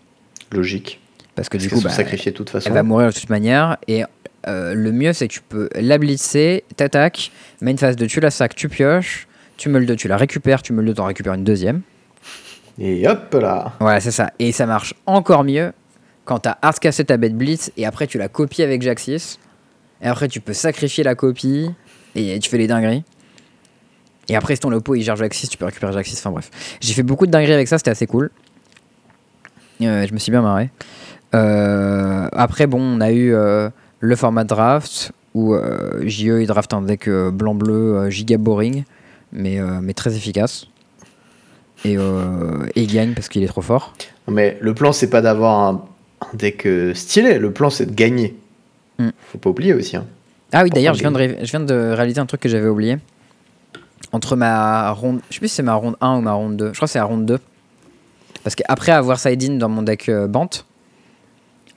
logique. 0.53 1.01
parce 1.35 1.49
que 1.49 1.57
Parce 1.59 1.69
du 1.69 1.75
coup, 1.75 1.81
bah, 1.81 1.91
sacrifiées 1.91 2.33
de 2.33 2.37
toute 2.37 2.51
façon. 2.51 2.69
elle 2.69 2.75
va 2.75 2.83
mourir 2.83 3.09
de 3.09 3.15
toute 3.15 3.31
manière. 3.31 3.77
Et 3.89 4.05
euh, 4.49 4.75
le 4.75 4.93
mieux, 4.93 5.13
c'est 5.13 5.29
que 5.29 5.33
tu 5.33 5.41
peux 5.41 5.69
la 5.75 5.99
blitzer, 5.99 6.65
t'attaques, 6.77 7.33
mets 7.61 7.73
une 7.73 7.79
phase 7.79 7.97
de 7.97 8.07
tu 8.07 8.21
la 8.21 8.31
sacs, 8.31 8.55
tu 8.55 8.69
pioches, 8.69 9.27
tu 9.57 9.69
meules 9.69 9.87
deux, 9.87 9.97
tu 9.97 10.09
la 10.09 10.17
récupères, 10.17 10.63
tu 10.63 10.73
meules 10.73 10.87
deux, 10.87 10.95
t'en 10.95 11.07
récupères 11.07 11.35
une 11.35 11.45
deuxième. 11.45 11.83
Et 12.79 13.09
hop 13.09 13.35
là 13.41 13.73
Voilà, 13.81 14.01
c'est 14.01 14.11
ça. 14.11 14.33
Et 14.39 14.53
ça 14.53 14.67
marche 14.67 14.95
encore 15.07 15.45
mieux 15.45 15.73
quand 16.25 16.41
t'as 16.41 16.57
hardcassé 16.61 17.05
ta 17.05 17.17
bête 17.17 17.37
blitz 17.37 17.73
et 17.77 17.87
après 17.87 18.07
tu 18.07 18.19
la 18.19 18.29
copies 18.29 18.63
avec 18.63 18.83
Jaxis. 18.83 19.39
Et 20.03 20.07
après 20.07 20.29
tu 20.29 20.41
peux 20.41 20.53
sacrifier 20.53 21.03
la 21.03 21.15
copie 21.15 21.71
et 22.15 22.39
tu 22.39 22.51
fais 22.51 22.59
les 22.59 22.67
dingueries. 22.67 23.05
Et 24.29 24.37
après 24.37 24.57
si 24.57 24.61
ton 24.61 24.71
lopo 24.71 24.95
il 24.95 25.03
gère 25.03 25.17
Jaxis, 25.17 25.49
tu 25.49 25.57
peux 25.57 25.65
récupérer 25.65 25.93
Jaxis. 25.93 26.19
Enfin 26.19 26.31
bref. 26.31 26.51
J'ai 26.81 26.93
fait 26.93 27.03
beaucoup 27.03 27.27
de 27.27 27.31
dingueries 27.31 27.55
avec 27.55 27.69
ça, 27.69 27.79
c'était 27.79 27.93
assez 27.93 28.07
cool. 28.07 28.31
Je 29.81 30.13
me 30.13 30.19
suis 30.19 30.31
bien 30.31 30.43
marré. 30.43 30.71
Euh, 31.35 32.29
après 32.33 32.67
bon, 32.67 32.81
on 32.81 33.01
a 33.01 33.11
eu 33.13 33.35
euh, 33.35 33.69
le 34.01 34.17
format 34.17 34.45
draft 34.45 35.13
où 35.35 35.55
euh, 35.55 36.01
JE 36.07 36.41
il 36.41 36.47
draft 36.47 36.73
un 36.73 36.83
deck 36.83 37.09
blanc-bleu 37.11 38.09
giga 38.11 38.39
boring 38.39 38.85
mais, 39.33 39.59
mais 39.83 39.93
très 39.93 40.17
efficace. 40.17 40.67
Et, 41.85 41.95
et 41.95 42.83
il 42.83 42.93
gagne 42.93 43.13
parce 43.13 43.29
qu'il 43.29 43.43
est 43.43 43.49
trop 43.49 43.61
fort. 43.61 43.93
Mais 44.29 44.57
le 44.61 44.73
plan, 44.75 44.93
c'est 44.93 45.11
pas 45.11 45.21
d'avoir 45.21 45.61
un 45.69 45.85
un 46.23 46.37
deck 46.37 46.67
stylé. 46.95 47.39
Le 47.39 47.53
plan, 47.53 47.71
c'est 47.71 47.87
de 47.87 47.95
gagner. 47.95 48.37
Mm. 48.99 49.09
Faut 49.31 49.39
pas 49.39 49.51
oublier 49.51 49.75
aussi. 49.75 49.97
hein. 49.97 50.07
Ah 50.53 50.63
oui, 50.63 50.71
d'ailleurs, 50.71 50.95
je, 50.95 50.99
je 51.03 51.51
viens 51.51 51.61
de 51.61 51.75
réaliser 51.93 52.21
un 52.21 52.27
truc 52.27 52.41
que 52.41 52.49
j'avais 52.49 52.69
oublié. 52.69 52.99
Entre 54.13 54.37
ma 54.37 54.91
ronde. 54.93 55.21
Je 55.29 55.35
sais 55.35 55.41
plus 55.41 55.49
si 55.49 55.57
c'est 55.57 55.63
ma 55.63 55.75
ronde 55.75 55.97
1 56.01 56.17
ou 56.17 56.21
ma 56.23 56.33
ronde 56.33 56.57
2. 56.57 56.69
Je 56.69 56.73
crois 56.73 56.87
que 56.87 56.93
c'est 56.93 56.99
la 56.99 57.05
ronde 57.05 57.27
2. 57.27 57.39
Parce 58.47 58.55
qu'après 58.55 58.93
avoir 58.93 59.19
side-in 59.19 59.55
dans 59.55 59.69
mon 59.69 59.83
deck 59.83 60.09
euh, 60.09 60.29
Bant, 60.29 60.49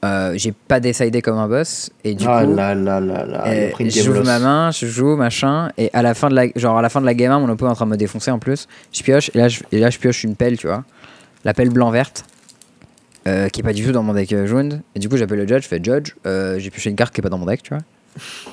euh, 0.06 0.34
j'ai 0.36 0.52
pas 0.52 0.80
décidé 0.80 1.20
comme 1.24 1.40
un 1.40 1.48
boss. 1.48 1.90
Et 2.04 2.14
du 2.14 2.26
ah 2.28 2.46
coup. 2.46 2.54
là 2.54 2.76
là 2.76 3.02
euh, 3.48 3.72
J'ouvre 3.80 4.20
loss. 4.20 4.28
ma 4.28 4.38
main, 4.38 4.70
je 4.70 4.86
joue, 4.86 5.16
machin, 5.16 5.72
et 5.80 5.90
à 5.94 6.04
la 6.04 6.14
fin 6.14 6.30
de 6.30 6.36
la, 6.36 6.46
genre 6.56 6.78
à 6.78 6.84
la 6.84 6.90
fin 6.90 7.02
de 7.02 7.08
la 7.08 7.16
game 7.16 7.32
1, 7.32 7.40
mon 7.40 7.50
oppo 7.50 7.66
est 7.66 7.70
en 7.70 7.74
train 7.74 7.88
de 7.88 7.90
me 7.90 7.98
défoncer 7.98 8.30
en 8.30 8.38
plus. 8.38 8.68
Je 8.94 9.02
pioche, 9.02 9.32
et 9.34 9.40
là 9.40 9.48
je, 9.48 9.62
et 9.72 9.80
là, 9.80 9.90
je 9.90 9.98
pioche 9.98 10.24
une 10.24 10.36
pelle, 10.36 10.60
tu 10.60 10.68
vois. 10.68 10.84
La 11.44 11.56
pelle 11.56 11.72
blanc-verte, 11.72 12.24
euh, 13.28 13.48
qui 13.48 13.62
est 13.62 13.64
pas 13.64 13.74
du 13.74 13.84
tout 13.84 13.92
dans 13.92 14.04
mon 14.04 14.14
deck 14.14 14.46
jaune. 14.46 14.84
Et 14.94 15.00
du 15.00 15.10
coup, 15.10 15.18
j'appelle 15.18 15.40
le 15.40 15.48
judge, 15.48 15.64
je 15.64 15.68
fais 15.70 15.82
judge, 15.84 16.14
j'ai 16.24 16.70
pioché 16.70 16.92
une 16.92 16.96
carte 16.96 17.16
qui 17.16 17.22
est 17.22 17.24
pas 17.24 17.30
dans 17.30 17.40
mon 17.40 17.48
deck, 17.48 17.64
tu 17.64 17.74
vois. 17.74 17.82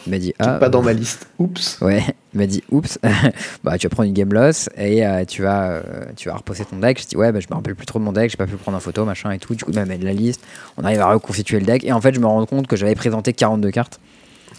Il 0.06 0.10
m'a 0.10 0.18
dit, 0.18 0.34
ah, 0.38 0.54
pas 0.54 0.68
dans 0.68 0.82
ma 0.82 0.92
liste. 0.92 1.26
Oups. 1.38 1.78
Ouais, 1.80 2.02
il 2.34 2.38
m'a 2.38 2.46
dit 2.46 2.62
oups, 2.70 2.98
bah 3.64 3.78
tu 3.78 3.86
vas 3.86 3.90
prendre 3.90 4.08
une 4.08 4.14
game 4.14 4.32
loss 4.32 4.68
et 4.76 5.06
euh, 5.06 5.24
tu 5.24 5.42
vas 5.42 5.70
euh, 5.70 5.82
tu 6.16 6.28
vas 6.28 6.36
reposer 6.36 6.64
ton 6.64 6.78
deck. 6.78 7.00
Je 7.00 7.06
dis 7.06 7.16
ouais, 7.16 7.32
bah, 7.32 7.40
je 7.40 7.46
me 7.50 7.54
rappelle 7.54 7.74
plus 7.74 7.86
trop 7.86 7.98
de 7.98 8.04
mon 8.04 8.12
deck, 8.12 8.30
j'ai 8.30 8.36
pas 8.36 8.46
pu 8.46 8.56
prendre 8.56 8.76
en 8.76 8.80
photo, 8.80 9.04
machin 9.04 9.30
et 9.30 9.38
tout. 9.38 9.54
Du 9.54 9.64
coup, 9.64 9.70
il 9.72 9.78
m'a 9.78 9.84
mis 9.84 9.98
de 9.98 10.04
la 10.04 10.12
liste. 10.12 10.40
On 10.76 10.84
arrive 10.84 11.00
à 11.00 11.12
reconstituer 11.12 11.58
le 11.58 11.66
deck 11.66 11.84
et 11.84 11.92
en 11.92 12.00
fait, 12.00 12.14
je 12.14 12.20
me 12.20 12.26
rends 12.26 12.46
compte 12.46 12.66
que 12.66 12.76
j'avais 12.76 12.94
présenté 12.94 13.32
42 13.32 13.70
cartes. 13.70 14.00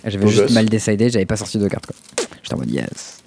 J'avais 0.05 0.27
juste 0.27 0.41
gosse. 0.41 0.51
mal 0.51 0.65
décidé, 0.65 1.09
j'avais 1.09 1.25
pas 1.25 1.37
sorti 1.37 1.57
deux 1.57 1.69
cartes 1.69 1.87
quoi. 1.87 1.95
J'étais 2.43 2.55
en 2.55 2.59
mode 2.59 2.71
yes. 2.71 3.17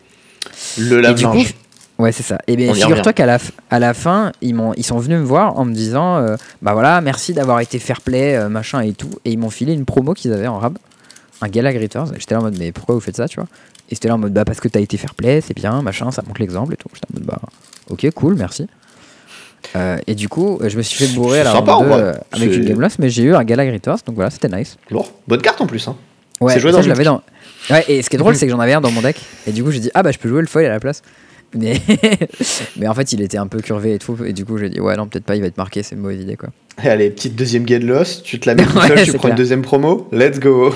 Le 0.79 1.01
lave-linge. 1.01 1.55
ouais, 1.99 2.13
c'est 2.13 2.23
ça. 2.23 2.39
Et 2.47 2.57
bien, 2.57 2.71
On 2.71 2.75
y 2.75 2.81
figure-toi 2.81 3.13
qu'à 3.13 3.27
la, 3.27 3.39
à 3.71 3.79
la 3.79 3.95
fin, 3.95 4.33
ils, 4.41 4.55
m'ont, 4.55 4.73
ils 4.75 4.85
sont 4.85 4.99
venus 4.99 5.19
me 5.19 5.25
voir 5.25 5.59
en 5.59 5.65
me 5.65 5.75
disant 5.75 6.19
euh, 6.19 6.37
Bah 6.63 6.73
voilà, 6.73 7.01
merci 7.01 7.33
d'avoir 7.33 7.61
été 7.61 7.79
fair 7.79 8.01
play, 8.01 8.37
euh, 8.37 8.49
machin 8.49 8.81
et 8.81 8.93
tout. 8.93 9.11
Et 9.25 9.33
ils 9.33 9.39
m'ont 9.39 9.51
filé 9.51 9.73
une 9.73 9.85
promo 9.85 10.15
qu'ils 10.15 10.33
avaient 10.33 10.47
en 10.47 10.59
rab, 10.59 10.79
un 11.41 11.49
Gala 11.49 11.73
Gritters. 11.73 12.07
J'étais 12.19 12.35
là 12.35 12.41
en 12.41 12.45
mode 12.45 12.59
Mais 12.59 12.73
pourquoi 12.73 12.95
vous 12.95 13.01
faites 13.01 13.17
ça, 13.17 13.29
tu 13.29 13.37
vois? 13.37 13.49
Et 13.91 13.95
c'était 13.95 14.09
là 14.09 14.15
en 14.15 14.19
mode 14.19 14.33
Bah 14.33 14.45
parce 14.45 14.61
que 14.61 14.69
t'as 14.69 14.81
été 14.81 14.97
fair 14.97 15.15
play, 15.15 15.41
c'est 15.41 15.55
bien, 15.55 15.83
machin, 15.83 16.11
ça 16.11 16.23
montre 16.27 16.41
l'exemple 16.41 16.75
et 16.75 16.77
tout. 16.77 16.89
J'étais 16.95 17.07
en 17.13 17.19
mode 17.19 17.25
Bah 17.27 17.41
ok, 17.89 18.09
cool, 18.15 18.35
merci. 18.37 18.67
Euh, 19.77 19.99
et 20.07 20.15
du 20.15 20.29
coup, 20.29 20.59
je 20.65 20.77
me 20.77 20.83
suis 20.83 21.05
fait 21.07 21.15
bourrer 21.15 21.41
à 21.41 21.45
la 21.45 21.51
C'est 21.51 21.57
sympa, 21.59 21.73
round 21.75 21.93
en 21.93 21.97
2, 21.97 22.03
vrai. 22.03 22.13
euh, 22.15 22.19
avec 22.33 22.55
une 22.57 22.65
game 22.65 22.81
loss, 22.81 22.99
mais 22.99 23.11
j'ai 23.11 23.25
eu 23.25 23.35
un 23.35 23.45
Gala 23.45 23.67
Gritters, 23.67 23.97
donc 24.07 24.15
voilà, 24.15 24.31
c'était 24.31 24.49
nice. 24.49 24.77
Lourd. 24.91 25.13
Bonne 25.29 25.43
carte 25.43 25.61
en 25.61 25.67
plus. 25.67 25.87
Hein. 25.87 25.97
Ouais, 26.41 26.55
C'est 26.55 26.61
joué 26.61 26.71
ça, 26.71 26.79
dans 26.79 26.83
je 26.83 26.89
le 26.89 26.95
l'avais 26.95 27.05
dans. 27.05 27.23
Ouais, 27.69 27.85
et 27.89 28.01
ce 28.03 28.09
qui 28.09 28.17
est 28.17 28.19
drôle, 28.19 28.35
c'est 28.37 28.47
que 28.47 28.53
j'en 28.53 28.59
avais 28.61 28.73
un 28.73 28.81
dans 28.81 28.91
mon 28.91 29.03
deck. 29.03 29.21
Et 29.47 29.53
du 29.53 29.63
coup, 29.63 29.71
j'ai 29.71 29.81
dit, 29.81 29.91
ah 29.93 30.03
bah, 30.03 30.11
je 30.13 30.19
peux 30.19 30.29
jouer 30.31 30.41
le 30.41 30.47
foil 30.47 30.65
à 30.65 30.71
la 30.71 30.81
place. 30.81 31.03
Mais, 31.55 31.79
mais 32.79 32.89
en 32.89 32.95
fait, 32.95 33.13
il 33.13 33.21
était 33.21 33.37
un 33.37 33.47
peu 33.49 33.61
curvé 33.61 33.95
et 33.95 33.99
tout. 33.99 34.17
Et 34.25 34.33
du 34.33 34.47
coup, 34.47 34.57
j'ai 34.57 34.71
dit, 34.71 34.81
ouais, 34.81 34.97
non, 34.97 35.07
peut-être 35.07 35.25
pas, 35.25 35.37
il 35.37 35.43
va 35.43 35.49
être 35.49 35.59
marqué, 35.59 35.83
c'est 35.83 35.95
une 35.95 36.01
mauvaise 36.01 36.23
idée, 36.23 36.37
quoi. 36.37 36.49
Et 36.83 36.89
allez, 36.89 37.11
petite 37.11 37.37
deuxième 37.37 37.65
game 37.65 37.85
loss. 37.85 38.23
Tu 38.23 38.41
te 38.41 38.49
la 38.49 38.55
mets 38.55 38.65
tout 38.67 38.79
Ouais, 38.79 38.89
seul, 38.89 39.05
tu 39.05 39.13
prends 39.13 39.15
une 39.15 39.21
clair. 39.21 39.35
deuxième 39.35 39.61
promo. 39.63 40.09
Let's 40.11 40.39
go. 40.41 40.75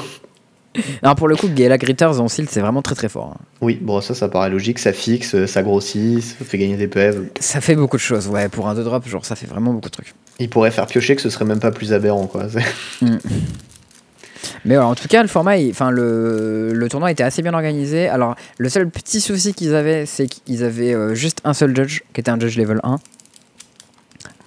Alors, 1.03 1.14
pour 1.16 1.29
le 1.29 1.37
coup, 1.37 1.49
Gala 1.49 1.79
Gritters 1.79 2.20
en 2.20 2.29
silt, 2.29 2.51
c'est 2.51 2.61
vraiment 2.61 2.83
très 2.83 2.95
très 2.95 3.09
fort. 3.09 3.35
hein. 3.37 3.45
Oui, 3.61 3.79
bon, 3.81 4.01
ça, 4.01 4.14
ça 4.14 4.29
paraît 4.29 4.51
logique. 4.51 4.79
Ça 4.79 4.93
fixe, 4.93 5.35
euh, 5.35 5.47
ça 5.47 5.62
grossit, 5.62 6.22
ça 6.22 6.45
fait 6.45 6.59
gagner 6.59 6.77
des 6.77 6.89
PV. 6.89 7.31
Ça 7.41 7.61
fait 7.61 7.77
beaucoup 7.77 7.97
de 7.97 8.03
choses, 8.03 8.27
ouais. 8.29 8.49
Pour 8.49 8.68
un 8.68 8.75
2-drop, 8.75 9.07
genre, 9.09 9.25
ça 9.25 9.37
fait 9.37 9.47
vraiment 9.47 9.72
beaucoup 9.72 9.89
de 9.89 9.93
trucs. 9.95 10.14
Il 10.41 10.51
pourrait 10.51 10.70
faire 10.72 10.87
piocher 10.87 11.14
que 11.14 11.22
ce 11.22 11.31
serait 11.31 11.45
même 11.45 11.61
pas 11.61 11.70
plus 11.70 11.93
aberrant, 11.93 12.27
quoi. 12.27 12.47
C'est- 12.49 13.07
Mais 14.66 14.75
voilà, 14.75 14.89
en 14.89 14.95
tout 14.95 15.09
cas, 15.09 15.22
le 15.22 15.29
format, 15.29 15.57
enfin, 15.70 15.91
le, 15.91 16.72
le 16.72 16.89
tournoi 16.89 17.11
était 17.11 17.22
assez 17.22 17.41
bien 17.43 17.55
organisé. 17.55 18.09
Alors, 18.09 18.35
le 18.59 18.68
seul 18.68 18.89
petit 18.91 19.20
souci 19.20 19.55
qu'ils 19.55 19.75
avaient, 19.75 20.07
c'est 20.07 20.27
qu'ils 20.27 20.64
avaient 20.64 20.95
euh, 20.95 21.14
juste 21.14 21.39
un 21.45 21.55
seul 21.55 21.75
judge, 21.75 22.01
qui 22.12 22.20
était 22.20 22.31
un 22.31 22.39
judge 22.39 22.57
level 22.59 22.81
1. 22.83 22.97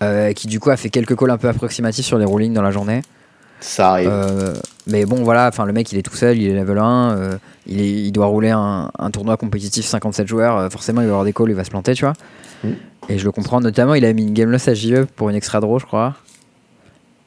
euh, 0.04 0.34
qui 0.34 0.48
du 0.48 0.60
coup 0.60 0.70
a 0.70 0.78
fait 0.78 0.90
quelques 0.90 1.16
calls 1.18 1.32
un 1.32 1.38
peu 1.38 1.48
approximatifs 1.50 2.06
sur 2.06 2.18
les 2.20 2.26
rulings 2.26 2.54
dans 2.54 2.62
la 2.62 2.72
journée. 2.72 3.02
Ça 3.60 3.92
arrive. 3.94 4.10
Euh, 4.12 4.54
mais 4.86 5.06
bon, 5.06 5.24
voilà, 5.24 5.48
enfin 5.48 5.66
le 5.66 5.74
mec 5.74 5.92
il 5.92 5.98
est 5.98 6.04
tout 6.04 6.16
seul, 6.16 6.38
il 6.38 6.48
est 6.48 6.54
level 6.54 6.78
1, 6.78 7.12
euh, 7.18 7.38
il, 7.66 7.82
est- 7.82 7.92
il 8.06 8.12
doit 8.12 8.28
rouler 8.28 8.50
un, 8.52 8.92
un 8.98 9.12
tournoi 9.12 9.36
compétitif 9.38 9.86
57 9.86 10.28
joueurs, 10.28 10.58
euh, 10.58 10.70
forcément 10.70 11.02
il 11.02 11.06
va 11.06 11.12
avoir 11.14 11.26
des 11.26 11.34
calls, 11.34 11.50
il 11.50 11.56
va 11.56 11.64
se 11.64 11.70
planter, 11.72 11.94
tu 11.94 12.06
vois. 12.06 12.14
Mm. 12.64 12.70
Et 13.10 13.18
je 13.18 13.26
le 13.26 13.32
comprends, 13.32 13.60
notamment 13.60 13.96
il 13.96 14.06
a 14.06 14.14
mis 14.14 14.24
une 14.24 14.34
game 14.34 14.50
loss 14.52 14.68
à 14.68 14.74
JE 14.74 15.06
pour 15.16 15.30
une 15.30 15.36
extra 15.36 15.60
draw, 15.60 15.80
je 15.80 15.86
crois. 15.86 16.16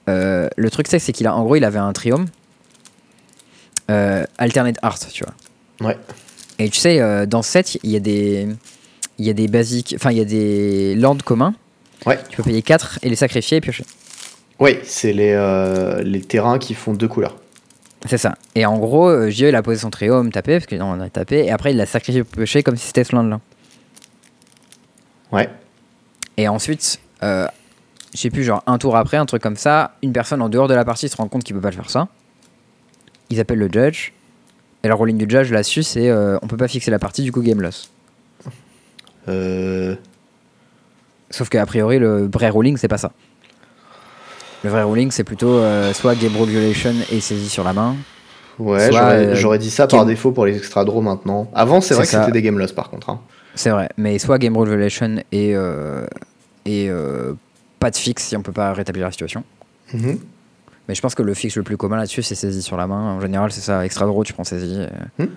Le 0.07 0.68
truc 0.70 0.89
c'est 0.89 0.99
c'est 0.99 1.12
qu'il 1.12 1.26
a, 1.28 1.35
en 1.37 1.45
gros, 1.45 1.55
il 1.57 1.64
avait 1.64 1.78
un 1.78 1.93
triome, 1.93 2.26
alternate 3.89 4.76
art, 4.83 4.99
tu 4.99 5.24
vois. 5.24 5.89
Ouais. 5.89 5.97
Et 6.59 6.68
tu 6.68 6.78
sais, 6.78 7.26
dans 7.26 7.43
ce 7.43 7.51
set, 7.51 7.78
il 7.83 7.91
y 7.91 7.97
a 7.97 8.01
des, 8.01 8.49
il 9.18 9.24
y 9.26 9.31
a 9.31 9.33
des 9.33 9.47
basiques, 9.49 9.95
enfin 9.97 10.11
il 10.11 10.18
y 10.18 10.20
a 10.20 10.24
des 10.24 10.95
lands 10.97 11.16
communs. 11.16 11.55
Ouais. 12.07 12.18
Tu 12.28 12.39
peux 12.39 12.43
payer 12.43 12.62
4 12.62 12.99
et 13.03 13.09
les 13.11 13.16
sacrifier 13.16 13.59
et 13.59 13.61
piocher. 13.61 13.85
Oui, 14.61 14.79
c'est 14.85 15.13
les, 15.13 15.33
euh, 15.33 16.03
les 16.03 16.21
terrains 16.21 16.59
qui 16.59 16.75
font 16.75 16.93
deux 16.93 17.09
couleurs. 17.09 17.37
C'est 18.07 18.19
ça. 18.19 18.37
Et 18.55 18.65
en 18.67 18.79
gros, 18.79 19.09
euh, 19.09 19.31
JE, 19.31 19.45
il 19.45 19.55
a 19.55 19.63
posé 19.63 19.81
son 19.81 19.91
triome 19.91 20.31
tapé, 20.31 20.55
parce 20.55 20.67
qu'il 20.67 20.83
en 20.83 21.01
a 21.01 21.09
tapé, 21.11 21.45
et 21.47 21.51
après 21.51 21.73
il 21.73 21.77
l'a 21.77 21.87
sacrifié 21.87 22.25
pour 22.25 22.33
piocher 22.33 22.63
comme 22.63 22.77
si 22.77 22.87
c'était 22.87 23.05
ce 23.05 23.15
land-là. 23.15 23.41
Ouais. 25.33 25.49
Et 26.37 26.49
ensuite, 26.49 27.01
euh, 27.23 27.47
je 28.15 28.21
sais 28.21 28.31
plus, 28.31 28.45
genre 28.45 28.63
un 28.67 28.79
tour 28.79 28.97
après, 28.97 29.17
un 29.17 29.27
truc 29.27 29.43
comme 29.43 29.57
ça, 29.57 29.97
une 30.03 30.13
personne 30.13 30.43
en 30.43 30.49
dehors 30.49 30.69
de 30.69 30.75
la 30.75 30.85
partie 30.85 31.09
se 31.09 31.17
rend 31.17 31.29
compte 31.29 31.45
qu'il 31.45 31.55
peut 31.55 31.63
pas 31.63 31.71
le 31.71 31.77
faire 31.77 31.91
ça. 31.91 32.09
Ils 33.29 33.41
appellent 33.41 33.59
le 33.59 33.71
judge. 33.71 34.13
Et 34.83 34.89
le 34.89 34.95
rolling 34.95 35.19
du 35.19 35.27
judge 35.29 35.53
là-dessus, 35.53 35.83
c'est 35.83 36.09
euh, 36.09 36.39
on 36.41 36.47
peut 36.47 36.57
pas 36.57 36.69
fixer 36.69 36.91
la 36.91 36.99
partie, 36.99 37.23
du 37.23 37.33
coup 37.33 37.43
game 37.43 37.61
loss. 37.61 37.91
Euh, 39.29 39.95
Sauf 41.31 41.49
qu'a 41.49 41.65
priori, 41.67 41.99
le 41.99 42.27
vrai 42.27 42.49
ruling, 42.49 42.77
c'est 42.77 42.89
pas 42.89 42.99
ça. 42.99 43.13
Le 44.63 44.71
vrai 44.71 44.83
ruling, 44.83 45.11
c'est 45.11 45.25
plutôt 45.25 45.55
euh, 45.59 45.93
soit 45.95 46.15
game 46.15 46.37
rule 46.37 46.51
violation 46.51 46.93
et 47.11 47.21
saisie 47.21 47.49
sur 47.49 47.65
la 47.65 47.73
main. 47.73 47.97
Ouais, 48.59 48.91
j'aurais 48.93 49.01
euh, 49.27 49.35
j'aurais 49.37 49.59
dit 49.59 49.71
ça 49.71 49.87
par 49.87 50.01
game- 50.01 50.09
défaut 50.09 50.33
pour 50.33 50.45
les 50.45 50.57
extra 50.57 50.85
draws 50.85 51.01
maintenant. 51.01 51.51
Avant, 51.55 51.81
c'est 51.81 51.95
vrai 51.95 52.05
que 52.05 52.11
c'était 52.11 52.31
des 52.33 52.43
game 52.43 52.59
loss 52.59 52.73
par 52.73 52.91
contre. 52.91 53.09
hein. 53.09 53.21
C'est 53.55 53.71
vrai, 53.71 53.89
mais 53.97 54.19
soit 54.19 54.39
game 54.39 54.57
rule 54.57 54.69
violation 54.69 55.17
et, 55.33 55.55
euh, 55.57 56.07
et 56.67 56.89
euh, 56.91 57.33
pas 57.79 57.91
de 57.91 57.97
fixe 57.97 58.25
si 58.25 58.37
on 58.37 58.43
peut 58.43 58.53
pas 58.53 58.73
rétablir 58.75 59.07
la 59.07 59.11
situation. 59.13 59.45
Mhm. 59.95 60.19
Mais 60.89 60.95
je 60.95 61.01
pense 61.01 61.15
que 61.15 61.23
le 61.23 61.33
fixe 61.35 61.57
le 61.57 61.63
plus 61.63 61.77
commun 61.79 61.97
là-dessus, 61.97 62.23
c'est 62.23 62.35
saisie 62.35 62.63
sur 62.63 62.77
la 62.77 62.87
main. 62.87 63.15
En 63.15 63.21
général, 63.21 63.51
c'est 63.53 63.61
ça. 63.61 63.85
Extra 63.85 64.07
draw, 64.07 64.25
tu 64.25 64.33
prends 64.35 64.45
saisie. 64.45 64.77
euh. 64.79 65.25
Hmm. 65.25 65.29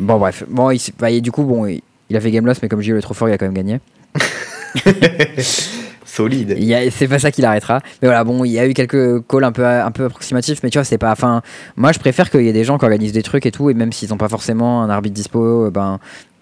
Bon, 0.00 0.18
bref. 0.18 0.44
Bon, 0.48 0.70
il, 0.70 0.80
bah, 0.98 1.10
et 1.10 1.20
du 1.20 1.30
coup, 1.32 1.44
bon, 1.44 1.66
il, 1.66 1.80
il 2.10 2.16
a 2.16 2.20
fait 2.20 2.30
game 2.32 2.44
loss, 2.44 2.60
mais 2.60 2.68
comme 2.68 2.80
je 2.80 2.84
dis, 2.86 2.90
il 2.90 2.96
est 2.96 3.00
trop 3.00 3.14
fort, 3.14 3.28
il 3.28 3.32
a 3.32 3.38
quand 3.38 3.46
même 3.46 3.54
gagné. 3.54 3.80
Solide. 6.14 6.56
C'est 6.90 7.08
pas 7.08 7.18
ça 7.18 7.30
qui 7.30 7.42
l'arrêtera. 7.42 7.80
Mais 8.02 8.08
voilà, 8.08 8.24
bon, 8.24 8.44
il 8.44 8.52
y 8.52 8.58
a 8.58 8.66
eu 8.66 8.74
quelques 8.74 9.26
calls 9.26 9.44
un 9.44 9.52
peu, 9.52 9.66
un 9.66 9.90
peu 9.90 10.04
approximatifs, 10.04 10.62
mais 10.62 10.70
tu 10.70 10.78
vois, 10.78 10.84
c'est 10.84 10.98
pas. 10.98 11.12
Enfin, 11.12 11.42
moi, 11.76 11.92
je 11.92 11.98
préfère 11.98 12.30
qu'il 12.30 12.42
y 12.42 12.48
ait 12.48 12.52
des 12.52 12.64
gens 12.64 12.78
qui 12.78 12.84
organisent 12.84 13.12
des 13.12 13.22
trucs 13.22 13.46
et 13.46 13.50
tout, 13.50 13.70
et 13.70 13.74
même 13.74 13.92
s'ils 13.92 14.10
n'ont 14.10 14.16
pas 14.16 14.28
forcément 14.28 14.82
un 14.82 14.90
arbitre 14.90 15.14
dispo, 15.14 15.66
euh, 15.66 15.70
ben, 15.70 15.98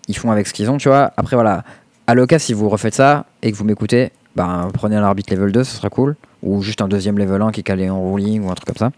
ils 0.09 0.17
font 0.17 0.31
avec 0.31 0.47
ce 0.47 0.53
qu'ils 0.53 0.71
ont, 0.71 0.77
tu 0.79 0.89
vois. 0.89 1.13
Après, 1.17 1.37
voilà, 1.37 1.65
à 2.07 2.15
l'occasion, 2.15 2.45
si 2.47 2.53
vous 2.53 2.69
refaites 2.69 2.95
ça 2.95 3.25
et 3.43 3.51
que 3.53 3.57
vous 3.57 3.65
m'écoutez, 3.65 4.11
ben, 4.37 4.69
prenez 4.75 4.97
un 4.97 5.05
arbitre 5.05 5.33
level 5.35 5.53
2, 5.53 5.65
ce 5.65 5.77
sera 5.77 5.89
cool. 5.91 6.17
Ou 6.43 6.61
juste 6.63 6.83
un 6.83 6.89
deuxième 6.89 7.19
level 7.19 7.41
1 7.41 7.51
qui 7.53 7.61
est 7.61 7.65
calé 7.65 7.89
en 7.89 8.13
ruling 8.13 8.43
ou 8.45 8.51
un 8.51 8.55
truc 8.55 8.67
comme 8.67 8.77
ça. 8.77 8.91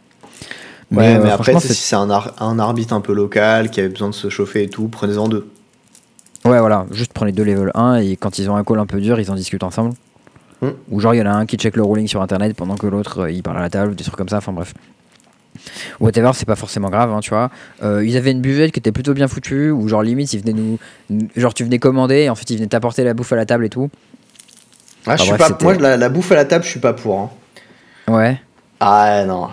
Ouais, 0.90 1.14
euh, 1.16 1.20
mais 1.22 1.30
après, 1.30 1.52
franchement, 1.52 1.60
c'est- 1.60 1.74
si 1.74 1.82
c'est 1.82 1.96
un, 1.96 2.08
ar- 2.10 2.34
un 2.40 2.58
arbitre 2.58 2.94
un 2.94 3.00
peu 3.00 3.12
local 3.14 3.70
qui 3.70 3.80
avait 3.80 3.88
besoin 3.88 4.08
de 4.08 4.14
se 4.14 4.28
chauffer 4.28 4.64
et 4.64 4.68
tout, 4.68 4.88
prenez-en 4.88 5.28
deux. 5.28 5.48
Ouais, 6.44 6.58
voilà, 6.60 6.86
juste 6.90 7.12
prenez 7.14 7.32
deux 7.32 7.42
level 7.44 7.70
1 7.74 7.96
et 7.96 8.16
quand 8.16 8.38
ils 8.38 8.50
ont 8.50 8.56
un 8.56 8.64
call 8.64 8.78
un 8.78 8.86
peu 8.86 9.00
dur, 9.00 9.18
ils 9.18 9.30
en 9.30 9.34
discutent 9.34 9.62
ensemble. 9.62 9.94
Hmm. 10.64 10.72
Ou 10.90 11.00
genre, 11.00 11.14
il 11.14 11.18
y 11.18 11.22
en 11.22 11.26
a 11.26 11.30
un 11.32 11.46
qui 11.46 11.56
check 11.56 11.76
le 11.76 11.82
ruling 11.82 12.06
sur 12.08 12.22
internet 12.22 12.54
pendant 12.56 12.76
que 12.76 12.86
l'autre 12.86 13.20
euh, 13.24 13.30
il 13.30 13.42
parle 13.42 13.58
à 13.58 13.60
la 13.62 13.70
table, 13.70 13.92
ou 13.92 13.94
des 13.94 14.04
trucs 14.04 14.16
comme 14.16 14.28
ça, 14.28 14.38
enfin 14.38 14.52
bref. 14.52 14.72
Whatever, 16.00 16.30
c'est 16.34 16.46
pas 16.46 16.56
forcément 16.56 16.90
grave, 16.90 17.12
hein, 17.12 17.20
tu 17.20 17.30
vois. 17.30 17.50
Euh, 17.82 18.04
ils 18.04 18.16
avaient 18.16 18.32
une 18.32 18.40
buvette 18.40 18.72
qui 18.72 18.80
était 18.80 18.92
plutôt 18.92 19.14
bien 19.14 19.28
foutue, 19.28 19.70
ou 19.70 19.88
genre 19.88 20.02
limite, 20.02 20.32
ils 20.32 20.40
venaient 20.40 20.52
nous. 20.52 20.78
Genre, 21.36 21.54
tu 21.54 21.64
venais 21.64 21.78
commander, 21.78 22.22
et 22.22 22.30
en 22.30 22.34
fait, 22.34 22.50
ils 22.50 22.56
venaient 22.56 22.66
t'apporter 22.68 23.04
la 23.04 23.14
bouffe 23.14 23.32
à 23.32 23.36
la 23.36 23.46
table 23.46 23.64
et 23.64 23.68
tout. 23.70 23.88
Ah, 25.06 25.16
je 25.16 25.22
suis 25.22 25.32
pas, 25.34 25.50
moi, 25.62 25.74
la, 25.74 25.96
la 25.96 26.08
bouffe 26.08 26.32
à 26.32 26.34
la 26.34 26.44
table, 26.44 26.64
je 26.64 26.70
suis 26.70 26.80
pas 26.80 26.92
pour. 26.92 27.20
hein. 27.20 27.30
Ouais. 28.08 28.40
Ah 28.80 29.24
non. 29.26 29.48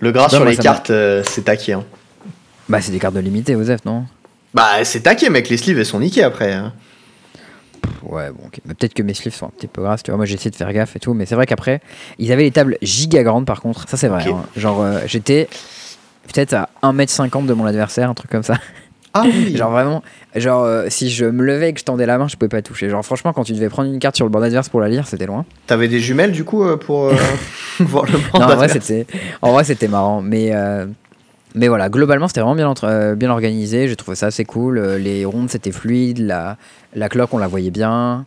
Le 0.00 0.10
gras 0.12 0.24
Non, 0.24 0.28
sur 0.30 0.40
moi, 0.40 0.50
les 0.50 0.56
cartes, 0.56 0.90
euh, 0.90 1.22
c'est 1.24 1.42
taqué. 1.42 1.74
hein. 1.74 1.84
Bah, 2.68 2.80
c'est 2.80 2.92
des 2.92 2.98
cartes 2.98 3.14
de 3.14 3.20
limité, 3.20 3.54
Osef, 3.54 3.84
non? 3.84 4.04
Bah, 4.52 4.84
c'est 4.84 5.00
taqué, 5.00 5.30
mec. 5.30 5.48
Les 5.48 5.56
sleeves, 5.56 5.78
elles 5.78 5.86
sont 5.86 6.00
niquées 6.00 6.24
après. 6.24 6.52
hein. 6.52 6.72
Ouais, 8.02 8.30
bon, 8.30 8.48
peut-être 8.68 8.94
que 8.94 9.02
mes 9.02 9.14
sleeves 9.14 9.34
sont 9.34 9.46
un 9.46 9.50
petit 9.50 9.66
peu 9.66 9.82
grasses, 9.82 10.02
tu 10.02 10.10
vois. 10.10 10.16
Moi, 10.16 10.26
j'ai 10.26 10.34
essayé 10.34 10.50
de 10.50 10.56
faire 10.56 10.72
gaffe 10.72 10.96
et 10.96 11.00
tout, 11.00 11.14
mais 11.14 11.26
c'est 11.26 11.34
vrai 11.34 11.46
qu'après, 11.46 11.80
ils 12.18 12.32
avaient 12.32 12.44
les 12.44 12.50
tables 12.50 12.78
giga 12.82 13.22
grandes 13.22 13.46
par 13.46 13.60
contre. 13.60 13.88
Ça, 13.88 13.96
c'est 13.96 14.08
vrai. 14.08 14.24
Hein. 14.28 14.44
Genre, 14.56 14.80
euh, 14.80 15.00
j'étais 15.06 15.48
peut-être 16.32 16.54
à 16.54 16.68
1m50 16.82 17.46
de 17.46 17.54
mon 17.54 17.66
adversaire, 17.66 18.10
un 18.10 18.14
truc 18.14 18.30
comme 18.30 18.42
ça. 18.42 18.56
Ah 19.16 19.22
oui. 19.24 19.56
Genre, 19.56 19.70
vraiment, 19.70 20.02
genre, 20.34 20.64
euh, 20.64 20.86
si 20.88 21.10
je 21.10 21.24
me 21.24 21.42
levais 21.42 21.70
et 21.70 21.72
que 21.72 21.80
je 21.80 21.84
tendais 21.84 22.04
la 22.04 22.18
main, 22.18 22.28
je 22.28 22.36
pouvais 22.36 22.48
pas 22.48 22.60
toucher. 22.60 22.90
Genre, 22.90 23.04
franchement, 23.04 23.32
quand 23.32 23.44
tu 23.44 23.54
devais 23.54 23.68
prendre 23.68 23.90
une 23.90 23.98
carte 23.98 24.16
sur 24.16 24.26
le 24.26 24.30
bord 24.30 24.42
adverse 24.42 24.68
pour 24.68 24.80
la 24.80 24.88
lire, 24.88 25.06
c'était 25.06 25.26
loin. 25.26 25.46
T'avais 25.66 25.88
des 25.88 26.00
jumelles 26.00 26.32
du 26.32 26.44
coup 26.44 26.62
euh, 26.62 26.76
pour 26.76 27.06
euh, 27.06 27.14
voir 27.80 28.04
le 28.04 28.18
bord 28.30 28.40
Non, 28.40 28.52
en 28.52 28.56
vrai, 28.56 28.68
c'était, 28.68 29.06
en 29.40 29.52
vrai, 29.52 29.64
c'était 29.64 29.88
marrant. 29.88 30.20
Mais, 30.20 30.52
mais 31.56 31.68
voilà, 31.68 31.88
globalement, 31.88 32.28
c'était 32.28 32.40
vraiment 32.40 32.54
bien, 32.54 32.68
entre- 32.68 32.84
euh, 32.88 33.14
bien 33.16 33.30
organisé. 33.30 33.88
J'ai 33.88 33.96
trouvé 33.96 34.14
ça 34.14 34.26
assez 34.26 34.44
cool. 34.44 34.78
Euh, 34.78 34.98
Les 34.98 35.24
rondes, 35.24 35.50
c'était 35.50 35.72
fluide. 35.72 36.18
La, 36.18 36.56
la 36.94 37.08
cloque, 37.08 37.32
on 37.34 37.38
la 37.38 37.48
voyait 37.48 37.70
bien. 37.72 38.24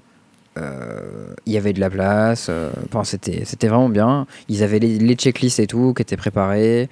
Euh, 0.58 1.34
il 1.46 1.54
y 1.54 1.58
avait 1.58 1.74
de 1.74 1.80
la 1.80 1.90
place. 1.90 2.48
euh, 2.50 2.70
Enfin, 2.88 3.04
c'était, 3.04 3.44
c'était 3.46 3.68
vraiment 3.68 3.90
bien. 3.90 4.26
Ils 4.50 4.64
avaient 4.64 4.80
les, 4.80 4.98
les 5.00 5.16
checklists 5.16 5.60
et 5.60 5.68
tout 5.68 5.94
qui 5.94 6.02
étaient 6.02 6.18
préparés. 6.18 6.90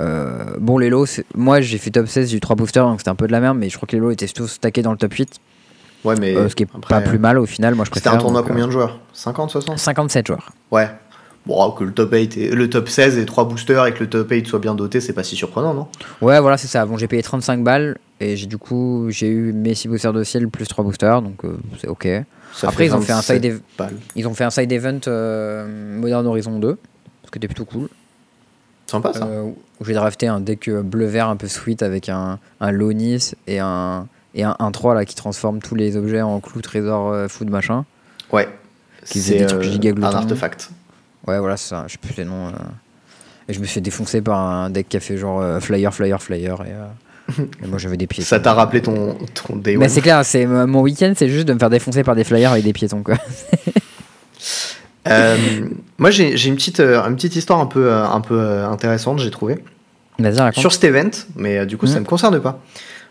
Euh, 0.00 0.44
bon, 0.58 0.76
les 0.78 0.90
lots, 0.90 1.06
moi 1.34 1.60
j'ai 1.62 1.78
fait 1.78 1.90
top 1.90 2.06
16, 2.06 2.30
j'ai 2.30 2.36
eu 2.36 2.40
3 2.40 2.54
boosters, 2.56 2.86
donc 2.86 3.00
c'était 3.00 3.08
un 3.08 3.14
peu 3.14 3.26
de 3.26 3.32
la 3.32 3.40
merde, 3.40 3.56
mais 3.56 3.70
je 3.70 3.76
crois 3.76 3.86
que 3.86 3.92
les 3.96 4.00
lots 4.00 4.10
étaient 4.10 4.26
tous 4.26 4.46
stackés 4.48 4.82
dans 4.82 4.90
le 4.92 4.98
top 4.98 5.12
8. 5.14 5.40
Ouais, 6.04 6.14
mais. 6.20 6.34
ce 6.50 6.54
qui 6.54 6.64
est 6.64 6.68
après, 6.74 6.94
pas 6.94 7.00
plus 7.00 7.18
mal 7.18 7.38
au 7.38 7.46
final. 7.46 7.74
Moi, 7.74 7.84
je 7.86 7.90
C'était 7.94 8.08
un 8.08 8.18
tournoi 8.18 8.40
donc, 8.42 8.48
combien 8.48 8.66
de 8.66 8.72
joueurs? 8.72 9.00
50, 9.14 9.50
60 9.50 9.78
57 9.78 10.26
joueurs. 10.26 10.50
Ouais. 10.70 10.88
Bon, 11.46 11.70
que 11.70 11.84
le 11.84 11.92
top 11.92 12.10
8 12.12 12.36
et 12.36 12.50
le 12.50 12.68
top 12.68 12.88
16 12.88 13.18
et 13.18 13.24
3 13.24 13.44
boosters 13.48 13.86
et 13.86 13.94
que 13.94 14.00
le 14.00 14.10
top 14.10 14.28
8 14.30 14.46
soit 14.48 14.58
bien 14.58 14.74
doté, 14.74 15.00
c'est 15.00 15.12
pas 15.12 15.22
si 15.22 15.36
surprenant, 15.36 15.74
non? 15.74 15.86
Ouais, 16.20 16.40
voilà, 16.40 16.56
c'est 16.56 16.66
ça. 16.66 16.84
Bon, 16.86 16.96
j'ai 16.96 17.06
payé 17.06 17.22
35 17.22 17.62
balles 17.62 17.98
et 18.18 18.36
j'ai 18.36 18.46
du 18.46 18.58
coup 18.58 19.06
j'ai 19.10 19.28
eu 19.28 19.52
mes 19.52 19.74
6 19.74 19.86
boosters 19.88 20.12
de 20.12 20.24
ciel 20.24 20.48
plus 20.48 20.66
3 20.66 20.84
boosters, 20.84 21.22
donc 21.22 21.44
euh, 21.44 21.56
c'est 21.80 21.86
ok. 21.88 22.08
Ça 22.52 22.68
Après, 22.68 22.86
ils 22.86 22.94
ont 22.94 23.00
fait 23.00 23.12
un 23.12 23.16
27 23.20 23.36
side, 23.36 23.44
ev- 23.78 23.90
ils 24.16 24.26
ont 24.26 24.34
fait 24.34 24.44
un 24.44 24.50
side 24.50 24.72
event 24.72 24.98
euh, 25.08 25.98
Modern 26.00 26.26
Horizon 26.26 26.58
2, 26.58 26.78
ce 27.26 27.30
qui 27.30 27.38
était 27.38 27.46
plutôt 27.48 27.64
cool. 27.64 27.88
Sympa 28.86 29.12
ça. 29.12 29.26
Euh, 29.26 29.50
où 29.80 29.84
j'ai 29.84 29.94
drafté 29.94 30.26
un 30.26 30.40
deck 30.40 30.68
euh, 30.68 30.82
bleu-vert 30.82 31.28
un 31.28 31.36
peu 31.36 31.48
sweet 31.48 31.82
avec 31.82 32.08
un, 32.08 32.38
un 32.60 32.70
Lonis 32.70 33.32
et 33.46 33.58
un, 33.58 34.06
et 34.34 34.42
un 34.44 34.56
1-3 34.58 34.94
là, 34.94 35.04
qui 35.04 35.14
transforme 35.14 35.60
tous 35.60 35.74
les 35.74 35.96
objets 35.96 36.22
en 36.22 36.40
clous, 36.40 36.60
trésors, 36.62 37.12
euh, 37.12 37.28
food, 37.28 37.50
machin. 37.50 37.84
Ouais. 38.32 38.48
qui 39.04 39.18
faisait 39.20 39.38
des 39.40 39.46
trucs 39.46 39.62
giga 39.62 39.92
un 39.96 40.02
artefact. 40.02 40.70
Ouais, 41.26 41.38
voilà, 41.38 41.56
c'est 41.56 41.68
ça, 41.70 41.84
je 41.86 41.92
sais 41.92 41.98
plus 41.98 42.14
les 42.16 42.24
noms. 42.24 42.48
euh. 42.48 42.52
Et 43.48 43.52
je 43.52 43.60
me 43.60 43.64
suis 43.64 43.74
fait 43.74 43.80
défoncer 43.80 44.20
par 44.22 44.38
un 44.40 44.70
deck 44.70 44.88
qui 44.88 44.96
a 44.96 45.00
fait 45.00 45.16
genre 45.16 45.40
euh, 45.40 45.60
flyer, 45.60 45.92
flyer, 45.94 46.20
flyer. 46.22 46.62
Et, 46.66 46.72
euh, 46.72 47.44
et 47.62 47.66
moi 47.66 47.78
j'avais 47.78 47.96
des 47.96 48.06
pieds. 48.06 48.24
Ça 48.24 48.40
t'a 48.40 48.54
rappelé 48.54 48.82
ton, 48.82 49.16
ton 49.34 49.56
day 49.56 49.76
Mais 49.76 49.88
c'est 49.88 50.00
clair, 50.00 50.24
c'est 50.24 50.46
mon 50.46 50.80
week-end, 50.82 51.12
c'est 51.16 51.28
juste 51.28 51.46
de 51.46 51.52
me 51.52 51.58
faire 51.58 51.70
défoncer 51.70 52.02
par 52.04 52.14
des 52.16 52.24
flyers 52.24 52.52
avec 52.52 52.64
des 52.64 52.72
piétons 52.72 53.02
quoi. 53.02 53.16
Euh, 55.08 55.36
moi, 55.98 56.10
j'ai 56.10 56.32
une 56.48 56.56
petite, 56.56 56.80
une 56.80 57.14
petite 57.14 57.36
histoire 57.36 57.60
un 57.60 57.66
peu, 57.66 57.92
un 57.92 58.20
peu 58.20 58.40
intéressante, 58.64 59.20
j'ai 59.20 59.30
trouvé. 59.30 59.56
Sur 60.60 60.72
cet 60.72 60.82
event, 60.82 61.10
mais 61.36 61.64
du 61.64 61.76
coup, 61.76 61.86
ça 61.86 61.94
Mhm. 61.96 62.00
me 62.00 62.06
concerne 62.06 62.40
pas. 62.40 62.60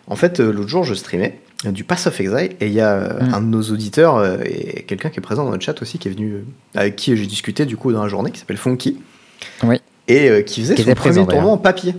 En 0.08 0.18
fait, 0.18 0.40
l'autre 0.42 0.68
jour, 0.68 0.84
je 0.84 0.94
streamais 0.94 1.40
du 1.64 1.84
Pass 1.84 2.06
of 2.08 2.20
Exile 2.20 2.52
et 2.60 2.68
il 2.68 2.74
y 2.74 2.82
a 2.82 2.92
euh, 2.94 3.24
Mhm. 3.24 3.34
un 3.34 3.42
de 3.42 3.46
nos 3.48 3.62
auditeurs 3.64 4.18
euh, 4.18 4.38
et 4.46 4.84
quelqu'un 4.84 5.10
qui 5.10 5.20
est 5.20 5.22
présent 5.22 5.46
dans 5.46 5.52
notre 5.52 5.64
chat 5.64 5.82
aussi, 5.82 5.98
qui 5.98 6.08
est 6.08 6.12
venu, 6.12 6.34
euh, 6.34 6.42
avec 6.76 6.96
qui 6.96 7.16
j'ai 7.16 7.26
discuté 7.26 7.66
du 7.66 7.78
coup 7.78 7.92
dans 7.92 8.04
la 8.04 8.10
journée, 8.10 8.32
qui 8.32 8.40
s'appelle 8.40 8.58
Funky. 8.58 8.98
Oui. 9.64 9.80
Et 10.08 10.30
euh, 10.30 10.42
qui 10.42 10.62
faisait 10.62 10.76
Qui 10.76 10.84
son 10.84 10.90
était 10.90 11.00
premier 11.00 11.26
tournoi 11.26 11.52
en 11.52 11.58
papier. 11.58 11.96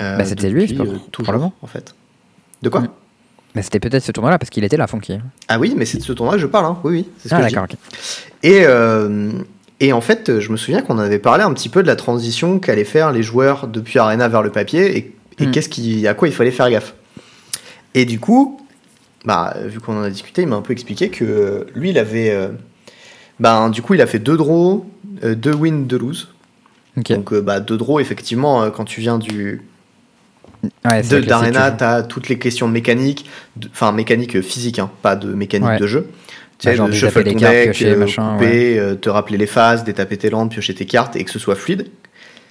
Euh, 0.00 0.16
Bah, 0.18 0.24
c'était 0.24 0.50
lui, 0.50 0.72
pas- 0.74 0.82
euh, 0.84 0.96
toujours, 1.12 1.52
en 1.62 1.66
fait. 1.66 1.94
De 2.62 2.68
quoi. 2.68 2.82
Mais 3.54 3.62
c'était 3.62 3.78
peut-être 3.78 4.02
ce 4.02 4.10
tournoi 4.10 4.32
là 4.32 4.38
parce 4.38 4.50
qu'il 4.50 4.64
était 4.64 4.76
là, 4.76 4.86
Funky. 4.88 5.18
Ah 5.46 5.58
oui, 5.60 5.74
mais 5.76 5.84
c'est 5.84 5.98
de 5.98 6.02
ce 6.02 6.12
tournoi 6.12 6.34
que 6.34 6.40
je 6.40 6.46
parle, 6.46 6.64
hein. 6.66 6.78
oui, 6.82 6.92
oui, 6.92 7.08
c'est 7.18 7.28
ce 7.28 7.34
Ah, 7.34 7.38
que 7.38 7.42
je 7.44 7.48
dis. 7.48 7.54
d'accord, 7.54 7.68
ok. 7.70 7.78
Et, 8.42 9.86
et 9.86 9.92
en 9.92 10.00
fait, 10.00 10.40
je 10.40 10.50
me 10.50 10.56
souviens 10.56 10.82
qu'on 10.82 10.98
avait 10.98 11.18
parlé 11.20 11.44
un 11.44 11.52
petit 11.52 11.68
peu 11.68 11.82
de 11.82 11.86
la 11.86 11.94
transition 11.96 12.58
qu'allaient 12.58 12.84
faire 12.84 13.12
les 13.12 13.22
joueurs 13.22 13.68
depuis 13.68 13.98
Arena 14.00 14.28
vers 14.28 14.42
le 14.42 14.50
papier 14.50 14.96
et, 14.96 15.14
et 15.38 15.46
Hmm. 15.46 15.50
qu'est-ce 15.52 15.68
qui, 15.68 16.06
à 16.08 16.14
quoi 16.14 16.26
il 16.28 16.34
fallait 16.34 16.50
faire 16.50 16.68
gaffe. 16.70 16.94
Et 17.94 18.04
du 18.04 18.18
coup, 18.18 18.60
bah, 19.24 19.54
vu 19.64 19.80
qu'on 19.80 19.96
en 19.98 20.02
a 20.02 20.10
discuté, 20.10 20.42
il 20.42 20.48
m'a 20.48 20.56
un 20.56 20.62
peu 20.62 20.72
expliqué 20.72 21.08
que 21.08 21.24
euh, 21.24 21.64
lui, 21.74 21.90
il 21.90 21.98
avait. 21.98 22.30
euh, 22.30 22.48
ben, 23.40 23.68
du 23.70 23.82
coup, 23.82 23.94
il 23.94 24.00
a 24.00 24.06
fait 24.06 24.18
deux 24.18 24.36
draws, 24.36 24.86
euh, 25.24 25.34
deux 25.34 25.54
wins, 25.54 25.86
deux 25.86 25.98
lose. 25.98 26.28
Donc, 26.96 27.34
bah, 27.34 27.58
deux 27.60 27.76
draws, 27.76 27.98
effectivement, 28.00 28.70
quand 28.70 28.84
tu 28.84 29.00
viens 29.00 29.18
du, 29.18 29.62
Ouais, 30.84 31.02
de- 31.02 31.20
d'Arena, 31.20 31.72
tu 31.72 31.82
as 31.84 32.02
toutes 32.04 32.28
les 32.28 32.38
questions 32.38 32.68
de 32.68 32.72
mécanique, 32.72 33.28
de- 33.56 33.68
enfin 33.72 33.90
mécanique 33.92 34.40
physique, 34.42 34.78
hein, 34.78 34.90
pas 35.02 35.16
de 35.16 35.34
mécanique 35.34 35.68
Ouais. 35.70 35.78
de 35.78 35.86
jeu. 35.88 36.06
Tu 36.58 36.66
Bah, 36.66 36.70
sais, 36.70 36.76
genre 36.76 36.86
de 36.88 36.92
shuffle 36.92 37.24
ton 37.24 37.32
deck, 37.36 37.64
piocher, 37.72 37.96
machin, 37.96 38.34
couper, 38.34 38.94
te 39.00 39.10
rappeler 39.10 39.36
les 39.38 39.46
phases, 39.46 39.82
détaper 39.84 40.16
tes 40.16 40.30
landes, 40.30 40.50
piocher 40.50 40.72
tes 40.74 40.86
cartes 40.86 41.16
et 41.16 41.24
que 41.24 41.30
ce 41.32 41.38
soit 41.40 41.56
fluide. 41.56 41.88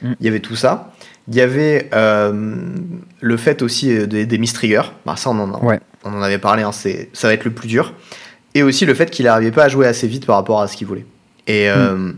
Mm. 0.01 0.11
Il 0.19 0.25
y 0.25 0.29
avait 0.29 0.41
tout 0.41 0.57
ça. 0.57 0.93
Il 1.29 1.35
y 1.35 1.41
avait 1.41 1.89
euh, 1.93 2.55
le 3.21 3.37
fait 3.37 3.61
aussi 3.61 4.05
des, 4.07 4.25
des 4.25 4.37
miss 4.37 4.51
triggers. 4.51 4.81
Bah, 5.05 5.15
ça, 5.15 5.29
on 5.29 5.39
en, 5.39 5.53
a- 5.53 5.63
Ouais. 5.63 5.79
On 6.03 6.13
en 6.13 6.21
avait 6.21 6.37
parlé, 6.37 6.63
hein, 6.63 6.71
c'est, 6.71 7.09
ça 7.13 7.27
va 7.27 7.33
être 7.33 7.45
le 7.45 7.51
plus 7.51 7.67
dur. 7.67 7.93
Et 8.55 8.63
aussi 8.63 8.85
le 8.85 8.93
fait 8.93 9.09
qu'il 9.09 9.25
n'arrivait 9.25 9.51
pas 9.51 9.63
à 9.63 9.69
jouer 9.69 9.87
assez 9.87 10.07
vite 10.07 10.25
par 10.25 10.35
rapport 10.35 10.61
à 10.61 10.67
ce 10.67 10.77
qu'il 10.77 10.87
voulait. 10.87 11.05
Et, 11.47 11.69
euh, 11.69 12.11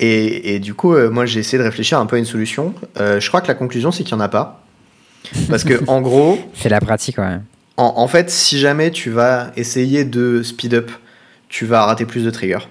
et, 0.00 0.54
et 0.54 0.58
du 0.58 0.74
coup, 0.74 0.94
euh, 0.94 1.10
moi, 1.10 1.26
j'ai 1.26 1.40
essayé 1.40 1.58
de 1.58 1.62
réfléchir 1.62 1.98
un 1.98 2.06
peu 2.06 2.16
à 2.16 2.18
une 2.18 2.24
solution. 2.24 2.74
Euh, 2.98 3.20
je 3.20 3.28
crois 3.28 3.40
que 3.40 3.48
la 3.48 3.54
conclusion, 3.54 3.92
c'est 3.92 4.04
qu'il 4.04 4.16
n'y 4.16 4.22
en 4.22 4.24
a 4.24 4.28
pas. 4.28 4.62
Parce 5.48 5.64
que, 5.64 5.82
en 5.88 6.00
gros, 6.00 6.38
C'est 6.54 6.68
la 6.68 6.80
pratique, 6.80 7.18
ouais. 7.18 7.38
en, 7.76 7.94
en 7.96 8.08
fait, 8.08 8.30
si 8.30 8.58
jamais 8.58 8.90
tu 8.90 9.10
vas 9.10 9.50
essayer 9.56 10.04
de 10.04 10.42
speed 10.42 10.74
up, 10.74 10.90
tu 11.48 11.66
vas 11.66 11.84
rater 11.84 12.06
plus 12.06 12.24
de 12.24 12.30
triggers. 12.30 12.66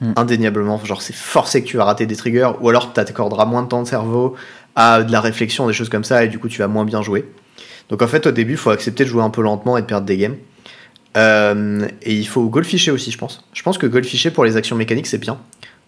Mm. 0.00 0.12
Indéniablement, 0.16 0.82
genre 0.84 1.00
c'est 1.00 1.14
forcé 1.14 1.62
que 1.62 1.68
tu 1.68 1.76
vas 1.76 1.84
rater 1.84 2.06
des 2.06 2.16
triggers, 2.16 2.50
ou 2.60 2.68
alors 2.68 2.88
tu 2.88 2.92
t'accorderas 2.94 3.46
moins 3.46 3.62
de 3.62 3.68
temps 3.68 3.82
de 3.82 3.88
cerveau 3.88 4.36
à 4.74 5.02
de 5.02 5.10
la 5.10 5.20
réflexion, 5.20 5.66
des 5.66 5.72
choses 5.72 5.88
comme 5.88 6.04
ça, 6.04 6.24
et 6.24 6.28
du 6.28 6.38
coup 6.38 6.48
tu 6.48 6.58
vas 6.58 6.68
moins 6.68 6.84
bien 6.84 7.00
jouer. 7.00 7.24
Donc 7.90 8.02
en 8.02 8.06
fait, 8.08 8.26
au 8.26 8.30
début, 8.32 8.52
il 8.52 8.56
faut 8.58 8.70
accepter 8.70 9.04
de 9.04 9.08
jouer 9.08 9.22
un 9.22 9.30
peu 9.30 9.42
lentement 9.42 9.76
et 9.76 9.82
de 9.82 9.86
perdre 9.86 10.06
des 10.06 10.16
games. 10.16 10.36
Euh, 11.16 11.86
et 12.02 12.14
il 12.14 12.26
faut 12.28 12.44
goldfisher 12.48 12.90
aussi, 12.90 13.10
je 13.10 13.18
pense. 13.18 13.44
Je 13.54 13.62
pense 13.62 13.78
que 13.78 13.86
goldfisher 13.86 14.30
pour 14.30 14.44
les 14.44 14.56
actions 14.56 14.76
mécaniques, 14.76 15.06
c'est 15.06 15.18
bien. 15.18 15.38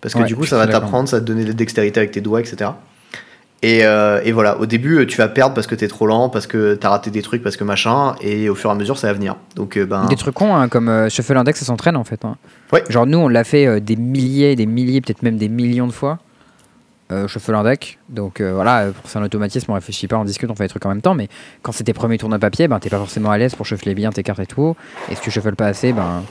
Parce 0.01 0.14
que 0.14 0.20
Ouais, 0.20 0.26
du 0.26 0.36
coup, 0.36 0.44
ça 0.46 0.57
va 0.57 0.66
t'apprendre, 0.68 1.09
ça 1.09 1.16
va 1.16 1.20
te 1.20 1.26
donner 1.26 1.42
de 1.42 1.49
la 1.49 1.55
dextérité 1.55 1.99
avec 2.01 2.12
tes 2.12 2.20
doigts, 2.20 2.40
etc. 2.40 2.70
Et, 3.62 3.80
euh, 3.84 4.20
et 4.24 4.30
voilà, 4.30 4.57
au 4.61 4.66
début, 4.66 5.05
tu 5.09 5.16
vas 5.18 5.26
perdre 5.26 5.53
parce 5.55 5.66
que 5.66 5.74
t'es 5.74 5.88
trop 5.88 6.07
lent, 6.07 6.28
parce 6.28 6.46
que 6.46 6.76
t'as 6.76 6.90
raté 6.90 7.11
des 7.11 7.22
trucs, 7.22 7.42
parce 7.42 7.57
que 7.57 7.64
machin, 7.64 8.14
et 8.20 8.49
au 8.49 8.55
fur 8.55 8.70
et 8.70 8.72
à 8.72 8.76
mesure, 8.76 8.96
ça 8.96 9.09
va 9.09 9.12
venir. 9.14 9.34
Donc, 9.57 9.76
euh, 9.76 9.84
ben, 9.84 10.07
Des 10.07 10.14
trucs 10.14 10.34
cons, 10.36 10.55
hein, 10.55 10.68
comme 10.68 10.88
euh, 10.88 11.09
Shuffle 11.09 11.36
Index, 11.36 11.59
ça 11.59 11.64
s'entraîne 11.66 11.96
en 11.96 12.05
fait. 12.05 12.24
hein. 12.24 12.36
Ouais. 12.72 12.84
Genre 12.88 13.05
nous, 13.07 13.18
on 13.18 13.26
l'a 13.26 13.42
fait 13.42 13.66
euh, 13.66 13.80
des 13.80 13.96
milliers, 13.96 14.55
des 14.55 14.66
milliers, 14.66 15.01
peut-être 15.01 15.24
même 15.24 15.36
des 15.38 15.49
millions 15.49 15.88
de 15.88 15.92
fois. 15.92 16.20
Euh, 17.11 17.26
Shuffle 17.26 17.54
Index. 17.54 17.96
Donc 18.11 18.40
euh, 18.40 18.52
voilà, 18.52 18.80
euh, 18.80 18.90
pour 18.92 19.09
c'est 19.11 19.18
un 19.18 19.22
automatisme, 19.22 19.70
on 19.70 19.74
réfléchit 19.74 20.06
pas, 20.09 20.16
on 20.18 20.24
discute, 20.24 20.50
on 20.50 20.54
fait 20.54 20.64
des 20.64 20.68
trucs 20.68 20.84
en 20.84 20.90
même 20.90 21.00
temps. 21.00 21.14
Mais 21.14 21.28
quand 21.62 21.72
c'est 21.72 21.84
tes 21.84 21.94
premiers 21.94 22.18
tours 22.18 22.28
de 22.28 22.36
papier, 22.36 22.68
ben, 22.68 22.78
t'es 22.80 22.90
pas 22.90 22.98
forcément 22.98 23.30
à 23.30 23.38
l'aise 23.38 23.54
pour 23.54 23.64
shuffler 23.64 23.94
bien 23.94 24.11
tes 24.11 24.22
cartes 24.22 24.40
et 24.40 24.46
tout. 24.46 24.76
Et 25.11 25.14
si 25.14 25.22
tu 25.22 25.30
shuffles 25.30 25.54
pas 25.56 25.68
assez, 25.68 25.94
ben, 25.94 26.22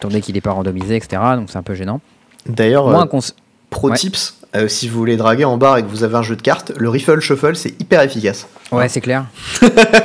ton 0.00 0.08
deck 0.08 0.28
il 0.28 0.36
est 0.36 0.40
pas 0.40 0.50
randomisé, 0.50 0.96
etc. 0.96 1.22
Donc 1.36 1.48
c'est 1.50 1.58
un 1.58 1.62
peu 1.62 1.74
gênant. 1.74 2.00
d'ailleurs, 2.48 2.88
Moi, 2.88 3.06
euh, 3.12 3.20
pro 3.70 3.90
ouais. 3.90 3.96
tips, 3.96 4.40
euh, 4.56 4.66
si 4.66 4.88
vous 4.88 4.98
voulez 4.98 5.16
draguer 5.16 5.44
en 5.44 5.58
barre 5.58 5.78
et 5.78 5.82
que 5.84 5.88
vous 5.88 6.02
avez 6.02 6.16
un 6.16 6.22
jeu 6.22 6.34
de 6.34 6.42
cartes, 6.42 6.72
le 6.76 6.88
riffle 6.88 7.20
shuffle, 7.20 7.54
c'est 7.54 7.80
hyper 7.80 8.00
efficace. 8.02 8.48
Ouais, 8.72 8.88
c'est 8.88 9.00
clair. 9.00 9.26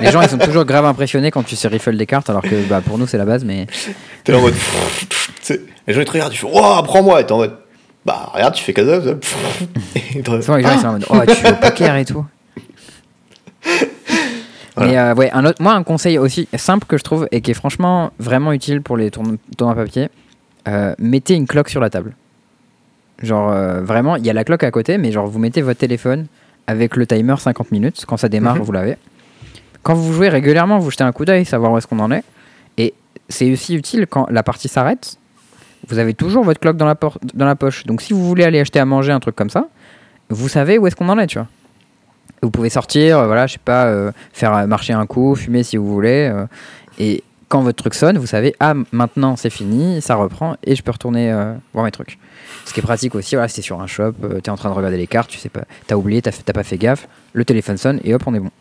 Les 0.02 0.12
gens, 0.12 0.22
ils 0.22 0.30
sont 0.30 0.38
toujours 0.38 0.66
grave 0.66 0.86
impressionnés 0.86 1.32
quand 1.32 1.42
tu 1.42 1.56
sais 1.56 1.68
riffle 1.68 1.98
des 1.98 2.06
cartes, 2.06 2.30
alors 2.30 2.44
que 2.44 2.64
bah, 2.70 2.82
pour 2.82 3.00
nous, 3.00 3.08
c'est 3.08 3.18
la 3.18 3.26
base. 3.26 3.44
Mais 3.44 3.66
T'es 4.24 4.34
là 4.34 4.38
en 4.38 4.42
mode. 4.42 4.54
les 5.88 5.94
gens 5.94 6.02
ils 6.02 6.06
te 6.06 6.12
regardent, 6.12 6.32
tu 6.32 6.40
fais 6.40 6.48
Wow, 6.48 6.74
apprends-moi 6.78 7.22
Et 7.22 7.26
t'es 7.26 7.32
en 7.32 7.38
mode. 7.38 7.56
Bah, 8.06 8.32
regarde, 8.34 8.54
tu 8.56 8.64
fais 8.64 8.74
comme 8.74 8.88
ça. 8.88 9.00
ils 10.16 10.26
sont 10.26 10.88
en 10.88 10.92
mode 10.94 11.06
Oh, 11.10 11.20
tu 11.28 11.36
joues 11.36 11.54
au 11.54 11.56
poker 11.56 11.96
et 11.96 12.06
tout. 12.06 12.26
Voilà. 14.78 14.92
Mais 14.92 14.98
euh, 14.98 15.16
ouais, 15.16 15.30
un 15.34 15.44
autre, 15.46 15.62
moi, 15.62 15.74
un 15.74 15.84
conseil 15.84 16.18
aussi 16.18 16.48
simple 16.56 16.86
que 16.88 16.98
je 16.98 17.04
trouve 17.04 17.28
et 17.32 17.42
qui 17.42 17.52
est 17.52 17.56
franchement 17.56 18.12
vraiment 18.20 18.54
utile 18.54 18.82
pour 18.82 18.96
les 18.96 19.12
tournois 19.12 19.36
tournois 19.58 19.76
papier 19.76 20.10
euh, 20.70 20.96
mettez 20.98 21.34
une 21.34 21.46
cloque 21.46 21.68
sur 21.70 21.82
la 21.82 21.90
table. 21.90 22.14
Genre, 23.22 23.52
euh, 23.52 23.82
vraiment, 23.82 24.16
il 24.16 24.26
y 24.26 24.30
a 24.30 24.34
la 24.34 24.44
cloque 24.46 24.64
à 24.64 24.72
côté, 24.72 24.98
mais 24.98 25.12
genre, 25.12 25.28
vous 25.28 25.40
mettez 25.40 25.62
votre 25.62 25.80
téléphone 25.80 26.28
avec 26.68 26.96
le 26.96 27.06
timer 27.06 27.36
50 27.38 27.72
minutes. 27.72 28.06
Quand 28.08 28.16
ça 28.18 28.30
démarre, 28.30 28.56
Mhm. 28.56 28.62
vous 28.62 28.72
l'avez. 28.72 28.96
Quand 29.84 29.94
vous 29.94 30.14
jouez 30.14 30.30
régulièrement, 30.30 30.80
vous 30.80 30.90
jetez 30.92 31.04
un 31.04 31.12
coup 31.12 31.26
d'œil, 31.26 31.44
savoir 31.46 31.72
où 31.74 31.78
est-ce 31.78 31.88
qu'on 31.88 32.00
en 32.00 32.12
est. 32.12 32.24
Et 32.78 32.94
c'est 33.28 33.52
aussi 33.52 33.76
utile 33.76 34.08
quand 34.08 34.28
la 34.30 34.42
partie 34.44 34.70
s'arrête. 34.70 35.18
Vous 35.88 36.00
avez 36.00 36.14
toujours 36.14 36.44
votre 36.44 36.60
cloque 36.60 36.78
dans 36.78 36.86
la, 36.86 36.96
dans 37.34 37.46
la 37.46 37.56
poche. 37.56 37.86
Donc, 37.86 38.02
si 38.02 38.14
vous 38.14 38.26
voulez 38.26 38.44
aller 38.44 38.60
acheter 38.60 38.80
à 38.80 38.86
manger, 38.86 39.12
un 39.12 39.20
truc 39.20 39.36
comme 39.36 39.50
ça, 39.50 39.68
vous 40.30 40.48
savez 40.48 40.78
où 40.78 40.88
est-ce 40.88 40.96
qu'on 40.96 41.10
en 41.10 41.18
est, 41.20 41.28
tu 41.28 41.38
vois. 41.38 41.48
Vous 42.42 42.50
pouvez 42.50 42.70
sortir, 42.70 43.20
euh, 43.20 43.26
voilà, 43.28 43.46
je 43.46 43.54
sais 43.54 43.60
pas, 43.64 43.86
euh, 43.86 44.12
faire 44.34 44.56
euh, 44.56 44.66
marcher 44.66 44.94
un 44.94 45.06
coup, 45.06 45.36
fumer 45.36 45.64
si 45.64 45.78
vous 45.78 45.88
voulez. 45.88 46.32
et 47.00 47.24
quand 47.50 47.62
votre 47.62 47.84
truc 47.84 47.94
sonne, 47.94 48.18
vous 48.18 48.28
savez, 48.28 48.56
ah, 48.62 48.74
maintenant 48.94 49.36
c'est 49.36 49.50
fini, 49.50 50.02
ça 50.02 50.16
reprend 50.16 50.56
et 50.64 50.74
je 50.74 50.82
peux 50.82 50.92
retourner 50.92 51.34
voir 51.74 51.84
mes 51.84 51.92
trucs. 51.92 52.18
Ce 52.66 52.74
qui 52.74 52.80
est 52.80 52.84
pratique 52.84 53.14
aussi, 53.14 53.36
voilà, 53.36 53.50
c'est 53.50 53.62
sur 53.62 53.82
un 53.82 53.88
shop, 53.88 54.14
tu 54.42 54.48
es 54.48 54.50
en 54.50 54.56
train 54.56 54.70
de 54.70 54.74
regarder 54.74 54.96
les 54.96 55.08
cartes, 55.08 55.30
tu 55.30 55.38
sais 55.38 55.50
pas, 55.50 55.64
t'as 55.86 55.96
oublié, 55.96 56.22
t'as 56.22 56.32
pas 56.54 56.64
fait 56.64 56.78
gaffe, 56.78 57.10
le 57.34 57.44
téléphone 57.44 57.76
sonne 57.76 58.00
et 58.06 58.14
hop, 58.14 58.24
on 58.26 58.34
est 58.34 58.40
bon. 58.40 58.52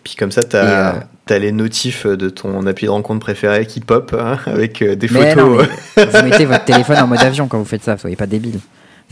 Et 0.00 0.02
puis 0.02 0.14
comme 0.14 0.32
ça, 0.32 0.42
t'as 0.42 0.94
Et, 0.94 1.32
euh, 1.32 1.38
les 1.38 1.52
notifs 1.52 2.06
de 2.06 2.30
ton 2.30 2.66
appli 2.66 2.86
de 2.86 2.90
rencontre 2.90 3.20
préféré 3.20 3.66
qui 3.66 3.80
pop 3.80 4.16
hein, 4.18 4.38
avec 4.46 4.80
euh, 4.80 4.96
des 4.96 5.08
Mais 5.10 5.34
photos. 5.34 5.58
non, 5.58 5.68
mais 5.98 6.06
vous 6.06 6.22
mettez 6.22 6.46
votre 6.46 6.64
téléphone 6.64 6.96
en 7.00 7.06
mode 7.06 7.20
avion 7.20 7.48
quand 7.48 7.58
vous 7.58 7.66
faites 7.66 7.84
ça, 7.84 7.98
soyez 7.98 8.16
pas 8.16 8.26
débile. 8.26 8.60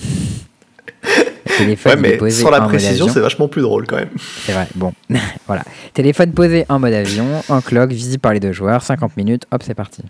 Le 0.02 1.56
téléphone 1.58 1.92
Ouais, 1.92 1.98
mais 2.00 2.16
posé 2.16 2.42
sans 2.42 2.48
la 2.48 2.62
précision, 2.62 3.06
c'est 3.06 3.20
vachement 3.20 3.48
plus 3.48 3.60
drôle 3.60 3.86
quand 3.86 3.96
même. 3.96 4.08
C'est 4.46 4.52
vrai, 4.52 4.66
bon. 4.76 4.94
voilà. 5.46 5.62
Téléphone 5.92 6.32
posé 6.32 6.64
en 6.70 6.78
mode 6.78 6.94
avion, 6.94 7.26
en 7.50 7.60
clock, 7.60 7.90
visible 7.90 8.20
par 8.20 8.32
les 8.32 8.40
deux 8.40 8.52
joueurs, 8.52 8.82
50 8.82 9.18
minutes, 9.18 9.44
hop, 9.52 9.62
c'est 9.62 9.74
parti. 9.74 10.02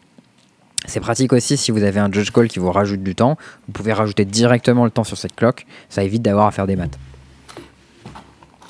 C'est 0.87 1.01
pratique 1.01 1.33
aussi 1.33 1.57
si 1.57 1.73
vous 1.73 1.83
avez 1.83 1.99
un 1.99 2.11
judge 2.11 2.31
call 2.31 2.47
qui 2.47 2.61
vous 2.61 2.71
rajoute 2.71 3.03
du 3.03 3.17
temps. 3.17 3.37
Vous 3.67 3.73
pouvez 3.73 3.93
rajouter 3.93 4.25
directement 4.25 4.85
le 4.85 4.93
temps 4.93 5.05
sur 5.05 5.19
cette 5.19 5.35
clock. 5.35 5.67
Ça 5.89 6.05
évite 6.05 6.23
d'avoir 6.23 6.47
à 6.47 6.51
faire 6.53 6.69
des 6.69 6.77
maths. 6.77 6.97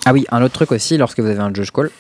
Ah 0.09 0.15
oui, 0.15 0.25
un 0.31 0.41
autre 0.41 0.55
truc 0.55 0.73
aussi, 0.73 0.97
lorsque 0.97 1.21
vous 1.21 1.27
avez 1.29 1.41
un 1.41 1.53
judge 1.53 1.71
call, 1.71 1.91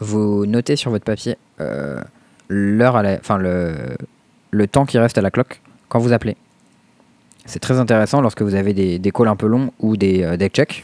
vous 0.00 0.46
notez 0.46 0.74
sur 0.74 0.90
votre 0.90 1.04
papier 1.04 1.36
euh, 1.60 2.00
l'heure, 2.48 2.94
enfin 3.20 3.36
le, 3.36 4.66
temps 4.68 4.86
qui 4.86 4.98
reste 4.98 5.18
à 5.18 5.20
la 5.20 5.30
clock 5.30 5.60
quand 5.90 5.98
vous 5.98 6.14
appelez. 6.14 6.38
C'est 7.44 7.58
très 7.58 7.78
intéressant 7.78 8.22
lorsque 8.22 8.40
vous 8.40 8.54
avez 8.54 8.72
des, 8.72 8.98
des 8.98 9.10
calls 9.10 9.28
un 9.28 9.36
peu 9.36 9.46
longs 9.46 9.70
ou 9.80 9.98
des 9.98 10.22
euh, 10.22 10.38
deck 10.38 10.54
checks. 10.54 10.82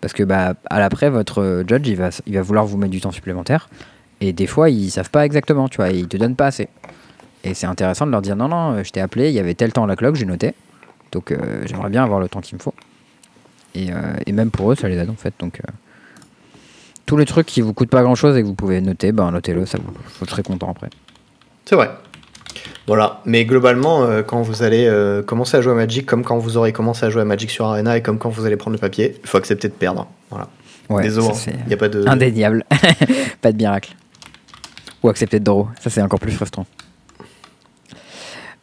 Parce 0.00 0.14
que 0.14 0.22
bah, 0.22 0.54
à 0.70 0.78
l'après, 0.78 1.10
votre 1.10 1.64
judge, 1.68 1.86
il 1.86 1.96
va, 1.96 2.08
il 2.24 2.32
va 2.32 2.40
vouloir 2.40 2.64
vous 2.64 2.78
mettre 2.78 2.92
du 2.92 3.02
temps 3.02 3.12
supplémentaire. 3.12 3.68
Et 4.22 4.32
des 4.32 4.46
fois, 4.46 4.70
ils 4.70 4.90
savent 4.90 5.10
pas 5.10 5.26
exactement, 5.26 5.68
tu 5.68 5.76
vois, 5.76 5.90
ils 5.90 6.08
te 6.08 6.16
donnent 6.16 6.34
pas 6.34 6.46
assez. 6.46 6.70
Et 7.44 7.52
c'est 7.52 7.66
intéressant 7.66 8.06
de 8.06 8.12
leur 8.12 8.22
dire 8.22 8.36
non, 8.36 8.48
non, 8.48 8.72
euh, 8.72 8.84
je 8.84 8.90
t'ai 8.90 9.02
appelé, 9.02 9.28
il 9.28 9.34
y 9.34 9.38
avait 9.38 9.52
tel 9.52 9.70
temps 9.74 9.84
à 9.84 9.86
la 9.86 9.96
clock, 9.96 10.14
j'ai 10.14 10.24
noté. 10.24 10.54
Donc 11.12 11.34
j'aimerais 11.66 11.90
bien 11.90 12.04
avoir 12.04 12.20
le 12.20 12.28
temps 12.30 12.40
qu'il 12.40 12.56
me 12.56 12.62
faut. 12.62 12.72
Et, 13.74 13.88
et 14.26 14.32
même 14.32 14.52
pour 14.52 14.70
eux, 14.70 14.76
ça 14.76 14.88
les 14.88 14.96
aide 14.96 15.10
en 15.10 15.16
fait. 15.16 15.34
Donc 15.40 15.60
tous 17.10 17.16
les 17.16 17.24
trucs 17.24 17.46
qui 17.48 17.60
vous 17.60 17.74
coûtent 17.74 17.90
pas 17.90 18.04
grand 18.04 18.14
chose 18.14 18.36
et 18.36 18.40
que 18.40 18.46
vous 18.46 18.54
pouvez 18.54 18.80
noter, 18.80 19.10
ben 19.10 19.32
notez-le, 19.32 19.66
ça 19.66 19.78
vous, 19.78 19.92
vous 20.20 20.26
serez 20.26 20.44
content 20.44 20.70
après. 20.70 20.90
C'est 21.64 21.74
vrai. 21.74 21.90
Voilà, 22.86 23.20
mais 23.24 23.44
globalement, 23.44 24.04
euh, 24.04 24.22
quand 24.22 24.42
vous 24.42 24.62
allez 24.62 24.86
euh, 24.86 25.20
commencer 25.20 25.56
à 25.56 25.60
jouer 25.60 25.72
à 25.72 25.74
Magic, 25.74 26.06
comme 26.06 26.22
quand 26.22 26.38
vous 26.38 26.56
aurez 26.56 26.72
commencé 26.72 27.04
à 27.04 27.10
jouer 27.10 27.22
à 27.22 27.24
Magic 27.24 27.50
sur 27.50 27.64
Arena 27.64 27.96
et 27.96 28.00
comme 28.00 28.20
quand 28.20 28.28
vous 28.28 28.46
allez 28.46 28.56
prendre 28.56 28.76
le 28.76 28.80
papier, 28.80 29.16
il 29.24 29.28
faut 29.28 29.38
accepter 29.38 29.66
de 29.66 29.72
perdre. 29.72 30.06
Voilà. 30.30 30.46
Ouais, 30.88 31.02
Désolé, 31.02 31.34
ça, 31.34 31.50
hein. 31.50 31.54
il 31.64 31.66
n'y 31.66 31.74
a 31.74 31.76
pas 31.76 31.88
de. 31.88 32.06
indéniable. 32.06 32.64
pas 33.40 33.50
de 33.50 33.56
miracle. 33.56 33.96
Ou 35.02 35.08
accepter 35.08 35.40
de 35.40 35.44
draw, 35.44 35.66
ça 35.80 35.90
c'est 35.90 36.02
encore 36.02 36.20
plus 36.20 36.30
frustrant. 36.30 36.66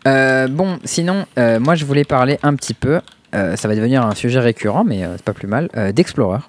Euh, 0.08 0.48
bon, 0.48 0.80
sinon, 0.86 1.26
moi 1.36 1.76
je 1.76 1.84
voulais 1.84 2.06
parler 2.06 2.40
un 2.44 2.56
petit 2.56 2.74
peu, 2.74 3.02
ça 3.34 3.68
va 3.68 3.76
devenir 3.76 4.06
un 4.06 4.16
sujet 4.16 4.40
récurrent, 4.40 4.86
mais 4.86 5.04
c'est 5.18 5.26
pas 5.26 5.34
plus 5.34 5.48
mal, 5.48 5.70
d'Explorer. 5.94 6.40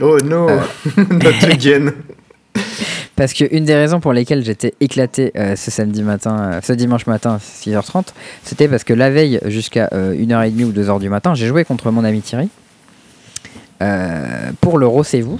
Oh 0.00 0.18
no, 0.24 0.48
Euh. 0.48 0.60
not 0.96 1.50
again. 1.50 1.92
Parce 3.16 3.34
que 3.34 3.44
une 3.54 3.64
des 3.66 3.74
raisons 3.74 4.00
pour 4.00 4.12
lesquelles 4.14 4.42
j'étais 4.44 4.72
éclaté 4.80 5.32
euh, 5.36 5.54
ce 5.54 5.70
samedi 5.70 6.02
matin, 6.02 6.52
euh, 6.54 6.60
ce 6.62 6.72
dimanche 6.72 7.06
matin, 7.06 7.38
6h30, 7.38 8.06
c'était 8.42 8.68
parce 8.68 8.84
que 8.84 8.94
la 8.94 9.10
veille, 9.10 9.38
jusqu'à 9.46 9.90
euh, 9.92 10.14
1h30 10.14 10.64
ou 10.64 10.72
2h 10.72 10.98
du 10.98 11.08
matin, 11.10 11.34
j'ai 11.34 11.46
joué 11.46 11.64
contre 11.64 11.90
mon 11.90 12.04
ami 12.04 12.22
Thierry 12.22 12.48
euh, 13.82 14.50
pour 14.60 14.78
l'Euro 14.78 15.04
C'est 15.04 15.20
vous. 15.20 15.38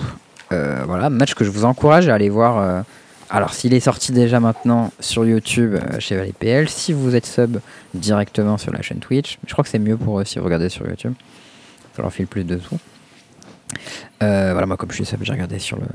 Voilà, 0.50 1.08
match 1.08 1.32
que 1.32 1.44
je 1.44 1.50
vous 1.50 1.64
encourage 1.64 2.08
à 2.10 2.14
aller 2.14 2.28
voir. 2.28 2.84
alors, 3.30 3.54
s'il 3.54 3.72
est 3.72 3.80
sorti 3.80 4.12
déjà 4.12 4.38
maintenant 4.38 4.92
sur 5.00 5.24
YouTube 5.24 5.76
chez 5.98 6.14
Valley 6.14 6.34
PL, 6.38 6.68
si 6.68 6.92
vous 6.92 7.16
êtes 7.16 7.24
sub 7.24 7.56
directement 7.94 8.58
sur 8.58 8.70
la 8.70 8.82
chaîne 8.82 8.98
Twitch, 8.98 9.38
je 9.46 9.52
crois 9.54 9.64
que 9.64 9.70
c'est 9.70 9.78
mieux 9.78 9.96
pour 9.96 10.20
eux 10.20 10.24
si 10.26 10.38
vous 10.38 10.44
regardez 10.44 10.68
sur 10.68 10.86
YouTube. 10.86 11.14
Ça 11.96 12.02
leur 12.02 12.12
file 12.12 12.26
plus 12.26 12.44
de 12.44 12.58
sous. 12.58 12.76
Euh, 14.22 14.50
voilà, 14.52 14.66
moi, 14.66 14.76
comme 14.76 14.90
je 14.92 15.02
suis 15.02 15.16
j'ai 15.22 15.32
regardé 15.32 15.58
sur 15.58 15.76
le, 15.76 15.86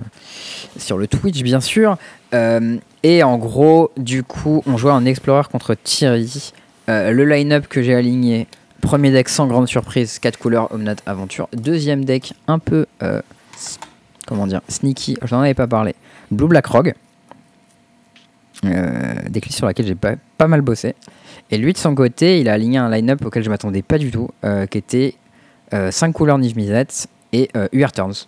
sur 0.78 0.98
le 0.98 1.08
Twitch, 1.08 1.42
bien 1.44 1.62
sûr. 1.62 1.98
Euh, 2.34 2.78
et 3.04 3.24
en 3.24 3.38
gros, 3.38 3.92
du 3.98 4.24
coup, 4.24 4.64
on 4.66 4.78
jouait 4.78 4.92
en 4.92 5.06
Explorer 5.06 5.48
contre 5.52 5.76
Thierry. 5.76 6.54
Euh, 6.90 7.12
le 7.12 7.26
line-up 7.26 7.68
que 7.68 7.82
j'ai 7.82 7.96
aligné, 7.96 8.48
premier 8.82 9.12
deck 9.12 9.30
sans 9.30 9.48
grande 9.48 9.68
surprise, 9.68 10.20
4 10.20 10.38
couleurs 10.38 10.72
Omnat 10.74 10.96
Aventure. 11.06 11.48
Deuxième 11.54 12.04
deck 12.04 12.34
un 12.48 12.60
peu, 12.60 12.86
comment 14.26 14.48
dire, 14.48 14.62
sneaky, 14.68 15.18
je 15.24 15.36
n'en 15.36 15.42
avais 15.42 15.54
pas 15.54 15.68
parlé. 15.68 15.96
Blue 16.32 16.48
Black 16.48 16.66
Rogue. 16.68 16.94
Des 18.64 19.42
clés 19.42 19.52
sur 19.52 19.68
laquelle 19.68 19.86
j'ai 19.86 19.96
pas, 19.96 20.16
pas 20.38 20.48
mal 20.48 20.62
bossé. 20.62 20.96
Et 21.52 21.58
lui, 21.58 21.72
de 21.72 21.78
son 21.78 21.96
côté, 21.96 22.40
il 22.40 22.50
a 22.50 22.54
aligné 22.54 22.78
un 22.78 22.90
line-up 22.90 23.24
auquel 23.24 23.44
je 23.44 23.50
m'attendais 23.50 23.84
pas 23.84 23.98
du 23.98 24.12
tout, 24.12 24.30
qui 24.70 24.78
était 24.78 25.16
5 25.72 26.12
couleurs 26.12 26.38
Niv 26.38 26.58
Mizzet 26.58 27.08
et 27.34 27.50
euh, 27.56 27.68
UR 27.72 27.92
Turns. 27.92 28.26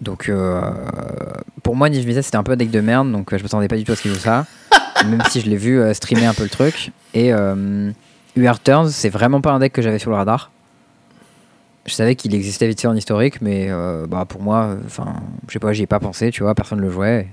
Donc 0.00 0.28
euh, 0.28 0.60
pour 1.62 1.76
moi 1.76 1.88
Niv 1.88 2.06
Mizzet 2.06 2.22
c'était 2.22 2.36
un 2.36 2.42
peu 2.42 2.52
un 2.52 2.56
deck 2.56 2.70
de 2.70 2.80
merde 2.80 3.10
donc 3.10 3.32
euh, 3.32 3.38
je 3.38 3.42
m'attendais 3.42 3.68
pas 3.68 3.76
du 3.76 3.84
tout 3.84 3.92
à 3.92 3.96
ce 3.96 4.02
qu'il 4.02 4.12
joue 4.12 4.18
ça. 4.18 4.46
Même 5.06 5.22
si 5.30 5.40
je 5.40 5.48
l'ai 5.48 5.56
vu 5.56 5.80
euh, 5.80 5.92
streamer 5.92 6.26
un 6.26 6.34
peu 6.34 6.44
le 6.44 6.48
truc. 6.48 6.92
Et 7.14 7.32
euh, 7.32 7.90
UR 8.36 8.60
Turns 8.60 8.90
c'est 8.90 9.08
vraiment 9.08 9.40
pas 9.40 9.52
un 9.52 9.58
deck 9.58 9.72
que 9.72 9.82
j'avais 9.82 9.98
sur 9.98 10.10
le 10.10 10.16
radar. 10.16 10.50
Je 11.86 11.92
savais 11.92 12.14
qu'il 12.14 12.34
existait 12.34 12.66
vite 12.66 12.80
fait 12.80 12.88
en 12.88 12.96
historique 12.96 13.40
mais 13.40 13.68
euh, 13.70 14.06
bah 14.06 14.24
pour 14.28 14.42
moi 14.42 14.76
enfin 14.84 15.14
je 15.48 15.54
sais 15.54 15.58
pas 15.58 15.72
j'y 15.72 15.82
ai 15.82 15.86
pas 15.86 16.00
pensé 16.00 16.30
tu 16.30 16.42
vois 16.42 16.54
personne 16.54 16.80
le 16.80 16.90
jouait. 16.90 17.28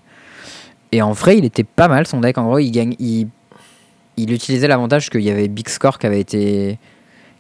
Et 0.94 1.02
en 1.02 1.12
vrai 1.12 1.38
il 1.38 1.46
était 1.46 1.64
pas 1.66 1.90
mal 1.90 2.08
son 2.08 2.22
deck. 2.22 2.38
En 2.38 2.46
gros 2.46 2.60
il 2.60 2.72
gagne 2.72 2.96
il, 3.00 3.28
il 4.16 4.32
utilisait 4.32 4.68
l'avantage 4.68 5.10
qu'il 5.10 5.22
y 5.22 5.32
avait 5.32 5.50
Big 5.50 5.68
Score 5.68 6.00
qui 6.00 6.06
avait 6.08 6.22
été 6.22 6.80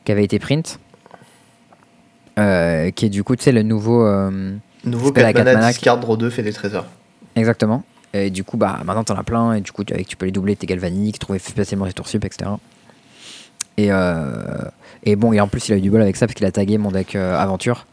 qui 0.03 0.11
avait 0.11 0.25
été 0.25 0.39
print 0.39 0.79
euh, 2.39 2.91
qui 2.91 3.05
est 3.05 3.09
du 3.09 3.23
coup 3.23 3.35
tu 3.35 3.43
sais 3.43 3.51
le 3.51 3.63
nouveau 3.63 4.05
euh, 4.05 4.53
Nouveau 4.83 5.09
Spell 5.09 5.25
à 5.25 5.33
4 5.33 5.37
quatre 5.37 5.45
mana, 5.45 5.59
mana 5.59 5.71
discard, 5.71 5.99
draw 5.99 6.17
2, 6.17 6.29
fait 6.29 6.43
des 6.43 6.53
trésors. 6.53 6.85
Exactement. 7.35 7.83
Et 8.13 8.29
du 8.29 8.43
coup, 8.43 8.57
bah, 8.57 8.79
maintenant 8.83 9.03
t'en 9.03 9.15
as 9.15 9.23
plein, 9.23 9.53
et 9.53 9.61
du 9.61 9.71
coup, 9.71 9.83
tu, 9.83 9.93
avec, 9.93 10.07
tu 10.07 10.17
peux 10.17 10.25
les 10.25 10.31
doubler, 10.31 10.55
tes 10.55 10.67
galvaniques, 10.67 11.19
trouver 11.19 11.39
facilement 11.39 11.85
tes 11.85 11.93
tours 11.93 12.07
sup, 12.07 12.25
etc. 12.25 12.51
Et, 13.77 13.87
euh, 13.91 14.57
et 15.03 15.15
bon, 15.15 15.31
et 15.33 15.39
en 15.39 15.47
plus, 15.47 15.69
il 15.69 15.73
a 15.73 15.77
eu 15.77 15.81
du 15.81 15.91
bol 15.91 16.01
avec 16.01 16.17
ça 16.17 16.27
parce 16.27 16.35
qu'il 16.35 16.45
a 16.45 16.51
tagué 16.51 16.77
mon 16.77 16.91
deck 16.91 17.15
euh, 17.15 17.37
aventure, 17.37 17.85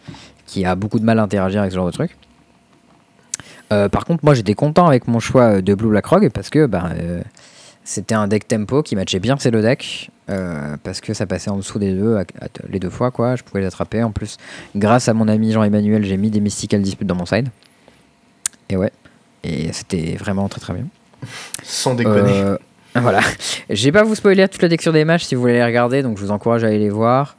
qui 0.47 0.65
a 0.65 0.75
beaucoup 0.75 0.99
de 0.99 1.05
mal 1.05 1.19
à 1.19 1.23
interagir 1.23 1.61
avec 1.61 1.73
ce 1.73 1.77
genre 1.77 1.87
de 1.87 1.93
truc. 1.93 2.17
Par 3.69 4.07
contre, 4.07 4.25
moi 4.25 4.33
j'étais 4.33 4.55
content 4.55 4.87
avec 4.87 5.07
mon 5.09 5.21
choix 5.21 5.61
de 5.61 5.75
Blue 5.75 5.91
Black 5.91 6.07
Rogue 6.07 6.31
parce 6.31 6.49
que 6.49 6.65
bah, 6.65 6.89
c'était 7.91 8.15
un 8.15 8.29
deck 8.29 8.47
tempo 8.47 8.83
qui 8.83 8.97
matchait 8.97 9.19
bien 9.19 9.37
ces 9.39 9.51
deux 9.51 9.63
decks. 9.63 10.11
euh, 10.31 10.77
parce 10.83 11.01
que 11.01 11.15
ça 11.15 11.25
passait 11.25 11.49
en 11.49 11.57
dessous 11.57 11.79
des 11.79 11.95
deux, 11.95 12.17
à- 12.17 12.21
à- 12.21 12.49
les 12.69 12.79
deux 12.79 12.91
fois, 12.91 13.11
quoi. 13.11 13.35
Je 13.35 13.43
pouvais 13.43 13.61
les 13.63 13.67
attraper. 13.67 14.03
En 14.03 14.11
plus, 14.11 14.37
grâce 14.77 15.09
à 15.09 15.15
mon 15.15 15.27
ami 15.27 15.53
Jean-Emmanuel, 15.53 16.05
j'ai 16.05 16.19
mis 16.19 16.29
des 16.31 16.41
Mystical 16.41 16.83
Dispute 16.83 17.07
dans 17.09 17.15
mon 17.15 17.25
side. 17.25 17.49
Et 18.69 18.77
ouais. 18.77 18.93
Et 19.43 19.73
c'était 19.73 20.17
vraiment 20.19 20.47
très 20.51 20.61
très 20.61 20.75
bien. 20.75 20.85
Sans 21.63 21.95
déconner. 21.95 22.41
Euh, 22.43 22.57
voilà. 22.97 23.21
Je 23.71 23.83
vais 23.85 23.93
pas 23.93 24.03
vous 24.03 24.15
spoiler 24.17 24.47
toute 24.49 24.61
la 24.61 24.69
texture 24.69 24.93
des 24.93 25.07
matchs 25.07 25.25
si 25.25 25.35
vous 25.35 25.41
voulez 25.41 25.55
les 25.55 25.65
regarder, 25.65 26.03
donc 26.03 26.19
je 26.19 26.25
vous 26.25 26.31
encourage 26.31 26.63
à 26.63 26.67
aller 26.67 26.79
les 26.79 26.91
voir. 26.91 27.37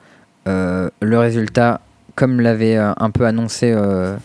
Euh, 0.48 0.90
le 1.00 1.20
résultat, 1.20 1.82
comme 2.16 2.42
l'avait 2.42 2.76
euh, 2.76 2.92
un 2.98 3.12
peu 3.12 3.28
annoncé 3.28 3.72
euh, 3.72 4.16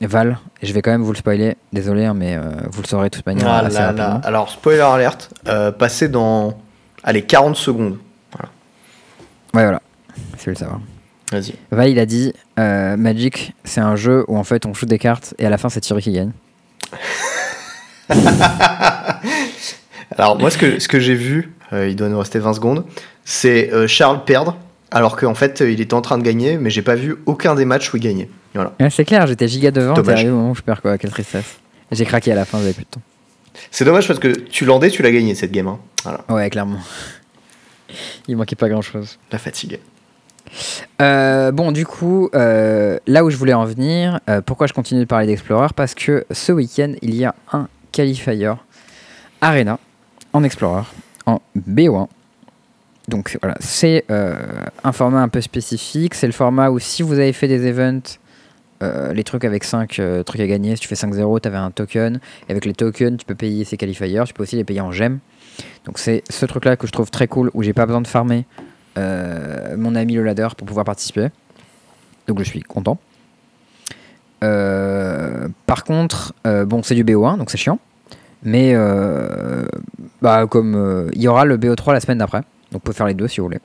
Val, 0.00 0.38
je 0.62 0.72
vais 0.72 0.80
quand 0.80 0.92
même 0.92 1.02
vous 1.02 1.12
le 1.12 1.18
spoiler, 1.18 1.56
désolé, 1.72 2.04
hein, 2.04 2.14
mais 2.14 2.36
euh, 2.36 2.52
vous 2.70 2.82
le 2.82 2.86
saurez 2.86 3.08
de 3.10 3.16
toute 3.16 3.26
manière 3.26 3.48
Ah 3.48 3.58
assez 3.60 3.74
là 3.74 3.92
là. 3.92 4.04
rapidement. 4.04 4.20
Alors, 4.28 4.48
spoiler 4.50 4.80
alert, 4.80 5.30
euh, 5.48 5.72
passez 5.72 6.08
dans 6.08 6.56
allez, 7.02 7.22
40 7.22 7.56
secondes. 7.56 7.98
Ouais, 9.54 9.64
voilà, 9.64 9.80
si 10.36 10.44
vous 10.44 10.50
le 10.50 10.56
savoir. 10.56 10.80
Vas-y. 11.32 11.54
Val, 11.72 11.88
il 11.88 11.98
a 11.98 12.06
dit 12.06 12.32
euh, 12.60 12.96
Magic, 12.96 13.54
c'est 13.64 13.80
un 13.80 13.96
jeu 13.96 14.24
où 14.28 14.36
en 14.38 14.44
fait 14.44 14.66
on 14.66 14.74
joue 14.74 14.86
des 14.86 14.98
cartes 14.98 15.34
et 15.38 15.46
à 15.46 15.50
la 15.50 15.58
fin 15.58 15.68
c'est 15.68 15.80
Thierry 15.80 16.02
qui 16.02 16.12
gagne. 16.12 16.30
Alors, 20.16 20.38
moi, 20.38 20.50
ce 20.50 20.58
que, 20.58 20.78
ce 20.78 20.88
que 20.88 21.00
j'ai 21.00 21.14
vu, 21.14 21.52
il 21.72 21.96
doit 21.96 22.08
nous 22.08 22.18
rester 22.18 22.38
20 22.38 22.54
secondes, 22.54 22.84
c'est 23.24 23.70
Charles 23.88 24.24
perdre, 24.24 24.56
alors 24.90 25.16
qu'en 25.16 25.34
fait, 25.34 25.60
euh, 25.60 25.70
il 25.70 25.80
était 25.80 25.94
en 25.94 26.00
train 26.00 26.18
de 26.18 26.22
gagner, 26.22 26.56
mais 26.58 26.70
j'ai 26.70 26.82
pas 26.82 26.94
vu 26.94 27.16
aucun 27.26 27.54
des 27.54 27.64
matchs 27.64 27.92
où 27.92 27.96
il 27.96 28.02
gagnait. 28.02 28.28
Voilà. 28.54 28.72
Ouais, 28.80 28.90
c'est 28.90 29.04
clair, 29.04 29.26
j'étais 29.26 29.48
giga 29.48 29.70
devant, 29.70 29.94
t'es 29.94 30.02
Dommage. 30.02 30.14
arrivé 30.20 30.30
au 30.30 30.36
moment 30.36 30.50
où 30.50 30.54
je 30.54 30.62
perds 30.62 30.80
quoi, 30.82 30.96
quelle 30.98 31.10
tristesse. 31.10 31.58
J'ai 31.92 32.04
craqué 32.04 32.32
à 32.32 32.34
la 32.34 32.44
fin, 32.44 32.58
j'avais 32.58 32.72
plus 32.72 32.84
de 32.84 32.88
temps. 32.90 33.00
C'est 33.70 33.84
dommage 33.84 34.06
parce 34.06 34.20
que 34.20 34.28
tu 34.28 34.64
landais, 34.64 34.88
tu 34.90 35.02
l'as 35.02 35.10
gagné 35.10 35.34
cette 35.34 35.52
game. 35.52 35.66
hein. 35.68 35.78
Voilà, 36.04 36.20
Ouais, 36.28 36.48
clairement. 36.50 36.78
Il 38.28 38.36
manquait 38.36 38.56
pas 38.56 38.68
grand 38.68 38.82
chose. 38.82 39.18
la 39.32 39.38
fatigue. 39.38 39.78
Euh, 41.02 41.52
bon, 41.52 41.72
du 41.72 41.84
coup, 41.86 42.30
euh, 42.34 42.98
là 43.06 43.24
où 43.24 43.30
je 43.30 43.36
voulais 43.36 43.52
en 43.54 43.64
venir, 43.64 44.20
euh, 44.28 44.40
pourquoi 44.40 44.66
je 44.66 44.72
continue 44.72 45.00
de 45.00 45.06
parler 45.06 45.26
d'Explorer? 45.26 45.68
Parce 45.74 45.94
que 45.94 46.24
ce 46.30 46.52
week-end, 46.52 46.92
il 47.02 47.14
y 47.14 47.24
a 47.24 47.34
un 47.52 47.68
qualifier 47.92 48.52
Arena 49.40 49.78
en 50.32 50.42
Explorer, 50.44 50.84
en 51.26 51.40
BO1. 51.56 52.08
Donc 53.08 53.38
voilà, 53.42 53.56
c'est 53.60 54.04
euh, 54.10 54.36
un 54.84 54.92
format 54.92 55.20
un 55.22 55.28
peu 55.28 55.40
spécifique. 55.40 56.14
C'est 56.14 56.26
le 56.26 56.32
format 56.32 56.70
où 56.70 56.78
si 56.78 57.02
vous 57.02 57.14
avez 57.14 57.32
fait 57.32 57.48
des 57.48 57.66
events, 57.66 58.18
euh, 58.82 59.12
les 59.12 59.24
trucs 59.24 59.44
avec 59.44 59.64
5 59.64 60.00
trucs 60.24 60.40
à 60.40 60.46
gagner, 60.46 60.76
si 60.76 60.82
tu 60.82 60.88
fais 60.88 60.94
5-0, 60.94 61.40
tu 61.40 61.48
avais 61.48 61.56
un 61.56 61.70
token. 61.70 62.20
Et 62.48 62.52
avec 62.52 62.64
les 62.64 62.74
tokens, 62.74 63.16
tu 63.16 63.24
peux 63.24 63.34
payer 63.34 63.64
ces 63.64 63.76
qualifiers. 63.76 64.22
Tu 64.26 64.34
peux 64.34 64.42
aussi 64.42 64.56
les 64.56 64.64
payer 64.64 64.80
en 64.80 64.92
gemmes. 64.92 65.18
Donc 65.84 65.98
c'est 65.98 66.22
ce 66.28 66.46
truc-là 66.46 66.76
que 66.76 66.86
je 66.86 66.92
trouve 66.92 67.10
très 67.10 67.26
cool, 67.26 67.50
où 67.54 67.62
j'ai 67.62 67.72
pas 67.72 67.86
besoin 67.86 68.00
de 68.00 68.06
farmer 68.06 68.44
euh, 68.96 69.76
mon 69.76 69.94
ami 69.94 70.14
le 70.14 70.22
ladder 70.22 70.48
pour 70.56 70.66
pouvoir 70.66 70.84
participer. 70.84 71.28
Donc 72.26 72.38
je 72.38 72.44
suis 72.44 72.60
content. 72.62 72.98
Euh, 74.44 75.48
par 75.66 75.84
contre, 75.84 76.34
euh, 76.46 76.64
bon, 76.64 76.82
c'est 76.82 76.94
du 76.94 77.04
BO1, 77.04 77.38
donc 77.38 77.50
c'est 77.50 77.58
chiant. 77.58 77.78
Mais 78.42 78.72
euh, 78.74 79.66
bah, 80.22 80.46
comme 80.46 80.74
euh, 80.76 81.10
il 81.14 81.22
y 81.22 81.28
aura 81.28 81.44
le 81.44 81.56
BO3 81.56 81.92
la 81.92 82.00
semaine 82.00 82.18
d'après, 82.18 82.42
donc 82.72 82.74
vous 82.74 82.78
pouvez 82.80 82.96
faire 82.96 83.06
les 83.06 83.14
deux 83.14 83.28
si 83.28 83.40
vous 83.40 83.46
voulez. 83.46 83.60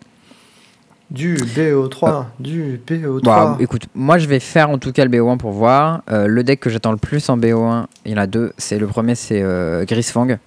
Du 1.11 1.35
BO3, 1.35 2.25
du 2.39 2.81
BO3. 2.87 3.21
Bah, 3.23 3.57
écoute, 3.59 3.83
moi 3.93 4.17
je 4.17 4.27
vais 4.27 4.39
faire 4.39 4.69
en 4.69 4.77
tout 4.79 4.91
cas 4.91 5.05
le 5.05 5.11
BO1 5.11 5.37
pour 5.37 5.51
voir. 5.51 6.01
Euh, 6.09 6.27
le 6.27 6.43
deck 6.43 6.59
que 6.59 6.69
j'attends 6.69 6.91
le 6.91 6.97
plus 6.97 7.29
en 7.29 7.37
BO1, 7.37 7.85
il 8.05 8.11
y 8.11 8.15
en 8.15 8.17
a 8.17 8.25
deux. 8.27 8.53
C'est 8.57 8.79
le 8.79 8.87
premier, 8.87 9.13
c'est 9.15 9.41
euh, 9.43 9.85
Grisfang. 9.85 10.37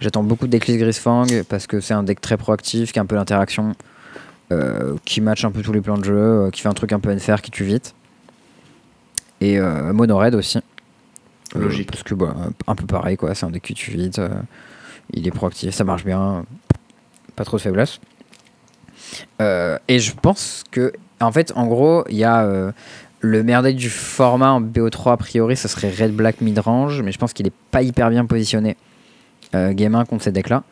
J'attends 0.00 0.24
beaucoup 0.24 0.46
de 0.46 0.50
decks 0.50 0.68
Grisfang 0.70 1.26
parce 1.48 1.66
que 1.66 1.80
c'est 1.80 1.94
un 1.94 2.02
deck 2.02 2.20
très 2.20 2.36
proactif, 2.36 2.92
qui 2.92 2.98
a 2.98 3.02
un 3.02 3.06
peu 3.06 3.16
d'interaction, 3.16 3.74
euh, 4.52 4.96
qui 5.04 5.20
match 5.20 5.44
un 5.44 5.50
peu 5.52 5.62
tous 5.62 5.72
les 5.72 5.80
plans 5.80 5.96
de 5.96 6.04
jeu, 6.04 6.16
euh, 6.16 6.50
qui 6.50 6.60
fait 6.60 6.68
un 6.68 6.74
truc 6.74 6.92
un 6.92 7.00
peu 7.00 7.08
unfair, 7.10 7.40
qui 7.40 7.50
tue 7.50 7.64
vite. 7.64 7.94
Et 9.40 9.58
euh, 9.58 9.92
Mono 9.92 10.18
Red 10.18 10.34
aussi. 10.34 10.58
Euh, 11.54 11.60
Logique. 11.60 11.90
parce 11.90 12.02
que 12.02 12.14
bah, 12.14 12.34
un 12.66 12.74
peu 12.74 12.84
pareil, 12.84 13.16
quoi. 13.16 13.34
C'est 13.34 13.46
un 13.46 13.50
deck 13.50 13.62
qui 13.62 13.74
tue 13.74 13.92
vite. 13.92 14.18
euh, 14.18 14.28
il 15.12 15.26
est 15.26 15.30
proactif, 15.30 15.72
ça 15.72 15.84
marche 15.84 16.04
bien. 16.04 16.44
Pas 17.36 17.44
trop 17.44 17.58
de 17.58 17.62
faiblesse. 17.62 18.00
Euh, 19.40 19.78
et 19.88 19.98
je 19.98 20.12
pense 20.14 20.64
que, 20.70 20.92
en 21.20 21.30
fait, 21.30 21.52
en 21.54 21.66
gros, 21.66 22.04
il 22.08 22.16
y 22.16 22.24
a 22.24 22.42
euh, 22.44 22.72
le 23.20 23.42
deck 23.42 23.76
du 23.76 23.90
format 23.90 24.50
en 24.50 24.60
BO3, 24.60 25.12
a 25.12 25.16
priori, 25.16 25.56
ce 25.56 25.68
serait 25.68 25.90
Red 25.90 26.14
Black 26.14 26.40
Midrange, 26.40 27.02
mais 27.02 27.12
je 27.12 27.18
pense 27.18 27.32
qu'il 27.32 27.46
est 27.46 27.52
pas 27.70 27.82
hyper 27.82 28.10
bien 28.10 28.24
positionné 28.26 28.76
euh, 29.54 29.72
Game 29.72 29.94
1 29.94 30.04
contre 30.04 30.24
ces 30.24 30.32
decks-là. 30.32 30.62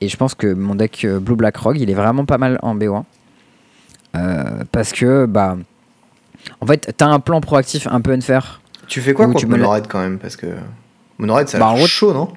Et 0.00 0.08
je 0.08 0.16
pense 0.16 0.34
que 0.34 0.52
mon 0.52 0.74
deck 0.74 1.04
euh, 1.04 1.20
Blue 1.20 1.36
Black 1.36 1.56
Rogue, 1.56 1.78
il 1.80 1.88
est 1.90 1.94
vraiment 1.94 2.24
pas 2.24 2.38
mal 2.38 2.58
en 2.62 2.74
BO1. 2.74 3.04
Euh, 4.14 4.64
parce 4.72 4.92
que, 4.92 5.26
bah, 5.26 5.56
en 6.60 6.66
fait, 6.66 6.92
t'as 6.96 7.06
un 7.06 7.20
plan 7.20 7.40
proactif 7.40 7.86
un 7.86 8.00
peu 8.00 8.12
unfair. 8.12 8.60
Tu 8.88 9.00
fais 9.00 9.14
quoi 9.14 9.26
contre 9.26 9.46
Monored 9.46 9.86
quand 9.88 10.00
même? 10.00 10.18
Parce 10.18 10.36
que 10.36 10.46
Monored, 11.18 11.48
ça 11.48 11.58
Bah, 11.58 11.74
chaud, 11.86 12.12
non? 12.12 12.32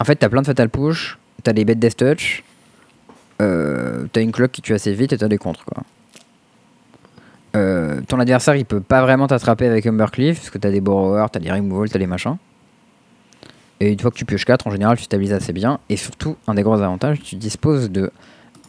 En 0.00 0.04
fait, 0.04 0.16
t'as 0.16 0.28
plein 0.28 0.40
de 0.40 0.46
Fatal 0.46 0.70
Push, 0.70 1.18
t'as 1.42 1.52
des 1.52 1.64
bêtes 1.64 1.78
Death 1.78 1.96
Touch, 1.96 2.42
euh, 3.40 4.04
t'as 4.12 4.20
une 4.22 4.32
cloque 4.32 4.52
qui 4.52 4.62
tue 4.62 4.74
assez 4.74 4.92
vite 4.92 5.12
et 5.12 5.18
t'as 5.18 5.28
des 5.28 5.38
contres, 5.38 5.64
quoi. 5.64 5.82
Euh, 7.56 8.00
ton 8.06 8.20
adversaire, 8.20 8.54
il 8.54 8.64
peut 8.64 8.80
pas 8.80 9.02
vraiment 9.02 9.26
t'attraper 9.26 9.66
avec 9.66 9.84
Humbercliff, 9.86 10.36
parce 10.38 10.50
que 10.50 10.58
t'as 10.58 10.70
des 10.70 10.80
Borrowers, 10.80 11.26
t'as 11.32 11.40
des 11.40 11.50
Removal, 11.50 11.90
t'as 11.90 11.98
des 11.98 12.06
machins. 12.06 12.36
Et 13.80 13.92
une 13.92 13.98
fois 13.98 14.10
que 14.10 14.16
tu 14.16 14.24
pioches 14.24 14.44
4, 14.44 14.66
en 14.66 14.70
général, 14.70 14.96
tu 14.98 15.04
stabilises 15.04 15.32
assez 15.32 15.52
bien. 15.52 15.80
Et 15.88 15.96
surtout, 15.96 16.36
un 16.46 16.54
des 16.54 16.62
gros 16.62 16.74
avantages, 16.80 17.18
tu 17.22 17.34
disposes 17.36 17.90
de. 17.90 18.12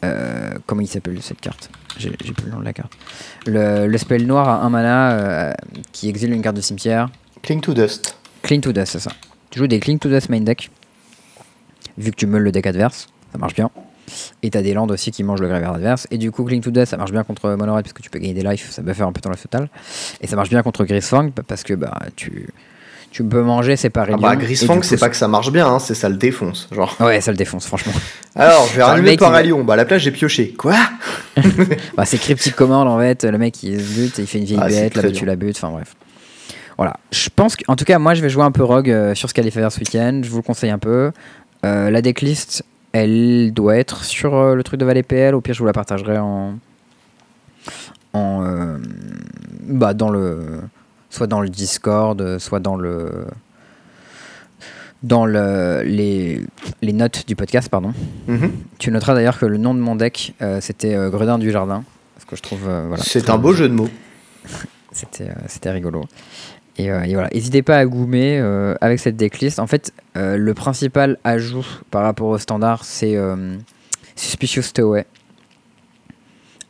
euh, 0.04 0.54
comment 0.66 0.80
il 0.80 0.88
s'appelle 0.88 1.20
cette 1.22 1.40
carte? 1.40 1.70
J'ai 1.98 2.10
plus 2.10 2.46
le 2.46 2.50
nom 2.50 2.60
de 2.60 2.64
la 2.64 2.72
carte. 2.72 2.92
Le, 3.46 3.86
le 3.86 3.98
spell 3.98 4.26
noir 4.26 4.48
à 4.48 4.62
1 4.64 4.70
mana 4.70 5.54
qui 5.92 6.08
exile 6.08 6.32
une 6.32 6.40
carte 6.42 6.56
de 6.56 6.62
cimetière. 6.62 7.10
Cling 7.42 7.60
to 7.60 7.74
Dust. 7.74 8.16
Clean 8.42 8.60
to 8.60 8.72
Dust, 8.72 8.92
c'est 8.92 9.00
ça. 9.00 9.12
Tu 9.50 9.58
joues 9.58 9.66
des 9.66 9.78
Clean 9.78 9.98
to 9.98 10.08
Dust 10.08 10.30
main 10.30 10.40
deck. 10.40 10.70
Vu 11.98 12.10
que 12.10 12.16
tu 12.16 12.26
meules 12.26 12.42
le 12.42 12.50
deck 12.50 12.66
adverse, 12.66 13.08
ça 13.30 13.38
marche 13.38 13.54
bien. 13.54 13.70
Et 14.42 14.50
t'as 14.50 14.62
des 14.62 14.74
landes 14.74 14.90
aussi 14.90 15.10
qui 15.10 15.22
mangent 15.24 15.40
le 15.40 15.48
graveyard 15.48 15.74
adverse. 15.74 16.06
Et 16.10 16.18
du 16.18 16.30
coup, 16.30 16.44
Clean 16.44 16.60
to 16.60 16.70
Dust, 16.70 16.90
ça 16.90 16.96
marche 16.96 17.12
bien 17.12 17.24
contre 17.24 17.50
Monored 17.50 17.82
parce 17.84 17.92
que 17.92 18.02
tu 18.02 18.10
peux 18.10 18.18
gagner 18.18 18.34
des 18.34 18.42
life, 18.42 18.70
ça 18.70 18.82
peut 18.82 18.92
faire 18.92 19.06
un 19.06 19.12
peu 19.12 19.20
ton 19.20 19.30
life 19.30 19.42
total. 19.42 19.68
Et 20.20 20.26
ça 20.26 20.36
marche 20.36 20.48
bien 20.50 20.62
contre 20.62 20.84
Grisfang 20.84 21.30
parce 21.46 21.62
que 21.62 21.74
bah, 21.74 21.98
tu, 22.16 22.48
tu 23.10 23.24
peux 23.24 23.42
manger 23.42 23.76
séparer 23.76 24.12
Ah 24.14 24.18
bah, 24.20 24.36
Grisfang, 24.36 24.82
c'est 24.82 24.98
pas 24.98 25.10
que 25.10 25.16
ça 25.16 25.28
marche 25.28 25.52
bien, 25.52 25.66
hein, 25.66 25.78
c'est 25.78 25.94
ça 25.94 26.08
le 26.08 26.16
défonce. 26.16 26.68
Genre. 26.72 26.96
Ouais, 27.00 27.20
ça 27.20 27.30
le 27.30 27.36
défonce, 27.36 27.66
franchement. 27.66 27.92
Alors, 28.34 28.66
je 28.68 28.72
vais 28.72 28.78
le 28.78 28.84
rallumer 28.84 29.12
il 29.12 29.18
Paralion. 29.18 29.64
Bah, 29.64 29.74
à 29.74 29.76
la 29.76 29.84
place, 29.84 30.02
j'ai 30.02 30.10
pioché. 30.12 30.54
Quoi? 30.56 30.76
Bah, 31.96 32.04
c'est 32.04 32.18
cryptic 32.18 32.54
commande 32.54 32.88
en 32.88 32.98
fait. 32.98 33.24
Le 33.24 33.38
mec 33.38 33.62
il 33.62 33.80
se 33.80 33.94
bute, 33.94 34.18
il 34.18 34.26
fait 34.26 34.38
une 34.38 34.44
vieille 34.44 34.58
Ah, 34.60 34.68
c'est 34.68 34.82
bête, 34.82 34.92
très 34.92 35.12
tu 35.12 35.24
la 35.24 35.36
butes, 35.36 35.56
enfin 35.56 35.70
bref. 35.70 35.94
Voilà. 36.76 36.94
Je 37.10 37.28
pense 37.34 37.56
qu'en 37.56 37.76
tout 37.76 37.84
cas, 37.84 37.98
moi 37.98 38.14
je 38.14 38.22
vais 38.22 38.28
jouer 38.28 38.44
un 38.44 38.50
peu 38.50 38.64
Rogue 38.64 38.90
euh, 38.90 39.14
sur 39.14 39.28
Scalifier 39.30 39.66
ce 39.70 39.78
week-end. 39.78 40.20
Je 40.22 40.28
vous 40.30 40.38
le 40.38 40.42
conseille 40.42 40.70
un 40.70 40.78
peu. 40.78 41.12
Euh, 41.64 41.90
la 41.90 42.02
decklist, 42.02 42.64
elle 42.92 43.52
doit 43.52 43.76
être 43.76 44.04
sur 44.04 44.34
euh, 44.34 44.54
le 44.54 44.62
truc 44.62 44.78
de 44.78 44.84
Valet 44.84 45.02
PL. 45.02 45.34
Au 45.34 45.40
pire, 45.40 45.54
je 45.54 45.58
vous 45.58 45.66
la 45.66 45.72
partagerai 45.72 46.18
en. 46.18 46.58
en 48.12 48.44
euh, 48.44 48.78
bah, 49.66 49.94
dans 49.94 50.10
le. 50.10 50.60
Soit 51.10 51.26
dans 51.26 51.40
le 51.40 51.48
Discord, 51.48 52.38
soit 52.38 52.60
dans 52.60 52.76
le. 52.76 53.26
Dans 55.02 55.26
le, 55.26 55.82
les, 55.82 56.40
les 56.80 56.92
notes 56.92 57.26
du 57.26 57.34
podcast, 57.34 57.68
pardon. 57.68 57.92
Mhm. 58.28 58.52
Tu 58.78 58.92
noteras 58.92 59.14
d'ailleurs 59.14 59.36
que 59.36 59.46
le 59.46 59.56
nom 59.56 59.74
de 59.74 59.80
mon 59.80 59.96
deck, 59.96 60.32
euh, 60.40 60.60
c'était 60.60 60.94
Gredin 61.10 61.38
du 61.38 61.50
Jardin. 61.50 61.82
Parce 62.14 62.24
que 62.24 62.36
je 62.36 62.42
trouve. 62.42 62.60
voilà, 62.62 63.02
C'est 63.02 63.28
un 63.28 63.38
beau 63.38 63.52
jeu 63.52 63.68
de 63.68 63.74
mots. 63.74 63.90
C'était 64.94 65.30
c'était 65.46 65.70
rigolo. 65.70 66.04
Et, 66.78 66.90
euh, 66.90 67.02
et 67.02 67.12
voilà, 67.12 67.28
n'hésitez 67.34 67.62
pas 67.62 67.76
à 67.76 67.84
goumer 67.84 68.38
euh, 68.38 68.74
avec 68.80 68.98
cette 68.98 69.16
decklist. 69.16 69.58
En 69.58 69.66
fait, 69.66 69.92
euh, 70.16 70.36
le 70.36 70.54
principal 70.54 71.18
ajout 71.22 71.66
par 71.90 72.02
rapport 72.02 72.28
au 72.28 72.38
standard, 72.38 72.84
c'est 72.84 73.14
euh, 73.16 73.56
Suspicious 74.16 74.62
Stowaway, 74.62 75.06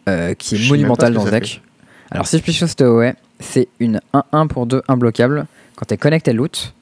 euh, 0.08 0.34
qui 0.34 0.56
est 0.56 0.68
monumental 0.68 1.14
dans 1.14 1.24
ça 1.24 1.30
deck. 1.30 1.62
Alors, 2.10 2.26
Suspicious 2.26 2.66
Stowaway, 2.66 3.14
c'est 3.38 3.68
une 3.78 4.00
1-1 4.12 4.48
pour 4.48 4.66
2 4.66 4.82
imbloquable. 4.88 5.46
Quand 5.76 5.86
t'es 5.86 5.96
connecté 5.96 6.32
loot, 6.32 6.74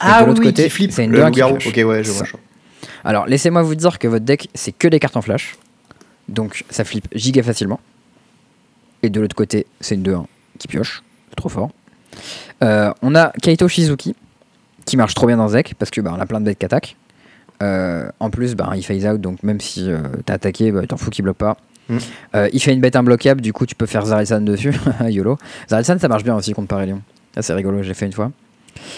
Ah 0.00 0.22
de 0.22 0.26
l'autre 0.26 0.40
oui, 0.40 0.46
côté, 0.46 0.68
qui 0.68 0.92
c'est 0.92 1.04
une 1.04 1.12
le 1.12 1.20
2-1 1.20 1.58
qui. 1.58 1.68
Ok, 1.68 1.88
ouais, 1.88 2.04
je 2.04 2.10
vois. 2.10 2.26
Alors, 3.04 3.26
laissez-moi 3.26 3.62
vous 3.62 3.74
dire 3.76 3.98
que 3.98 4.08
votre 4.08 4.24
deck, 4.24 4.48
c'est 4.54 4.72
que 4.72 4.88
des 4.88 4.98
cartes 4.98 5.16
en 5.16 5.22
flash. 5.22 5.56
Donc, 6.28 6.64
ça 6.70 6.84
flippe 6.84 7.06
giga 7.14 7.42
facilement. 7.42 7.80
Et 9.02 9.10
de 9.10 9.20
l'autre 9.20 9.36
côté, 9.36 9.66
c'est 9.80 9.94
une 9.94 10.02
2-1 10.02 10.26
qui 10.58 10.68
pioche. 10.68 11.02
Trop 11.36 11.48
fort. 11.48 11.70
Euh, 12.62 12.92
on 13.02 13.14
a 13.14 13.32
Kaito 13.42 13.68
Shizuki, 13.68 14.14
qui 14.84 14.96
marche 14.96 15.14
trop 15.14 15.26
bien 15.26 15.36
dans 15.36 15.50
deck, 15.50 15.74
parce 15.78 15.90
que 15.90 16.00
bah, 16.00 16.12
on 16.16 16.20
a 16.20 16.26
plein 16.26 16.40
de 16.40 16.46
decks 16.46 16.58
qui 16.58 16.64
attaquent. 16.64 16.96
Euh, 17.62 18.08
en 18.20 18.30
plus, 18.30 18.54
bah, 18.54 18.70
il 18.76 18.84
phase 18.84 19.06
out, 19.06 19.20
donc 19.20 19.42
même 19.42 19.60
si 19.60 19.90
euh, 19.90 19.98
t'as 20.24 20.34
attaqué, 20.34 20.70
bah, 20.70 20.86
t'en 20.86 20.96
fous 20.96 21.10
qu'il 21.10 21.24
bloque 21.24 21.36
pas. 21.36 21.56
Mm. 21.88 21.96
Euh, 22.36 22.48
il 22.52 22.60
fait 22.60 22.72
une 22.72 22.80
bête 22.80 22.96
imbloquable, 22.96 23.40
du 23.40 23.52
coup, 23.52 23.66
tu 23.66 23.74
peux 23.74 23.86
faire 23.86 24.06
Zaretsan 24.06 24.44
dessus. 24.44 24.74
YOLO. 25.08 25.38
Zaretsan, 25.68 25.98
ça 25.98 26.08
marche 26.08 26.24
bien 26.24 26.36
aussi 26.36 26.52
contre 26.52 26.68
Parelion. 26.68 27.02
Ça, 27.34 27.42
c'est 27.42 27.54
rigolo, 27.54 27.82
j'ai 27.82 27.94
fait 27.94 28.06
une 28.06 28.12
fois. 28.12 28.30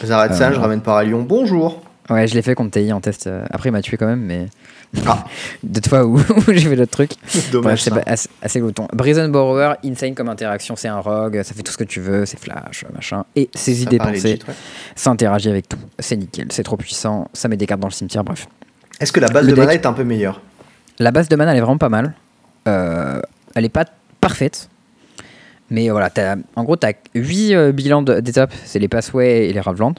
Euh, 0.05 0.53
je 0.53 0.61
ramène 0.61 0.83
Paralion. 0.83 1.23
Bonjour. 1.23 1.83
Ouais, 2.11 2.27
je 2.27 2.35
l'ai 2.35 2.43
fait 2.43 2.55
contre 2.55 2.73
TI 2.73 2.93
en 2.93 3.01
test. 3.01 3.31
Après, 3.51 3.69
il 3.71 3.73
m'a 3.73 3.83
tué 3.83 3.97
quand 3.97 4.07
même, 4.07 4.21
mais. 4.21 4.47
Ah. 5.07 5.25
D'autres 5.63 5.89
fois 5.89 6.05
où, 6.05 6.17
où 6.37 6.43
j'ai 6.49 6.69
fait 6.69 6.77
d'autres 6.77 6.91
trucs. 6.91 7.13
Bref, 7.23 7.51
Dommage. 7.53 7.83
c'est 7.83 8.09
assez, 8.09 8.29
assez 8.43 8.59
glouton. 8.61 8.89
Brazen 8.93 9.31
Borrower, 9.31 9.75
insane 9.85 10.15
comme 10.15 10.29
interaction, 10.29 10.75
c'est 10.77 10.89
un 10.89 10.99
rogue, 10.99 11.41
ça 11.43 11.55
fait 11.55 11.63
tout 11.63 11.71
ce 11.73 11.77
que 11.79 11.85
tu 11.85 12.01
veux, 12.01 12.27
c'est 12.27 12.39
flash, 12.41 12.85
machin. 12.93 13.25
Et 13.37 13.49
ses 13.55 13.83
idées 13.83 13.99
pensées, 13.99 14.39
ouais. 14.49 14.55
ça 14.97 15.11
interagit 15.11 15.49
avec 15.49 15.69
tout. 15.69 15.79
C'est 15.99 16.17
nickel, 16.17 16.49
c'est 16.51 16.65
trop 16.65 16.77
puissant, 16.77 17.29
ça 17.33 17.47
met 17.49 17.57
des 17.57 17.67
cartes 17.67 17.81
dans 17.81 17.89
le 17.89 17.93
cimetière, 17.93 18.25
bref. 18.25 18.49
Est-ce 18.99 19.13
que 19.13 19.21
la 19.21 19.29
base 19.29 19.45
Le 19.47 19.53
de 19.53 19.57
deck- 19.57 19.61
mana 19.65 19.75
est 19.75 19.87
un 19.87 19.93
peu 19.93 20.05
meilleure? 20.05 20.41
La 20.99 21.13
base 21.13 21.29
de 21.29 21.37
mana, 21.37 21.53
elle 21.53 21.59
est 21.59 21.63
vraiment 21.63 21.79
pas 21.79 21.89
mal. 21.89 22.15
Euh, 22.69 23.21
elle 23.55 23.65
est 23.65 23.69
pas 23.71 23.85
parfaite. 24.21 24.69
Mais 25.71 25.89
voilà, 25.89 26.11
t'as- 26.11 26.37
en 26.57 26.65
gros, 26.65 26.77
tu 26.77 26.87
as 26.89 26.95
8 27.15 27.73
bilans 27.73 28.03
d'étapes, 28.03 28.53
c'est 28.65 28.81
les 28.81 28.89
Passway 28.89 29.49
et 29.49 29.53
les 29.53 29.61
Raveland. 29.61 29.95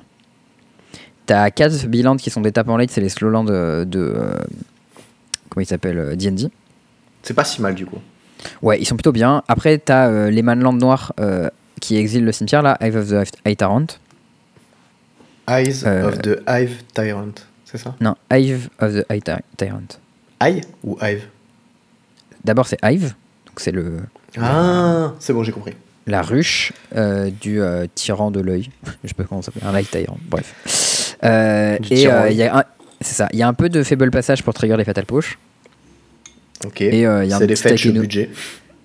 Tu 1.28 1.34
as 1.34 1.50
4 1.50 1.88
bilans 1.88 2.18
qui 2.18 2.30
sont 2.30 2.42
d'étapes 2.42 2.68
en 2.68 2.76
late, 2.78 2.92
c'est 2.92 3.00
les 3.02 3.10
Slowlands 3.10 3.46
de. 3.46 3.86
de, 3.88 4.00
euh, 4.18 4.34
comment 5.52 5.62
il 5.62 5.68
s'appelle 5.68 5.97
euh, 5.99 6.16
D&D. 6.16 6.47
C'est 7.22 7.34
pas 7.36 7.43
si 7.43 7.62
mal 7.62 7.76
du 7.76 7.86
coup. 7.86 7.99
Ouais, 8.64 8.80
ils 8.82 8.86
sont 8.88 8.95
plutôt 8.95 9.12
bien. 9.12 9.43
Après, 9.47 9.78
tu 9.78 9.91
as 9.91 10.32
les 10.32 10.41
Manlands 10.41 10.74
noirs 10.74 11.14
euh, 11.20 11.47
qui 11.80 11.97
exilent 11.97 12.26
le 12.26 12.32
cimetière, 12.32 12.64
là, 12.64 12.76
Hive 12.82 12.95
of 12.97 13.08
the 13.10 13.28
High 13.45 13.56
Tyrant. 13.58 13.86
Eyes 15.47 15.84
Euh, 15.86 16.08
of 16.08 16.20
the 16.22 16.39
Hive 16.47 16.82
Tyrant, 16.93 17.34
c'est 17.66 17.78
ça? 17.78 17.95
Non, 17.99 18.16
Hive 18.32 18.70
of 18.80 18.93
the 18.93 19.06
High 19.12 19.24
Ty- 19.24 19.43
Tyrant. 19.58 19.88
Eye 20.41 20.62
ou 20.84 20.97
Hive? 21.02 21.24
D'abord, 22.43 22.66
c'est 22.68 22.80
Hive, 22.84 23.14
donc 23.45 23.60
c'est 23.60 23.72
le 23.72 23.97
Ah, 24.39 25.14
c'est 25.20 25.34
bon, 25.34 25.43
j'ai 25.43 25.52
compris. 25.52 25.74
la 26.08 26.22
ruche 26.22 26.74
euh, 26.95 27.30
du 27.30 27.62
euh, 27.62 27.86
tyran 27.93 28.32
de 28.32 28.39
l'œil. 28.39 28.70
Je 29.04 29.10
sais 29.10 29.14
pas 29.14 29.24
comment 29.26 29.41
ça 29.41 29.52
s'appelle, 29.52 29.68
un 29.68 29.72
light 29.72 29.89
tyrant, 29.91 30.18
bref. 30.30 31.16
Euh, 31.24 31.78
et 31.91 32.08
euh, 32.08 32.30
il 32.30 32.38
y 32.38 32.43
a 32.43 32.58
un- 32.60 32.64
c'est 33.02 33.16
ça, 33.16 33.28
il 33.34 33.39
y 33.39 33.43
a 33.43 33.47
un 33.47 33.54
peu 33.54 33.70
de 33.70 33.84
faible 33.84 34.10
passage 34.12 34.43
pour 34.43 34.54
trigger 34.54 34.78
les 34.78 34.84
fatal 34.86 35.06
push. 35.06 35.38
Ok. 36.66 36.82
Et 36.82 37.06
euh, 37.08 37.24
il 37.24 37.30
y 37.30 37.34
a 37.34 37.38
un 37.38 37.39
petit 37.39 37.54
Takenu- 37.54 37.99
budget. 37.99 38.30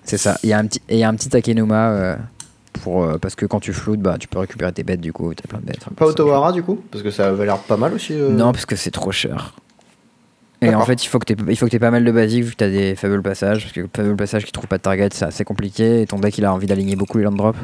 C'est 0.03 0.17
ça, 0.17 0.37
il 0.43 0.49
y 0.49 0.53
a 0.53 0.57
un 0.59 0.65
petit 0.65 0.81
et 0.89 0.95
il 0.95 0.99
y 0.99 1.03
a 1.03 1.09
un 1.09 1.13
petit 1.15 1.29
Takenuma 1.29 1.89
euh, 1.91 2.15
pour 2.81 3.03
euh, 3.03 3.17
parce 3.17 3.35
que 3.35 3.45
quand 3.45 3.59
tu 3.59 3.73
floutes, 3.73 3.99
bah 3.99 4.15
tu 4.19 4.27
peux 4.27 4.39
récupérer 4.39 4.71
tes 4.71 4.83
bêtes 4.83 5.01
du 5.01 5.11
coup, 5.13 5.33
t'as 5.33 5.47
plein 5.47 5.59
de 5.59 5.65
bêtes. 5.65 5.85
Pas 5.95 6.05
Otawara 6.05 6.51
du 6.53 6.63
coup? 6.63 6.81
Parce 6.91 7.03
que 7.03 7.11
ça 7.11 7.27
avait 7.27 7.45
l'air 7.45 7.59
pas 7.59 7.77
mal 7.77 7.93
aussi. 7.93 8.13
euh. 8.13 8.29
Non, 8.29 8.51
parce 8.51 8.65
que 8.65 8.75
c'est 8.75 8.91
trop 8.91 9.11
cher. 9.11 9.53
Et 10.63 10.73
en 10.73 10.83
fait, 10.85 11.03
il 11.03 11.07
faut 11.07 11.19
que 11.19 11.31
tu 11.31 11.35
il 11.47 11.55
faut 11.55 11.67
que 11.67 11.75
aies 11.75 11.79
pas 11.79 11.91
mal 11.91 12.03
de 12.03 12.11
basiques 12.11 12.43
vu 12.43 12.51
que 12.51 12.55
t'as 12.55 12.69
des 12.69 12.95
faibles 12.95 13.21
passages. 13.21 13.61
Parce 13.61 13.73
que 13.73 13.81
le 13.81 13.89
faible 13.95 14.15
passage 14.15 14.43
qui 14.43 14.51
trouve 14.51 14.67
pas 14.67 14.77
de 14.77 14.81
target, 14.81 15.09
c'est 15.13 15.25
assez 15.25 15.43
compliqué. 15.43 16.01
Et 16.01 16.07
ton 16.07 16.17
deck, 16.17 16.35
il 16.39 16.45
a 16.45 16.53
envie 16.53 16.65
d'aligner 16.65 16.95
beaucoup 16.95 17.19
les 17.19 17.25
land 17.25 17.33
drops. 17.33 17.59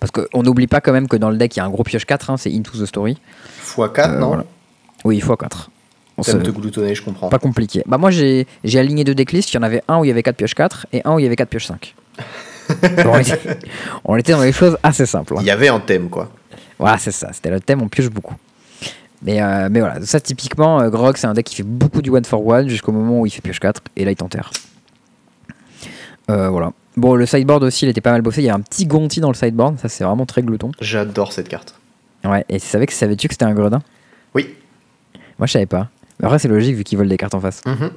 Parce 0.00 0.10
qu'on 0.10 0.42
n'oublie 0.42 0.66
pas 0.68 0.80
quand 0.80 0.92
même 0.92 1.06
que 1.06 1.16
dans 1.16 1.28
le 1.28 1.36
deck, 1.36 1.54
il 1.54 1.58
y 1.58 1.60
a 1.60 1.66
un 1.66 1.70
gros 1.70 1.82
pioche 1.82 2.06
4, 2.06 2.30
hein, 2.30 2.36
c'est 2.38 2.50
Into 2.50 2.78
the 2.78 2.86
Story. 2.86 3.18
x4, 3.62 4.10
Euh, 4.14 4.18
non? 4.18 4.28
voilà. 4.28 4.44
Oui, 5.04 5.18
x4. 5.18 5.68
On 6.18 6.22
se- 6.22 6.36
te 6.36 6.50
gloutonner, 6.50 6.94
je 6.94 7.02
comprends. 7.02 7.28
Pas 7.28 7.38
compliqué. 7.38 7.82
Bah 7.86 7.98
moi, 7.98 8.10
j'ai 8.10 8.46
j'ai 8.64 8.78
aligné 8.78 9.02
deux 9.04 9.14
decklists. 9.14 9.50
Il 9.52 9.56
y 9.56 9.58
en 9.58 9.62
avait 9.62 9.82
un 9.88 9.98
où 9.98 10.04
il 10.04 10.08
y 10.08 10.10
avait 10.10 10.22
4 10.22 10.36
pioches 10.36 10.54
4 10.54 10.86
et 10.92 11.00
un 11.04 11.14
où 11.14 11.18
il 11.18 11.22
y 11.22 11.26
avait 11.26 11.36
4 11.36 11.48
pioches 11.48 11.66
5. 11.66 11.94
on, 13.06 13.18
était, 13.18 13.38
on 14.04 14.16
était 14.16 14.32
dans 14.32 14.42
des 14.42 14.52
choses 14.52 14.76
assez 14.82 15.06
simples. 15.06 15.34
hein. 15.36 15.40
Il 15.40 15.46
y 15.46 15.50
avait 15.50 15.68
un 15.68 15.80
thème 15.80 16.08
quoi. 16.10 16.30
Voilà, 16.78 16.98
c'est 16.98 17.10
ça. 17.12 17.30
C'était 17.32 17.50
le 17.50 17.60
thème, 17.60 17.82
on 17.82 17.88
pioche 17.88 18.10
beaucoup. 18.10 18.34
Mais, 19.22 19.40
euh, 19.40 19.68
mais 19.70 19.80
voilà, 19.80 20.04
ça 20.04 20.20
typiquement, 20.20 20.80
euh, 20.80 20.88
Grog, 20.90 21.16
c'est 21.16 21.26
un 21.26 21.32
deck 21.34 21.46
qui 21.46 21.54
fait 21.56 21.62
beaucoup 21.62 22.02
du 22.02 22.10
one 22.10 22.24
for 22.24 22.44
one 22.46 22.68
jusqu'au 22.68 22.92
moment 22.92 23.20
où 23.20 23.26
il 23.26 23.30
fait 23.30 23.40
pioche 23.40 23.60
4 23.60 23.80
et 23.96 24.04
là 24.04 24.10
il 24.10 24.16
t'enterre. 24.16 24.50
Euh, 26.30 26.48
voilà. 26.48 26.72
Bon, 26.96 27.14
le 27.14 27.24
sideboard 27.26 27.62
aussi, 27.64 27.86
il 27.86 27.88
était 27.88 28.00
pas 28.00 28.12
mal 28.12 28.22
bossé. 28.22 28.42
Il 28.42 28.44
y 28.44 28.50
a 28.50 28.54
un 28.54 28.60
petit 28.60 28.86
Gonti 28.86 29.20
dans 29.20 29.28
le 29.30 29.34
sideboard, 29.34 29.78
ça 29.78 29.88
c'est 29.88 30.04
vraiment 30.04 30.26
très 30.26 30.42
glouton. 30.42 30.72
J'adore 30.80 31.32
cette 31.32 31.48
carte. 31.48 31.74
Ouais, 32.24 32.44
et 32.48 32.60
tu 32.60 32.66
savais 32.66 32.86
que 32.86 32.92
savais-tu 32.92 33.28
que 33.28 33.34
c'était 33.34 33.44
un 33.44 33.54
gredin? 33.54 33.80
Oui. 34.34 34.54
Moi 35.38 35.46
je 35.46 35.52
savais 35.52 35.66
pas. 35.66 35.88
Mais 36.20 36.26
après, 36.26 36.38
c'est 36.38 36.48
logique 36.48 36.76
vu 36.76 36.84
qu'ils 36.84 36.98
volent 36.98 37.10
des 37.10 37.16
cartes 37.16 37.34
en 37.34 37.40
face. 37.40 37.62
Mhm. 37.66 37.90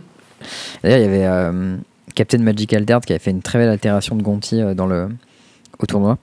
D'ailleurs, 0.84 1.00
il 1.00 1.02
y 1.02 1.08
avait 1.08 1.26
euh, 1.26 1.78
Captain 2.16 2.40
Magic 2.40 2.74
Alterd 2.74 3.06
qui 3.06 3.14
avait 3.14 3.20
fait 3.20 3.32
une 3.32 3.42
très 3.42 3.60
belle 3.60 3.70
altération 3.70 4.16
de 4.16 4.24
Gonti 4.24 4.62
euh, 4.62 4.74
dans 4.74 4.88
le, 4.88 5.10
au 5.80 5.86
tournoi. 5.86 6.18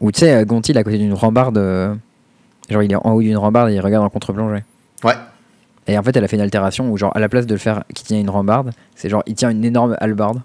Où 0.00 0.10
tu 0.10 0.20
sais, 0.20 0.34
euh, 0.34 0.44
Gonti, 0.44 0.72
il 0.72 0.76
est 0.76 0.80
à 0.80 0.84
côté 0.84 0.98
d'une 0.98 1.12
rambarde 1.14 1.58
euh, 1.58 1.94
Genre, 2.68 2.82
il 2.82 2.92
est 2.92 2.96
en 2.96 3.12
haut 3.12 3.20
d'une 3.20 3.36
rambarde 3.36 3.70
et 3.70 3.74
il 3.74 3.80
regarde 3.80 4.04
en 4.04 4.08
contre-plongée. 4.08 4.64
Ouais. 5.02 5.14
Et 5.86 5.98
en 5.98 6.02
fait, 6.02 6.16
elle 6.16 6.24
a 6.24 6.28
fait 6.28 6.36
une 6.36 6.42
altération 6.42 6.90
où, 6.90 6.96
genre, 6.96 7.14
à 7.14 7.20
la 7.20 7.28
place 7.28 7.46
de 7.46 7.52
le 7.52 7.58
faire 7.58 7.84
qui 7.94 8.04
tient 8.04 8.18
une 8.18 8.30
rambarde, 8.30 8.70
c'est 8.94 9.10
genre, 9.10 9.22
il 9.26 9.34
tient 9.34 9.50
une 9.50 9.64
énorme 9.64 9.96
hallebarde. 10.00 10.40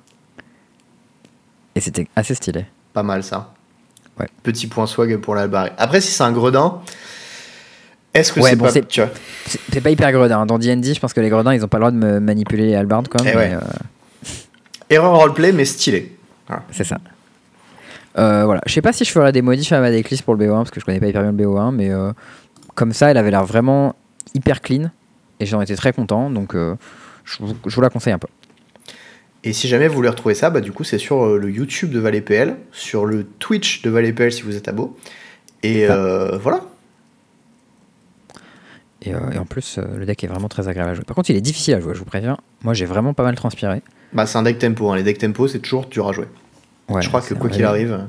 Et 1.76 1.80
c'était 1.80 2.08
assez 2.16 2.36
stylé. 2.36 2.66
Pas 2.92 3.04
mal 3.04 3.24
ça. 3.24 3.54
Ouais. 4.20 4.28
Petit 4.44 4.68
point 4.68 4.86
swag 4.86 5.16
pour 5.18 5.36
l'albaré. 5.36 5.72
Après, 5.78 6.02
si 6.02 6.12
c'est 6.12 6.24
un 6.24 6.34
gredin, 6.34 6.82
est-ce 8.14 8.34
que 8.34 8.39
Ouais, 8.39 8.49
c'est 8.51 8.55
bon, 8.55 8.66
pas. 8.66 8.72
c'est- 8.72 9.82
pas 9.82 9.89
hyper 9.89 10.12
gredin. 10.12 10.45
Dans 10.45 10.57
D&D, 10.60 10.93
je 10.93 10.99
pense 10.99 11.14
que 11.14 11.22
les 11.22 11.30
gredins, 11.30 11.53
ils 11.53 11.64
ont 11.64 11.68
pas 11.68 11.78
le 11.78 11.82
droit 11.84 11.91
de 11.91 11.97
me 11.97 12.20
manipuler 12.20 12.66
les 12.68 12.76
hallebardes, 12.76 13.07
quoi. 13.07 13.22
Eh 13.24 13.26
mais, 13.30 13.36
ouais. 13.36 13.53
euh, 13.53 13.60
Erreur 14.89 15.16
roleplay, 15.18 15.51
mais 15.51 15.66
stylé. 15.66 16.16
c'est 16.72 16.84
ça. 16.84 16.97
Euh, 18.18 18.43
voilà. 18.45 18.62
Je 18.66 18.74
sais 18.74 18.82
pas 18.82 18.91
si 18.91 19.05
je 19.05 19.12
ferai 19.12 19.32
des 19.32 19.41
modifs 19.43 19.72
à 19.72 19.80
ma 19.80 19.91
decklist 19.91 20.24
pour 20.24 20.34
le 20.36 20.45
BO1, 20.45 20.55
parce 20.57 20.72
que 20.72 20.80
je 20.80 20.86
connais 20.86 20.99
pas 20.99 21.07
hyper 21.07 21.22
bien 21.22 21.32
le 21.32 21.38
BO1, 21.38 21.72
mais 21.74 21.91
euh, 21.91 22.12
comme 22.76 22.91
ça, 22.91 23.12
elle 23.12 23.18
avait 23.18 23.32
l'air 23.32 23.45
vraiment 23.45 23.95
hyper 24.34 24.62
clean. 24.62 24.89
Et 25.39 25.45
j'en 25.45 25.62
étais 25.62 25.76
très 25.76 25.93
content, 25.93 26.30
donc 26.30 26.55
euh, 26.55 26.76
je, 27.24 27.38
vous, 27.39 27.55
je 27.66 27.74
vous 27.76 27.82
la 27.82 27.89
conseille 27.89 28.12
un 28.14 28.18
peu. 28.20 28.28
Et 29.45 29.53
si 29.53 29.68
jamais 29.70 29.88
vous 29.88 29.93
voulez 29.95 30.10
retrouver 30.10 30.36
ça, 30.36 30.49
bah 30.49 30.60
du 30.60 30.74
coup 30.74 30.84
c'est 30.84 30.97
sur 30.97 31.24
euh, 31.26 31.38
le 31.38 31.49
YouTube 31.49 31.91
de 31.91 31.99
Valais 31.99 32.20
PL, 32.20 32.57
sur 32.74 33.05
le 33.05 33.24
Twitch 33.24 33.84
de 33.84 33.89
Valais 33.89 34.12
PL 34.12 34.34
si 34.34 34.41
vous 34.41 34.57
êtes 34.57 34.68
abo. 34.68 34.97
Et 35.64 35.86
voilà. 36.41 36.62
Et, 39.02 39.14
euh, 39.14 39.32
et 39.32 39.38
en 39.38 39.45
plus, 39.45 39.78
euh, 39.78 39.97
le 39.97 40.06
deck 40.06 40.24
est 40.24 40.28
vraiment 40.28 40.50
très 40.50 40.68
agréable 40.68 40.91
à 40.91 40.93
jouer. 40.93 41.04
Par 41.06 41.16
contre, 41.16 41.30
il 41.30 41.36
est 41.38 41.41
difficile 41.41 41.74
à 41.76 41.80
jouer, 41.80 41.93
je 41.93 42.00
vous 42.00 42.06
préviens. 42.06 42.38
Moi, 42.64 42.74
j'ai 42.74 42.86
vraiment 42.86 43.14
pas 43.14 43.24
mal 43.24 43.36
transpiré. 43.36 43.82
Bah 44.12 44.26
c'est 44.26 44.38
un 44.38 44.43
deck 44.43 44.58
tempo, 44.60 44.89
hein. 44.91 44.95
les 44.95 45.04
decks 45.04 45.20
tempo 45.20 45.47
c'est 45.47 45.60
toujours 45.60 45.86
dur 45.86 46.08
à 46.10 46.12
jouer. 46.14 46.26
Ouais, 46.89 47.02
Je 47.02 47.08
crois 47.10 47.22
que 47.22 47.34
quoi 47.36 47.50
qu'il 47.50 47.64
arrive. 47.64 47.91
euh, 47.93 48.06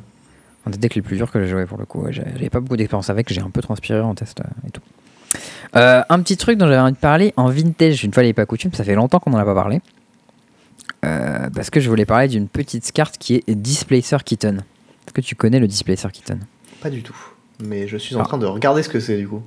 Un 0.66 0.70
des 0.70 0.78
decks 0.78 0.95
les 0.95 1.03
plus 1.03 1.16
durs 1.16 1.30
que 1.30 1.41
j'ai 1.43 1.49
joué 1.51 1.66
pour 1.66 1.76
le 1.78 1.84
coup. 1.84 2.07
J'avais 2.11 2.49
pas 2.49 2.59
beaucoup 2.61 2.76
d'expérience 2.78 3.11
avec, 3.11 3.30
j'ai 3.32 3.43
un 3.43 3.51
peu 3.51 3.61
transpiré 3.61 4.01
en 4.01 4.14
test 4.14 4.41
et 4.66 4.70
tout. 4.70 4.80
Euh, 5.76 6.03
un 6.09 6.20
petit 6.22 6.36
truc 6.38 6.57
dont 6.59 6.66
j'avais 6.66 6.78
envie 6.78 6.93
de 6.95 6.97
parler 6.97 7.34
en 7.36 7.51
vintage, 7.51 8.03
une 8.03 8.12
fois 8.14 8.22
n'est 8.22 8.32
pas 8.32 8.47
coutume, 8.47 8.72
ça 8.72 8.82
fait 8.82 8.95
longtemps 8.95 9.20
qu'on 9.20 9.30
n'en 9.30 9.38
a 9.38 9.45
pas 9.45 9.55
parlé. 9.55 9.80
Parce 11.03 11.70
que 11.70 11.80
je 11.80 11.88
voulais 11.88 12.07
parler 12.07 12.28
d'une 12.28 12.49
petite 12.49 12.91
carte 12.93 13.16
qui 13.18 13.36
est 13.47 13.55
Displacer 13.55 14.16
Kitten. 14.24 14.59
Est-ce 15.07 15.12
que 15.14 15.20
tu 15.20 15.34
connais 15.34 15.59
le 15.61 15.66
Displacer 15.68 16.09
Kitten? 16.12 16.41
Pas 16.80 16.91
du 16.91 17.03
tout. 17.03 17.16
Mais 17.62 17.88
je 17.88 17.97
suis 17.97 18.14
en 18.16 18.20
Ah. 18.20 18.24
train 18.24 18.38
de 18.38 18.47
regarder 18.47 18.82
ce 18.82 18.88
que 18.88 19.01
c'est 19.01 19.16
du 19.18 19.28
coup. 19.28 19.43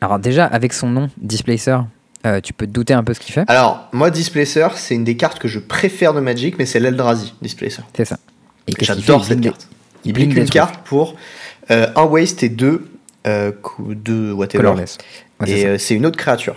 Alors 0.00 0.18
déjà, 0.18 0.44
avec 0.46 0.72
son 0.72 0.88
nom, 0.88 1.10
Displacer, 1.18 1.78
euh, 2.26 2.40
tu 2.40 2.52
peux 2.52 2.66
te 2.66 2.70
douter 2.72 2.94
un 2.94 3.02
peu 3.04 3.14
ce 3.14 3.20
qu'il 3.20 3.32
fait. 3.32 3.44
Alors, 3.48 3.88
moi 3.92 4.10
Displacer, 4.10 4.68
c'est 4.76 4.94
une 4.94 5.04
des 5.04 5.16
cartes 5.16 5.38
que 5.38 5.48
je 5.48 5.58
préfère 5.58 6.12
de 6.14 6.20
Magic, 6.20 6.58
mais 6.58 6.66
c'est 6.66 6.80
l'Eldrazi 6.80 7.34
Displacer. 7.42 7.82
C'est 7.96 8.04
ça. 8.04 8.18
Et 8.66 8.72
qu'il 8.74 8.86
J'adore 8.86 9.24
cette 9.24 9.40
carte. 9.40 9.68
Il 10.04 10.12
blink 10.12 10.30
une 10.36 10.44
trucs. 10.44 10.50
carte 10.52 10.84
pour 10.84 11.16
euh, 11.70 11.88
un 11.96 12.04
waste 12.04 12.42
et 12.42 12.48
deux, 12.48 12.88
euh, 13.26 13.52
deux 13.88 14.32
whatever. 14.32 14.58
Colorless. 14.58 14.98
Ouais, 15.40 15.46
c'est 15.46 15.58
et 15.60 15.66
euh, 15.66 15.78
c'est 15.78 15.94
une 15.94 16.06
autre 16.06 16.16
créature. 16.16 16.54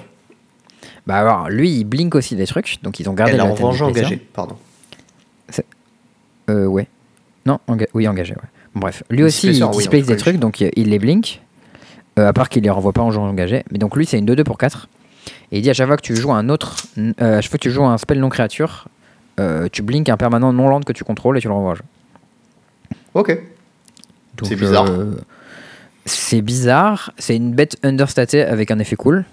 Bah 1.08 1.18
alors, 1.18 1.50
lui, 1.50 1.72
il 1.72 1.86
blink 1.86 2.14
aussi 2.16 2.36
des 2.36 2.46
trucs, 2.46 2.78
donc 2.84 3.00
ils 3.00 3.10
ont 3.10 3.14
gardé 3.14 3.34
Elle 3.34 3.42
a 3.42 3.46
la 3.46 3.50
en 3.52 3.56
Displacer. 3.56 3.84
engagé, 3.84 4.18
pardon. 4.18 4.56
Euh, 6.50 6.66
ouais. 6.66 6.88
Non, 7.46 7.60
enga- 7.68 7.88
oui, 7.94 8.08
engagé, 8.08 8.34
ouais. 8.34 8.50
Bref, 8.76 9.04
lui 9.10 9.24
aussi, 9.24 9.48
il 9.50 9.68
displace 9.72 10.06
des 10.06 10.18
trucs, 10.18 10.38
donc 10.38 10.62
il 10.62 10.72
il 10.76 10.90
les 10.90 11.00
blink. 11.00 11.42
Euh, 12.20 12.28
à 12.28 12.34
part 12.34 12.50
qu'il 12.50 12.64
les 12.64 12.70
renvoie 12.70 12.92
pas 12.94 13.02
en 13.02 13.12
jouant 13.12 13.28
engagé. 13.30 13.64
Mais 13.72 13.78
donc 13.80 13.96
lui, 13.96 14.06
c'est 14.06 14.20
une 14.20 14.26
2-2 14.26 14.44
pour 14.44 14.58
4. 14.58 14.88
Et 15.52 15.58
il 15.60 15.62
dit 15.62 15.70
à 15.70 15.74
chaque 15.74 15.88
fois 15.88 15.96
que 15.98 16.02
tu 16.02 16.16
joues 16.16 16.32
un 16.34 16.50
autre. 16.50 16.76
euh, 16.98 17.38
à 17.38 17.42
chaque 17.42 17.50
fois 17.52 17.58
que 17.58 17.64
tu 17.64 17.72
joues 17.72 17.86
un 17.86 17.98
spell 17.98 18.20
non 18.20 18.30
créature, 18.30 18.88
euh, 19.40 19.68
tu 19.72 19.82
blink 19.82 20.10
un 20.10 20.18
permanent 20.18 20.52
non 20.54 20.68
land 20.68 20.82
que 20.82 20.92
tu 20.94 21.04
contrôles 21.04 21.38
et 21.38 21.42
tu 21.42 21.48
le 21.48 21.54
renvoies. 21.54 21.72
en 21.72 21.76
jeu. 21.76 21.84
Ok. 23.14 23.30
Donc, 24.38 24.48
C'est 24.50 24.56
bizarre. 24.56 24.86
euh, 24.90 25.16
c'est 26.06 26.42
bizarre. 26.42 27.12
C'est 27.18 27.36
une 27.36 27.54
bête 27.54 27.78
understatée 27.84 28.42
avec 28.44 28.70
un 28.72 28.80
effet 28.80 28.96
cool. 28.96 29.26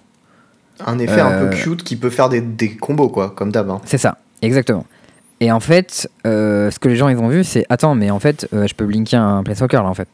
Un 0.86 0.98
effet 0.98 1.20
un 1.22 1.38
peu 1.40 1.50
cute 1.56 1.82
qui 1.82 1.96
peut 1.96 2.10
faire 2.10 2.28
des, 2.28 2.40
des 2.42 2.76
combos, 2.76 3.08
quoi, 3.08 3.30
comme 3.30 3.50
d'hab. 3.50 3.70
hein. 3.70 3.80
C'est 3.84 3.98
ça, 3.98 4.18
exactement. 4.42 4.84
Et 5.40 5.50
en 5.50 5.60
fait, 5.60 6.10
euh, 6.26 6.70
ce 6.70 6.78
que 6.78 6.88
les 6.88 6.96
gens 6.96 7.08
ils 7.08 7.18
ont 7.18 7.28
vu, 7.28 7.44
c'est 7.44 7.66
attends, 7.68 7.94
mais 7.94 8.10
en 8.10 8.18
fait, 8.20 8.48
euh, 8.54 8.66
je 8.66 8.74
peux 8.74 8.84
blinker 8.86 9.16
un 9.20 9.42
planeswalker 9.42 9.76
là 9.82 9.88
en 9.88 9.94
fait. 9.94 10.08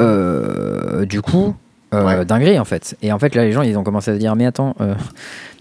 Euh, 0.00 1.04
du 1.04 1.20
coup, 1.22 1.54
euh, 1.94 2.04
Ouais. 2.04 2.24
dinguerie 2.24 2.58
en 2.58 2.64
fait. 2.64 2.96
Et 3.02 3.12
en 3.12 3.18
fait, 3.18 3.34
là, 3.34 3.44
les 3.44 3.52
gens 3.52 3.62
ils 3.62 3.76
ont 3.78 3.82
commencé 3.84 4.10
à 4.10 4.14
se 4.14 4.18
dire 4.18 4.34
mais 4.36 4.46
attends, 4.46 4.74
euh, 4.80 4.94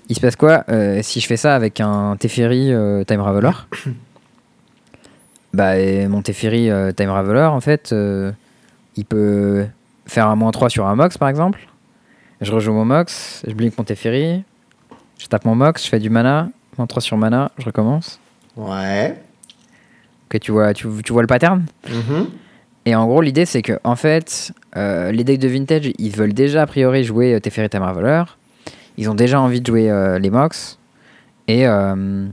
il 0.10 0.16
se 0.16 0.22
passe 0.22 0.36
quoi 0.36 0.64
euh, 0.70 1.00
si 1.02 1.20
je 1.20 1.28
fais 1.28 1.38
ça 1.38 1.56
avec 1.56 1.80
un 1.82 2.16
Teferi 2.18 2.72
Time 3.08 3.22
Raveler 3.22 3.52
Bah, 5.54 5.78
et 5.78 6.08
mon 6.08 6.22
Teferi 6.22 6.70
Time 6.96 7.10
Raveler 7.10 7.44
en 7.44 7.60
fait, 7.60 7.94
il 8.96 9.06
peut 9.06 9.66
faire 10.06 10.28
un 10.28 10.36
moins 10.36 10.52
3 10.52 10.70
sur 10.70 10.86
un 10.88 10.96
Mox 10.96 11.18
par 11.18 11.30
exemple. 11.30 11.60
Je 12.40 12.52
rejoue 12.52 12.74
mon 12.74 12.86
Mox, 12.86 13.44
je 13.48 13.54
blink 13.54 13.78
mon 13.78 13.84
Teferi, 13.84 14.44
je 15.20 15.28
tape 15.28 15.46
mon 15.46 15.54
Mox, 15.56 15.84
je 15.84 15.90
fais 15.90 16.00
du 16.00 16.10
mana, 16.10 16.50
moins 16.78 16.88
3 16.88 17.02
sur 17.02 17.18
mana, 17.18 17.52
je 17.58 17.66
recommence. 17.66 18.20
Ouais. 18.56 19.16
Ok, 20.34 20.40
tu 20.40 20.52
vois, 20.52 20.74
tu, 20.74 20.88
tu 21.04 21.14
vois 21.14 21.22
le 21.22 21.28
pattern? 21.28 21.64
Mhm. 21.88 22.28
Et 22.86 22.96
en 22.96 23.06
gros, 23.06 23.22
l'idée, 23.22 23.46
c'est 23.46 23.62
que 23.62 23.80
en 23.84 23.96
fait, 23.96 24.52
euh, 24.76 25.12
les 25.12 25.24
decks 25.24 25.40
de 25.40 25.48
vintage, 25.48 25.92
ils 25.98 26.16
veulent 26.16 26.34
déjà 26.34 26.64
a 26.64 26.66
priori 26.66 27.04
jouer 27.04 27.36
euh, 27.36 27.40
Teferi 27.40 27.70
Time 27.70 27.84
Raveler. 27.84 28.24
Ils 28.98 29.10
ont 29.10 29.16
déjà 29.16 29.40
envie 29.40 29.62
de 29.62 29.68
jouer 29.68 29.90
euh, 29.90 30.20
les 30.20 30.30
Mox. 30.30 30.78
Et, 31.48 31.68
euh, 31.68 32.28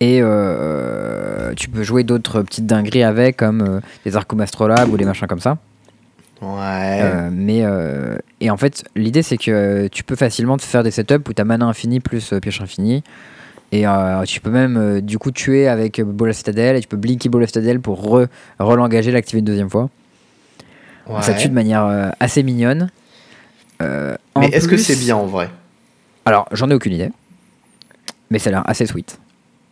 et 0.00 0.20
euh, 0.22 1.52
tu 1.54 1.68
peux 1.68 1.82
jouer 1.82 2.02
d'autres 2.04 2.42
petites 2.42 2.66
dingueries 2.66 3.02
avec, 3.02 3.36
comme 3.36 3.80
des 4.04 4.16
Arcum 4.16 4.40
Astrolabe 4.40 4.90
ou 4.92 4.96
des 4.96 5.04
machins 5.04 5.26
comme 5.26 5.40
ça. 5.40 5.58
Ouais. 6.40 7.30
Mais 7.32 7.64
et 8.40 8.50
en 8.50 8.56
fait, 8.56 8.84
l'idée 8.94 9.22
c'est 9.22 9.36
que 9.36 9.88
tu 9.88 10.04
peux 10.04 10.16
facilement 10.16 10.56
te 10.56 10.62
faire 10.62 10.82
des 10.82 10.92
setups 10.92 11.28
où 11.28 11.32
tu 11.32 11.42
as 11.42 11.44
mana 11.44 11.66
infini 11.66 12.00
plus 12.00 12.32
pioche 12.40 12.60
infini. 12.60 13.02
Et 13.70 13.86
euh, 13.86 14.22
tu 14.24 14.40
peux 14.40 14.50
même 14.50 14.76
euh, 14.76 15.00
du 15.00 15.18
coup 15.18 15.30
tuer 15.30 15.68
avec 15.68 16.00
Ball 16.00 16.30
of 16.30 16.36
Citadel 16.36 16.76
et 16.76 16.80
tu 16.80 16.88
peux 16.88 16.96
blinker 16.96 17.28
Ball 17.28 17.42
of 17.42 17.48
Citadel 17.48 17.80
pour 17.80 18.02
re- 18.02 18.28
l'activer 19.12 19.40
une 19.40 19.44
deuxième 19.44 19.68
fois. 19.68 19.90
ouais. 21.06 21.22
Ça 21.22 21.34
tue 21.34 21.48
de 21.48 21.54
manière 21.54 21.84
euh, 21.84 22.08
assez 22.18 22.42
mignonne. 22.42 22.90
Mais 23.80 24.46
est-ce 24.52 24.68
que 24.68 24.76
c'est 24.76 24.96
bien 24.96 25.16
en 25.16 25.26
vrai? 25.26 25.50
Alors, 26.24 26.48
j'en 26.52 26.70
ai 26.70 26.74
aucune 26.74 26.92
idée. 26.94 27.10
Mais 28.30 28.38
ça 28.38 28.50
a 28.50 28.52
l'air 28.52 28.62
assez 28.66 28.86
sweet. 28.86 29.18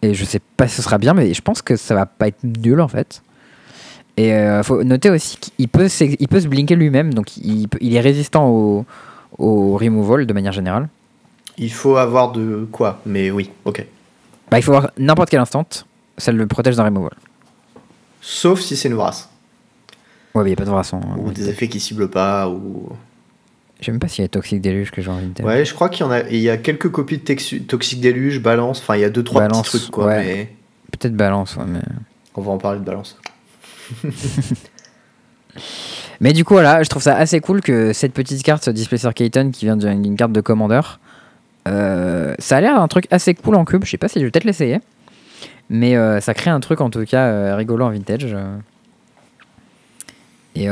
Et 0.02 0.14
je 0.14 0.24
sais 0.24 0.40
pas 0.56 0.68
si 0.68 0.76
ce 0.76 0.82
sera 0.82 0.98
bien, 0.98 1.14
mais 1.14 1.32
je 1.32 1.42
pense 1.42 1.62
que 1.62 1.76
ça 1.76 1.94
va 1.94 2.06
pas 2.06 2.28
être 2.28 2.44
nul 2.44 2.80
en 2.80 2.88
fait. 2.88 3.22
Et 4.16 4.32
faut 4.62 4.82
noter 4.84 5.10
aussi 5.10 5.36
qu'il 5.38 5.68
peut, 5.68 5.88
il 6.00 6.28
peut 6.28 6.40
se 6.40 6.48
blinker 6.48 6.76
lui-même, 6.76 7.12
donc 7.12 7.36
il, 7.36 7.66
il 7.80 7.94
est 7.94 8.00
résistant 8.00 8.48
au, 8.48 8.86
au 9.38 9.76
removal 9.76 10.26
de 10.26 10.32
manière 10.32 10.52
générale. 10.52 10.88
Il 11.58 11.72
faut 11.72 11.96
avoir 11.96 12.32
de 12.32 12.66
quoi? 12.72 13.00
Mais 13.04 13.30
oui, 13.30 13.50
ok. 13.64 13.84
Bah, 14.50 14.58
il 14.58 14.62
faut 14.62 14.74
avoir 14.74 14.92
n'importe 14.98 15.30
quel 15.30 15.40
instant, 15.40 15.66
ça 16.18 16.32
le 16.32 16.46
protège 16.46 16.76
d'un 16.76 16.84
removal. 16.84 17.12
Sauf 18.20 18.60
si 18.60 18.76
c'est 18.76 18.88
une 18.88 18.96
brasse. 18.96 19.28
Ouais, 20.34 20.42
mais 20.44 20.50
il 20.50 20.52
n'y 20.52 20.54
a 20.54 20.56
pas 20.56 20.64
de 20.64 20.70
vrasson. 20.70 21.00
hein. 21.02 21.16
Ou 21.18 21.30
des 21.32 21.48
effets 21.48 21.68
qui 21.68 21.80
ciblent 21.80 22.10
pas. 22.10 22.48
Ou... 22.48 22.90
Je 23.80 23.86
sais 23.86 23.90
même 23.92 24.00
pas 24.00 24.08
s'il 24.08 24.22
y 24.22 24.24
a 24.24 24.28
Toxic 24.28 24.60
Deluge 24.60 24.90
que 24.90 25.02
j'ai 25.02 25.10
envie 25.10 25.26
de 25.28 25.42
Ouais, 25.42 25.64
je 25.64 25.74
crois 25.74 25.88
qu'il 25.88 26.04
y 26.04 26.08
en 26.08 26.12
a. 26.12 26.20
Il 26.28 26.40
y 26.40 26.50
a 26.50 26.56
quelques 26.56 26.90
copies 26.90 27.18
de 27.18 27.58
Toxic 27.60 28.00
Deluge, 28.00 28.40
Balance. 28.40 28.80
Enfin, 28.80 28.96
il 28.96 29.00
y 29.00 29.04
a 29.04 29.10
deux, 29.10 29.24
trois 29.24 29.42
Balance, 29.42 29.68
petits 29.68 29.78
trucs, 29.80 29.90
quoi. 29.92 30.06
ouais. 30.06 30.24
Mais 30.24 30.52
Peut-être 30.98 31.16
balance, 31.16 31.56
ouais, 31.56 31.64
mais. 31.66 31.80
on 32.36 32.42
va 32.42 32.52
en 32.52 32.58
parler 32.58 32.78
de 32.80 32.84
Balance. 32.84 33.18
Mais 36.20 36.32
du 36.32 36.44
coup, 36.44 36.54
voilà, 36.54 36.82
je 36.82 36.88
trouve 36.88 37.02
ça 37.02 37.16
assez 37.16 37.40
cool 37.40 37.60
que 37.60 37.92
cette 37.92 38.12
petite 38.12 38.42
carte, 38.42 38.64
ce 38.64 38.70
Displacer 38.70 39.10
Kaiten, 39.14 39.52
qui 39.52 39.66
vient 39.66 39.76
d'une 39.76 40.16
carte 40.16 40.32
de 40.32 40.40
commandeur, 40.40 40.98
euh, 41.66 42.34
ça 42.38 42.56
a 42.58 42.60
l'air 42.60 42.80
un 42.80 42.88
truc 42.88 43.06
assez 43.10 43.34
cool 43.34 43.56
en 43.56 43.64
cube. 43.64 43.84
Je 43.84 43.90
sais 43.90 43.98
pas 43.98 44.08
si 44.08 44.20
je 44.20 44.24
vais 44.24 44.30
peut-être 44.30 44.44
l'essayer. 44.44 44.80
Mais 45.68 45.96
euh, 45.96 46.20
ça 46.20 46.32
crée 46.32 46.50
un 46.50 46.60
truc 46.60 46.80
en 46.80 46.90
tout 46.90 47.04
cas 47.04 47.26
euh, 47.26 47.56
rigolo 47.56 47.84
en 47.84 47.90
vintage. 47.90 48.36
Et, 50.54 50.68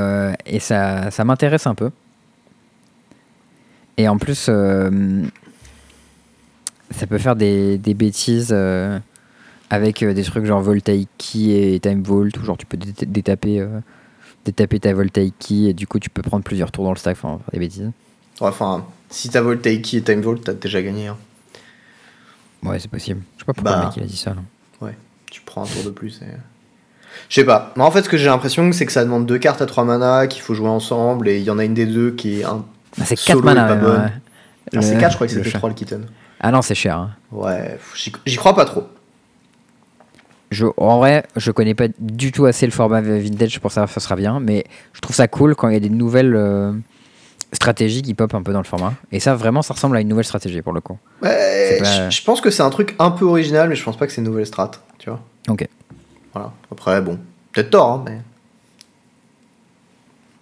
et 0.46 0.60
ça, 0.60 1.10
ça 1.10 1.24
m'intéresse 1.24 1.66
un 1.66 1.74
peu. 1.74 1.90
Et 3.96 4.08
en 4.08 4.16
plus, 4.18 4.50
ça 6.90 7.06
peut 7.08 7.18
faire 7.18 7.36
des, 7.36 7.76
des 7.78 7.94
bêtises 7.94 8.56
avec 9.70 10.02
des 10.04 10.22
trucs 10.22 10.46
genre 10.46 10.62
Voltaic 10.62 11.08
Key 11.18 11.74
et 11.74 11.80
Time 11.80 12.02
Vault, 12.02 12.30
ou 12.40 12.44
genre 12.44 12.56
tu 12.56 12.64
peux 12.66 12.76
dé- 12.76 13.06
détaper, 13.06 13.66
détaper 14.44 14.80
ta 14.80 14.94
Voltaic 14.94 15.34
Key 15.38 15.64
et 15.68 15.74
du 15.74 15.86
coup 15.86 15.98
tu 15.98 16.08
peux 16.08 16.22
prendre 16.22 16.44
plusieurs 16.44 16.72
tours 16.72 16.84
dans 16.84 16.92
le 16.92 16.96
stack, 16.96 17.18
enfin 17.20 17.40
des 17.52 17.58
bêtises. 17.58 17.90
Enfin, 18.40 18.84
si 19.10 19.28
t'as 19.30 19.40
Voltaiki 19.40 19.98
et 19.98 20.02
Time 20.02 20.20
Vault, 20.20 20.36
t'as 20.44 20.52
déjà 20.54 20.82
gagné. 20.82 21.08
hein. 21.08 21.16
Ouais, 22.62 22.78
c'est 22.78 22.90
possible. 22.90 23.20
Je 23.36 23.40
sais 23.42 23.46
pas 23.46 23.52
pourquoi 23.52 23.72
Bah. 23.72 23.80
le 23.80 23.86
mec 23.86 23.96
il 23.96 24.02
a 24.02 24.06
dit 24.06 24.16
ça. 24.16 24.30
là. 24.30 24.36
Ouais, 24.80 24.96
tu 25.30 25.40
prends 25.42 25.64
un 25.64 25.66
tour 25.66 25.84
de 25.84 25.90
plus. 25.90 26.20
Et... 26.22 26.26
Je 27.28 27.34
sais 27.34 27.44
pas. 27.44 27.72
Mais 27.76 27.82
en 27.82 27.90
fait, 27.90 28.02
ce 28.02 28.08
que 28.08 28.16
j'ai 28.16 28.26
l'impression, 28.26 28.70
c'est 28.72 28.86
que 28.86 28.92
ça 28.92 29.04
demande 29.04 29.26
deux 29.26 29.38
cartes 29.38 29.62
à 29.62 29.66
3 29.66 29.84
mana, 29.84 30.26
qu'il 30.26 30.42
faut 30.42 30.54
jouer 30.54 30.68
ensemble, 30.68 31.28
et 31.28 31.38
il 31.38 31.44
y 31.44 31.50
en 31.50 31.58
a 31.58 31.64
une 31.64 31.74
des 31.74 31.86
deux 31.86 32.10
qui 32.12 32.40
est 32.40 32.44
un. 32.44 32.64
Ah, 33.00 33.04
c'est 33.04 33.16
Solo 33.16 33.40
4 33.42 33.44
mana. 33.44 33.64
est 33.64 33.68
pas 33.68 33.74
même, 33.76 33.84
bonne. 33.84 34.00
ouais. 34.02 34.12
Ah, 34.76 34.82
c'est 34.82 34.94
Le- 34.94 35.00
4, 35.00 35.10
je 35.12 35.16
crois 35.16 35.26
que 35.28 35.32
c'était 35.32 35.48
chat. 35.50 35.58
3 35.58 35.68
le 35.68 35.74
kitten. 35.74 36.06
Ah 36.40 36.50
non, 36.50 36.62
c'est 36.62 36.74
cher. 36.74 36.96
hein. 36.98 37.10
Ouais, 37.30 37.78
j'y 37.94 38.12
j'y 38.26 38.36
crois 38.36 38.54
pas 38.54 38.64
trop. 38.64 38.84
Je, 40.50 40.66
en 40.76 40.98
vrai, 40.98 41.24
je 41.36 41.50
connais 41.50 41.74
pas 41.74 41.88
du 41.98 42.30
tout 42.32 42.44
assez 42.46 42.64
le 42.66 42.72
format 42.72 43.00
vintage 43.00 43.58
pour 43.60 43.72
savoir 43.72 43.88
si 43.88 43.94
ça 43.94 44.00
sera 44.00 44.14
bien, 44.16 44.38
mais 44.40 44.64
je 44.92 45.00
trouve 45.00 45.16
ça 45.16 45.26
cool 45.26 45.54
quand 45.56 45.68
il 45.68 45.74
y 45.74 45.76
a 45.76 45.80
des 45.80 45.90
nouvelles 45.90 46.34
euh, 46.36 46.72
stratégies 47.54 48.02
qui 48.02 48.12
pop 48.14 48.34
un 48.34 48.42
peu 48.42 48.52
dans 48.52 48.58
le 48.60 48.64
format. 48.66 48.94
Et 49.12 49.20
ça, 49.20 49.34
vraiment, 49.34 49.62
ça 49.62 49.72
ressemble 49.74 49.96
à 49.96 50.00
une 50.00 50.08
nouvelle 50.08 50.24
stratégie 50.24 50.60
pour 50.62 50.72
le 50.72 50.80
coup. 50.80 50.98
Ouais, 51.22 51.78
pas- 51.80 52.10
je, 52.10 52.16
je 52.16 52.22
pense 52.24 52.40
que 52.40 52.50
c'est 52.50 52.62
un 52.62 52.70
truc 52.70 52.94
un 52.98 53.10
peu 53.10 53.24
original, 53.24 53.68
mais 53.68 53.76
je 53.76 53.84
pense 53.84 53.96
pas 53.96 54.06
que 54.06 54.12
c'est 54.12 54.20
une 54.20 54.26
nouvelle 54.26 54.46
strat, 54.46 54.70
tu 54.98 55.08
vois. 55.10 55.20
Ok. 55.48 55.66
Voilà. 56.32 56.52
Après, 56.70 57.00
bon, 57.00 57.18
peut-être 57.52 57.70
tort, 57.70 57.90
hein, 57.90 58.02
mais. 58.06 58.18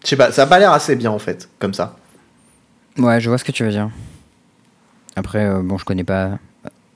Je 0.04 0.08
sais 0.08 0.16
pas, 0.16 0.32
ça 0.32 0.42
a 0.42 0.46
pas 0.46 0.58
l'air 0.58 0.72
assez 0.72 0.96
bien 0.96 1.10
en 1.12 1.18
fait, 1.20 1.48
comme 1.60 1.74
ça. 1.74 1.96
Ouais, 2.98 3.20
je 3.20 3.28
vois 3.28 3.38
ce 3.38 3.44
que 3.44 3.52
tu 3.52 3.62
veux 3.64 3.70
dire. 3.70 3.88
Après, 5.14 5.44
euh, 5.46 5.60
bon, 5.62 5.78
je 5.78 5.84
connais 5.84 6.04
pas 6.04 6.38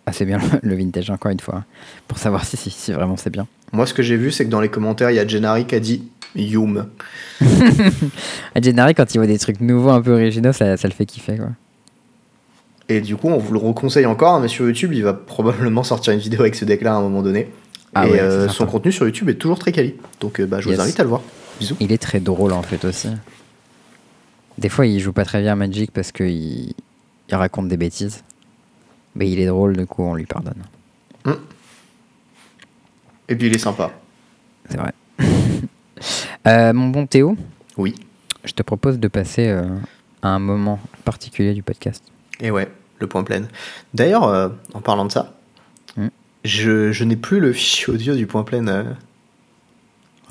assez 0.06 0.24
bien 0.24 0.38
le, 0.38 0.68
le 0.70 0.74
vintage, 0.76 1.10
encore 1.10 1.30
une 1.30 1.40
fois, 1.40 1.64
pour 2.08 2.18
savoir 2.18 2.44
si, 2.44 2.56
si, 2.56 2.70
si 2.70 2.92
vraiment 2.92 3.16
c'est 3.16 3.30
bien. 3.30 3.46
Moi, 3.72 3.86
ce 3.86 3.94
que 3.94 4.02
j'ai 4.02 4.16
vu, 4.16 4.32
c'est 4.32 4.44
que 4.44 4.50
dans 4.50 4.60
les 4.60 4.68
commentaires, 4.68 5.10
il 5.10 5.16
y 5.16 5.18
a 5.20 5.26
Gennari 5.26 5.66
qui 5.66 5.74
a 5.74 5.80
dit 5.80 6.08
Youm. 6.36 6.86
Gennari, 8.60 8.94
quand 8.94 9.14
il 9.14 9.18
voit 9.18 9.26
des 9.26 9.38
trucs 9.38 9.60
nouveaux, 9.60 9.90
un 9.90 10.02
peu 10.02 10.12
originaux, 10.12 10.52
ça, 10.52 10.76
ça 10.76 10.86
le 10.88 10.94
fait 10.94 11.06
kiffer, 11.06 11.36
quoi. 11.36 11.48
Et 12.88 13.00
du 13.00 13.16
coup, 13.16 13.28
on 13.28 13.38
vous 13.38 13.52
le 13.52 13.58
reconseille 13.58 14.06
encore, 14.06 14.34
hein, 14.34 14.40
mais 14.40 14.48
sur 14.48 14.64
YouTube, 14.66 14.92
il 14.92 15.02
va 15.02 15.12
probablement 15.12 15.82
sortir 15.82 16.12
une 16.12 16.20
vidéo 16.20 16.40
avec 16.42 16.54
ce 16.54 16.64
deck-là 16.64 16.92
à 16.94 16.96
un 16.96 17.00
moment 17.00 17.22
donné. 17.22 17.50
Ah 17.94 18.06
et 18.06 18.12
ouais, 18.12 18.20
euh, 18.20 18.48
son 18.48 18.66
contenu 18.66 18.92
sur 18.92 19.06
YouTube 19.06 19.28
est 19.28 19.34
toujours 19.34 19.58
très 19.58 19.72
quali. 19.72 19.94
Donc, 20.20 20.38
euh, 20.40 20.46
bah, 20.46 20.60
je 20.60 20.68
Yes. 20.68 20.76
vous 20.78 20.82
invite 20.84 21.00
à 21.00 21.02
le 21.02 21.08
voir. 21.08 21.22
Bisous. 21.58 21.76
Il 21.80 21.90
est 21.90 21.98
très 21.98 22.20
drôle, 22.20 22.52
en 22.52 22.62
fait, 22.62 22.84
aussi. 22.84 23.08
Des 24.58 24.68
fois, 24.68 24.86
il 24.86 25.00
joue 25.00 25.12
pas 25.12 25.24
très 25.24 25.40
bien 25.40 25.52
à 25.52 25.56
Magic 25.56 25.90
parce 25.90 26.12
qu'il 26.12 26.74
il 27.28 27.34
raconte 27.34 27.68
des 27.68 27.76
bêtises. 27.76 28.22
Mais 29.16 29.30
il 29.30 29.40
est 29.40 29.46
drôle, 29.46 29.76
du 29.76 29.86
coup, 29.86 30.02
on 30.04 30.14
lui 30.14 30.26
pardonne. 30.26 30.62
Et 33.28 33.34
puis, 33.34 33.48
il 33.48 33.54
est 33.54 33.58
sympa. 33.58 33.90
C'est 34.70 34.76
vrai. 34.76 34.92
Euh, 36.46 36.72
mon 36.72 36.88
bon 36.88 37.06
Théo, 37.06 37.36
Oui. 37.76 37.94
je 38.44 38.52
te 38.52 38.62
propose 38.62 38.98
de 38.98 39.08
passer 39.08 39.48
euh, 39.48 39.64
à 40.22 40.28
un 40.28 40.38
moment 40.38 40.78
particulier 41.04 41.54
du 41.54 41.62
podcast. 41.62 42.04
Et 42.40 42.50
ouais, 42.50 42.68
le 43.00 43.06
point 43.06 43.24
plein. 43.24 43.42
D'ailleurs, 43.94 44.24
euh, 44.28 44.48
en 44.74 44.80
parlant 44.80 45.04
de 45.04 45.12
ça, 45.12 45.32
Hmm. 45.96 46.08
je, 46.44 46.92
je 46.92 47.04
n'ai 47.04 47.16
plus 47.16 47.40
le 47.40 47.52
fichier 47.54 47.92
audio 47.92 48.14
du 48.14 48.26
point 48.26 48.42
plein. 48.44 48.96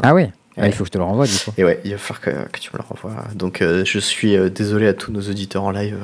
Ah 0.04 0.14
ouais, 0.14 0.32
Ah, 0.58 0.62
Ouais. 0.62 0.68
Il 0.70 0.74
faut 0.74 0.84
que 0.84 0.88
je 0.88 0.92
te 0.92 0.98
le 0.98 1.04
renvoie, 1.04 1.26
du 1.26 1.34
coup. 1.34 1.52
Et 1.58 1.64
ouais, 1.66 1.82
il 1.84 1.92
va 1.92 1.98
falloir 1.98 2.22
que, 2.22 2.50
que 2.52 2.60
tu 2.60 2.70
me 2.74 2.78
le 2.78 2.84
renvoies. 2.88 3.24
Donc, 3.34 3.58
je 3.62 4.00
suis 4.00 4.38
désolé 4.52 4.88
à 4.88 4.94
tous 4.94 5.12
nos 5.12 5.22
auditeurs 5.22 5.64
en 5.64 5.72
live. 5.72 5.98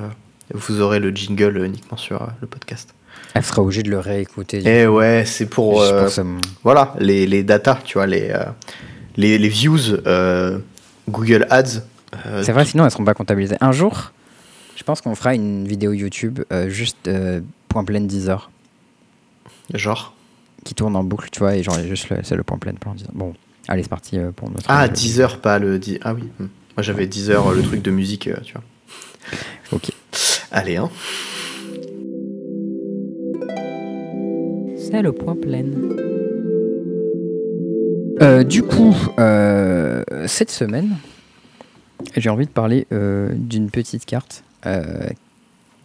vous 0.53 0.81
aurez 0.81 0.99
le 0.99 1.11
jingle 1.11 1.63
uniquement 1.63 1.95
sur 1.97 2.27
le 2.41 2.47
podcast. 2.47 2.93
Elle 3.33 3.43
sera 3.45 3.61
obligée 3.61 3.83
de 3.83 3.89
le 3.89 3.99
réécouter. 3.99 4.61
Et 4.67 4.87
ouais, 4.87 5.23
c'est 5.25 5.45
pour, 5.45 5.81
euh, 5.81 6.09
ça, 6.09 6.23
voilà, 6.63 6.93
les, 6.99 7.25
les 7.27 7.43
datas, 7.43 7.79
tu 7.85 7.93
vois, 7.99 8.07
les, 8.07 8.29
euh, 8.31 8.43
les, 9.17 9.37
les 9.37 9.49
views 9.49 9.79
euh, 10.07 10.59
Google 11.09 11.45
Ads. 11.49 11.81
euh, 12.25 12.43
C'est 12.43 12.51
vrai, 12.51 12.65
sinon 12.65 12.85
elles 12.85 12.91
seront 12.91 13.03
pas 13.05 13.13
comptabilisées. 13.13 13.57
Un 13.61 13.71
jour, 13.71 14.11
je 14.75 14.83
pense 14.83 15.01
qu'on 15.01 15.15
fera 15.15 15.33
une 15.35 15.67
vidéo 15.67 15.93
YouTube 15.93 16.39
euh, 16.51 16.69
juste 16.69 17.07
euh, 17.07 17.41
point 17.69 17.83
plein 17.83 18.01
10 18.01 18.29
heures 18.29 18.49
Genre. 19.73 20.13
qui 20.65 20.73
tourne 20.75 20.95
en 20.95 21.03
boucle, 21.03 21.29
tu 21.31 21.39
vois, 21.39 21.55
et 21.55 21.63
genre 21.63 21.79
juste 21.79 22.09
le- 22.09 22.19
c'est 22.23 22.35
le 22.35 22.43
point 22.43 22.57
plein 22.57 22.73
pendant 22.73 22.95
10 22.95 23.03
heures. 23.05 23.11
Bon, 23.13 23.33
allez, 23.67 23.83
c'est 23.83 23.89
parti 23.89 24.17
pour 24.35 24.49
notre. 24.49 24.65
Ah, 24.67 24.87
le- 24.87 24.93
10 24.93 25.21
heures, 25.21 25.39
pas 25.39 25.59
le 25.59 25.79
10. 25.79 25.99
Ah 26.03 26.13
oui. 26.13 26.23
hmm. 26.39 26.45
Moi, 26.77 26.83
j'avais 26.83 27.05
10 27.07 27.29
heures, 27.31 27.51
le 27.53 27.61
truc 27.61 27.81
de 27.81 27.91
musique, 27.91 28.27
euh, 28.27 28.35
tu 28.43 28.53
vois. 28.53 28.63
Ok. 29.73 29.91
Allez, 30.51 30.77
hein. 30.77 30.89
C'est 34.77 35.01
le 35.01 35.11
point 35.13 35.35
plein. 35.35 35.63
Euh, 38.21 38.43
du 38.43 38.61
coup, 38.61 38.95
euh, 39.19 40.03
cette 40.27 40.51
semaine, 40.51 40.97
j'ai 42.15 42.29
envie 42.29 42.45
de 42.45 42.51
parler 42.51 42.85
euh, 42.91 43.29
d'une 43.33 43.71
petite 43.71 44.05
carte 44.05 44.43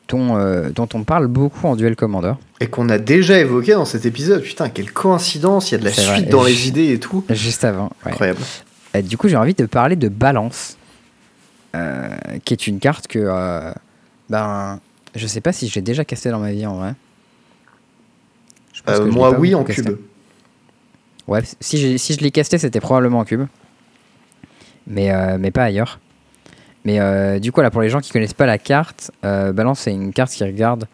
dont, 0.09 0.39
dont 0.75 0.89
on 0.95 1.03
parle 1.03 1.27
beaucoup 1.29 1.67
en 1.67 1.77
duel 1.77 1.97
commander. 1.97 2.35
Et 2.61 2.67
qu'on 2.67 2.89
a 2.91 2.99
déjà 2.99 3.39
évoqué 3.39 3.73
dans 3.73 3.87
cet 3.87 4.05
épisode. 4.05 4.43
Putain, 4.43 4.69
quelle 4.69 4.93
coïncidence. 4.93 5.71
Il 5.71 5.73
y 5.73 5.75
a 5.77 5.79
de 5.79 5.85
la 5.85 5.93
suite 5.93 6.07
vrai. 6.07 6.23
dans 6.23 6.45
les 6.45 6.69
idées 6.69 6.93
et 6.93 7.01
tout. 7.01 7.25
Juste 7.31 7.65
avant. 7.65 7.91
ouais. 8.05 8.13
Incroyable. 8.13 8.41
Du 9.05 9.17
coup, 9.17 9.29
j'ai 9.29 9.37
envie 9.37 9.55
de 9.55 9.67
parler 9.67 9.97
de 9.97 10.09
Balance, 10.09 10.77
qui 12.45 12.55
est 12.55 12.67
une 12.67 12.81
carte 12.81 13.07
que, 13.07 13.73
ben, 14.29 14.79
je 15.15 15.27
sais 15.27 15.41
pas 15.41 15.53
si 15.53 15.69
j'ai 15.69 15.81
déjà 15.81 16.05
casté 16.05 16.31
dans 16.31 16.41
ma 16.41 16.53
vie 16.53 16.67
en 16.67 16.77
vrai. 16.77 16.95
Je 18.75 18.83
pense 18.83 18.99
que 18.99 19.05
moi, 19.05 19.39
oui, 19.39 19.55
en 19.55 19.65
cube. 19.65 19.97
Ouais, 21.29 21.41
si, 21.61 21.79
j'ai- 21.79 21.99
si 21.99 22.15
je 22.15 22.21
l'ai 22.21 22.31
casté, 22.31 22.59
c'était 22.59 22.81
probablement 22.81 23.19
en 23.21 23.25
cube. 23.25 23.47
Mais, 24.87 25.11
euh, 25.11 25.37
mais 25.41 25.51
pas 25.51 25.65
ailleurs. 25.65 25.99
Mais 26.85 27.01
euh, 27.01 27.39
du 27.41 27.51
coup, 27.51 27.61
là, 27.61 27.71
pour 27.71 27.83
les 27.83 27.89
gens 27.89 28.01
qui 28.01 28.13
connaissent 28.13 28.35
pas 28.35 28.47
la 28.47 28.59
carte, 28.59 29.11
euh, 29.25 29.53
Balance, 29.53 29.81
c'est 29.81 29.93
une 29.93 30.13
carte 30.13 30.31
qui 30.33 30.45
regarde 30.45 30.87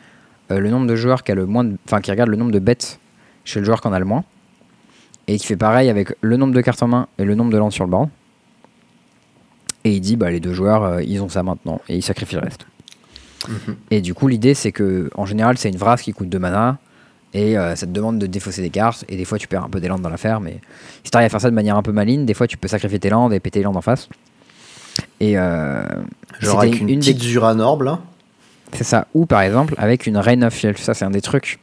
le 0.49 0.69
nombre 0.71 0.87
de 0.87 0.97
joueurs 0.97 1.23
qui 1.23 1.33
a 1.33 1.35
le 1.35 1.47
moins, 1.47 1.65
de- 1.65 1.77
enfin 1.87 2.01
qui 2.01 2.11
regarde 2.11 2.29
le 2.31 2.37
nombre 2.37 2.51
de 2.53 2.59
bêtes 2.59 2.99
chez 3.45 3.59
le 3.61 3.65
joueur 3.65 3.81
qui 3.81 3.89
en 3.89 3.93
a 3.93 3.99
le 3.99 4.05
moins, 4.05 4.25
et 5.27 5.37
qui 5.39 5.47
fait 5.47 5.57
pareil 5.57 5.89
avec 5.89 6.15
le 6.21 6.37
nombre 6.37 6.53
de 6.55 6.61
cartes 6.61 6.83
en 6.83 6.89
main 6.89 7.09
et 7.19 7.25
le 7.25 7.35
nombre 7.35 7.51
de 7.51 7.57
landes 7.59 7.73
sur 7.73 7.85
le 7.85 7.91
board. 7.91 8.09
Et 9.85 9.93
il 9.95 10.01
dit, 10.01 10.17
bah 10.17 10.31
les 10.31 10.41
deux 10.41 10.53
joueurs, 10.53 11.01
ils 11.01 11.21
ont 11.23 11.29
ça 11.29 11.43
maintenant, 11.43 11.81
et 11.89 11.97
il 11.97 12.03
sacrifie 12.03 12.35
le 12.37 12.43
reste. 12.43 12.67
Mhm. 13.49 13.77
Et 13.91 14.01
du 14.01 14.15
coup, 14.15 14.29
l'idée, 14.29 14.55
c'est 14.55 14.73
que 14.73 15.11
en 15.15 15.27
général, 15.27 15.59
c'est 15.59 15.69
une 15.71 15.77
vrasse 15.77 16.03
qui 16.03 16.13
coûte 16.13 16.29
2 16.29 16.39
mana. 16.39 16.79
Et 17.35 17.57
euh, 17.57 17.75
ça 17.77 17.87
te 17.87 17.93
demande 17.93 18.19
de 18.19 18.27
défausser 18.27 18.61
des 18.63 18.71
cartes. 18.71 19.05
Et 19.09 19.17
des 19.17 19.25
fois, 19.25 19.39
tu 19.39 19.49
perds 19.49 19.65
un 19.65 19.71
peu 19.71 19.81
des 19.81 19.89
landes 19.89 20.03
dans 20.03 20.11
l'affaire. 20.11 20.41
Mais 20.41 20.61
si 21.03 21.11
tu 21.11 21.17
arrives 21.17 21.27
à 21.27 21.31
faire 21.31 21.41
ça 21.41 21.49
de 21.51 21.55
manière 21.55 21.77
un 21.77 21.83
peu 21.83 21.93
maligne, 21.93 22.27
des 22.27 22.35
fois, 22.35 22.47
tu 22.47 22.57
peux 22.59 22.69
sacrifier 22.69 22.99
tes 22.99 23.09
landes 23.11 23.33
et 23.33 23.41
péter 23.41 23.61
les 23.61 23.65
landes 23.65 23.77
en 23.77 23.81
face. 23.83 24.09
Et 25.21 25.39
euh, 25.39 25.83
Genre 26.41 26.61
avec 26.61 26.81
une, 26.81 26.89
une 26.91 26.99
petite 27.01 27.19
des- 27.19 27.27
Zuranorb, 27.29 27.83
là. 27.83 28.01
c'est 28.75 28.85
ça. 28.85 29.07
Ou 29.15 29.25
par 29.25 29.41
exemple, 29.41 29.75
avec 29.79 30.07
une 30.07 30.19
Reign 30.19 30.45
of 30.45 30.53
Filth. 30.53 30.77
Ça, 30.79 30.93
c'est 30.95 31.05
un 31.07 31.11
des 31.11 31.23
trucs 31.23 31.59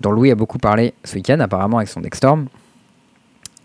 dont 0.00 0.12
Louis 0.12 0.30
a 0.30 0.36
beaucoup 0.36 0.58
parlé 0.58 0.94
ce 1.02 1.16
week-end, 1.16 1.40
apparemment, 1.40 1.78
avec 1.78 1.88
son 1.88 2.00
deck 2.00 2.14
Storm. 2.14 2.46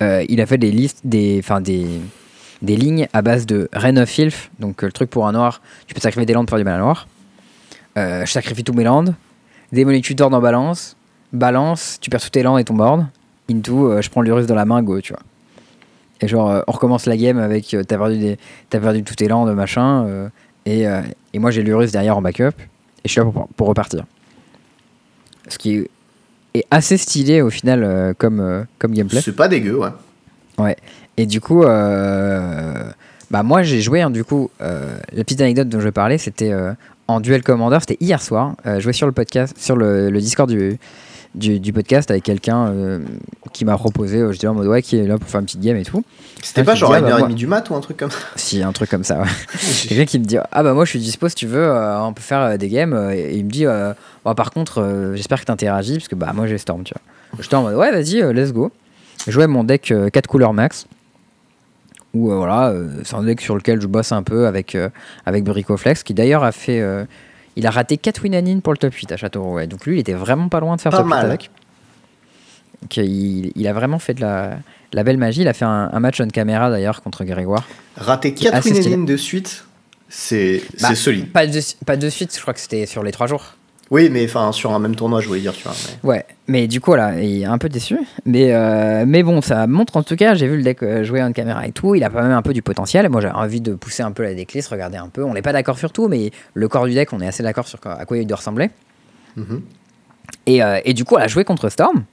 Euh, 0.01 0.25
il 0.27 0.41
a 0.41 0.47
fait 0.47 0.57
des 0.57 0.71
listes, 0.71 1.01
des, 1.03 1.37
enfin 1.39 1.61
des, 1.61 1.85
des 2.63 2.75
lignes 2.75 3.07
à 3.13 3.21
base 3.21 3.45
de 3.45 3.69
Reign 3.73 3.99
of 3.99 4.09
Filth. 4.09 4.49
Donc, 4.59 4.83
euh, 4.83 4.87
le 4.87 4.91
truc 4.91 5.11
pour 5.11 5.27
un 5.27 5.33
noir, 5.33 5.61
tu 5.85 5.93
peux 5.93 6.01
sacrifier 6.01 6.25
des 6.25 6.33
landes 6.33 6.47
pour 6.47 6.57
faire 6.57 6.63
du 6.65 6.65
mana 6.65 6.79
noir. 6.79 7.07
Euh, 7.99 8.25
je 8.25 8.31
sacrifie 8.31 8.63
tous 8.63 8.73
mes 8.73 8.83
landes. 8.83 9.13
Démolis 9.71 10.01
tutor 10.01 10.31
dans 10.31 10.41
balance. 10.41 10.95
Balance, 11.33 11.97
tu 11.99 12.09
perds 12.09 12.21
tous 12.21 12.29
tes 12.29 12.43
landes 12.43 12.59
et 12.59 12.63
ton 12.63 12.75
board. 12.75 13.05
Into, 13.51 13.91
euh, 13.91 14.01
je 14.01 14.09
prends 14.09 14.21
l'Urus 14.21 14.45
dans 14.45 14.55
la 14.55 14.65
main, 14.65 14.81
go, 14.81 15.01
tu 15.01 15.13
vois. 15.13 15.21
Et 16.21 16.27
genre, 16.27 16.49
euh, 16.49 16.61
on 16.67 16.71
recommence 16.71 17.05
la 17.05 17.17
game 17.17 17.37
avec 17.37 17.73
euh, 17.73 17.83
t'as 17.83 17.97
perdu, 17.97 18.17
des, 18.17 18.37
perdu 18.69 19.03
tous 19.03 19.15
tes 19.15 19.27
landes, 19.27 19.53
machin. 19.53 20.05
euh, 20.05 20.29
et, 20.65 20.85
et 21.33 21.39
moi, 21.39 21.51
j'ai 21.51 21.61
l'Urus 21.61 21.91
derrière 21.91 22.15
en 22.17 22.21
backup. 22.21 22.53
Et 23.03 23.07
je 23.07 23.11
suis 23.11 23.19
là 23.19 23.25
pour, 23.25 23.49
pour 23.49 23.67
repartir. 23.67 24.05
Ce 25.49 25.57
qui 25.57 25.75
est, 25.75 25.89
est 26.53 26.65
assez 26.71 26.95
stylé 26.95 27.41
au 27.41 27.49
final 27.49 28.15
comme, 28.17 28.65
comme 28.79 28.93
gameplay. 28.93 29.19
C'est 29.19 29.35
pas 29.35 29.49
dégueu, 29.49 29.77
ouais. 30.57 30.77
Et 31.17 31.25
du 31.25 31.41
coup, 31.41 31.63
bah 31.63 33.43
moi 33.43 33.63
j'ai 33.63 33.81
joué, 33.81 34.01
hein, 34.01 34.09
du 34.09 34.23
coup, 34.23 34.49
la 34.61 35.23
petite 35.23 35.41
anecdote 35.41 35.67
dont 35.67 35.81
je 35.81 35.89
parlais, 35.89 36.17
c'était 36.17 36.53
en 37.09 37.19
duel 37.19 37.43
commander, 37.43 37.79
c'était 37.81 37.97
hier 37.99 38.21
soir. 38.21 38.55
Je 38.63 38.79
jouais 38.79 38.93
sur 38.93 39.07
le 39.07 39.11
podcast, 39.11 39.53
sur 39.57 39.75
le, 39.75 40.09
le 40.09 40.19
Discord 40.21 40.49
du, 40.49 40.79
du, 41.35 41.59
du 41.59 41.73
podcast 41.73 42.11
avec 42.11 42.23
quelqu'un 42.23 42.67
euh, 42.67 42.99
qui 43.53 43.65
m'a 43.65 43.75
proposé, 43.77 44.19
euh, 44.19 44.31
j'étais 44.31 44.47
en 44.47 44.53
mode 44.53 44.67
ouais, 44.67 44.81
qui 44.81 44.97
est 44.97 45.07
là 45.07 45.17
pour 45.17 45.27
faire 45.27 45.39
une 45.39 45.45
petite 45.45 45.61
game 45.61 45.77
et 45.77 45.83
tout. 45.83 46.03
C'était 46.41 46.61
Ah, 46.61 46.63
pas 46.65 46.75
genre 46.75 46.93
à 46.93 46.97
ah, 46.97 47.01
bah, 47.01 47.09
1h30 47.17 47.19
moi- 47.19 47.27
du 47.29 47.47
mat 47.47 47.69
ou 47.69 47.75
un 47.75 47.79
truc 47.81 47.97
comme 47.97 48.11
ça 48.11 48.17
Si, 48.35 48.61
un 48.61 48.71
truc 48.71 48.89
comme 48.89 49.03
ça, 49.03 49.19
ouais. 49.21 49.27
Quelqu'un 49.87 50.05
qui 50.05 50.19
me 50.19 50.25
dit 50.25 50.37
Ah 50.51 50.63
bah 50.63 50.73
moi 50.73 50.85
je 50.85 50.91
suis 50.91 50.99
dispo 50.99 51.27
si 51.29 51.35
tu 51.35 51.47
veux, 51.47 51.63
euh, 51.65 52.01
on 52.01 52.13
peut 52.13 52.21
faire 52.21 52.41
euh, 52.41 52.57
des 52.57 52.69
games. 52.69 53.11
Et 53.13 53.35
il 53.37 53.45
me 53.45 53.49
dit 53.49 53.65
Bah, 53.65 54.35
Par 54.35 54.51
contre, 54.51 55.11
j'espère 55.15 55.39
que 55.39 55.45
t'interagis 55.45 55.95
parce 55.97 56.07
que 56.07 56.15
bah 56.15 56.31
moi 56.33 56.47
j'ai 56.47 56.57
Storm, 56.57 56.83
tu 56.83 56.93
vois. 56.93 57.41
J'étais 57.41 57.55
en 57.55 57.63
mode 57.63 57.75
Ouais, 57.75 57.91
vas-y, 57.91 58.21
let's 58.33 58.53
go. 58.53 58.71
Je 59.25 59.31
jouais 59.31 59.47
mon 59.47 59.63
deck 59.63 59.93
4 60.11 60.27
couleurs 60.27 60.53
max. 60.53 60.85
Euh, 62.15 62.19
voilà, 62.35 62.73
c'est 63.03 63.15
un 63.15 63.23
deck 63.23 63.41
sur 63.41 63.55
lequel 63.55 63.81
je 63.81 63.87
bosse 63.87 64.11
un 64.11 64.21
peu 64.21 64.45
avec, 64.45 64.77
avec 65.25 65.43
Bricoflex, 65.43 66.03
qui 66.03 66.13
d'ailleurs 66.13 66.43
a 66.43 66.51
fait. 66.51 66.79
Il 67.55 67.67
a 67.67 67.69
raté 67.69 67.97
4 67.97 68.23
win 68.23 68.61
pour 68.61 68.73
le 68.73 68.77
top 68.77 68.93
8 68.93 69.11
à 69.11 69.17
Châteauroux. 69.17 69.55
ouais. 69.55 69.67
Donc 69.67 69.85
lui, 69.85 69.97
il 69.97 69.99
était 69.99 70.13
vraiment 70.13 70.49
pas 70.49 70.59
loin 70.59 70.75
de 70.75 70.81
faire 70.81 70.91
Pas 70.91 70.97
top 70.97 71.05
8 71.07 71.09
mal. 71.09 71.25
avec. 71.25 71.49
Donc, 72.81 72.97
euh, 72.97 73.03
il, 73.03 73.51
il 73.55 73.67
a 73.67 73.73
vraiment 73.73 73.99
fait 73.99 74.13
de 74.13 74.21
la, 74.21 74.57
la 74.91 75.03
belle 75.03 75.17
magie. 75.17 75.41
Il 75.41 75.47
a 75.47 75.53
fait 75.53 75.65
un, 75.65 75.89
un 75.93 75.99
match 75.99 76.19
on 76.19 76.27
caméra 76.27 76.69
d'ailleurs 76.69 77.01
contre 77.01 77.23
Grégoire. 77.23 77.63
Est 78.41 78.43
4 78.43 78.55
assez 78.55 78.73
stylé. 78.75 78.95
win 78.95 79.05
de 79.05 79.17
suite, 79.17 79.65
c'est 80.09 80.63
Bah, 80.81 80.95
solide. 80.95 81.31
Pas 81.31 81.47
de, 81.47 81.59
pas 81.85 81.95
de 81.97 82.09
suite, 82.09 82.35
je 82.35 82.41
crois 82.41 82.53
que 82.53 82.59
c'était 82.59 82.85
sur 82.85 83.03
les 83.03 83.11
3 83.11 83.27
jours. 83.27 83.55
Oui, 83.93 84.09
mais 84.09 84.25
enfin, 84.25 84.51
sur 84.51 84.71
un 84.73 84.79
même 84.79 84.95
tournoi, 84.95 85.21
je 85.21 85.27
voulais 85.27 85.39
dire, 85.41 85.53
tu 85.53 85.61
vois. 85.63 85.73
mais- 86.03 86.09
Ouais, 86.09 86.25
mais 86.47 86.67
du 86.67 86.81
coup, 86.81 86.95
là, 86.95 87.13
il 87.21 87.43
est 87.43 87.45
un 87.45 87.59
peu 87.59 87.69
déçu. 87.69 87.99
Mais, 88.25 88.51
euh, 88.51 89.03
mais 89.07 89.21
bon, 89.21 89.39
ça 89.41 89.67
montre 89.67 89.97
en 89.97 90.01
tout 90.01 90.15
cas, 90.15 90.33
j'ai 90.33 90.47
vu 90.47 90.57
le 90.57 90.63
deck 90.63 90.81
euh, 90.81 91.03
jouer 91.03 91.21
en 91.21 91.31
caméra 91.31 91.67
et 91.67 91.71
tout, 91.71 91.93
il 91.93 92.03
a 92.03 92.09
quand 92.09 92.23
même 92.23 92.31
un 92.31 92.41
peu 92.41 92.53
du 92.53 92.63
potentiel. 92.63 93.07
Moi, 93.09 93.21
j'ai 93.21 93.29
envie 93.29 93.61
de 93.61 93.75
pousser 93.75 94.01
un 94.01 94.11
peu 94.11 94.23
la 94.23 94.33
decklist, 94.33 94.69
regarder 94.69 94.97
un 94.97 95.09
peu. 95.09 95.23
On 95.23 95.35
n'est 95.35 95.43
pas 95.43 95.53
d'accord 95.53 95.77
sur 95.77 95.91
tout, 95.93 96.07
mais 96.07 96.31
le 96.55 96.67
corps 96.67 96.87
du 96.87 96.95
deck, 96.95 97.13
on 97.13 97.21
est 97.21 97.27
assez 97.27 97.43
d'accord 97.43 97.67
sur 97.67 97.79
à 97.85 98.03
quoi 98.05 98.17
il 98.17 98.25
doit 98.25 98.37
ressembler. 98.37 98.71
Mhm. 99.35 99.61
Et, 100.47 100.63
euh, 100.63 100.79
et 100.85 100.95
du 100.95 101.05
coup, 101.05 101.15
elle 101.17 101.25
a 101.25 101.27
joué 101.27 101.43
contre 101.43 101.69
Storm. 101.69 102.03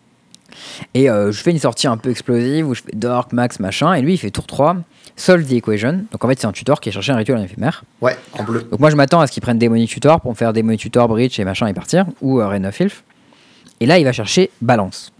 Et 0.94 1.10
euh, 1.10 1.32
je 1.32 1.42
fais 1.42 1.50
une 1.50 1.58
sortie 1.58 1.86
un 1.86 1.96
peu 1.96 2.10
explosive 2.10 2.68
où 2.68 2.74
je 2.74 2.82
fais 2.82 2.92
Dork, 2.94 3.32
Max, 3.32 3.60
machin. 3.60 3.94
Et 3.94 4.02
lui, 4.02 4.14
il 4.14 4.18
fait 4.18 4.30
tour 4.30 4.46
3, 4.46 4.76
Solve 5.16 5.46
the 5.46 5.52
Equation. 5.52 6.04
Donc 6.10 6.24
en 6.24 6.28
fait, 6.28 6.40
c'est 6.40 6.46
un 6.46 6.52
tutor 6.52 6.80
qui 6.80 6.88
a 6.88 6.92
cherché 6.92 7.12
un 7.12 7.16
rituel 7.16 7.38
en 7.38 7.42
éphémère. 7.42 7.84
Ouais, 8.00 8.16
en 8.32 8.44
bleu. 8.44 8.62
Donc 8.70 8.80
moi, 8.80 8.90
je 8.90 8.96
m'attends 8.96 9.20
à 9.20 9.26
ce 9.26 9.32
qu'il 9.32 9.42
prenne 9.42 9.58
Demonic 9.58 9.88
Tutor 9.88 10.20
pour 10.20 10.30
me 10.30 10.36
faire 10.36 10.52
Demonic 10.52 10.80
Tutor, 10.80 11.08
Breach 11.08 11.38
et 11.38 11.44
machin 11.44 11.66
et 11.66 11.74
partir. 11.74 12.06
Ou 12.20 12.40
euh, 12.40 12.46
Reign 12.46 12.66
of 12.66 12.74
Filth. 12.74 13.04
Et 13.80 13.86
là, 13.86 13.98
il 13.98 14.04
va 14.04 14.12
chercher 14.12 14.50
Balance. 14.60 15.12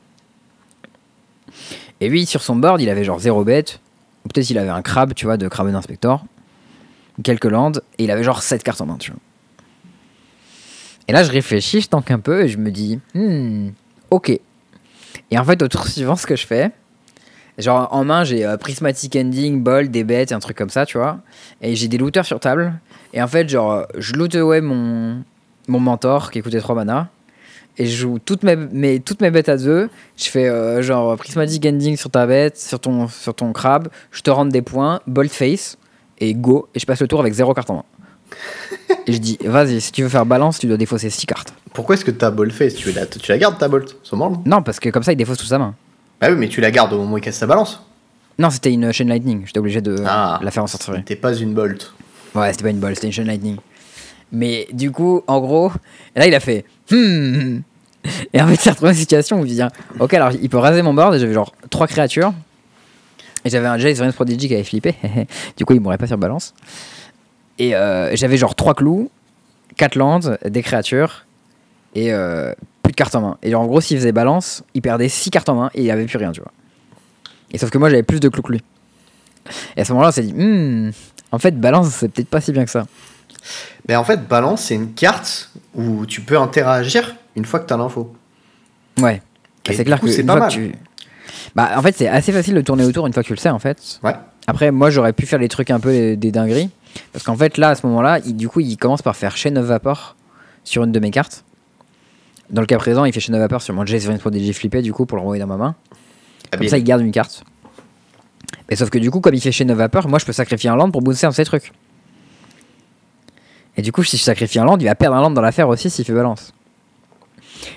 Et 2.01 2.09
lui, 2.09 2.27
sur 2.27 2.43
son 2.43 2.57
board, 2.57 2.81
il 2.81 2.89
avait 2.89 3.05
genre 3.05 3.19
0 3.19 3.45
bête. 3.45 3.81
Ou 4.25 4.29
peut-être 4.29 4.51
il 4.51 4.59
avait 4.59 4.71
un 4.71 4.83
crabe, 4.83 5.15
tu 5.15 5.27
vois, 5.27 5.37
de 5.37 5.49
Craben 5.49 5.75
Inspector. 5.75 6.25
Quelques 7.23 7.45
landes. 7.45 7.83
Et 7.99 8.05
il 8.05 8.11
avait 8.11 8.25
genre 8.25 8.43
7 8.43 8.63
cartes 8.63 8.81
en 8.81 8.87
main, 8.87 8.97
tu 8.99 9.11
vois. 9.11 9.21
Et 11.11 11.13
là, 11.13 11.25
je 11.25 11.33
réfléchis, 11.33 11.81
je 11.81 11.89
tanque 11.89 12.13
un 12.13 12.21
peu 12.21 12.45
et 12.45 12.49
je 12.49 12.57
me 12.57 12.71
dis, 12.71 13.01
hmm, 13.15 13.71
ok. 14.11 14.39
Et 15.31 15.39
en 15.39 15.45
fait, 15.45 15.63
au 15.63 15.69
tour 15.69 15.87
suivant, 15.89 16.17
ce 16.17 16.27
que 16.27 16.37
je 16.37 16.47
fais, 16.47 16.71
genre 17.59 17.89
en 17.93 18.05
main, 18.05 18.25
j'ai 18.25 18.45
euh, 18.45 18.57
Prismatic 18.57 19.17
Ending, 19.17 19.63
Bold, 19.63 19.91
des 19.91 20.05
bêtes, 20.05 20.33
un 20.33 20.39
truc 20.39 20.57
comme 20.57 20.71
ça, 20.71 20.87
tu 20.87 20.99
vois. 20.99 21.21
Et 21.61 21.75
j'ai 21.77 21.89
des 21.89 21.99
looters 21.99 22.25
sur 22.25 22.41
table. 22.41 22.75
Et 23.13 23.23
en 23.23 23.29
fait, 23.29 23.49
genre, 23.49 23.87
je 23.97 24.15
loot 24.15 24.35
away 24.35 24.61
mon, 24.61 25.23
mon 25.69 25.81
mentor 25.81 26.31
qui 26.31 26.43
coûtait 26.43 26.61
3 26.61 26.75
mana. 26.75 27.09
Et 27.79 27.87
je 27.87 27.97
joue 27.97 28.19
toutes 28.19 28.43
mes, 28.43 29.01
toutes 29.01 29.23
mes 29.23 29.31
bêtes 29.31 29.49
à 29.49 29.57
deux. 29.57 29.89
Je 30.17 30.29
fais 30.29 30.49
euh, 30.49 30.83
genre 30.83 31.17
Prismatic 31.17 31.65
Ending 31.65 31.97
sur 31.97 32.11
ta 32.11 32.27
bête, 32.27 32.59
sur 32.59 32.79
ton, 32.79 33.09
sur 33.09 33.35
ton 33.35 33.53
crabe. 33.53 33.89
Je 34.11 34.21
te 34.23 34.31
rends 34.31 34.45
des 34.45 34.63
points, 34.63 35.01
Bold 35.07 35.31
Face, 35.31 35.79
et 36.19 36.35
go. 36.35 36.69
Et 36.75 36.79
je 36.79 36.87
passe 36.87 37.01
le 37.01 37.09
tour 37.09 37.21
avec 37.21 37.33
0 37.33 37.55
carte 37.55 37.71
en 37.71 37.77
main. 37.77 37.85
et 39.07 39.13
je 39.13 39.19
dis, 39.19 39.39
vas-y, 39.45 39.81
si 39.81 39.93
tu 39.93 40.03
veux 40.03 40.09
faire 40.09 40.27
balance, 40.27 40.59
tu 40.59 40.67
dois 40.67 40.77
défausser 40.77 41.11
6 41.11 41.27
cartes. 41.27 41.55
Pourquoi 41.73 41.95
est-ce 41.95 42.05
que 42.05 42.11
t'as 42.11 42.31
Bolt 42.31 42.53
Face 42.53 42.75
tu 42.75 42.91
la, 42.93 43.07
tu 43.07 43.31
la 43.31 43.39
gardes 43.39 43.59
ta 43.59 43.69
Bolt 43.69 43.97
Son 44.03 44.17
Non, 44.45 44.63
parce 44.63 44.81
que 44.81 44.89
comme 44.89 45.03
ça, 45.03 45.13
il 45.13 45.17
défausse 45.17 45.39
toute 45.39 45.49
sa 45.49 45.59
main. 45.59 45.75
Bah 46.21 46.29
oui, 46.31 46.37
mais 46.37 46.49
tu 46.49 46.61
la 46.61 46.71
gardes 46.71 46.93
au 46.93 46.99
moment 46.99 47.15
où 47.15 47.19
il 47.19 47.23
casse 47.23 47.37
sa 47.39 47.47
balance. 47.47 47.83
Non, 48.39 48.51
c'était 48.51 48.73
une 48.73 48.91
chaîne 48.93 49.09
lightning. 49.09 49.43
J'étais 49.47 49.59
obligé 49.59 49.81
de 49.81 49.97
Ah. 50.07 50.39
la 50.43 50.51
faire 50.51 50.63
en 50.63 50.67
sortir. 50.67 51.01
T'es 51.05 51.17
pas 51.17 51.35
une 51.35 51.55
Bolt. 51.55 51.93
Ouais, 52.35 52.51
c'était 52.53 52.65
pas 52.65 52.71
une 52.71 52.79
balle, 52.79 52.95
c'était 52.95 53.09
une 53.09 53.13
chaîne 53.13 53.27
lightning. 53.27 53.57
Mais 54.33 54.69
du 54.73 54.91
coup, 54.91 55.23
en 55.27 55.41
gros, 55.41 55.73
là, 56.15 56.27
il 56.27 56.35
a 56.35 56.41
fait 56.41 56.65
hmm. 56.91 57.61
Et 58.33 58.41
en 58.41 58.47
fait, 58.47 58.55
il 58.55 58.61
s'est 58.61 58.71
retrouvé 58.71 58.91
dans 58.93 58.95
une 58.95 59.01
situation 59.01 59.41
où 59.41 59.45
il 59.47 59.55
dit 59.55 59.63
Ok, 59.99 60.15
alors 60.15 60.33
il 60.33 60.49
peut 60.49 60.59
raser 60.59 60.83
mon 60.83 60.95
board 60.95 61.15
et 61.15 61.19
j'avais 61.19 61.35
genre 61.35 61.53
3 61.71 61.87
créatures. 61.87 62.33
Et 63.45 63.51
j'avais 63.51 63.67
un 63.67 63.79
Jace 63.79 64.01
Prodigy 64.15 64.49
qui 64.49 64.55
avait 64.55 64.65
flippé. 64.65 64.95
du 65.57 65.65
coup, 65.65 65.75
il 65.75 65.81
mourrait 65.81 65.99
pas 65.99 66.07
sur 66.07 66.19
balance. 66.19 66.55
Et 67.61 67.75
euh, 67.77 68.17
j'avais 68.17 68.37
genre 68.39 68.55
3 68.55 68.75
clous, 68.75 69.11
4 69.77 69.95
lands, 69.95 70.21
des 70.45 70.63
créatures 70.63 71.27
et 71.95 72.13
euh, 72.13 72.53
plus 72.83 72.93
de 72.93 72.97
cartes 72.97 73.15
en 73.15 73.21
main. 73.21 73.39
Et 73.43 73.51
genre, 73.51 73.61
en 73.63 73.67
gros, 73.67 73.81
s'il 73.83 73.99
faisait 73.99 74.13
balance, 74.13 74.65
il 74.75 74.81
perdait 74.83 75.09
6 75.09 75.31
cartes 75.31 75.49
en 75.51 75.55
main 75.55 75.71
et 75.75 75.83
il 75.83 75.91
avait 75.91 76.07
plus 76.07 76.17
rien, 76.19 76.33
tu 76.33 76.41
vois. 76.41 76.53
Et 77.53 77.59
sauf 77.59 77.69
que 77.71 77.77
moi, 77.79 77.91
j'avais 77.91 78.03
plus 78.03 78.19
de 78.21 78.29
clous 78.29 78.43
que 78.43 78.53
lui. 78.53 78.63
Et 79.77 79.83
à 79.83 79.85
ce 79.85 79.93
moment-là, 79.93 80.09
on 80.09 80.13
s'est 80.13 80.23
dit 80.23 80.33
Hmm, 80.33 80.91
En 81.33 81.39
fait, 81.39 81.59
balance, 81.61 81.89
c'est 81.91 82.09
peut-être 82.09 82.29
pas 82.29 82.41
si 82.41 82.51
bien 82.53 82.65
que 82.65 82.71
ça. 82.71 82.87
Mais 83.89 83.97
en 83.97 84.05
fait, 84.05 84.27
balance, 84.27 84.63
c'est 84.63 84.75
une 84.75 84.93
carte 84.95 85.51
où 85.75 86.07
tu 86.07 86.21
peux 86.23 86.39
interagir 86.39 87.15
une 87.37 87.45
fois 87.45 87.61
que 87.61 87.67
t'as 87.67 87.77
l'info. 87.77 88.15
Ouais. 89.01 89.21
Et 89.69 89.73
c'est 89.75 89.85
clair 89.85 90.01
coup, 90.01 90.07
que 90.07 90.13
c'est 90.13 90.25
pas 90.25 90.37
mal. 90.37 90.51
tu- 90.51 90.73
Bah, 91.55 91.71
en 91.77 91.83
fait, 91.83 91.95
c'est 91.97 92.09
assez 92.09 92.33
facile 92.33 92.55
de 92.55 92.61
tourner 92.63 92.85
autour 92.85 93.07
une 93.07 93.13
fois 93.13 93.23
que 93.23 93.29
tu 93.29 93.35
le 93.35 93.39
sais, 93.39 93.51
en 93.51 93.59
fait. 93.59 94.01
Ouais. 94.03 94.15
Après, 94.47 94.71
moi, 94.71 94.91
j'aurais 94.91 95.13
pu 95.13 95.27
faire 95.27 95.39
les 95.39 95.49
trucs 95.49 95.71
un 95.71 95.81
peu 95.81 96.17
des 96.17 96.31
dingueries. 96.33 96.71
Parce 97.13 97.25
qu'en 97.25 97.37
fait, 97.37 97.57
là, 97.59 97.71
à 97.71 97.75
ce 97.75 97.87
moment-là, 97.87 98.19
il- 98.25 98.37
du 98.37 98.49
coup, 98.49 98.61
il 98.61 98.77
commence 98.77 99.03
par 99.03 99.17
faire 99.17 99.37
Chain 99.37 99.57
of 99.57 99.65
Vapor 99.67 100.17
sur 100.65 100.85
une 100.85 100.93
de 100.93 101.01
mes 101.01 101.11
cartes. 101.11 101.45
Dans 102.51 102.61
le 102.63 102.67
cas 102.67 102.79
présent, 102.79 103.05
il 103.05 103.13
fait 103.13 103.21
Chain 103.21 103.35
of 103.35 103.41
Vapor 103.41 103.63
sur 103.63 103.75
mon 103.75 103.85
Venus 103.85 104.21
Prodigy 104.21 104.53
flippé, 104.53 104.83
du 104.83 104.93
coup, 104.93 105.07
pour 105.07 105.17
le 105.17 105.21
renvoyer 105.21 105.41
dans 105.41 105.47
ma 105.47 105.57
main. 105.57 105.77
Ah, 105.93 105.97
Comme 106.53 106.61
bien. 106.61 106.71
ça, 106.71 106.79
il 106.79 106.85
garde 106.85 107.03
une 107.03 107.13
carte. 107.13 107.45
Mais 108.69 108.77
sauf 108.77 108.91
que 108.91 108.99
du 108.99 109.11
coup, 109.11 109.21
comme 109.21 109.35
il 109.35 109.41
fait 109.41 109.53
Chain 109.53 109.69
of 109.69 109.77
Vapor, 109.79 110.09
moi, 110.09 110.19
je 110.19 110.25
peux 110.25 110.33
sacrifier 110.33 110.71
un 110.71 110.77
land 110.77 110.91
pour 110.91 111.03
booster 111.03 111.27
un 111.27 111.31
de 111.31 111.35
ces 111.35 111.45
trucs. 111.45 111.73
Et 113.77 113.83
du 113.83 113.93
coup, 113.93 114.03
si 114.03 114.17
je 114.17 114.23
sacrifie 114.23 114.59
un 114.59 114.65
land, 114.65 114.79
il 114.79 114.87
va 114.87 114.95
perdre 114.95 115.17
un 115.17 115.21
land 115.21 115.31
dans 115.31 115.41
l'affaire 115.41 115.69
aussi 115.69 115.91
s'il 115.91 116.05
fait 116.05 116.13
balance. 116.13 116.53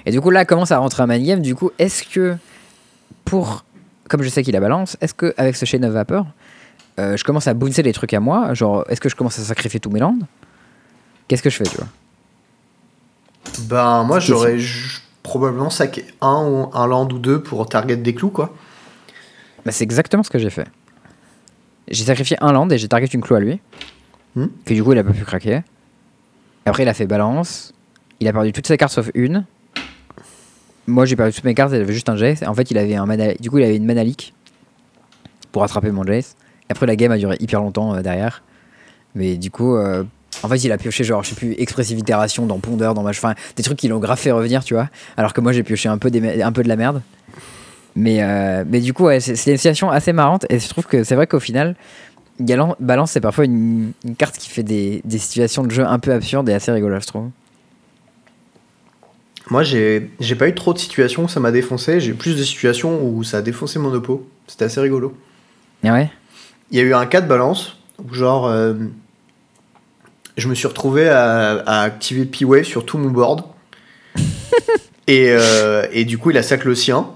Et 0.05 0.11
du 0.11 0.21
coup, 0.21 0.29
là, 0.31 0.45
commence 0.45 0.71
à 0.71 0.77
rentrer 0.79 1.03
un 1.03 1.07
man 1.07 1.23
game. 1.23 1.41
Du 1.41 1.55
coup, 1.55 1.71
est-ce 1.79 2.03
que, 2.03 2.35
pour. 3.25 3.63
Comme 4.09 4.21
je 4.21 4.29
sais 4.29 4.43
qu'il 4.43 4.55
a 4.55 4.59
balance, 4.59 4.97
est-ce 5.01 5.13
que 5.13 5.33
avec 5.37 5.55
ce 5.55 5.65
Chain 5.65 5.81
of 5.83 5.91
Vapor, 5.93 6.25
euh, 6.99 7.17
je 7.17 7.23
commence 7.23 7.47
à 7.47 7.53
bouncer 7.53 7.81
les 7.81 7.93
trucs 7.93 8.13
à 8.13 8.19
moi 8.19 8.53
Genre, 8.53 8.85
est-ce 8.87 9.01
que 9.01 9.09
je 9.09 9.15
commence 9.15 9.39
à 9.39 9.43
sacrifier 9.43 9.79
tous 9.79 9.89
mes 9.89 9.99
lands 9.99 10.17
Qu'est-ce 11.27 11.41
que 11.41 11.49
je 11.49 11.57
fais, 11.57 11.63
tu 11.63 11.77
vois? 11.77 11.87
Ben, 13.61 14.03
moi, 14.03 14.19
j'aurais 14.19 14.57
probablement 15.21 15.69
saqué 15.69 16.05
un, 16.21 16.45
ou 16.45 16.69
un 16.73 16.87
land 16.87 17.07
ou 17.09 17.19
deux 17.19 17.41
pour 17.41 17.67
target 17.67 17.97
des 17.97 18.13
clous, 18.13 18.29
quoi. 18.29 18.53
Bah, 19.65 19.71
c'est 19.71 19.83
exactement 19.83 20.23
ce 20.23 20.29
que 20.29 20.39
j'ai 20.39 20.49
fait. 20.49 20.67
J'ai 21.87 22.03
sacrifié 22.03 22.37
un 22.41 22.51
land 22.51 22.69
et 22.69 22.77
j'ai 22.77 22.87
target 22.87 23.07
une 23.07 23.21
clou 23.21 23.35
à 23.35 23.39
lui. 23.39 23.59
Hmm? 24.35 24.47
Que 24.65 24.73
du 24.73 24.83
coup, 24.83 24.91
il 24.93 24.97
a 24.97 25.03
pas 25.03 25.13
pu 25.13 25.23
craquer. 25.23 25.61
Après, 26.65 26.83
il 26.83 26.89
a 26.89 26.93
fait 26.93 27.07
balance. 27.07 27.73
Il 28.19 28.27
a 28.27 28.33
perdu 28.33 28.51
toutes 28.51 28.67
ses 28.67 28.77
cartes 28.77 28.93
sauf 28.93 29.09
une. 29.13 29.45
Moi, 30.87 31.05
j'ai 31.05 31.15
perdu 31.15 31.33
toutes 31.33 31.43
mes 31.43 31.53
cartes. 31.53 31.71
Il 31.73 31.81
avait 31.81 31.93
juste 31.93 32.09
un 32.09 32.15
Jace. 32.15 32.43
En 32.43 32.53
fait, 32.53 32.71
il 32.71 32.77
avait 32.77 32.95
un 32.95 33.05
mana... 33.05 33.33
Du 33.35 33.49
coup, 33.49 33.57
il 33.57 33.63
avait 33.63 33.77
une 33.77 33.85
mana 33.85 34.03
leak 34.03 34.33
pour 35.51 35.61
rattraper 35.61 35.91
mon 35.91 36.03
Jace. 36.03 36.35
Après, 36.69 36.85
la 36.85 36.95
game 36.95 37.11
a 37.11 37.17
duré 37.17 37.37
hyper 37.39 37.61
longtemps 37.61 37.93
euh, 37.93 38.01
derrière. 38.01 38.43
Mais 39.15 39.37
du 39.37 39.51
coup, 39.51 39.75
euh, 39.75 40.03
en 40.41 40.47
fait, 40.47 40.57
il 40.63 40.71
a 40.71 40.77
pioché 40.77 41.03
genre, 41.03 41.23
je 41.23 41.29
sais 41.29 41.35
plus, 41.35 41.53
expressive 41.57 41.99
itération 41.99 42.45
dans 42.45 42.59
Pondeur, 42.59 42.93
dans 42.93 43.03
Mach. 43.03 43.17
Enfin, 43.17 43.35
des 43.55 43.63
trucs 43.63 43.77
qui 43.77 43.87
l'ont 43.87 43.99
grave 43.99 44.17
fait 44.17 44.31
revenir, 44.31 44.63
tu 44.63 44.73
vois. 44.73 44.89
Alors 45.17 45.33
que 45.33 45.41
moi, 45.41 45.51
j'ai 45.51 45.63
pioché 45.63 45.89
un 45.89 45.97
peu, 45.97 46.09
des 46.09 46.41
un 46.41 46.51
peu 46.51 46.63
de 46.63 46.69
la 46.69 46.75
merde. 46.75 47.01
Mais, 47.95 48.23
euh, 48.23 48.63
mais 48.67 48.79
du 48.79 48.93
coup, 48.93 49.03
ouais, 49.05 49.19
c'est 49.19 49.51
une 49.51 49.57
situation 49.57 49.91
assez 49.91 50.13
marrante. 50.13 50.45
Et 50.49 50.59
je 50.59 50.67
trouve 50.67 50.85
que 50.85 51.03
c'est 51.03 51.15
vrai 51.15 51.27
qu'au 51.27 51.39
final, 51.39 51.75
Galant, 52.41 52.75
Balance, 52.79 53.11
c'est 53.11 53.21
parfois 53.21 53.45
une, 53.45 53.91
une 54.03 54.15
carte 54.15 54.37
qui 54.37 54.49
fait 54.49 54.63
des, 54.63 55.01
des 55.05 55.19
situations 55.19 55.63
de 55.63 55.69
jeu 55.71 55.85
un 55.85 55.99
peu 55.99 56.11
absurdes 56.11 56.49
et 56.49 56.53
assez 56.53 56.71
rigolotes, 56.71 57.03
je 57.03 57.07
trouve. 57.07 57.29
Moi, 59.49 59.63
j'ai 59.63 60.09
j'ai 60.19 60.35
pas 60.35 60.47
eu 60.47 60.55
trop 60.55 60.73
de 60.73 60.79
situations 60.79 61.25
où 61.25 61.27
ça 61.27 61.39
m'a 61.39 61.51
défoncé. 61.51 61.99
J'ai 61.99 62.11
eu 62.11 62.15
plus 62.15 62.37
de 62.37 62.43
situations 62.43 63.05
où 63.05 63.23
ça 63.23 63.37
a 63.37 63.41
défoncé 63.41 63.77
mon 63.77 63.93
oppo. 63.93 64.27
C'était 64.47 64.65
assez 64.65 64.79
rigolo. 64.79 65.15
Ah 65.83 65.93
ouais? 65.93 66.09
Il 66.73 66.79
y 66.79 66.81
a 66.81 66.85
eu 66.85 66.93
un 66.93 67.05
cas 67.05 67.21
de 67.21 67.27
balance 67.27 67.77
où, 68.03 68.13
genre, 68.13 68.47
euh, 68.47 68.73
je 70.37 70.47
me 70.47 70.55
suis 70.55 70.67
retrouvé 70.67 71.07
à, 71.07 71.59
à 71.65 71.81
activer 71.83 72.25
P-Wave 72.25 72.63
sur 72.63 72.85
tout 72.85 72.97
mon 72.97 73.09
board. 73.11 73.43
et, 75.07 75.27
euh, 75.29 75.85
et 75.91 76.03
du 76.05 76.17
coup, 76.17 76.31
il 76.31 76.37
a 76.37 76.43
sac 76.43 76.65
le 76.65 76.75
sien. 76.75 77.07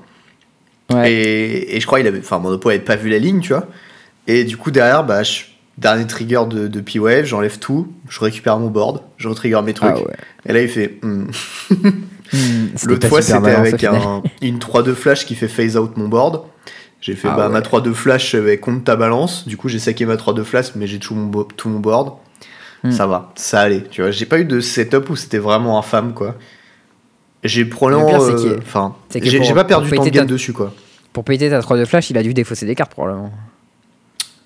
Ouais. 0.92 1.12
Et, 1.12 1.76
et 1.76 1.80
je 1.82 1.86
crois 1.88 1.98
qu'il 2.00 2.08
avait. 2.08 2.20
Enfin, 2.20 2.40
mon 2.40 2.50
oppo 2.50 2.70
avait 2.70 2.80
pas 2.80 2.96
vu 2.96 3.10
la 3.10 3.20
ligne, 3.20 3.40
tu 3.42 3.50
vois. 3.50 3.68
Et 4.28 4.44
du 4.44 4.58
coup, 4.58 4.72
derrière, 4.72 5.04
bah, 5.04 5.24
je- 5.24 5.42
dernier 5.78 6.08
trigger 6.08 6.42
de, 6.50 6.68
de 6.68 6.82
P-Wave, 6.82 7.26
j'enlève 7.26 7.60
tout, 7.60 7.92
je 8.10 8.20
récupère 8.20 8.58
mon 8.60 8.70
board, 8.70 9.02
je 9.18 9.28
retrigger 9.28 9.62
mes 9.64 9.74
trucs. 9.74 9.92
Ah 9.96 10.00
ouais. 10.02 10.16
Et 10.48 10.54
là, 10.54 10.62
il 10.62 10.70
fait. 10.70 10.98
Hmm, 11.02 11.26
c'était 12.32 12.88
L'autre 12.88 13.08
fois, 13.08 13.22
c'était 13.22 13.52
avec 13.52 13.84
un- 13.84 14.22
une 14.42 14.60
3-2 14.60 14.94
flash 14.94 15.26
qui 15.26 15.36
fait 15.36 15.48
phase 15.48 15.78
out 15.78 15.98
mon 15.98 16.08
board. 16.08 16.42
J'ai 17.02 17.14
fait 17.16 17.28
Ah 17.32 17.36
bah, 17.36 17.48
ouais. 17.48 17.54
ma 17.54 17.62
3-2 17.62 17.94
flash 17.94 18.34
avec 18.36 18.62
compte 18.62 18.84
ta 18.84 18.96
balance. 18.96 19.48
Du 19.48 19.56
coup, 19.58 19.70
j'ai 19.70 19.80
saqué 19.80 20.06
ma 20.06 20.16
3-2 20.16 20.44
flash, 20.44 20.68
mais 20.76 20.88
j'ai 20.88 21.00
tout 21.00 21.14
mon, 21.16 21.44
tout 21.44 21.70
mon 21.70 21.80
board. 21.80 22.14
Hmm. 22.84 22.92
Ça 22.92 23.08
va, 23.08 23.32
ça 23.36 23.62
allait. 23.62 23.84
Tu 23.90 24.02
vois, 24.02 24.12
j'ai 24.12 24.26
pas 24.26 24.40
eu 24.40 24.46
de 24.46 24.60
setup 24.60 25.10
où 25.10 25.16
c'était 25.16 25.38
vraiment 25.38 25.78
infâme, 25.80 26.14
quoi. 26.14 26.36
J'ai 27.44 27.66
probablement. 27.66 28.22
Euh, 28.24 28.58
Enfin, 28.62 28.96
j'ai 29.14 29.54
pas 29.54 29.64
perdu 29.64 29.90
tant 29.92 30.04
de 30.04 30.10
game 30.10 30.26
ta- 30.26 30.32
dessus, 30.34 30.54
quoi. 30.54 30.74
Pour 31.14 31.24
péter 31.24 31.50
ta 31.50 31.62
3 31.62 31.78
de 31.78 31.86
flash, 31.86 32.10
il 32.10 32.18
a 32.18 32.24
dû 32.24 32.34
défausser 32.34 32.66
des 32.66 32.76
cartes 32.76 32.92
probablement. 32.92 33.32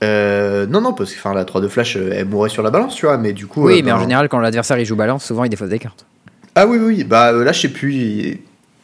Euh, 0.04 0.66
non, 0.66 0.82
non, 0.82 0.94
parce 0.94 1.14
que 1.14 1.20
enfin, 1.20 1.34
la 1.34 1.46
3-2 1.46 1.68
flash, 1.70 1.96
euh, 1.96 2.10
elle 2.14 2.26
mourait 2.28 2.50
sur 2.50 2.64
la 2.64 2.72
balance, 2.72 2.96
tu 2.96 3.06
vois, 3.06 3.18
mais 3.18 3.34
du 3.34 3.46
coup. 3.48 3.66
Oui, 3.66 3.80
euh, 3.80 3.82
mais 3.86 3.92
en 3.92 4.00
général, 4.00 4.30
quand 4.30 4.40
l'adversaire 4.40 4.78
il 4.80 4.86
joue 4.86 4.96
balance, 4.96 5.24
souvent 5.26 5.44
il 5.44 5.50
défausse 5.50 5.70
des 5.70 5.80
cartes. 5.80 6.06
Ah 6.56 6.66
oui, 6.68 6.78
oui, 6.82 7.04
bah 7.04 7.32
là, 7.32 7.52
je 7.52 7.62
sais 7.62 7.70
plus. 7.70 7.94
il- 7.94 8.40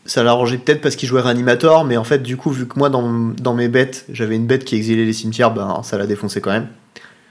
Ça 0.07 0.23
l'a 0.23 0.31
arrangé 0.31 0.57
peut-être 0.57 0.81
parce 0.81 0.95
qu'il 0.95 1.07
jouait 1.07 1.21
Reanimator, 1.21 1.85
mais 1.85 1.97
en 1.97 2.03
fait, 2.03 2.23
du 2.23 2.37
coup, 2.37 2.49
vu 2.49 2.65
que 2.65 2.79
moi, 2.79 2.89
dans, 2.89 3.33
dans 3.37 3.53
mes 3.53 3.67
bêtes, 3.67 4.05
j'avais 4.09 4.35
une 4.35 4.47
bête 4.47 4.65
qui 4.65 4.75
exilait 4.75 5.05
les 5.05 5.13
cimetières, 5.13 5.53
ben 5.53 5.81
ça 5.83 5.97
l'a 5.97 6.07
défoncé 6.07 6.41
quand 6.41 6.51
même. 6.51 6.67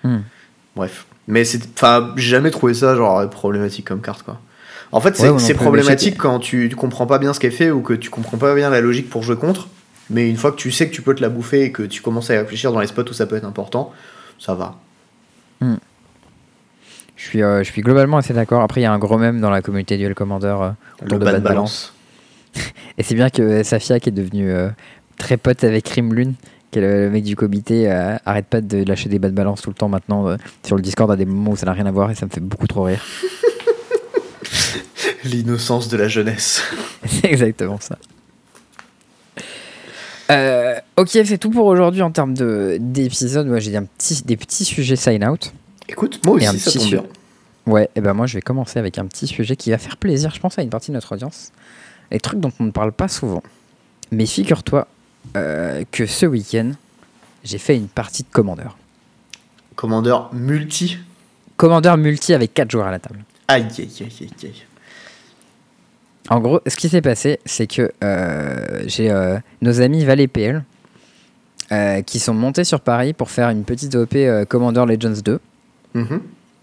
Hmm. 0.04 0.18
Bref. 0.76 1.06
Mais 1.26 1.44
c'est. 1.44 1.60
Enfin, 1.74 2.12
j'ai 2.16 2.28
jamais 2.28 2.50
trouvé 2.50 2.74
ça, 2.74 2.94
genre, 2.94 3.28
problématique 3.30 3.86
comme 3.86 4.00
carte, 4.02 4.22
quoi. 4.22 4.38
En 4.92 5.00
fait, 5.00 5.16
c'est 5.16 5.28
Ouais, 5.28 5.38
c'est 5.38 5.54
problématique 5.54 6.16
quand 6.16 6.38
tu, 6.38 6.68
comprends 6.76 7.06
pas 7.06 7.18
bien 7.18 7.32
ce 7.32 7.40
qu'elle 7.40 7.52
fait 7.52 7.70
ou 7.70 7.80
que 7.80 7.94
tu 7.94 8.08
comprends 8.08 8.36
pas 8.36 8.54
bien 8.54 8.70
la 8.70 8.80
logique 8.80 9.10
pour 9.10 9.22
jouer 9.22 9.36
contre. 9.36 9.68
Mais 10.10 10.30
une 10.30 10.36
fois 10.36 10.52
que 10.52 10.56
tu 10.56 10.70
sais 10.70 10.88
que 10.88 10.94
tu 10.94 11.02
peux 11.02 11.14
te 11.14 11.22
la 11.22 11.28
bouffer 11.28 11.64
et 11.64 11.72
que 11.72 11.82
tu 11.82 12.00
commences 12.00 12.30
à 12.30 12.34
y 12.34 12.38
réfléchir 12.38 12.72
dans 12.72 12.78
les 12.78 12.86
spots 12.86 13.10
où 13.10 13.12
ça 13.12 13.26
peut 13.26 13.36
être 13.36 13.44
important, 13.44 13.92
ça 14.38 14.54
va. 14.54 14.76
Je 17.16 17.24
suis, 17.24 17.42
euh, 17.42 17.64
je 17.64 17.72
suis 17.72 17.82
globalement 17.82 18.18
assez 18.18 18.34
d'accord. 18.34 18.62
Après, 18.62 18.80
il 18.80 18.84
y 18.84 18.86
a 18.86 18.92
un 18.92 18.98
gros 18.98 19.18
mème 19.18 19.40
dans 19.40 19.50
la 19.50 19.62
communauté 19.62 19.96
Duel 19.96 20.14
Commander 20.14 20.46
euh, 20.46 20.70
autour 21.02 21.18
Le 21.18 21.18
de 21.18 21.24
bas 21.24 21.32
Bad 21.32 21.42
de 21.42 21.48
Balance. 21.48 21.94
Et 22.98 23.02
c'est 23.02 23.14
bien 23.14 23.30
que 23.30 23.62
Safia, 23.62 24.00
qui 24.00 24.08
est 24.08 24.12
devenu 24.12 24.50
euh, 24.50 24.68
très 25.18 25.36
pote 25.36 25.64
avec 25.64 25.88
Rimlune, 25.88 26.34
qui 26.70 26.78
est 26.78 26.82
le, 26.82 27.04
le 27.04 27.10
mec 27.10 27.24
du 27.24 27.36
comité, 27.36 27.90
euh, 27.90 28.16
arrête 28.24 28.46
pas 28.46 28.60
de 28.60 28.82
lâcher 28.84 29.08
des 29.08 29.18
bad 29.18 29.34
balance 29.34 29.62
tout 29.62 29.70
le 29.70 29.74
temps 29.74 29.88
maintenant 29.88 30.28
euh, 30.28 30.36
sur 30.64 30.76
le 30.76 30.82
Discord 30.82 31.10
à 31.10 31.16
des 31.16 31.26
moments 31.26 31.52
où 31.52 31.56
ça 31.56 31.66
n'a 31.66 31.72
rien 31.72 31.86
à 31.86 31.90
voir 31.90 32.10
et 32.10 32.14
ça 32.14 32.26
me 32.26 32.30
fait 32.30 32.40
beaucoup 32.40 32.66
trop 32.66 32.84
rire. 32.84 33.04
L'innocence 35.24 35.88
de 35.88 35.96
la 35.96 36.08
jeunesse. 36.08 36.62
c'est 37.06 37.26
exactement 37.26 37.78
ça. 37.80 37.98
Ok, 40.98 41.10
c'est 41.12 41.38
tout 41.38 41.50
pour 41.50 41.66
aujourd'hui 41.66 42.02
en 42.02 42.10
termes 42.10 42.34
de- 42.34 42.78
d'épisodes. 42.80 43.46
Moi, 43.46 43.60
j'ai 43.60 43.78
petit, 43.80 44.22
des 44.24 44.36
petits 44.36 44.64
sujets 44.64 44.96
sign 44.96 45.24
out. 45.24 45.52
Écoute, 45.88 46.20
moi 46.24 46.36
aussi, 46.36 46.58
ça 46.58 46.70
petit 46.70 46.78
tombe 46.78 46.88
bien. 46.88 47.04
Ouais, 47.66 47.88
et 47.94 48.00
ben 48.00 48.14
moi, 48.14 48.26
je 48.26 48.38
vais 48.38 48.42
commencer 48.42 48.78
avec 48.78 48.98
un 48.98 49.06
petit 49.06 49.26
sujet 49.26 49.56
qui 49.56 49.70
va 49.70 49.78
faire 49.78 49.96
plaisir, 49.96 50.32
je 50.34 50.40
pense, 50.40 50.58
à 50.58 50.62
une 50.62 50.70
partie 50.70 50.90
de 50.90 50.94
notre 50.94 51.12
audience. 51.12 51.52
Les 52.10 52.20
trucs 52.20 52.40
dont 52.40 52.52
on 52.60 52.64
ne 52.64 52.70
parle 52.70 52.92
pas 52.92 53.08
souvent. 53.08 53.42
Mais 54.10 54.26
figure-toi 54.26 54.86
euh, 55.36 55.84
que 55.90 56.06
ce 56.06 56.26
week-end, 56.26 56.72
j'ai 57.44 57.58
fait 57.58 57.76
une 57.76 57.88
partie 57.88 58.22
de 58.22 58.28
commandeur. 58.30 58.76
Commandeur 59.74 60.32
multi. 60.32 60.98
Commandeur 61.56 61.96
multi 61.96 62.34
avec 62.34 62.54
4 62.54 62.70
joueurs 62.70 62.86
à 62.86 62.90
la 62.90 62.98
table. 62.98 63.24
Aïe, 63.48 63.66
aïe, 63.78 63.90
aïe, 64.00 64.12
aïe, 64.20 64.30
aïe. 64.44 64.62
En 66.28 66.40
gros, 66.40 66.60
ce 66.66 66.74
qui 66.76 66.88
s'est 66.88 67.02
passé, 67.02 67.38
c'est 67.44 67.66
que 67.68 67.92
euh, 68.02 68.82
j'ai 68.86 69.10
euh, 69.10 69.38
nos 69.62 69.80
amis 69.80 70.04
Valais 70.04 70.26
PL 70.26 70.64
qui 72.06 72.20
sont 72.20 72.32
montés 72.32 72.62
sur 72.62 72.80
Paris 72.80 73.12
pour 73.12 73.28
faire 73.28 73.48
une 73.50 73.64
petite 73.64 73.96
OP 73.96 74.16
Commander 74.48 74.84
Legends 74.86 75.20
2. 75.20 75.40
Mhm. 75.94 76.20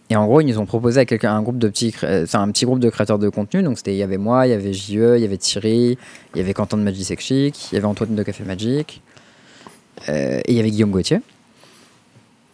Et 0.10 0.16
en 0.16 0.26
gros, 0.26 0.42
ils 0.42 0.48
nous 0.48 0.60
ont 0.60 0.66
proposé 0.66 1.00
à 1.00 1.06
quelqu'un 1.06 1.34
un 1.34 1.42
groupe 1.42 1.58
de 1.58 1.68
petits, 1.68 1.94
euh, 2.04 2.26
un 2.34 2.52
petit 2.52 2.66
groupe 2.66 2.80
de 2.80 2.90
créateurs 2.90 3.20
de 3.20 3.30
contenu. 3.30 3.64
Donc 3.64 3.78
c'était, 3.78 3.94
il 3.94 3.98
y 3.98 4.04
avait 4.04 4.18
moi, 4.18 4.46
il 4.46 4.52
y 4.52 4.54
avait 4.54 4.74
JE, 4.74 5.16
il 5.16 5.22
y 5.22 5.26
avait 5.26 5.38
Thierry, 5.38 5.98
il 6.34 6.38
y 6.38 6.42
avait 6.42 6.54
Quentin 6.54 6.78
de 6.78 6.84
Magic 6.84 7.06
Sex 7.06 7.24
Chic, 7.24 7.72
il 7.72 7.76
y 7.76 7.78
avait 7.78 7.88
Antoine 7.88 8.14
de 8.14 8.24
Café 8.24 8.44
Magic, 8.44 9.02
euh, 10.10 10.40
et 10.46 10.52
il 10.52 10.56
y 10.56 10.60
avait 10.60 10.72
Guillaume 10.72 10.92
Gauthier. 10.92 11.20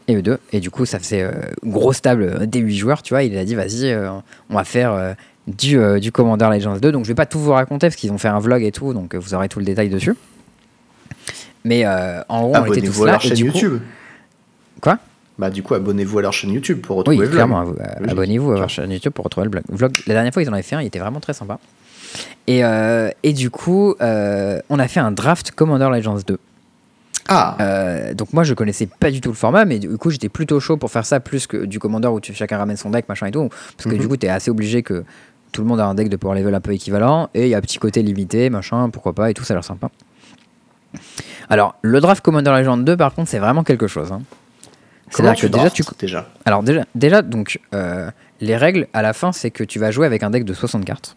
Et 0.08 0.16
eux 0.16 0.22
deux. 0.22 0.40
Et 0.52 0.60
du 0.60 0.72
coup, 0.72 0.86
ça 0.86 1.00
faisait 1.00 1.22
euh, 1.22 1.32
grosse 1.64 2.02
table 2.02 2.24
euh, 2.24 2.46
des 2.46 2.60
8 2.60 2.78
joueurs, 2.78 3.04
tu 3.04 3.14
vois. 3.14 3.24
Il 3.24 3.38
a 3.38 3.46
dit, 3.46 3.56
vas-y, 3.56 3.96
on 4.50 4.56
va 4.56 4.64
faire 4.64 5.16
du, 5.48 5.80
du 6.00 6.12
Commander 6.12 6.50
Legends 6.52 6.78
2. 6.78 6.92
Donc 6.92 7.04
je 7.04 7.10
vais 7.10 7.16
pas 7.16 7.26
tout 7.26 7.40
vous 7.40 7.52
raconter 7.52 7.88
parce 7.88 7.96
qu'ils 7.96 8.12
ont 8.12 8.18
fait 8.18 8.28
un 8.28 8.40
vlog 8.40 8.64
et 8.64 8.72
tout, 8.72 8.94
donc 8.94 9.16
vous 9.16 9.34
aurez 9.34 9.50
tout 9.50 9.60
le 9.60 9.66
détail 9.66 9.90
dessus. 9.90 10.16
Mais 11.66 11.86
en 11.86 12.48
gros, 12.48 12.56
on 12.56 12.66
était 12.74 12.82
tous 12.82 13.04
Abonnez-vous 13.04 13.04
à 13.04 13.12
là. 13.12 13.20
Et 13.24 13.32
du 13.32 13.52
coup, 13.52 13.58
YouTube. 13.58 13.82
Quoi? 14.82 14.98
Bah, 15.40 15.50
du 15.50 15.64
coup, 15.64 15.74
abonnez-vous 15.74 16.20
à 16.20 16.22
leur 16.22 16.34
chaîne 16.34 16.52
YouTube 16.52 16.82
pour 16.82 16.98
retrouver 16.98 17.18
Oui, 17.18 17.22
le 17.24 17.28
vlog. 17.30 17.36
clairement. 17.38 17.64
vous- 17.64 17.72
euh, 17.80 17.86
Logique. 18.00 18.12
Abonnez-vous 18.12 18.52
à 18.52 18.60
leur 18.60 18.70
chaîne 18.70 18.92
YouTube 18.92 19.14
pour 19.14 19.24
retrouver 19.26 19.46
le 19.46 19.50
blog. 19.52 19.64
vlog. 19.70 19.94
La 20.06 20.14
dernière 20.14 20.34
fois, 20.34 20.44
ils 20.44 20.50
en 20.50 20.54
avaient 20.54 20.62
fait 20.62 20.76
un, 20.76 20.82
il 20.82 20.88
était 20.88 21.00
vraiment 21.00 21.20
très 21.22 21.34
sympa. 21.34 21.58
Et, 22.48 22.64
euh, 22.64 23.10
et 23.24 23.34
du 23.34 23.50
coup, 23.50 23.96
euh, 24.02 24.60
on 24.70 24.78
a 24.80 24.88
fait 24.88 25.00
un 25.00 25.12
draft 25.12 25.52
Commander 25.52 25.88
Legends 25.92 26.18
2. 26.28 26.38
Ah, 27.30 27.56
Euh, 27.62 28.14
donc 28.16 28.34
moi, 28.34 28.44
je 28.44 28.54
connaissais 28.56 28.88
pas 29.00 29.12
du 29.12 29.22
tout 29.22 29.30
le 29.30 29.36
format, 29.36 29.64
mais 29.64 29.78
du 29.80 29.98
coup, 29.98 30.10
j'étais 30.10 30.30
plutôt 30.30 30.60
chaud 30.60 30.78
pour 30.78 30.90
faire 30.92 31.06
ça 31.06 31.20
plus 31.20 31.46
que 31.48 31.66
du 31.66 31.80
Commander 31.80 32.08
où 32.08 32.20
tu, 32.20 32.34
chacun 32.34 32.58
ramène 32.58 32.76
son 32.76 32.90
deck, 32.90 33.08
machin 33.08 33.28
et 33.28 33.32
tout. 33.32 33.48
Parce 33.78 33.86
que 33.88 33.94
Mhm. 33.96 34.00
du 34.02 34.08
coup, 34.08 34.18
tu 34.18 34.26
es 34.26 34.30
assez 34.30 34.50
obligé 34.52 34.82
que 34.84 35.04
tout 35.52 35.62
le 35.62 35.68
monde 35.68 35.80
a 35.80 35.86
un 35.86 35.94
deck 35.94 36.10
de 36.10 36.18
power 36.18 36.38
level 36.40 36.54
un 36.56 36.60
peu 36.60 36.74
équivalent. 36.74 37.30
Et 37.36 37.44
il 37.44 37.50
y 37.50 37.56
a 37.56 37.60
un 37.60 37.62
petit 37.62 37.78
côté 37.80 38.02
limité, 38.02 38.50
machin, 38.50 38.90
pourquoi 38.90 39.14
pas, 39.14 39.30
et 39.30 39.34
tout, 39.36 39.44
ça 39.44 39.54
a 39.54 39.58
l'air 39.58 39.64
sympa. 39.64 39.90
Alors, 41.50 41.76
le 41.84 42.02
draft 42.02 42.24
Commander 42.24 42.52
Legends 42.52 42.78
2, 42.78 42.98
par 42.98 43.14
contre, 43.14 43.30
c'est 43.30 43.40
vraiment 43.40 43.64
quelque 43.64 43.88
chose. 43.88 44.12
hein. 44.12 44.22
C'est-à-dire 45.10 45.36
tu 45.36 45.48
que 45.48 45.52
déjà, 45.52 45.70
tu, 45.70 45.84
déjà 46.00 46.30
alors 46.46 46.64
déjà, 46.64 46.86
déjà 46.96 47.22
donc 47.22 47.60
euh, 47.74 48.10
les 48.42 48.56
règles 48.58 48.88
à 48.94 49.02
la 49.02 49.14
fin 49.14 49.32
c'est 49.32 49.52
que 49.52 49.64
tu 49.64 49.80
vas 49.80 49.92
jouer 49.92 50.06
avec 50.06 50.24
un 50.24 50.30
deck 50.30 50.46
de 50.46 50.54
60 50.54 50.86
cartes 50.86 51.16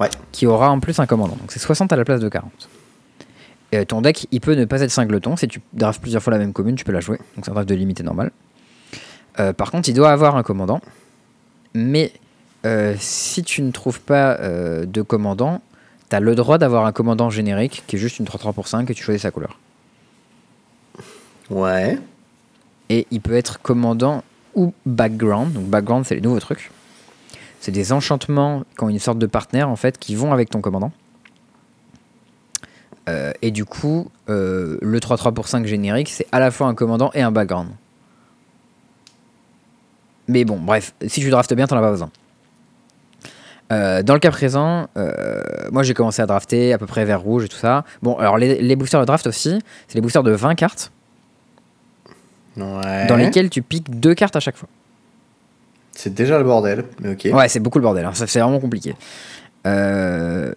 Ouais. 0.00 0.08
qui 0.32 0.46
aura 0.46 0.70
en 0.70 0.80
plus 0.80 0.98
un 0.98 1.06
commandant. 1.06 1.36
Donc 1.36 1.52
c'est 1.52 1.60
60 1.60 1.92
à 1.92 1.96
la 1.96 2.04
place 2.04 2.20
de 2.20 2.28
40. 2.28 2.68
Et 3.72 3.86
ton 3.86 4.00
deck 4.02 4.26
il 4.32 4.40
peut 4.40 4.54
ne 4.54 4.64
pas 4.64 4.80
être 4.80 4.90
singleton. 4.90 5.36
Si 5.36 5.46
tu 5.46 5.60
drafts 5.72 6.00
plusieurs 6.00 6.22
fois 6.22 6.32
la 6.32 6.38
même 6.38 6.52
commune, 6.52 6.74
tu 6.74 6.84
peux 6.84 6.92
la 6.92 7.00
jouer. 7.00 7.18
Donc 7.36 7.44
c'est 7.44 7.50
un 7.50 7.54
draft 7.54 7.68
de 7.68 7.74
limité 7.74 8.02
normal. 8.02 8.30
Euh, 9.40 9.52
par 9.52 9.70
contre, 9.70 9.88
il 9.88 9.94
doit 9.94 10.10
avoir 10.10 10.36
un 10.36 10.42
commandant. 10.42 10.80
Mais 11.74 12.12
euh, 12.66 12.94
si 12.98 13.42
tu 13.42 13.62
ne 13.62 13.70
trouves 13.72 14.00
pas 14.00 14.38
euh, 14.40 14.84
de 14.86 15.02
commandant, 15.02 15.60
tu 16.08 16.16
as 16.16 16.20
le 16.20 16.34
droit 16.34 16.58
d'avoir 16.58 16.86
un 16.86 16.92
commandant 16.92 17.30
générique 17.30 17.82
qui 17.86 17.96
est 17.96 17.98
juste 17.98 18.18
une 18.18 18.26
3-3 18.26 18.52
pour 18.52 18.68
5 18.68 18.88
et 18.90 18.94
tu 18.94 19.02
choisis 19.02 19.22
sa 19.22 19.30
couleur. 19.30 19.58
Ouais. 21.50 21.98
Et 22.94 23.08
il 23.10 23.20
peut 23.20 23.34
être 23.34 23.60
commandant 23.60 24.22
ou 24.54 24.72
background. 24.86 25.52
Donc 25.52 25.64
background, 25.64 26.04
c'est 26.06 26.14
les 26.14 26.20
nouveaux 26.20 26.38
trucs. 26.38 26.70
C'est 27.58 27.72
des 27.72 27.92
enchantements 27.92 28.62
qui 28.78 28.84
ont 28.84 28.88
une 28.88 29.00
sorte 29.00 29.18
de 29.18 29.26
partenaire 29.26 29.68
en 29.68 29.74
fait 29.74 29.98
qui 29.98 30.14
vont 30.14 30.32
avec 30.32 30.48
ton 30.48 30.60
commandant. 30.60 30.92
Euh, 33.08 33.32
et 33.42 33.50
du 33.50 33.64
coup, 33.64 34.10
euh, 34.28 34.78
le 34.80 35.00
3-3 35.00 35.34
pour 35.34 35.48
5 35.48 35.66
générique, 35.66 36.08
c'est 36.08 36.26
à 36.30 36.38
la 36.38 36.52
fois 36.52 36.68
un 36.68 36.74
commandant 36.74 37.10
et 37.14 37.22
un 37.22 37.32
background. 37.32 37.70
Mais 40.28 40.44
bon, 40.44 40.58
bref, 40.58 40.94
si 41.06 41.20
tu 41.20 41.30
draftes 41.30 41.52
bien, 41.52 41.66
t'en 41.66 41.76
as 41.76 41.80
pas 41.80 41.90
besoin. 41.90 42.10
Euh, 43.72 44.04
dans 44.04 44.14
le 44.14 44.20
cas 44.20 44.30
présent, 44.30 44.86
moi 45.72 45.82
j'ai 45.82 45.94
commencé 45.94 46.22
à 46.22 46.26
drafter 46.26 46.72
à 46.72 46.78
peu 46.78 46.86
près 46.86 47.04
vert 47.04 47.20
rouge 47.20 47.46
et 47.46 47.48
tout 47.48 47.56
ça. 47.56 47.84
Bon, 48.02 48.16
alors 48.18 48.38
les, 48.38 48.62
les 48.62 48.76
boosters 48.76 49.00
de 49.00 49.06
draft 49.06 49.26
aussi, 49.26 49.58
c'est 49.88 49.96
les 49.96 50.00
boosters 50.00 50.22
de 50.22 50.30
20 50.30 50.54
cartes 50.54 50.92
Ouais. 52.56 53.06
dans 53.06 53.16
lesquels 53.16 53.50
tu 53.50 53.62
piques 53.62 53.98
deux 53.98 54.14
cartes 54.14 54.36
à 54.36 54.40
chaque 54.40 54.56
fois. 54.56 54.68
C'est 55.92 56.12
déjà 56.14 56.38
le 56.38 56.44
bordel, 56.44 56.84
mais 57.00 57.12
ok. 57.12 57.28
Ouais, 57.32 57.48
c'est 57.48 57.60
beaucoup 57.60 57.78
le 57.78 57.82
bordel, 57.82 58.04
hein. 58.04 58.14
ça 58.14 58.26
c'est 58.26 58.40
vraiment 58.40 58.60
compliqué. 58.60 58.94
Euh, 59.66 60.52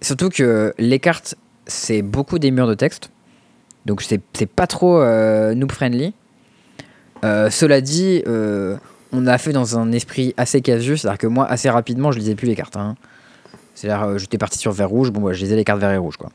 surtout 0.00 0.28
que 0.28 0.72
les 0.78 0.98
cartes, 0.98 1.34
c'est 1.66 2.02
beaucoup 2.02 2.38
des 2.38 2.50
murs 2.50 2.68
de 2.68 2.74
texte, 2.74 3.10
donc 3.84 4.02
c'est 4.02 4.46
pas 4.46 4.66
trop 4.66 5.00
euh, 5.00 5.54
noob 5.54 5.70
friendly. 5.72 6.14
Euh, 7.24 7.50
cela 7.50 7.80
dit, 7.80 8.22
euh, 8.26 8.76
on 9.12 9.26
a 9.26 9.38
fait 9.38 9.52
dans 9.52 9.78
un 9.78 9.90
esprit 9.92 10.34
assez 10.36 10.60
casu, 10.60 10.96
c'est-à-dire 10.96 11.18
que 11.18 11.26
moi, 11.26 11.46
assez 11.46 11.70
rapidement, 11.70 12.12
je 12.12 12.18
lisais 12.18 12.34
plus 12.34 12.46
les 12.46 12.54
cartes. 12.56 12.76
hein. 12.76 12.94
C'est-à-dire, 13.74 14.18
j'étais 14.18 14.38
parti 14.38 14.58
sur 14.58 14.72
vert 14.72 14.88
rouge, 14.88 15.10
bon, 15.10 15.20
bah, 15.20 15.32
je 15.32 15.40
lisais 15.40 15.56
les 15.56 15.64
cartes 15.64 15.80
vert 15.80 15.90
et 15.90 15.98
rouge, 15.98 16.16
quoi. 16.16 16.30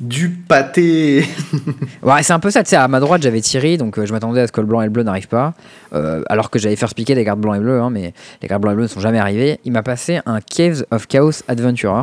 Du 0.00 0.30
pâté 0.30 1.24
Ouais, 2.02 2.22
c'est 2.22 2.32
un 2.32 2.38
peu 2.38 2.50
ça, 2.50 2.62
tu 2.62 2.70
sais, 2.70 2.76
à 2.76 2.86
ma 2.88 3.00
droite 3.00 3.20
j'avais 3.22 3.40
Thierry, 3.40 3.76
donc 3.78 3.98
euh, 3.98 4.06
je 4.06 4.12
m'attendais 4.12 4.42
à 4.42 4.46
ce 4.46 4.52
que 4.52 4.60
le 4.60 4.66
blanc 4.66 4.80
et 4.80 4.84
le 4.84 4.90
bleu 4.90 5.02
n'arrivent 5.02 5.28
pas, 5.28 5.54
Euh, 5.92 6.22
alors 6.28 6.50
que 6.50 6.58
j'allais 6.58 6.76
faire 6.76 6.94
piquer 6.94 7.14
les 7.16 7.24
cartes 7.24 7.40
blanc 7.40 7.54
et 7.54 7.58
bleu, 7.60 7.80
hein, 7.80 7.90
mais 7.90 8.14
les 8.40 8.48
cartes 8.48 8.62
blanc 8.62 8.70
et 8.72 8.74
bleu 8.74 8.84
ne 8.84 8.88
sont 8.88 9.00
jamais 9.00 9.18
arrivées. 9.18 9.58
Il 9.64 9.72
m'a 9.72 9.82
passé 9.82 10.20
un 10.26 10.40
Caves 10.40 10.84
of 10.92 11.06
Chaos 11.08 11.42
Adventurer, 11.48 12.02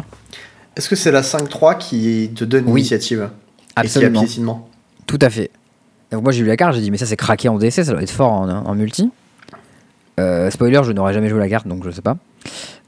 Est-ce 0.76 0.89
que 0.89 0.95
c'est 0.97 1.11
la 1.11 1.22
5-3 1.22 1.77
qui 1.77 2.31
te 2.35 2.43
donne 2.43 2.65
Oui. 2.65 2.81
l'initiative? 2.81 3.30
Absolument, 3.77 4.23
Et 4.23 4.26
qui 4.27 4.41
a 4.41 4.45
tout 5.07 5.19
à 5.22 5.30
fait. 5.30 5.51
Donc 6.11 6.23
moi 6.23 6.31
j'ai 6.31 6.41
vu 6.43 6.47
la 6.49 6.57
carte, 6.57 6.76
j'ai 6.76 6.81
dit 6.81 6.91
mais 6.91 6.97
ça 6.97 7.05
c'est 7.05 7.15
craqué 7.17 7.47
en 7.49 7.57
DC, 7.57 7.72
ça 7.84 7.91
doit 7.91 8.01
être 8.03 8.11
fort 8.11 8.31
en, 8.31 8.49
en 8.49 8.76
multi. 8.76 9.09
Euh, 10.19 10.49
spoiler, 10.49 10.81
je 10.84 10.91
n'aurais 10.91 11.13
jamais 11.13 11.30
joué 11.30 11.39
la 11.39 11.49
carte, 11.49 11.67
donc 11.67 11.84
je 11.85 11.91
sais 11.91 12.01
pas. 12.01 12.17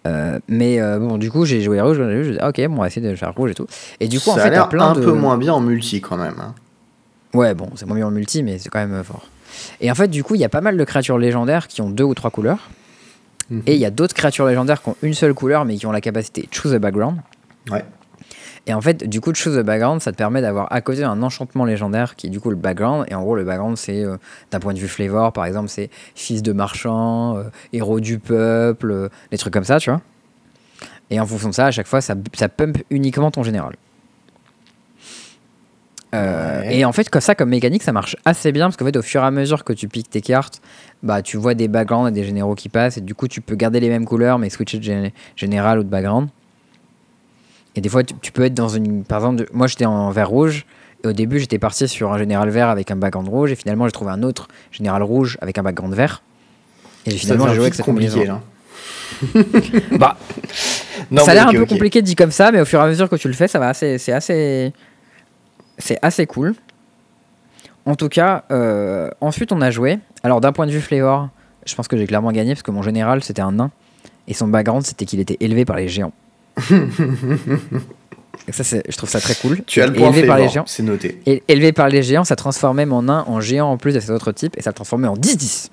Euh, 0.07 0.39
mais 0.47 0.79
euh, 0.79 0.99
bon, 0.99 1.17
du 1.17 1.29
coup 1.29 1.45
j'ai 1.45 1.61
joué 1.61 1.81
rouge, 1.81 1.97
j'ai 1.97 2.31
dit 2.31 2.37
ah, 2.39 2.49
ok, 2.49 2.61
bon, 2.67 2.77
on 2.77 2.81
va 2.81 2.87
essayer 2.87 3.07
de 3.07 3.15
faire 3.15 3.33
rouge 3.33 3.51
et 3.51 3.55
tout. 3.55 3.67
Et 3.99 4.07
du 4.07 4.19
coup 4.19 4.29
en 4.31 4.35
Ça 4.35 4.41
fait 4.43 4.47
a 4.47 4.51
l'air 4.51 4.69
plein 4.69 4.89
un 4.89 4.93
de... 4.93 5.01
peu 5.01 5.11
moins 5.11 5.37
bien 5.37 5.53
en 5.53 5.59
multi 5.59 5.99
quand 6.01 6.17
même. 6.17 6.35
hein. 6.39 6.53
Ouais, 7.33 7.53
bon, 7.53 7.69
c'est 7.75 7.85
moins 7.85 7.97
bien 7.97 8.07
en 8.07 8.11
multi, 8.11 8.41
mais 8.43 8.57
c'est 8.57 8.69
quand 8.69 8.79
même 8.79 8.93
euh, 8.93 9.03
fort. 9.03 9.27
Et 9.81 9.91
en 9.91 9.95
fait, 9.95 10.07
du 10.07 10.23
coup, 10.23 10.35
il 10.35 10.41
y 10.41 10.45
a 10.45 10.49
pas 10.49 10.61
mal 10.61 10.77
de 10.77 10.83
créatures 10.83 11.17
légendaires 11.17 11.67
qui 11.67 11.81
ont 11.81 11.89
deux 11.89 12.03
ou 12.03 12.13
trois 12.13 12.29
couleurs. 12.31 12.69
Mhm. 13.49 13.63
Et 13.65 13.73
il 13.75 13.79
y 13.79 13.85
a 13.85 13.91
d'autres 13.91 14.13
créatures 14.15 14.45
légendaires 14.45 14.81
qui 14.81 14.89
ont 14.89 14.95
une 15.01 15.13
seule 15.13 15.33
couleur, 15.33 15.65
mais 15.65 15.75
qui 15.75 15.85
ont 15.85 15.91
la 15.91 16.01
capacité 16.01 16.47
choose 16.51 16.73
a 16.73 16.79
background. 16.79 17.17
Ouais. 17.69 17.83
Et 18.69 18.73
en 18.73 18.81
fait, 18.81 19.05
du 19.05 19.21
coup, 19.21 19.31
de 19.31 19.37
choose 19.37 19.57
a 19.57 19.63
background, 19.63 20.01
ça 20.01 20.11
te 20.11 20.17
permet 20.17 20.41
d'avoir 20.41 20.67
à 20.71 20.81
côté 20.81 21.03
un 21.05 21.23
enchantement 21.23 21.63
légendaire 21.63 22.17
qui 22.17 22.27
est 22.27 22.29
du 22.29 22.41
coup 22.41 22.49
le 22.49 22.57
background. 22.57 23.05
Et 23.09 23.15
en 23.15 23.21
gros, 23.21 23.35
le 23.35 23.45
background, 23.45 23.77
c'est 23.77 24.03
euh, 24.03 24.17
d'un 24.51 24.59
point 24.59 24.73
de 24.73 24.79
vue 24.79 24.89
flavor, 24.89 25.31
par 25.31 25.45
exemple, 25.45 25.69
c'est 25.69 25.89
fils 26.15 26.43
de 26.43 26.51
marchand, 26.51 27.37
euh, 27.37 27.43
héros 27.71 28.01
du 28.01 28.19
peuple, 28.19 28.91
euh, 28.91 29.09
des 29.31 29.37
trucs 29.37 29.53
comme 29.53 29.63
ça, 29.63 29.79
tu 29.79 29.89
vois. 29.89 30.01
Et 31.09 31.19
en 31.21 31.25
fonction 31.25 31.47
de 31.47 31.53
ça, 31.53 31.67
à 31.67 31.71
chaque 31.71 31.87
fois, 31.87 32.01
ça, 32.01 32.15
ça 32.33 32.49
pump 32.49 32.77
uniquement 32.89 33.31
ton 33.31 33.41
général. 33.41 33.75
Ouais. 36.11 36.77
Et 36.77 36.83
en 36.85 36.91
fait, 36.91 37.09
comme 37.09 37.21
ça, 37.21 37.35
comme 37.35 37.49
mécanique, 37.49 37.83
ça 37.83 37.93
marche 37.93 38.17
assez 38.25 38.51
bien 38.51 38.65
parce 38.65 38.75
qu'en 38.75 38.85
fait, 38.85 38.97
au 38.97 39.01
fur 39.01 39.21
et 39.21 39.25
à 39.25 39.31
mesure 39.31 39.63
que 39.63 39.71
tu 39.71 39.87
piques 39.87 40.09
tes 40.09 40.21
cartes, 40.21 40.61
bah, 41.03 41.21
tu 41.21 41.37
vois 41.37 41.53
des 41.53 41.67
backgrounds 41.69 42.09
et 42.09 42.11
des 42.11 42.25
généraux 42.25 42.55
qui 42.55 42.69
passent, 42.69 42.97
et 42.97 43.01
du 43.01 43.13
coup, 43.15 43.27
tu 43.27 43.39
peux 43.39 43.55
garder 43.55 43.79
les 43.79 43.89
mêmes 43.89 44.05
couleurs 44.05 44.39
mais 44.39 44.49
switcher 44.49 44.79
de 44.79 44.83
gé- 44.83 45.11
général 45.35 45.79
ou 45.79 45.83
de 45.83 45.89
background. 45.89 46.29
Et 47.77 47.81
des 47.81 47.87
fois, 47.89 48.03
tu, 48.03 48.13
tu 48.21 48.31
peux 48.33 48.43
être 48.43 48.53
dans 48.53 48.67
une. 48.67 49.05
Par 49.05 49.19
exemple, 49.19 49.35
de- 49.37 49.47
moi, 49.53 49.67
j'étais 49.67 49.85
en 49.85 50.09
vert 50.11 50.27
rouge, 50.29 50.65
et 51.03 51.07
au 51.07 51.13
début, 51.13 51.39
j'étais 51.39 51.59
parti 51.59 51.87
sur 51.87 52.11
un 52.11 52.17
général 52.17 52.49
vert 52.49 52.67
avec 52.67 52.91
un 52.91 52.95
background 52.97 53.29
rouge, 53.29 53.51
et 53.53 53.55
finalement, 53.55 53.85
j'ai 53.85 53.91
trouvé 53.93 54.11
un 54.11 54.23
autre 54.23 54.49
général 54.71 55.01
rouge 55.03 55.37
avec 55.41 55.57
un 55.57 55.63
background 55.63 55.93
vert. 55.93 56.21
Et 57.05 57.11
finalement, 57.11 57.47
j'ai 57.47 57.53
joué 57.55 57.61
avec 57.65 57.75
cette 57.75 57.85
compliqué 57.85 58.11
combinaison. 58.11 58.33
là. 58.33 58.41
Bah, 59.97 60.17
Non, 61.11 61.23
ça 61.23 61.31
a 61.31 61.33
l'air 61.35 61.47
un 61.47 61.53
peu 61.53 61.65
compliqué 61.65 62.01
dit 62.01 62.15
comme 62.15 62.31
ça, 62.31 62.51
mais 62.51 62.59
au 62.59 62.65
fur 62.65 62.79
et 62.79 62.83
à 62.83 62.87
mesure 62.87 63.07
que 63.09 63.15
tu 63.15 63.27
le 63.29 63.33
fais, 63.33 63.47
ça 63.47 63.59
va 63.59 63.69
assez, 63.69 63.97
c'est 63.99 64.11
assez, 64.11 64.73
c'est 65.77 65.97
assez 66.01 66.25
cool. 66.25 66.55
En 67.85 67.95
tout 67.95 68.09
cas, 68.09 68.43
euh, 68.51 69.09
ensuite 69.21 69.51
on 69.53 69.61
a 69.61 69.71
joué. 69.71 69.99
Alors 70.23 70.41
d'un 70.41 70.51
point 70.51 70.65
de 70.65 70.71
vue 70.71 70.81
flavor, 70.81 71.29
je 71.65 71.73
pense 71.75 71.87
que 71.87 71.95
j'ai 71.95 72.05
clairement 72.07 72.31
gagné 72.33 72.53
parce 72.53 72.63
que 72.63 72.71
mon 72.71 72.81
général 72.81 73.23
c'était 73.23 73.41
un 73.41 73.53
nain 73.53 73.71
et 74.27 74.33
son 74.33 74.47
background 74.49 74.83
c'était 74.85 75.05
qu'il 75.05 75.21
était 75.21 75.37
élevé 75.39 75.63
par 75.63 75.77
les 75.77 75.87
géants. 75.87 76.11
Ça, 78.51 78.77
je 78.87 78.97
trouve 78.97 79.09
ça 79.09 79.19
très 79.19 79.35
cool. 79.35 79.63
Tu 79.65 79.81
as 79.81 79.87
le 79.87 79.93
point 79.93 80.09
élevé 80.11 80.27
par 80.27 80.37
les 80.37 80.49
géants. 80.49 80.65
c'est 80.67 80.83
noté. 80.83 81.19
Et 81.25 81.43
élevé 81.47 81.71
par 81.71 81.89
les 81.89 82.03
géants, 82.03 82.23
ça 82.23 82.35
transformait 82.35 82.85
mon 82.85 83.03
nain 83.03 83.23
en 83.27 83.41
géant 83.41 83.71
en 83.71 83.77
plus 83.77 83.93
de 83.93 83.99
ses 83.99 84.11
autres 84.11 84.31
types 84.31 84.57
et 84.57 84.61
ça 84.61 84.69
le 84.71 84.75
transformait 84.75 85.07
en 85.07 85.15
10-10. 85.15 85.69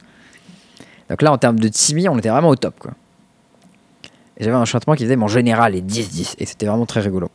Donc 1.10 1.22
là, 1.22 1.32
en 1.32 1.38
termes 1.38 1.58
de 1.58 1.68
Timmy, 1.68 2.08
on 2.08 2.18
était 2.18 2.30
vraiment 2.30 2.48
au 2.48 2.56
top. 2.56 2.74
quoi. 2.78 2.92
J'avais 4.38 4.56
un 4.56 4.60
enchantement 4.60 4.94
qui 4.94 5.04
faisait 5.04 5.16
mon 5.16 5.28
général 5.28 5.76
est 5.76 5.86
10-10 5.86 6.34
et 6.38 6.46
c'était 6.46 6.66
vraiment 6.66 6.86
très 6.86 7.00
rigolo. 7.00 7.30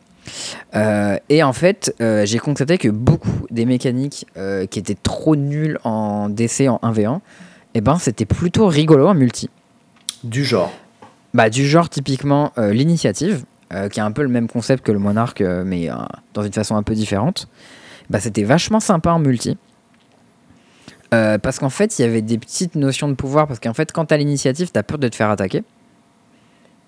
Euh, 0.76 1.18
et 1.30 1.44
en 1.44 1.54
fait, 1.54 1.96
euh, 2.02 2.26
j'ai 2.26 2.40
constaté 2.40 2.78
que 2.78 2.90
beaucoup 2.90 3.46
des 3.50 3.66
mécaniques 3.66 4.28
euh, 4.38 4.66
qui 4.66 4.80
étaient 4.80 4.98
trop 5.02 5.36
nulles 5.36 5.80
en 5.84 6.30
DC 6.30 6.68
en 6.68 6.80
1v1, 6.84 7.20
eh 7.74 7.82
ben, 7.82 7.98
c'était 8.00 8.26
plutôt 8.26 8.68
rigolo 8.68 9.08
en 9.08 9.14
multi. 9.14 9.50
Du 10.24 10.44
genre. 10.44 10.74
Bah, 11.34 11.50
du 11.50 11.68
genre 11.68 11.90
typiquement 11.90 12.52
euh, 12.58 12.74
l'initiative, 12.74 13.46
euh, 13.74 13.88
qui 13.88 14.00
est 14.00 14.04
un 14.04 14.12
peu 14.12 14.24
le 14.24 14.30
même 14.30 14.48
concept 14.48 14.84
que 14.84 14.92
le 14.92 15.00
monarque, 15.00 15.42
euh, 15.42 15.64
mais 15.66 15.90
dans 16.34 16.44
une 16.44 16.54
façon 16.54 16.76
un 16.76 16.84
peu 16.84 16.94
différente. 16.94 17.48
Bah, 18.10 18.20
c'était 18.20 18.44
vachement 18.44 18.80
sympa 18.80 19.12
en 19.12 19.20
multi. 19.20 19.58
Parce 21.12 21.58
qu'en 21.58 21.70
fait, 21.70 21.98
il 21.98 22.04
y 22.04 22.06
avait 22.06 22.22
des 22.22 22.38
petites 22.38 22.76
notions 22.76 23.08
de 23.08 23.16
pouvoir. 23.16 23.48
Parce 23.48 23.60
qu'en 23.60 23.74
fait, 23.74 23.92
quand 23.92 24.06
t'as 24.06 24.18
l'initiative, 24.18 24.72
t'as 24.72 24.84
peur 24.84 25.00
de 25.00 25.08
te 25.08 25.16
faire 25.16 25.30
attaquer. 25.30 25.64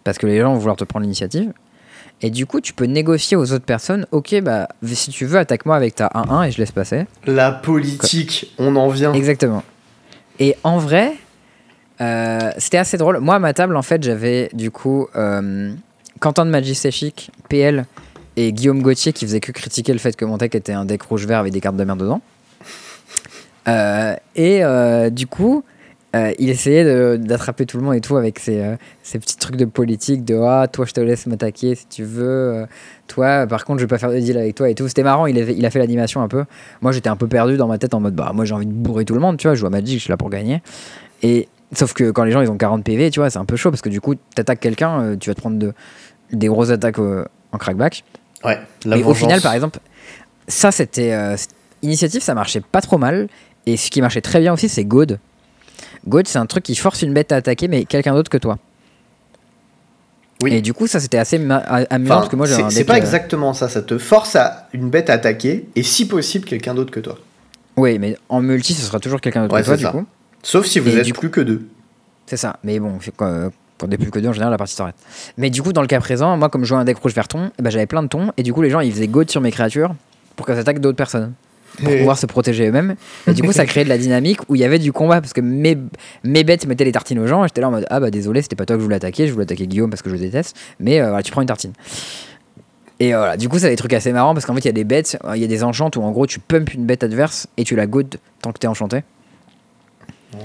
Parce 0.03 0.17
que 0.17 0.27
les 0.27 0.39
gens 0.39 0.53
vont 0.53 0.59
vouloir 0.59 0.75
te 0.75 0.83
prendre 0.83 1.03
l'initiative. 1.03 1.51
Et 2.21 2.29
du 2.29 2.45
coup, 2.45 2.61
tu 2.61 2.73
peux 2.73 2.85
négocier 2.85 3.35
aux 3.35 3.51
autres 3.51 3.65
personnes 3.65 4.05
Ok, 4.11 4.39
bah, 4.41 4.67
si 4.83 5.09
tu 5.09 5.25
veux, 5.25 5.39
attaque-moi 5.39 5.75
avec 5.75 5.95
ta 5.95 6.07
1-1 6.07 6.47
et 6.47 6.51
je 6.51 6.59
laisse 6.59 6.71
passer. 6.71 7.07
La 7.25 7.51
politique, 7.51 8.53
on 8.59 8.75
en 8.75 8.89
vient. 8.89 9.13
Exactement. 9.13 9.63
Et 10.39 10.55
en 10.63 10.77
vrai, 10.77 11.15
euh, 12.01 12.51
c'était 12.57 12.77
assez 12.77 12.97
drôle. 12.97 13.19
Moi, 13.19 13.35
à 13.35 13.39
ma 13.39 13.53
table, 13.53 13.75
en 13.75 13.81
fait, 13.81 14.03
j'avais 14.03 14.49
du 14.53 14.71
coup 14.71 15.07
euh, 15.15 15.71
Quentin 16.19 16.45
de 16.45 16.51
Magic 16.51 17.31
PL 17.47 17.85
et 18.37 18.51
Guillaume 18.53 18.81
Gauthier 18.81 19.13
qui 19.13 19.25
faisait 19.25 19.39
que 19.39 19.51
critiquer 19.51 19.93
le 19.93 19.99
fait 19.99 20.15
que 20.15 20.25
mon 20.25 20.37
deck 20.37 20.55
était 20.55 20.73
un 20.73 20.85
deck 20.85 21.03
rouge-vert 21.03 21.39
avec 21.39 21.53
des 21.53 21.61
cartes 21.61 21.75
de 21.75 21.83
merde 21.83 21.99
dedans. 21.99 22.21
Euh, 23.67 24.15
et 24.35 24.63
euh, 24.63 25.11
du 25.11 25.27
coup, 25.27 25.63
il 26.39 26.49
essayait 26.49 27.17
d'attraper 27.19 27.65
tout 27.65 27.77
le 27.77 27.83
monde 27.83 27.93
et 27.93 28.01
tout 28.01 28.17
avec 28.17 28.39
ses, 28.39 28.77
petits 29.03 29.37
trucs 29.37 29.55
de 29.55 29.65
politique 29.65 30.25
de 30.25 30.35
Ah, 30.35 30.67
toi, 30.67 30.85
je 30.85 30.93
te 30.93 30.99
laisse 30.99 31.27
m'attaquer 31.27 31.75
si 31.75 31.85
tu 31.87 32.03
veux. 32.03 32.65
toi, 33.07 33.45
par 33.45 33.63
contre, 33.63 33.79
je 33.79 33.85
vais 33.85 33.89
pas 33.89 33.99
faire 33.99 34.11
de 34.11 34.19
deal 34.19 34.37
avec 34.37 34.55
toi 34.55 34.69
et 34.69 34.75
tout. 34.75 34.87
C'était 34.87 35.03
marrant, 35.03 35.27
il, 35.27 35.37
il 35.37 35.65
a 35.65 35.69
fait 35.69 35.79
l'animation 35.79 36.21
un 36.21 36.27
peu. 36.27 36.45
Moi, 36.81 36.91
j'étais 36.91 37.09
un 37.09 37.15
peu 37.15 37.27
perdu 37.27 37.57
dans 37.57 37.67
ma 37.67 37.77
tête 37.77 37.93
en 37.93 37.99
mode 37.99 38.15
Bah, 38.15 38.31
moi, 38.33 38.43
j'ai 38.43 38.55
envie 38.55 38.65
de 38.65 38.73
bourrer 38.73 39.05
tout 39.05 39.13
le 39.13 39.21
monde, 39.21 39.37
tu 39.37 39.47
vois. 39.47 39.53
Je 39.53 39.59
joue 39.59 39.67
à 39.67 39.69
Magic, 39.69 39.99
je 39.99 40.03
suis 40.03 40.09
là 40.09 40.17
pour 40.17 40.31
gagner. 40.31 40.61
Et 41.21 41.47
sauf 41.73 41.93
que 41.93 42.11
quand 42.11 42.23
les 42.23 42.31
gens 42.31 42.41
ils 42.41 42.49
ont 42.51 42.57
40 42.57 42.83
PV, 42.83 43.11
tu 43.11 43.19
vois, 43.19 43.29
c'est 43.29 43.39
un 43.39 43.45
peu 43.45 43.55
chaud 43.55 43.69
parce 43.71 43.81
que 43.81 43.89
du 43.89 44.01
coup, 44.01 44.15
t'attaques 44.35 44.59
quelqu'un, 44.59 45.01
euh, 45.01 45.15
tu 45.17 45.29
vas 45.29 45.33
te 45.35 45.39
prendre 45.41 45.57
de, 45.57 45.73
des 46.31 46.47
grosses 46.47 46.69
attaques 46.71 46.99
en 46.99 47.57
crackback. 47.57 48.03
Ouais. 48.43 48.59
La 48.85 48.97
Mais 48.97 49.03
au 49.03 49.13
final, 49.13 49.41
par 49.41 49.53
exemple, 49.53 49.79
ça 50.47 50.71
c'était. 50.71 51.13
euh, 51.13 51.35
initiative, 51.83 52.21
ça 52.21 52.33
marchait 52.33 52.61
pas 52.61 52.81
trop 52.81 52.97
mal. 52.97 53.27
Et 53.65 53.77
ce 53.77 53.89
qui 53.91 54.01
marchait 54.01 54.21
très 54.21 54.39
bien 54.39 54.53
aussi, 54.53 54.69
c'est 54.69 54.83
God. 54.85 55.19
God, 56.07 56.27
c'est 56.27 56.39
un 56.39 56.45
truc 56.47 56.63
qui 56.63 56.75
force 56.75 57.01
une 57.03 57.13
bête 57.13 57.31
à 57.31 57.35
attaquer, 57.37 57.67
mais 57.67 57.85
quelqu'un 57.85 58.13
d'autre 58.13 58.29
que 58.29 58.37
toi. 58.37 58.57
Oui. 60.41 60.53
Et 60.55 60.61
du 60.61 60.73
coup, 60.73 60.87
ça 60.87 60.99
c'était 60.99 61.19
assez 61.19 61.35
amusant 61.35 61.55
Enfin, 61.59 61.87
parce 62.07 62.29
que 62.29 62.35
moi 62.35 62.47
j'ai 62.47 62.55
c'est 62.71 62.83
pas 62.83 62.93
euh, 62.95 62.97
exactement 62.97 63.53
ça. 63.53 63.69
Ça 63.69 63.83
te 63.83 63.97
force 63.99 64.35
à 64.35 64.67
une 64.73 64.89
bête 64.89 65.11
à 65.11 65.13
attaquer 65.13 65.67
et 65.75 65.83
si 65.83 66.07
possible 66.07 66.45
quelqu'un 66.45 66.73
d'autre 66.73 66.89
que 66.91 66.99
toi. 66.99 67.19
Oui, 67.77 67.99
mais 67.99 68.17
en 68.27 68.41
multi, 68.41 68.73
ce 68.73 68.81
sera 68.81 68.99
toujours 68.99 69.21
quelqu'un 69.21 69.43
d'autre 69.43 69.53
Ouais, 69.53 69.61
que 69.61 69.65
toi, 69.65 69.75
c'est 69.75 69.79
du 69.79 69.85
ça. 69.85 69.91
coup. 69.91 70.05
Sauf 70.43 70.65
si 70.65 70.79
vous 70.79 70.89
Et 70.89 70.99
êtes 70.99 71.05
du 71.05 71.13
plus 71.13 71.29
que 71.29 71.41
deux. 71.41 71.67
C'est 72.25 72.37
ça. 72.37 72.57
Mais 72.63 72.79
bon, 72.79 72.97
euh, 73.21 73.49
quand 73.77 73.87
on 73.87 73.91
est 73.91 73.97
plus 73.97 74.11
que 74.11 74.19
deux, 74.19 74.29
en 74.29 74.33
général, 74.33 74.51
la 74.51 74.57
partie 74.57 74.75
s'arrête. 74.75 74.95
Mais 75.37 75.49
du 75.49 75.61
coup, 75.61 75.73
dans 75.73 75.81
le 75.81 75.87
cas 75.87 75.99
présent, 75.99 76.37
moi, 76.37 76.49
comme 76.49 76.63
je 76.63 76.69
jouais 76.69 76.77
un 76.77 76.85
deck 76.85 76.97
rouge 76.97 77.13
vert 77.13 77.27
ton, 77.27 77.51
eh 77.59 77.61
ben, 77.61 77.69
j'avais 77.69 77.87
plein 77.87 78.03
de 78.03 78.07
tons. 78.07 78.31
Et 78.37 78.43
du 78.43 78.53
coup, 78.53 78.61
les 78.61 78.69
gens, 78.69 78.79
ils 78.79 78.91
faisaient 78.91 79.07
God 79.07 79.29
sur 79.29 79.41
mes 79.41 79.51
créatures 79.51 79.93
pour 80.35 80.45
qu'elles 80.45 80.59
attaquent 80.59 80.79
d'autres 80.79 80.97
personnes. 80.97 81.33
Pour 81.81 81.95
pouvoir 81.95 82.17
se 82.17 82.25
protéger 82.25 82.67
eux-mêmes. 82.67 82.95
Et 83.27 83.33
du 83.33 83.43
coup, 83.43 83.53
ça 83.53 83.65
créait 83.65 83.85
de 83.85 83.89
la 83.89 83.97
dynamique 83.97 84.39
où 84.49 84.55
il 84.55 84.61
y 84.61 84.65
avait 84.65 84.77
du 84.77 84.91
combat. 84.91 85.21
Parce 85.21 85.31
que 85.31 85.39
mes, 85.39 85.77
mes 86.25 86.43
bêtes 86.43 86.67
mettaient 86.67 86.83
les 86.83 86.91
tartines 86.91 87.19
aux 87.19 87.27
gens. 87.27 87.45
Et 87.45 87.47
j'étais 87.47 87.61
là 87.61 87.69
en 87.69 87.71
mode 87.71 87.87
Ah 87.89 88.01
bah 88.01 88.11
désolé, 88.11 88.41
c'était 88.41 88.57
pas 88.57 88.65
toi 88.65 88.75
que 88.75 88.81
je 88.81 88.83
voulais 88.83 88.97
attaquer. 88.97 89.25
Je 89.25 89.31
voulais 89.31 89.43
attaquer 89.43 89.67
Guillaume 89.67 89.89
parce 89.89 90.01
que 90.01 90.09
je 90.09 90.15
le 90.15 90.19
déteste. 90.19 90.57
Mais 90.81 90.99
euh, 90.99 91.07
voilà, 91.07 91.23
tu 91.23 91.31
prends 91.31 91.41
une 91.41 91.47
tartine. 91.47 91.71
Et 92.99 93.15
euh, 93.15 93.17
voilà, 93.17 93.37
du 93.37 93.47
coup, 93.47 93.57
ça 93.57 93.67
a 93.67 93.69
des 93.69 93.77
trucs 93.77 93.93
assez 93.93 94.11
marrants 94.11 94.33
parce 94.33 94.45
qu'en 94.45 94.53
fait, 94.53 94.59
il 94.59 94.65
y 94.65 94.69
a 94.69 94.73
des 94.73 94.83
bêtes, 94.83 95.17
euh, 95.23 95.35
il 95.35 95.41
y 95.41 95.45
a 95.45 95.47
des 95.47 95.63
enchantes 95.63 95.95
où 95.95 96.01
en 96.03 96.11
gros, 96.11 96.27
tu 96.27 96.39
pumps 96.39 96.73
une 96.73 96.85
bête 96.85 97.03
adverse 97.03 97.47
et 97.57 97.63
tu 97.63 97.75
la 97.75 97.87
God 97.87 98.17
tant 98.41 98.51
que 98.51 98.59
t'es 98.59 98.67
enchanté. 98.67 99.03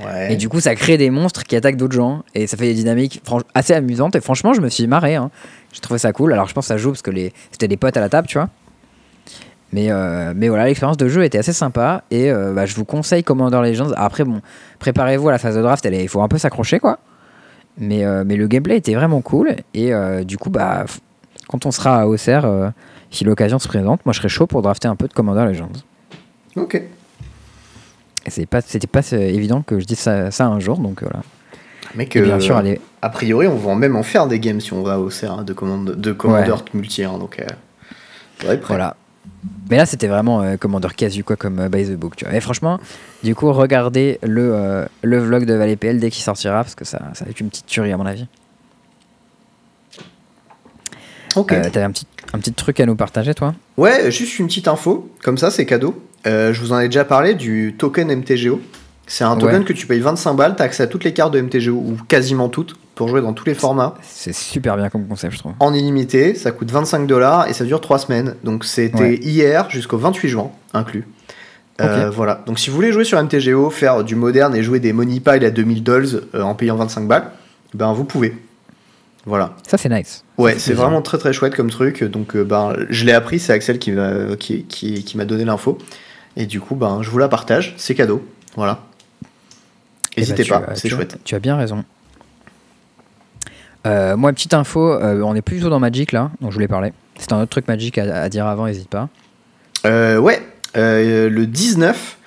Ouais. 0.05 0.33
Et 0.33 0.37
du 0.37 0.49
coup, 0.49 0.61
ça 0.61 0.75
crée 0.75 0.97
des 0.99 1.11
monstres 1.11 1.45
qui 1.45 1.57
attaquent 1.57 1.77
d'autres 1.77 1.95
gens. 1.95 2.25
Et 2.35 2.47
ça 2.47 2.57
fait 2.57 2.67
des 2.67 2.75
dynamiques 2.75 3.23
assez 3.55 3.73
amusantes. 3.75 4.17
Et 4.17 4.21
franchement, 4.21 4.53
je 4.53 4.61
me 4.61 4.69
suis 4.69 4.87
marré. 4.87 5.15
Hein. 5.15 5.31
J'ai 5.73 5.81
trouvé 5.81 5.99
ça 5.99 6.13
cool. 6.13 6.33
Alors, 6.33 6.49
je 6.49 6.55
pense 6.55 6.65
que 6.65 6.69
ça 6.69 6.77
joue 6.77 6.91
parce 6.91 7.03
que 7.03 7.11
les... 7.11 7.33
c'était 7.53 7.69
des 7.69 7.77
potes 7.77 7.97
à 7.97 8.01
la 8.01 8.09
table, 8.09 8.27
tu 8.27 8.39
vois. 8.39 8.49
Mais, 9.73 9.91
euh, 9.91 10.33
mais 10.35 10.49
voilà, 10.49 10.67
l'expérience 10.67 10.97
de 10.97 11.09
jeu 11.09 11.25
était 11.25 11.39
assez 11.39 11.53
sympa. 11.53 12.03
Et 12.11 12.31
euh, 12.31 12.53
bah, 12.53 12.67
je 12.67 12.75
vous 12.75 12.85
conseille 12.85 13.23
Commander 13.23 13.61
Legends. 13.63 13.93
Après, 13.97 14.25
bon, 14.25 14.41
préparez-vous 14.79 15.29
à 15.29 15.33
la 15.33 15.39
phase 15.39 15.57
de 15.57 15.63
draft. 15.63 15.87
Il 15.91 16.09
faut 16.09 16.23
un 16.23 16.29
peu 16.29 16.39
s'accrocher, 16.39 16.79
quoi. 16.79 16.99
Mais, 17.79 18.05
euh, 18.05 18.25
mais 18.27 18.37
le 18.37 18.47
gameplay 18.47 18.77
était 18.79 18.95
vraiment 18.95 19.21
cool. 19.21 19.57
Et 19.75 19.93
euh, 19.93 20.25
du 20.25 20.39
coup, 20.39 20.51
bah, 20.51 20.87
quand 21.49 21.67
on 21.67 21.71
sera 21.71 22.01
à 22.01 22.07
Auxerre, 22.07 22.45
euh, 22.45 22.71
si 23.11 23.25
l'occasion 23.25 23.59
se 23.59 23.69
présente, 23.69 24.05
moi, 24.07 24.13
je 24.13 24.19
serais 24.19 24.29
chaud 24.29 24.47
pour 24.47 24.63
drafter 24.63 24.89
un 24.89 24.97
peu 24.97 25.09
de 25.09 25.13
Commander 25.13 25.45
Legends. 25.45 25.73
Ok. 26.57 26.81
Pas, 28.49 28.61
c'était 28.61 28.87
pas 28.87 29.01
euh, 29.13 29.19
évident 29.19 29.63
que 29.63 29.79
je 29.81 29.85
dise 29.85 29.99
ça, 29.99 30.31
ça 30.31 30.47
un 30.47 30.61
jour. 30.61 30.79
Donc 30.79 31.03
voilà. 31.03 31.23
Mec, 31.95 32.15
Et 32.17 32.21
bien 32.21 32.41
sûr, 32.41 32.63
a 33.01 33.09
priori, 33.09 33.47
on 33.47 33.57
va 33.57 33.75
même 33.75 33.97
en 33.97 34.03
faire 34.03 34.27
des 34.27 34.41
games 34.41 34.61
si 34.61 34.73
on 34.73 34.83
va 34.83 34.99
au 34.99 35.09
CERN 35.11 35.45
de, 35.45 35.53
commande, 35.53 35.93
de 35.93 36.13
Commander 36.13 36.57
multi. 36.75 37.05
hein, 37.05 37.19
donc, 37.19 37.41
euh. 37.41 38.57
Voilà. 38.67 38.97
Mais 39.71 39.77
là, 39.77 39.87
c'était 39.87 40.09
vraiment 40.09 40.43
euh, 40.43 40.57
Commander 40.57 40.89
casu, 40.97 41.25
quoi, 41.25 41.37
comme 41.37 41.59
euh, 41.59 41.69
by 41.69 41.85
the 41.85 41.93
book. 41.97 42.17
Tu 42.17 42.25
vois. 42.25 42.35
Et 42.35 42.41
franchement, 42.41 42.79
du 43.23 43.35
coup, 43.35 43.53
regardez 43.53 44.19
le, 44.23 44.55
euh, 44.55 44.85
le 45.03 45.19
vlog 45.19 45.45
de 45.45 45.55
Valet 45.55 45.77
PL 45.77 45.99
dès 45.99 46.11
qu'il 46.11 46.23
sortira, 46.23 46.63
parce 46.63 46.75
que 46.75 46.85
ça, 46.85 47.01
ça 47.15 47.25
va 47.25 47.31
être 47.31 47.41
une 47.41 47.49
petite 47.49 47.67
tuerie, 47.67 47.93
à 47.93 47.97
mon 47.97 48.07
avis. 48.07 48.27
Ok. 51.35 51.49
T'avais 51.49 51.83
un 51.83 51.91
petit, 51.91 52.07
un 52.33 52.39
petit 52.39 52.53
truc 52.53 52.81
à 52.81 52.87
nous 52.87 52.97
partager, 52.97 53.35
toi? 53.35 53.55
Ouais, 53.77 54.11
juste 54.11 54.39
une 54.39 54.47
petite 54.47 54.69
info, 54.69 55.11
comme 55.23 55.37
ça 55.39 55.51
c'est 55.51 55.67
cadeau. 55.67 56.01
Euh, 56.27 56.53
je 56.53 56.61
vous 56.61 56.73
en 56.73 56.79
ai 56.81 56.87
déjà 56.87 57.05
parlé 57.05 57.35
du 57.35 57.75
token 57.79 58.09
MTGO. 58.15 58.61
C'est 59.07 59.23
un 59.25 59.37
token 59.37 59.59
Ouais. 59.61 59.65
que 59.65 59.73
tu 59.73 59.87
payes 59.87 60.01
25 60.01 60.35
balles, 60.35 60.55
t'as 60.57 60.65
accès 60.65 60.83
à 60.83 60.87
toutes 60.89 61.05
les 61.05 61.13
cartes 61.13 61.33
de 61.33 61.41
MTGO, 61.41 61.71
ou 61.73 61.97
quasiment 62.09 62.49
toutes, 62.49 62.75
pour 62.97 63.07
jouer 63.09 63.21
dans 63.21 63.33
tous 63.33 63.45
les 63.45 63.55
formats. 63.55 63.95
C'est 64.03 64.35
super 64.35 64.77
bien 64.77 64.89
comme 64.89 65.07
concept, 65.07 65.35
je 65.35 65.39
trouve. 65.39 65.53
En 65.61 65.73
illimité, 65.73 66.35
ça 66.35 66.51
coûte 66.51 66.73
25 66.73 67.07
dollars 67.07 67.47
et 67.49 67.53
ça 67.53 67.65
dure 67.65 67.81
3 67.81 67.99
semaines. 68.01 68.35
Donc 68.43 68.65
c'était 68.65 68.99
Ouais. 68.99 69.15
hier 69.23 69.71
jusqu'au 69.71 69.99
28 69.99 70.29
juin, 70.29 70.51
inclus. 70.75 71.07
Euh, 71.81 72.11
voilà. 72.11 72.43
Donc 72.47 72.59
si 72.59 72.71
vous 72.71 72.75
voulez 72.77 72.91
jouer 72.91 73.05
sur 73.05 73.23
MTGO, 73.23 73.71
faire 73.71 74.03
du 74.03 74.17
moderne 74.17 74.57
et 74.57 74.63
jouer 74.63 74.81
des 74.81 74.93
money 74.93 75.21
piles 75.21 75.45
à 75.45 75.51
2000 75.51 75.83
dollars 75.85 76.09
euh, 76.35 76.43
en 76.43 76.55
payant 76.55 76.75
25 76.75 77.07
balles, 77.07 77.31
ben 77.75 77.93
vous 77.93 78.05
pouvez. 78.05 78.35
Voilà. 79.27 79.55
Ça, 79.69 79.77
c'est 79.77 79.89
nice. 79.89 80.25
Ouais, 80.39 80.55
c'est 80.59 80.73
vraiment 80.73 81.03
très 81.03 81.19
très 81.19 81.33
chouette 81.33 81.55
comme 81.55 81.69
truc. 81.71 82.03
Donc 82.03 82.35
euh, 82.35 82.45
ben 82.45 82.75
je 82.89 83.05
l'ai 83.05 83.13
appris, 83.13 83.39
c'est 83.39 83.53
Axel 83.53 83.79
qui 83.79 83.93
m'a 83.93 84.35
qui, 84.39 84.65
qui, 84.65 85.05
qui 85.05 85.17
m'a 85.17 85.25
donné 85.27 85.45
l'info. 85.45 85.79
Et 86.37 86.47
du 86.47 86.61
coup, 86.61 86.75
ben 86.75 87.01
je 87.03 87.11
vous 87.11 87.19
la 87.19 87.29
partage, 87.29 87.75
c'est 87.77 87.95
cadeau. 87.95 88.27
Voilà. 88.57 88.81
Eh 89.23 89.27
ben, 89.27 90.21
N'hésitez 90.23 90.45
pas, 90.45 90.63
as- 90.69 90.77
c'est 90.77 90.89
chouette. 90.89 91.19
Tu 91.25 91.35
as 91.35 91.39
bien 91.39 91.57
raison. 91.57 91.85
Euh, 93.87 94.17
moi, 94.17 94.33
petite 94.33 94.55
info, 94.55 94.93
euh, 94.93 95.21
on 95.23 95.35
est 95.35 95.43
plus 95.43 95.57
du 95.57 95.63
tout 95.63 95.71
dans 95.71 95.79
Magic 95.79 96.13
là, 96.13 96.31
dont 96.41 96.51
je 96.51 96.55
voulais 96.55 96.69
parler. 96.69 96.93
C'est 97.19 97.33
un 97.33 97.41
autre 97.41 97.51
truc 97.51 97.69
Magic 97.69 97.99
à, 97.99 98.23
à 98.23 98.29
dire 98.29 98.47
avant, 98.47 98.67
n'hésite 98.67 98.89
pas. 98.89 99.09
Euh, 99.87 100.19
ouais, 100.19 100.43
le 100.75 101.45
19. 101.45 102.19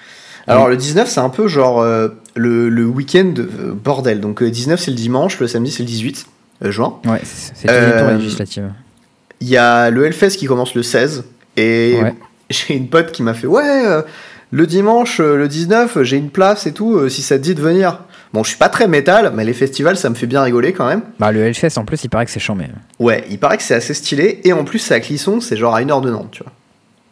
Alors 0.47 0.65
Oui. 0.65 0.71
le 0.71 0.77
19 0.77 1.07
c'est 1.07 1.19
un 1.19 1.29
peu 1.29 1.47
genre 1.47 1.83
le, 1.83 2.69
le 2.69 2.85
week-end 2.85 3.33
bordel. 3.73 4.19
Donc 4.21 4.41
le 4.41 4.49
19 4.49 4.79
c'est 4.79 4.89
le 4.89 4.97
dimanche, 4.97 5.39
le 5.39 5.47
samedi 5.47 5.69
c'est 5.71 5.83
le 5.83 5.87
18 5.87 6.25
euh, 6.63 6.71
juin. 6.71 6.99
Ouais, 7.05 7.19
c'est 7.23 7.67
le 7.69 8.17
législative. 8.17 8.71
Il 9.41 9.47
y 9.49 9.57
a 9.57 9.89
le 9.91 10.05
Hellfest 10.05 10.31
qui 10.37 10.47
commence 10.47 10.73
le 10.73 10.81
16 10.81 11.25
et 11.57 11.99
Ouais. 12.01 12.15
j'ai 12.67 12.75
une 12.75 12.89
pote 12.89 13.11
qui 13.11 13.23
m'a 13.23 13.33
fait 13.33 13.47
ouais 13.47 13.85
euh, 13.85 14.01
le 14.51 14.65
dimanche 14.67 15.19
euh, 15.19 15.35
le 15.35 15.47
19 15.47 15.97
euh, 15.97 16.03
j'ai 16.03 16.17
une 16.17 16.29
place 16.29 16.65
et 16.67 16.73
tout 16.73 16.95
euh, 16.95 17.09
si 17.09 17.21
ça 17.21 17.37
te 17.37 17.43
dit 17.43 17.55
de 17.55 17.61
venir. 17.61 17.99
Bon 18.33 18.43
je 18.43 18.49
suis 18.49 18.57
pas 18.57 18.69
très 18.69 18.87
métal 18.87 19.31
mais 19.35 19.43
les 19.45 19.53
festivals 19.53 19.97
ça 19.97 20.09
me 20.09 20.15
fait 20.15 20.27
bien 20.27 20.41
rigoler 20.41 20.73
quand 20.73 20.87
même. 20.87 21.01
Bah, 21.19 21.31
le 21.31 21.41
Hellfest, 21.41 21.77
en 21.77 21.85
plus, 21.85 22.03
il 22.03 22.09
paraît 22.09 22.25
que 22.25 22.31
c'est 22.31 22.39
chambé. 22.39 22.65
Ouais 22.99 23.23
il 23.29 23.39
paraît 23.39 23.57
que 23.57 23.63
c'est 23.63 23.75
assez 23.75 23.93
stylé 23.93 24.41
et 24.43 24.53
en 24.53 24.63
plus 24.63 24.79
c'est 24.79 24.93
à 24.93 24.99
Clisson 24.99 25.39
c'est 25.41 25.57
genre 25.57 25.75
à 25.75 25.81
une 25.81 25.91
heure 25.91 26.01
de 26.01 26.11
Nantes 26.11 26.31
tu 26.31 26.43
vois. 26.43 26.53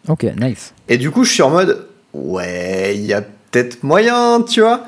Ok, 0.09 0.25
nice. 0.39 0.73
Et 0.87 0.97
du 0.97 1.11
coup 1.11 1.23
je 1.23 1.31
suis 1.31 1.43
en 1.43 1.49
mode 1.49 1.85
ouais 2.13 2.93
il 2.95 3.05
y 3.05 3.13
a 3.13 3.21
peut-être 3.21 3.83
moyen 3.83 4.41
tu 4.41 4.61
vois. 4.61 4.83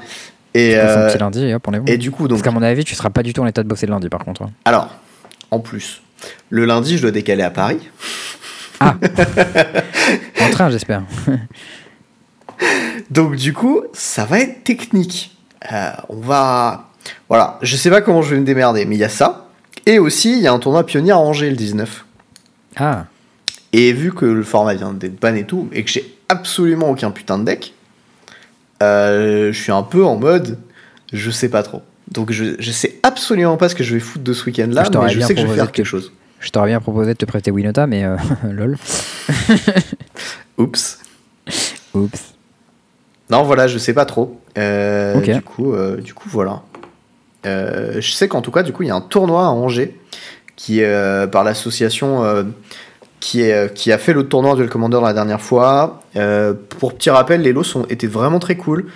Et, 0.54 0.76
un 0.76 0.80
euh, 0.80 1.08
petit 1.08 1.18
lundi 1.20 1.46
et 1.46 1.54
hop, 1.54 1.68
on 1.68 1.74
est 1.74 1.80
bon. 1.80 1.86
et 1.86 1.98
du 1.98 2.12
coup 2.12 2.28
donc 2.28 2.40
Parce 2.40 2.42
qu'à 2.42 2.52
mon 2.60 2.64
avis, 2.64 2.84
tu 2.84 2.96
seras 2.96 3.10
pas 3.10 3.22
du 3.22 3.34
tout 3.34 3.42
en 3.42 3.48
état 3.48 3.62
de 3.62 3.68
bosser 3.68 3.86
le 3.86 3.92
lundi, 3.92 4.10
par 4.10 4.26
contre. 4.26 4.42
hein. 4.44 4.50
Alors, 4.66 4.90
en 5.52 5.60
plus, 5.60 6.02
le 6.50 6.66
lundi, 6.66 6.98
je 6.98 7.04
dois 7.04 7.12
décaler 7.12 7.44
à 7.44 7.52
Paris. 7.52 7.80
En 10.42 10.50
train, 10.52 10.70
j'espère. 10.70 11.04
Donc, 13.10 13.36
du 13.36 13.54
coup, 13.54 13.82
ça 13.94 14.26
va 14.26 14.40
être 14.40 14.64
technique. 14.64 15.38
Euh, 15.72 15.92
on 16.10 16.18
va. 16.18 16.90
Voilà, 17.28 17.58
je 17.62 17.76
sais 17.76 17.90
pas 17.90 18.02
comment 18.02 18.22
je 18.22 18.34
vais 18.36 18.40
me 18.40 18.46
démerder, 18.46 18.86
mais 18.86 18.96
il 18.96 19.00
y 19.00 19.04
a 19.04 19.10
ça. 19.10 19.48
Et 19.86 20.00
aussi, 20.00 20.34
il 20.34 20.40
y 20.40 20.48
a 20.48 20.54
un 20.54 20.60
tournoi 20.60 20.86
pionnier 20.86 21.12
à 21.12 21.18
Angers 21.18 21.50
le 21.50 21.56
19. 21.56 22.06
Ah, 22.76 23.06
Et 23.74 23.94
vu 23.94 24.14
que 24.14 24.26
le 24.26 24.44
format 24.44 24.76
vient 24.76 24.94
d'être 24.94 25.20
ban 25.20 25.36
et 25.36 25.46
tout, 25.46 25.70
et 25.72 25.84
que 25.84 25.90
j'ai 25.90 26.18
absolument 26.30 26.90
aucun 26.90 27.12
putain 27.12 27.40
de 27.40 27.46
deck, 27.46 27.74
euh, 28.84 29.52
je 29.52 29.60
suis 29.60 29.72
un 29.72 29.84
peu 29.84 30.06
en 30.06 30.18
mode. 30.18 30.60
Je 31.12 31.32
sais 31.32 31.50
pas 31.50 31.64
trop. 31.64 31.82
Donc, 32.12 32.32
je, 32.32 32.56
je 32.60 32.72
sais 32.72 33.00
absolument 33.04 33.58
pas 33.58 33.70
ce 33.70 33.76
que 33.76 33.84
je 33.84 33.94
vais 33.94 34.00
foutre 34.00 34.24
de 34.24 34.34
ce 34.34 34.46
week-end-là, 34.46 34.84
Je 34.86 34.90
t'aurais 34.90 35.08
mais 35.08 35.14
je 35.14 35.22
sais 35.22 35.34
que 35.34 35.42
je 35.42 35.48
vais 35.48 35.56
faire 35.56 35.72
quelque 35.72 35.86
chose. 35.86 36.12
Je 36.40 36.50
t'aurais 36.52 36.68
bien 36.68 36.80
proposé 36.80 37.14
de 37.14 37.18
te 37.18 37.26
prêter 37.26 37.52
Winota, 37.52 37.88
mais 37.88 38.04
euh, 38.06 38.16
lol. 38.52 38.78
Oups. 40.58 41.00
Oups. 41.94 42.34
Non, 43.30 43.44
voilà, 43.44 43.68
je 43.68 43.78
sais 43.78 43.94
pas 43.94 44.06
trop. 44.06 44.40
Euh. 44.58 45.20
Du 45.20 45.42
coup, 45.42 45.74
euh, 45.74 45.98
du 45.98 46.14
coup, 46.14 46.30
voilà. 46.30 46.62
Euh, 47.46 48.02
je 48.02 48.12
sais 48.12 48.28
qu'en 48.28 48.42
tout 48.42 48.52
cas, 48.52 48.64
du 48.64 48.74
coup, 48.74 48.84
il 48.84 48.88
y 48.88 48.92
a 48.92 48.96
un 48.96 49.02
tournoi 49.02 49.46
à 49.46 49.50
Angers 49.50 49.96
qui 50.56 50.82
est 50.82 51.28
par 51.32 51.46
l'association 51.46 52.46
qui, 53.22 53.42
est, 53.42 53.74
qui 53.74 53.94
a 53.94 53.98
fait 53.98 54.12
le 54.12 54.28
tournoi 54.28 54.56
Duel 54.56 54.68
Commander 54.68 55.00
la 55.02 55.14
dernière 55.14 55.40
fois. 55.40 56.02
Pour 56.80 56.96
petit 56.96 57.10
rappel, 57.10 57.42
les 57.42 57.54
lots 57.54 57.64
sont, 57.64 57.86
étaient 57.86 58.08
vraiment 58.08 58.40
très 58.40 58.58
cool. 58.58 58.88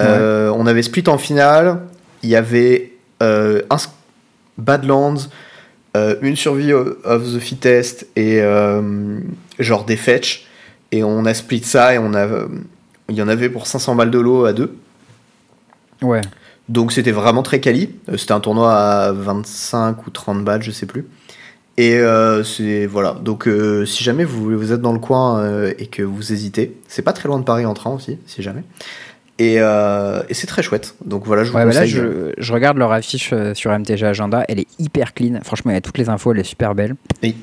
On 0.00 0.66
avait 0.66 0.82
split 0.82 1.04
en 1.06 1.16
finale. 1.16 1.80
Il 2.22 2.28
y 2.28 2.36
avait 2.36 2.92
Badlands, 4.58 5.14
euh, 5.96 6.16
une 6.22 6.36
survie 6.36 6.72
of 6.72 7.34
the 7.34 7.38
fittest 7.38 8.06
et 8.16 8.40
euh, 8.40 9.20
genre 9.58 9.84
des 9.84 9.96
fetch. 9.96 10.46
Et 10.90 11.04
on 11.04 11.24
a 11.26 11.34
split 11.34 11.64
ça 11.64 11.94
et 11.94 11.98
on 11.98 12.14
a, 12.14 12.26
il 13.08 13.14
y 13.14 13.22
en 13.22 13.28
avait 13.28 13.50
pour 13.50 13.66
500 13.66 13.94
balles 13.94 14.10
de 14.10 14.18
lot 14.18 14.44
à 14.44 14.52
deux. 14.52 14.74
Ouais. 16.02 16.20
Donc 16.68 16.92
c'était 16.92 17.12
vraiment 17.12 17.42
très 17.42 17.60
quali. 17.60 17.90
Euh, 18.08 18.16
C'était 18.16 18.32
un 18.32 18.40
tournoi 18.40 18.74
à 18.74 19.12
25 19.12 20.06
ou 20.06 20.10
30 20.10 20.44
balles, 20.44 20.62
je 20.62 20.70
sais 20.70 20.86
plus. 20.86 21.06
Et 21.78 21.96
euh, 21.96 22.42
c'est 22.42 22.86
voilà. 22.86 23.12
Donc 23.12 23.46
euh, 23.46 23.86
si 23.86 24.02
jamais 24.02 24.24
vous, 24.24 24.58
vous 24.58 24.72
êtes 24.72 24.80
dans 24.80 24.92
le 24.92 24.98
coin 24.98 25.40
euh, 25.40 25.72
et 25.78 25.86
que 25.86 26.02
vous 26.02 26.32
hésitez, 26.32 26.76
c'est 26.88 27.02
pas 27.02 27.12
très 27.12 27.28
loin 27.28 27.38
de 27.38 27.44
Paris 27.44 27.66
en 27.66 27.74
train 27.74 27.90
aussi, 27.90 28.18
si 28.26 28.42
jamais. 28.42 28.64
Et, 29.38 29.56
euh, 29.60 30.22
et 30.28 30.34
c'est 30.34 30.46
très 30.48 30.62
chouette. 30.62 30.94
Donc 31.04 31.24
voilà, 31.24 31.44
je 31.44 31.50
vous 31.50 31.56
Ouais, 31.56 31.64
bah 31.64 31.72
là, 31.72 31.86
je, 31.86 32.32
je 32.36 32.52
regarde 32.52 32.76
leur 32.76 32.90
affiche 32.92 33.30
euh, 33.32 33.54
sur 33.54 33.70
MTG 33.76 34.04
Agenda. 34.04 34.44
Elle 34.48 34.58
est 34.58 34.66
hyper 34.80 35.14
clean. 35.14 35.38
Franchement, 35.44 35.70
il 35.70 35.74
y 35.74 35.78
a 35.78 35.80
toutes 35.80 35.98
les 35.98 36.08
infos. 36.08 36.32
Elle 36.32 36.40
est 36.40 36.44
super 36.44 36.74
belle. 36.74 36.96
Ils 37.22 37.34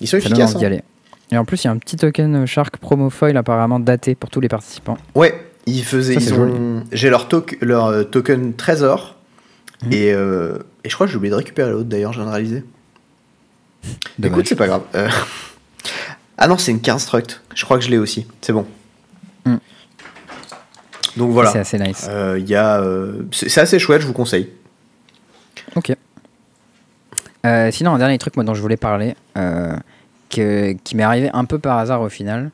sont 0.00 0.06
Ça 0.06 0.18
efficaces. 0.18 0.56
hein. 0.56 0.62
aller. 0.64 0.82
Et 1.30 1.38
en 1.38 1.44
plus, 1.44 1.62
il 1.62 1.66
y 1.66 1.68
a 1.68 1.70
un 1.72 1.78
petit 1.78 1.96
token 1.96 2.44
Shark 2.46 2.76
promo 2.78 3.08
foil 3.10 3.36
apparemment 3.36 3.78
daté 3.80 4.14
pour 4.14 4.30
tous 4.30 4.40
les 4.40 4.48
participants. 4.48 4.98
Ouais, 5.14 5.34
ils 5.66 5.84
faisaient. 5.84 6.32
Ont. 6.32 6.84
J'ai 6.92 7.08
leur, 7.10 7.26
euh, 7.86 8.02
token 8.04 8.54
Trésor. 8.54 9.16
Mhm. 9.84 9.92
Et, 9.92 10.12
euh, 10.12 10.58
et 10.84 10.88
je 10.88 10.94
crois 10.94 11.06
que 11.06 11.12
j'ai 11.12 11.16
oublié 11.16 11.30
de 11.30 11.36
récupérer 11.36 11.70
l'autre 11.70 11.88
d'ailleurs, 11.88 12.12
je 12.12 12.18
viens 12.18 12.26
de 12.26 12.32
réaliser. 12.32 12.64
Dommage. 14.18 14.32
Écoute, 14.38 14.48
c'est 14.48 14.56
pas 14.56 14.66
grave. 14.66 14.82
Euh, 14.94 15.08
Ah 16.36 16.48
non, 16.48 16.58
c'est 16.58 16.72
une 16.72 16.82
Construct. 16.82 17.42
Je 17.54 17.64
crois 17.64 17.78
que 17.78 17.84
je 17.84 17.90
l'ai 17.90 17.98
aussi. 17.98 18.26
C'est 18.40 18.52
bon. 18.52 18.66
Mm. 19.46 19.56
Donc 21.16 21.30
voilà. 21.30 21.50
C'est 21.50 21.58
assez 21.60 21.78
nice. 21.78 22.06
Euh, 22.08 22.38
il 22.44 22.54
euh, 22.54 23.22
c'est 23.32 23.60
assez 23.60 23.78
chouette, 23.78 24.00
je 24.02 24.06
vous 24.06 24.12
conseille. 24.12 24.50
Ok. 25.76 25.94
Euh, 27.46 27.70
sinon, 27.70 27.94
un 27.94 27.98
dernier 27.98 28.18
truc 28.18 28.36
moi, 28.36 28.44
dont 28.44 28.54
je 28.54 28.62
voulais 28.62 28.76
parler, 28.76 29.14
euh, 29.36 29.76
que- 30.30 30.72
qui 30.84 30.96
m'est 30.96 31.02
arrivé 31.02 31.30
un 31.32 31.44
peu 31.44 31.58
par 31.58 31.78
hasard 31.78 32.00
au 32.00 32.08
final, 32.08 32.50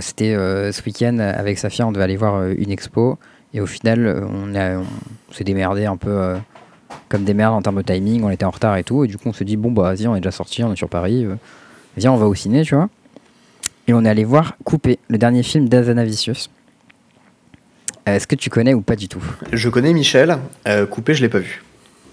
c'était 0.00 0.34
ce 0.34 0.82
week-end 0.86 1.18
avec 1.18 1.58
Safia, 1.58 1.86
on 1.86 1.92
devait 1.92 2.04
aller 2.04 2.16
voir 2.16 2.46
une 2.46 2.70
expo, 2.70 3.18
et 3.52 3.60
au 3.60 3.66
final, 3.66 4.26
on, 4.32 4.54
a- 4.54 4.78
on 4.78 5.32
s'est 5.32 5.44
démerdé 5.44 5.84
un 5.84 5.98
peu 5.98 6.36
comme 7.10 7.24
des 7.24 7.34
merdes 7.34 7.52
en 7.54 7.60
termes 7.60 7.76
de 7.76 7.82
timing, 7.82 8.22
on 8.24 8.30
était 8.30 8.46
en 8.46 8.50
retard 8.50 8.78
et 8.78 8.84
tout, 8.84 9.04
et 9.04 9.08
du 9.08 9.18
coup 9.18 9.28
on 9.28 9.34
se 9.34 9.44
dit, 9.44 9.58
bon 9.58 9.70
bah 9.70 9.82
vas-y, 9.82 10.06
on 10.06 10.16
est 10.16 10.20
déjà 10.20 10.30
sorti, 10.30 10.64
on 10.64 10.72
est 10.72 10.76
sur 10.76 10.88
Paris, 10.88 11.26
viens, 11.98 12.12
on 12.12 12.16
va 12.16 12.26
au 12.26 12.34
ciné, 12.34 12.62
tu 12.62 12.74
vois. 12.76 12.88
Et 13.88 13.92
on 13.92 14.04
est 14.06 14.08
allé 14.08 14.24
voir 14.24 14.56
Coupé, 14.64 14.98
le 15.08 15.18
dernier 15.18 15.42
film 15.42 15.68
d'Azanavicius. 15.68 16.48
Est-ce 18.14 18.26
que 18.26 18.34
tu 18.36 18.50
connais 18.50 18.74
ou 18.74 18.80
pas 18.80 18.96
du 18.96 19.08
tout 19.08 19.22
Je 19.52 19.68
connais 19.68 19.92
Michel. 19.92 20.38
Euh, 20.66 20.86
coupé, 20.86 21.14
je 21.14 21.22
l'ai 21.22 21.28
pas 21.28 21.38
vu. 21.38 21.62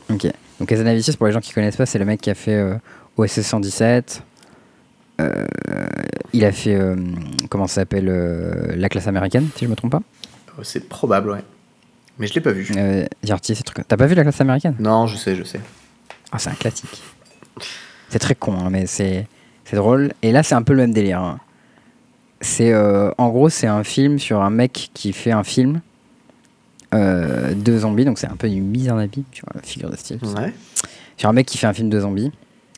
Ok. 0.09 0.27
Donc 0.59 0.71
Azanavicius, 0.71 1.15
pour 1.15 1.27
les 1.27 1.33
gens 1.33 1.39
qui 1.41 1.53
connaissent 1.53 1.75
pas, 1.77 1.85
c'est 1.85 1.99
le 1.99 2.05
mec 2.05 2.21
qui 2.21 2.29
a 2.29 2.35
fait 2.35 2.53
euh, 2.53 2.75
OSS 3.17 3.41
117. 3.41 4.23
Euh, 5.21 5.45
il 6.33 6.43
a 6.45 6.51
fait, 6.51 6.75
euh, 6.75 6.95
comment 7.49 7.67
ça 7.67 7.75
s'appelle, 7.81 8.07
euh, 8.09 8.73
La 8.75 8.89
classe 8.89 9.07
américaine, 9.07 9.47
si 9.55 9.65
je 9.65 9.69
me 9.69 9.75
trompe 9.75 9.91
pas. 9.91 10.01
C'est 10.63 10.87
probable, 10.87 11.31
ouais. 11.31 11.43
Mais 12.19 12.27
je 12.27 12.33
l'ai 12.33 12.41
pas 12.41 12.51
vu. 12.51 12.69
Euh, 12.77 13.05
Dirty, 13.23 13.55
ces 13.55 13.63
trucs. 13.63 13.85
T'as 13.87 13.97
pas 13.97 14.05
vu 14.05 14.15
La 14.15 14.23
classe 14.23 14.39
américaine? 14.41 14.75
Non, 14.79 15.07
je 15.07 15.17
sais, 15.17 15.35
je 15.35 15.43
sais. 15.43 15.59
Ah, 16.31 16.39
c'est 16.39 16.49
un 16.49 16.53
classique. 16.55 17.01
C'est 18.09 18.19
très 18.19 18.35
con, 18.35 18.53
hein, 18.57 18.69
mais 18.69 18.85
c'est 18.85 19.27
c'est 19.65 19.75
drôle. 19.75 20.13
Et 20.21 20.31
là, 20.31 20.43
c'est 20.43 20.55
un 20.55 20.61
peu 20.61 20.73
le 20.73 20.79
même 20.79 20.93
délire. 20.93 21.19
hein. 21.21 21.39
C'est 22.41 22.73
euh, 22.73 23.09
en 23.17 23.29
gros, 23.29 23.49
c'est 23.49 23.67
un 23.67 23.83
film 23.83 24.19
sur 24.19 24.41
un 24.41 24.49
mec 24.49 24.91
qui 24.93 25.13
fait 25.13 25.31
un 25.31 25.43
film 25.43 25.81
euh, 26.93 27.53
de 27.53 27.77
zombies. 27.77 28.05
Donc 28.05 28.19
c'est 28.19 28.27
un 28.27 28.35
peu 28.35 28.47
une 28.47 28.65
mise 28.67 28.89
en 28.91 28.97
habit, 28.97 29.23
tu 29.31 29.41
vois, 29.41 29.61
figure 29.63 29.89
de 29.89 29.95
style. 29.95 30.19
Ouais. 30.37 30.53
sur 31.17 31.29
un 31.29 31.33
mec 31.33 31.45
qui 31.47 31.57
fait 31.57 31.67
un 31.67 31.73
film 31.73 31.89
de 31.89 31.99
zombies. 31.99 32.31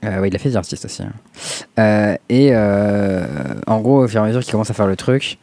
Euh, 0.05 0.21
ouais, 0.21 0.27
il 0.29 0.35
a 0.35 0.39
fait 0.39 0.51
The 0.51 0.55
Artist 0.57 0.85
aussi. 0.85 1.01
hein. 1.03 1.11
Euh, 1.79 2.15
et 2.29 2.55
en 2.55 3.79
gros, 3.81 4.03
au 4.03 4.07
fur 4.07 4.21
et 4.21 4.23
à 4.23 4.27
mesure 4.27 4.41
qu'il 4.43 4.51
commence 4.51 4.69
à 4.69 4.73
faire 4.73 4.87
le 4.87 4.95
truc, 4.95 5.37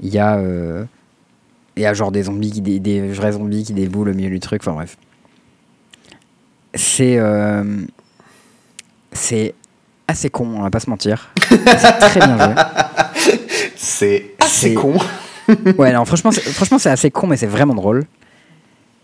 il 0.00 0.08
y 0.08 0.18
a, 0.18 0.40
il 1.76 1.82
y 1.82 1.86
a 1.86 1.94
genre 1.94 2.10
des 2.10 2.22
zombies, 2.24 2.50
qui, 2.50 2.60
des, 2.62 2.80
des 2.80 3.08
vrais 3.12 3.32
zombies 3.32 3.64
qui 3.64 3.74
déboulent 3.74 4.08
au 4.08 4.14
milieu 4.14 4.30
du 4.30 4.40
truc. 4.40 4.62
Enfin 4.62 4.72
bref. 4.72 4.96
C'est 6.74 7.20
c'est 9.12 9.54
assez 10.08 10.30
con, 10.30 10.46
on 10.56 10.62
va 10.62 10.70
pas 10.70 10.80
se 10.80 10.88
mentir. 10.90 11.30
c'est 11.48 11.98
très 11.98 12.20
bien 12.20 12.38
joué. 12.38 12.54
C'est 14.00 14.30
assez 14.38 14.72
con. 14.74 14.94
Ouais, 15.78 15.92
non, 15.92 16.04
franchement, 16.04 16.30
c'est- 16.30 16.42
franchement, 16.52 16.78
c'est 16.78 16.90
assez 16.90 17.10
con, 17.10 17.26
mais 17.26 17.36
c'est 17.36 17.46
vraiment 17.48 17.74
drôle. 17.74 18.04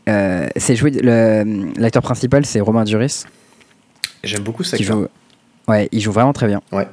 Euh, 0.08 0.46
c'est 0.56 0.76
joué. 0.76 0.90
le- 0.90 1.72
L'acteur 1.78 2.02
principal, 2.02 2.46
c'est 2.46 2.60
Romain 2.60 2.84
Duris. 2.84 3.24
J'aime 4.24 4.42
beaucoup 4.42 4.62
ça. 4.64 4.76
joue. 4.76 5.06
Ouais, 5.68 5.88
il 5.92 6.00
joue 6.00 6.12
vraiment 6.12 6.32
très 6.32 6.46
bien. 6.46 6.62
Ouais. 6.72 6.86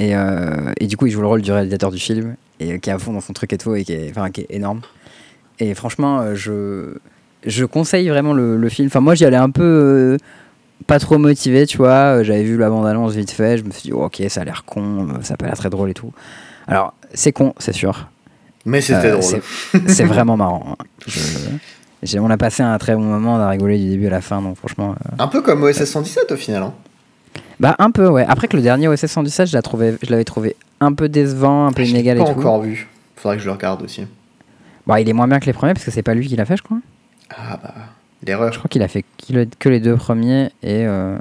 Et, 0.00 0.16
euh, 0.16 0.72
et 0.80 0.86
du 0.88 0.96
coup, 0.96 1.06
il 1.06 1.12
joue 1.12 1.20
le 1.20 1.28
rôle 1.28 1.40
du 1.42 1.52
réalisateur 1.52 1.90
du 1.92 1.98
film 1.98 2.34
et 2.58 2.72
euh, 2.72 2.78
qui 2.78 2.90
est 2.90 2.92
à 2.92 2.98
fond 2.98 3.12
dans 3.12 3.20
son 3.20 3.32
truc 3.32 3.52
et 3.52 3.58
tout 3.58 3.74
et 3.76 3.84
qui 3.84 3.92
est, 3.92 4.10
enfin, 4.10 4.30
qui 4.30 4.40
est 4.42 4.46
énorme. 4.50 4.80
Et 5.60 5.74
franchement, 5.74 6.34
je, 6.34 6.96
je 7.46 7.64
conseille 7.64 8.08
vraiment 8.08 8.32
le, 8.32 8.56
le 8.56 8.68
film. 8.68 8.88
Enfin, 8.88 9.00
moi, 9.00 9.14
j'y 9.14 9.24
allais 9.24 9.36
un 9.36 9.50
peu 9.50 9.62
euh, 9.62 10.16
pas 10.88 10.98
trop 10.98 11.18
motivé, 11.18 11.66
tu 11.66 11.76
vois. 11.76 12.24
J'avais 12.24 12.42
vu 12.42 12.56
la 12.58 12.68
bande-annonce 12.68 13.14
vite 13.14 13.30
fait. 13.30 13.56
Je 13.58 13.62
me 13.62 13.70
suis 13.70 13.82
dit, 13.82 13.92
oh, 13.92 14.04
ok, 14.06 14.20
ça 14.28 14.40
a 14.40 14.44
l'air 14.44 14.64
con, 14.64 15.06
ça 15.22 15.34
a 15.34 15.36
pas 15.36 15.46
l'air 15.46 15.56
très 15.56 15.70
drôle 15.70 15.90
et 15.90 15.94
tout. 15.94 16.12
Alors, 16.68 16.94
c'est 17.14 17.32
con, 17.32 17.54
c'est 17.58 17.72
sûr. 17.72 18.08
Mais 18.64 18.80
c'était 18.80 19.08
Euh, 19.08 19.18
drôle. 19.18 19.42
c'est- 19.88 20.04
vraiment 20.04 20.36
marrant. 20.36 20.76
hein. 20.78 20.84
Je- 22.02 22.18
on 22.18 22.30
a 22.30 22.36
passé 22.36 22.62
un 22.62 22.76
très 22.78 22.94
bon 22.94 23.02
moment, 23.02 23.34
on 23.34 23.38
a 23.40 23.48
rigolé 23.48 23.78
du 23.78 23.88
début 23.88 24.06
à 24.06 24.10
la 24.10 24.20
fin, 24.20 24.40
donc 24.42 24.56
franchement. 24.56 24.94
euh, 25.06 25.16
Un 25.18 25.28
peu 25.28 25.40
comme 25.42 25.62
OSS 25.62 25.84
117 25.90 26.32
au 26.32 26.36
final. 26.36 26.62
hein. 26.64 26.74
Bah 27.60 27.76
un 27.78 27.90
peu 27.90 28.08
ouais. 28.08 28.24
Après 28.28 28.48
que 28.48 28.56
le 28.56 28.62
dernier 28.62 28.88
OSS 28.88 29.06
117, 29.06 29.46
je 29.46 29.52
je 30.02 30.10
l'avais 30.10 30.24
trouvé 30.24 30.56
un 30.80 30.92
peu 30.92 31.08
décevant, 31.08 31.66
un 31.68 31.72
peu 31.72 31.82
Je 31.82 31.86
l'ai 31.88 31.98
inégal 32.00 32.16
et 32.18 32.20
pas 32.24 32.32
tout. 32.32 32.40
encore 32.40 32.60
vu. 32.62 32.88
Faudrait 33.16 33.36
que 33.36 33.42
je 33.42 33.46
le 33.46 33.52
regarde 33.52 33.82
aussi. 33.82 34.04
Bon, 34.86 34.96
il 34.96 35.08
est 35.08 35.12
moins 35.12 35.28
bien 35.28 35.38
que 35.38 35.46
les 35.46 35.52
premiers 35.52 35.74
parce 35.74 35.84
que 35.84 35.92
c'est 35.92 36.02
pas 36.02 36.14
lui 36.14 36.26
qui 36.26 36.34
l'a 36.34 36.44
fait, 36.44 36.56
je 36.56 36.62
crois. 36.62 36.78
Ah 37.30 37.58
bah, 37.62 37.74
Je 38.22 38.26
l'erreur. 38.26 38.50
crois 38.50 38.68
qu'il 38.68 38.82
a 38.82 38.88
fait 38.88 39.02
que 39.02 39.32
le- 39.32 39.46
que 39.58 39.68
les 39.68 39.78
deux 39.78 39.96
premiers 39.96 40.46
et, 40.62 40.84
euh, 40.86 41.16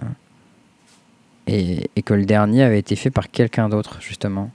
et 1.47 1.89
et 1.95 2.01
que 2.01 2.13
le 2.13 2.25
dernier 2.25 2.63
avait 2.63 2.79
été 2.79 2.95
fait 2.95 3.11
par 3.11 3.29
quelqu'un 3.29 3.69
d'autre 3.69 3.97
justement. 4.01 4.49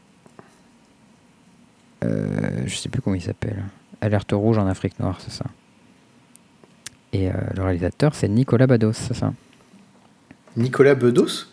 Euh, 2.04 2.62
je 2.66 2.76
sais 2.76 2.88
plus 2.88 3.00
comment 3.00 3.16
il 3.16 3.22
s'appelle. 3.22 3.62
Alerte 4.00 4.32
rouge 4.32 4.58
en 4.58 4.66
Afrique 4.66 4.98
noire, 5.00 5.18
c'est 5.20 5.32
ça. 5.32 5.46
Et 7.12 7.28
euh, 7.28 7.32
le 7.54 7.62
réalisateur, 7.62 8.14
c'est 8.14 8.28
Nicolas 8.28 8.66
Bados, 8.66 8.92
c'est 8.92 9.14
ça. 9.14 9.32
Nicolas 10.56 10.94
Bedos 10.94 11.46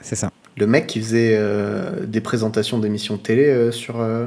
C'est 0.00 0.16
ça. 0.16 0.30
Le 0.56 0.66
mec 0.66 0.86
qui 0.86 1.00
faisait 1.00 1.34
euh, 1.36 2.06
des 2.06 2.20
présentations 2.20 2.78
d'émissions 2.78 3.16
de 3.16 3.20
télé 3.20 3.46
euh, 3.46 3.70
sur. 3.72 4.00
euh, 4.00 4.26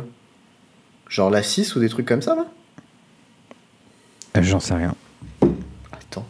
genre 1.09 1.29
la 1.29 1.43
6 1.43 1.75
ou 1.75 1.79
des 1.79 1.89
trucs 1.89 2.07
comme 2.07 2.21
ça 2.23 2.35
là? 2.35 2.45
J'en 4.41 4.59
sais 4.59 4.73
rien. 4.73 4.95
Attends. 5.91 6.25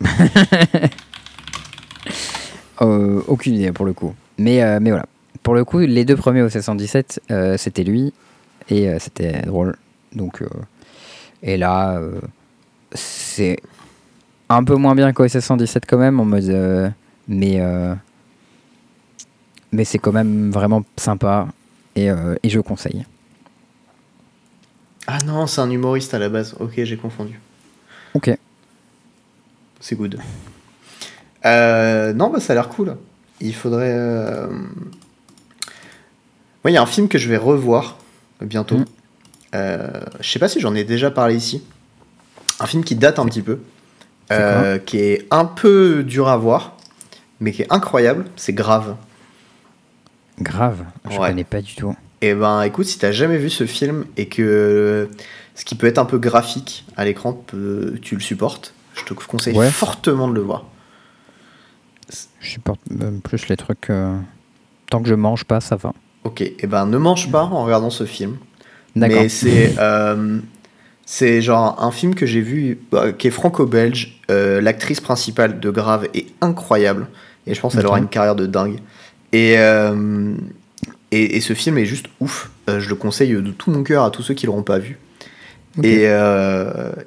Aucune 3.28 3.54
idée 3.54 3.70
pour 3.72 3.86
le 3.86 3.92
coup. 3.92 4.14
Mais, 4.38 4.80
mais 4.80 4.90
voilà. 4.90 5.06
Pour 5.44 5.54
le 5.54 5.64
coup, 5.64 5.78
les 5.78 6.04
deux 6.04 6.16
premiers 6.16 6.42
au 6.42 6.48
717, 6.48 7.22
euh, 7.30 7.56
c'était 7.56 7.84
lui. 7.84 8.12
Et 8.68 8.88
euh, 8.88 8.98
c'était 8.98 9.42
drôle. 9.42 9.76
Donc, 10.12 10.42
euh, 10.42 10.48
et 11.42 11.56
là, 11.56 11.98
euh, 11.98 12.20
c'est 12.92 13.58
un 14.48 14.64
peu 14.64 14.76
moins 14.76 14.94
bien 14.94 15.12
qu'au 15.12 15.26
717 15.26 15.84
quand 15.86 15.98
même, 15.98 16.20
en 16.20 16.24
mode. 16.24 16.92
mais 17.28 17.60
mais 19.72 19.84
c'est 19.84 19.98
quand 19.98 20.12
même 20.12 20.52
vraiment 20.52 20.84
sympa. 20.96 21.48
Et, 21.96 22.08
et 22.42 22.48
je 22.48 22.60
conseille. 22.60 23.04
Ah 25.06 25.18
non, 25.22 25.46
c'est 25.46 25.60
un 25.60 25.70
humoriste 25.70 26.14
à 26.14 26.18
la 26.18 26.28
base. 26.28 26.54
Ok, 26.60 26.74
j'ai 26.76 26.96
confondu. 26.96 27.40
Ok. 28.14 28.36
C'est 29.80 29.96
good. 29.96 30.18
Non, 31.44 32.30
bah 32.30 32.40
ça 32.40 32.52
a 32.52 32.54
l'air 32.54 32.68
cool. 32.68 32.96
Il 33.40 33.54
faudrait. 33.54 33.94
Ouais, 36.64 36.70
il 36.70 36.74
y 36.74 36.76
a 36.76 36.82
un 36.82 36.86
film 36.86 37.08
que 37.08 37.18
je 37.18 37.28
vais 37.28 37.36
revoir 37.36 37.98
bientôt. 38.40 38.78
Mm. 38.78 38.84
Euh, 39.54 39.88
je 40.20 40.28
sais 40.30 40.38
pas 40.38 40.48
si 40.48 40.60
j'en 40.60 40.74
ai 40.74 40.84
déjà 40.84 41.10
parlé 41.10 41.36
ici. 41.36 41.62
Un 42.60 42.66
film 42.66 42.84
qui 42.84 42.96
date 42.96 43.18
un 43.18 43.26
petit 43.26 43.42
peu. 43.42 43.60
Euh, 44.32 44.78
qui 44.78 44.98
est 44.98 45.26
un 45.30 45.44
peu 45.44 46.02
dur 46.02 46.28
à 46.28 46.36
voir. 46.36 46.76
mais 47.40 47.52
qui 47.52 47.62
est 47.62 47.70
incroyable, 47.72 48.24
c'est 48.36 48.52
Grave. 48.54 48.96
Grave, 50.40 50.84
je 51.10 51.18
Ouais. 51.18 51.28
connais 51.28 51.44
pas 51.44 51.60
du 51.60 51.74
tout. 51.74 51.94
Et 52.22 52.32
ben 52.34 52.62
écoute, 52.62 52.86
si 52.86 52.98
t'as 52.98 53.12
jamais 53.12 53.36
vu 53.36 53.50
ce 53.50 53.66
film 53.66 54.06
et 54.16 54.28
que 54.28 55.10
ce 55.54 55.64
qui 55.64 55.74
peut 55.74 55.86
être 55.86 55.98
un 55.98 56.06
peu 56.06 56.18
graphique 56.18 56.86
à 56.96 57.04
l'écran, 57.04 57.44
tu 58.02 58.14
le 58.14 58.20
supportes, 58.20 58.72
je 58.94 59.04
te 59.04 59.12
conseille 59.14 59.54
Ouais. 59.56 59.70
fortement 59.70 60.26
de 60.28 60.32
le 60.34 60.40
voir. 60.40 60.64
Je 62.40 62.48
supporte 62.48 62.80
même 62.90 63.20
plus 63.20 63.48
les 63.48 63.56
trucs. 63.56 63.90
euh, 63.90 64.16
Tant 64.90 65.02
que 65.02 65.08
je 65.08 65.14
mange 65.14 65.44
pas, 65.44 65.60
ça 65.60 65.76
va. 65.76 65.92
Ok, 66.24 66.40
et 66.40 66.66
ben 66.66 66.86
ne 66.86 66.96
mange 66.98 67.30
pas 67.30 67.44
en 67.44 67.64
regardant 67.64 67.90
ce 67.90 68.04
film. 68.04 68.38
D'accord. 68.96 69.22
Mais 69.22 69.28
c'est 69.28 69.74
euh, 69.78 70.38
c'est 71.04 71.42
genre 71.42 71.82
un 71.82 71.90
film 71.90 72.14
que 72.14 72.26
j'ai 72.26 72.40
vu 72.40 72.78
bah, 72.90 73.12
qui 73.12 73.28
est 73.28 73.30
franco-belge. 73.30 74.20
Euh, 74.30 74.60
L'actrice 74.60 75.00
principale 75.00 75.60
de 75.60 75.70
Grave 75.70 76.08
est 76.14 76.26
incroyable 76.40 77.06
et 77.46 77.54
je 77.54 77.60
pense 77.60 77.74
qu'elle 77.74 77.86
aura 77.86 77.98
une 77.98 78.08
carrière 78.08 78.36
de 78.36 78.46
dingue. 78.46 78.78
Et, 79.32 79.56
euh, 79.58 80.34
et, 81.10 81.36
et 81.36 81.40
ce 81.40 81.52
film 81.52 81.76
est 81.76 81.86
juste 81.86 82.06
ouf. 82.20 82.50
Je 82.66 82.88
le 82.88 82.94
conseille 82.94 83.32
de 83.32 83.50
tout 83.50 83.70
mon 83.70 83.82
cœur 83.82 84.04
à 84.04 84.10
tous 84.10 84.22
ceux 84.22 84.32
qui 84.34 84.46
l'auront 84.46 84.62
pas 84.62 84.78
vu. 84.78 84.98
Et, 85.82 86.04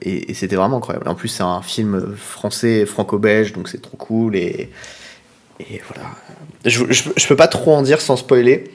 et 0.02 0.34
c'était 0.34 0.58
vraiment 0.58 0.78
incroyable. 0.78 1.08
En 1.08 1.16
plus, 1.16 1.30
c'est 1.30 1.42
un 1.42 1.62
film 1.62 2.16
français, 2.18 2.86
franco-belge, 2.86 3.54
donc 3.54 3.70
c'est 3.70 3.82
trop 3.82 3.98
cool. 3.98 4.36
Et, 4.36 4.70
et 5.62 5.82
voilà. 5.88 6.10
Je, 6.66 6.84
je, 6.92 7.10
je 7.16 7.28
peux 7.28 7.36
pas 7.38 7.48
trop 7.48 7.74
en 7.74 7.82
dire 7.82 8.02
sans 8.02 8.18
spoiler, 8.18 8.66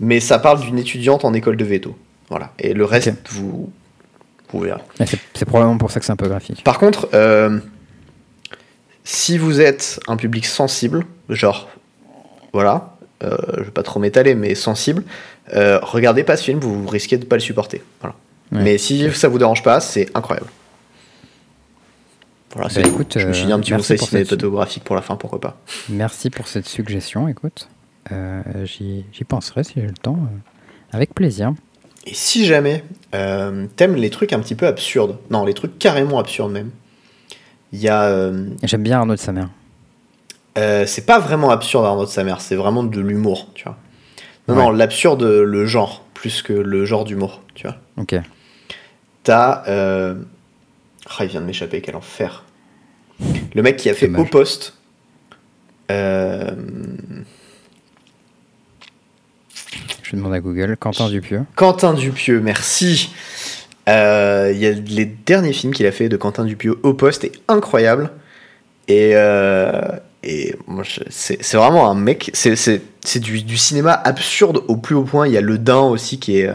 mais 0.00 0.20
ça 0.20 0.38
parle 0.38 0.60
d'une 0.60 0.78
étudiante 0.78 1.24
en 1.24 1.32
école 1.34 1.56
de 1.56 1.64
veto. 1.64 1.96
Voilà. 2.28 2.52
Et 2.58 2.74
le 2.74 2.84
reste, 2.84 3.12
vous, 3.30 3.70
vous 4.50 4.60
verrez. 4.60 4.80
C'est- 5.34 5.44
probablement 5.44 5.78
pour 5.78 5.90
ça 5.90 6.00
que 6.00 6.06
c'est 6.06 6.12
un 6.12 6.16
peu 6.16 6.28
graphique. 6.28 6.64
Par 6.64 6.78
contre, 6.78 7.08
euh, 7.14 7.58
si 9.04 9.38
vous 9.38 9.60
êtes 9.60 10.00
un 10.08 10.16
public 10.16 10.46
sensible, 10.46 11.04
genre, 11.28 11.68
voilà, 12.52 12.96
euh, 13.22 13.36
je 13.58 13.62
vais 13.64 13.70
pas 13.70 13.82
trop 13.82 14.00
m'étaler, 14.00 14.34
mais 14.34 14.54
sensible, 14.54 15.04
euh, 15.54 15.78
regardez 15.82 16.24
pas 16.24 16.36
ce 16.36 16.44
film, 16.44 16.58
vous 16.60 16.86
risquez 16.86 17.18
de 17.18 17.24
pas 17.24 17.36
le 17.36 17.40
supporter. 17.40 17.82
Voilà. 18.00 18.14
Ouais. 18.52 18.62
Mais 18.62 18.78
si 18.78 19.10
ça 19.12 19.28
vous 19.28 19.38
dérange 19.38 19.62
pas, 19.62 19.80
c'est 19.80 20.08
incroyable. 20.16 20.48
Voilà, 22.54 22.68
c'est 22.70 22.82
Bah, 22.82 22.88
écoute, 22.88 23.16
Je 23.18 23.26
me 23.26 23.32
suis 23.32 23.46
dit 23.46 23.52
euh, 23.52 23.56
un 23.56 23.60
petit 23.60 23.72
merci 23.72 23.94
conseil 23.96 24.08
cinématographique 24.08 24.84
pour 24.84 24.94
la 24.94 25.02
fin, 25.02 25.16
pourquoi 25.16 25.40
pas. 25.40 25.56
Merci 25.88 26.30
pour 26.30 26.46
cette 26.46 26.66
suggestion, 26.68 27.26
écoute. 27.28 27.68
Euh, 28.12 28.42
J'y 28.64 29.04
penserai 29.26 29.64
si 29.64 29.74
j'ai 29.76 29.86
le 29.86 29.92
temps. 29.94 30.18
euh, 30.20 30.36
avec 30.96 31.14
plaisir. 31.14 31.52
Et 32.06 32.14
si 32.14 32.44
jamais 32.44 32.84
euh, 33.14 33.66
t'aimes 33.76 33.96
les 33.96 34.10
trucs 34.10 34.32
un 34.32 34.40
petit 34.40 34.54
peu 34.54 34.66
absurdes, 34.66 35.16
non, 35.30 35.44
les 35.44 35.54
trucs 35.54 35.78
carrément 35.78 36.18
absurdes 36.18 36.52
même, 36.52 36.70
il 37.72 37.80
y 37.80 37.88
a. 37.88 38.30
J'aime 38.62 38.82
bien 38.82 38.98
Arnaud 39.00 39.14
de 39.14 39.20
sa 39.20 39.32
mère. 39.32 39.48
Euh, 40.58 40.86
c'est 40.86 41.06
pas 41.06 41.18
vraiment 41.18 41.50
absurde 41.50 41.84
Arnaud 41.86 42.04
de 42.04 42.10
sa 42.10 42.22
mère, 42.22 42.40
c'est 42.40 42.54
vraiment 42.56 42.84
de 42.84 43.00
l'humour, 43.00 43.48
tu 43.54 43.64
vois. 43.64 43.76
Non, 44.46 44.54
Ouais. 44.54 44.62
non, 44.62 44.70
l'absurde, 44.70 45.22
le 45.24 45.64
genre, 45.66 46.04
plus 46.14 46.42
que 46.42 46.52
le 46.52 46.84
genre 46.84 47.04
d'humour, 47.04 47.40
tu 47.54 47.66
vois. 47.66 47.76
Ok. 47.96 48.14
T'as. 49.22 49.64
Euh... 49.68 50.14
Ah, 51.18 51.24
il 51.24 51.28
vient 51.30 51.40
de 51.40 51.46
m'échapper, 51.46 51.80
quel 51.80 51.96
enfer. 51.96 52.44
Le 53.54 53.62
mec 53.62 53.76
qui 53.76 53.88
a 53.88 53.94
fait. 53.94 54.14
Au 54.14 54.24
Poste. 54.26 54.74
Euh... 55.90 56.50
Je 60.14 60.18
demande 60.20 60.34
à 60.34 60.40
Google. 60.40 60.76
Quentin 60.78 61.08
Dupieux. 61.08 61.42
Quentin 61.56 61.92
Dupieux, 61.92 62.40
merci. 62.40 63.12
Euh, 63.88 64.52
Il 64.54 64.58
y 64.60 64.66
a 64.66 64.70
les 64.70 65.04
derniers 65.06 65.52
films 65.52 65.74
qu'il 65.74 65.86
a 65.86 65.92
fait 65.92 66.08
de 66.08 66.16
Quentin 66.16 66.44
Dupieux 66.44 66.76
au 66.84 66.94
poste 66.94 67.24
est 67.24 67.32
incroyable. 67.48 68.10
Et, 68.86 69.10
euh, 69.14 69.80
et 70.22 70.54
c'est 71.10 71.54
vraiment 71.54 71.90
un 71.90 71.96
mec. 71.96 72.30
C'est 72.32 73.18
du, 73.18 73.42
du 73.42 73.56
cinéma 73.56 73.92
absurde 73.92 74.62
au 74.68 74.76
plus 74.76 74.94
haut 74.94 75.02
point. 75.02 75.26
Il 75.26 75.32
y 75.32 75.36
a 75.36 75.40
Le 75.40 75.58
Dain 75.58 75.80
aussi 75.80 76.20
qui 76.20 76.38
est, 76.38 76.46
euh, 76.48 76.54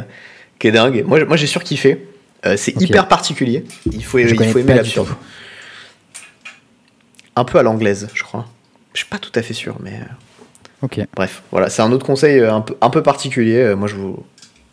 qui 0.58 0.68
est 0.70 0.72
dingue. 0.72 1.04
Moi, 1.06 1.26
moi 1.26 1.36
j'ai 1.36 1.48
surkiffé. 1.48 2.08
Euh, 2.46 2.56
c'est 2.56 2.80
hyper 2.82 3.10
particulier. 3.10 3.66
Il 3.92 4.06
faut, 4.06 4.20
Je 4.20 4.34
il 4.34 4.46
faut 4.46 4.60
aimer 4.60 4.76
l'absurde. 4.76 5.10
Un 7.36 7.44
peu 7.44 7.60
à 7.60 7.64
l'anglaise, 7.64 8.08
je 8.14 8.24
crois. 8.24 8.48
Je 8.94 9.00
suis 9.00 9.10
pas 9.10 9.18
tout 9.20 9.32
à 9.36 9.42
fait 9.42 9.54
sûr, 9.54 9.76
mais. 9.82 10.00
Euh, 10.84 10.86
Ok. 10.86 11.00
Bref, 11.16 11.44
voilà, 11.52 11.70
c'est 11.70 11.82
un 11.82 11.92
autre 11.92 12.06
conseil 12.06 12.40
euh, 12.40 12.54
un 12.54 12.62
peu, 12.62 12.76
un 12.82 12.90
peu 12.90 13.04
particulier. 13.04 13.58
Euh, 13.58 13.76
Moi, 13.76 13.88
je 13.88 13.96
vous, 13.96 14.24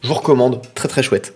je 0.03 0.09
vous 0.09 0.15
recommande. 0.15 0.61
Très, 0.75 0.89
très 0.89 1.03
chouette. 1.03 1.35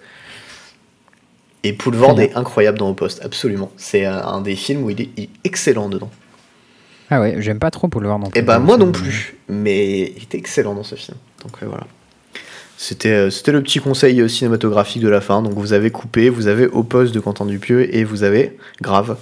Et 1.63 1.73
Poulvord 1.75 2.19
est 2.21 2.35
incroyable 2.37 2.79
dans 2.79 2.89
Au 2.89 2.95
Poste, 2.95 3.23
absolument. 3.25 3.71
C'est 3.77 4.07
un, 4.07 4.19
un 4.23 4.41
des 4.41 4.57
films 4.57 4.85
où 4.85 4.91
il 4.91 5.01
est, 5.03 5.09
il 5.17 5.25
est 5.25 5.29
excellent 5.45 5.89
dedans. 5.91 6.11
Ah 7.11 7.21
ouais, 7.21 7.37
j'aime 7.41 7.59
pas 7.59 7.71
trop 7.71 7.89
non 7.95 8.21
plus. 8.31 8.39
Et 8.39 8.43
bah, 8.43 8.59
moi 8.61 8.77
non 8.79 8.89
Euh, 8.89 8.93
plus. 8.93 9.37
Mais 9.49 10.13
il 10.17 10.23
était 10.23 10.39
excellent 10.39 10.75
dans 10.75 10.85
ce 10.85 10.95
film. 10.95 11.19
Donc, 11.43 11.53
euh, 11.63 11.67
voilà. 11.67 11.87
C'était 12.79 13.11
euh, 13.11 13.31
c'était 13.31 13.53
le 13.53 13.63
petit 13.63 13.79
conseil 13.79 14.19
euh, 14.23 14.29
cinématographique 14.29 15.03
de 15.03 15.09
la 15.09 15.21
fin. 15.21 15.43
Donc, 15.43 15.53
vous 15.55 15.73
avez 15.75 15.91
coupé, 15.91 16.31
vous 16.31 16.47
avez 16.47 16.67
Au 16.67 16.83
Poste 16.83 17.13
de 17.13 17.21
Quentin 17.21 17.45
Dupieux 17.45 17.95
et 17.95 18.05
vous 18.05 18.23
avez 18.23 18.57
Grave. 18.81 19.19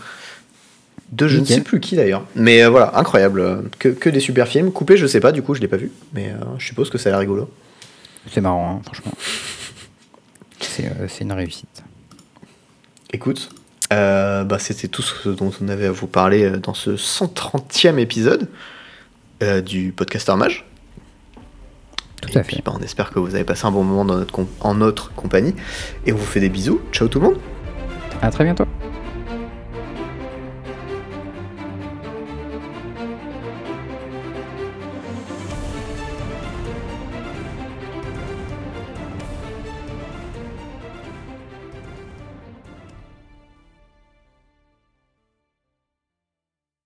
De 1.13 1.27
je 1.27 1.39
Nickel. 1.39 1.57
ne 1.57 1.61
sais 1.61 1.65
plus 1.65 1.81
qui 1.81 1.97
d'ailleurs. 1.97 2.25
Mais 2.35 2.63
euh, 2.63 2.69
voilà, 2.69 2.97
incroyable. 2.99 3.65
Que, 3.79 3.89
que 3.89 4.11
des 4.11 4.21
super 4.21 4.47
films. 4.47 4.71
Coupé, 4.73 4.97
je 4.97 5.07
sais 5.07 5.21
pas, 5.21 5.33
du 5.33 5.43
coup, 5.43 5.55
je 5.55 5.61
l'ai 5.61 5.69
pas 5.69 5.79
vu. 5.79 5.91
Mais 6.13 6.29
euh, 6.29 6.45
je 6.59 6.67
suppose 6.67 6.91
que 6.91 6.99
ça 6.99 7.09
a 7.09 7.13
l'air 7.13 7.21
rigolo. 7.21 7.51
C'est 8.31 8.41
marrant, 8.43 8.77
hein, 8.77 8.83
franchement. 8.85 9.13
C'est 10.61 10.87
euh, 10.87 11.09
c'est 11.09 11.25
une 11.25 11.33
réussite. 11.33 11.83
Écoute, 13.13 13.49
euh, 13.93 14.45
bah, 14.45 14.59
c'était 14.59 14.89
tout 14.89 15.01
ce 15.03 15.31
dont 15.31 15.51
on 15.63 15.69
avait 15.69 15.87
à 15.87 15.93
vous 15.93 16.07
parler 16.09 16.51
dans 16.63 16.75
ce 16.75 16.91
130e 16.91 17.97
épisode 17.99 18.49
euh, 19.43 19.63
du 19.63 19.93
podcast 19.93 20.29
Armage. 20.29 20.67
Tout 22.21 22.31
Et 22.33 22.39
à 22.39 22.43
puis 22.43 22.57
fait. 22.57 22.63
bah, 22.67 22.73
on 22.79 22.83
espère 22.83 23.11
que 23.11 23.19
vous 23.19 23.35
avez 23.35 23.45
passé 23.45 23.65
un 23.65 23.71
bon 23.71 23.83
moment 23.85 24.05
dans 24.05 24.17
notre 24.19 24.45
en 24.61 24.75
notre 24.75 25.15
compagnie. 25.15 25.55
Et 26.05 26.13
on 26.13 26.17
vous 26.17 26.27
fait 26.27 26.41
des 26.41 26.51
bisous. 26.51 26.81
Ciao 26.93 27.09
tout 27.09 27.19
le 27.21 27.27
monde 27.29 27.39
À 28.21 28.31
très 28.31 28.45
bientôt. 28.45 28.67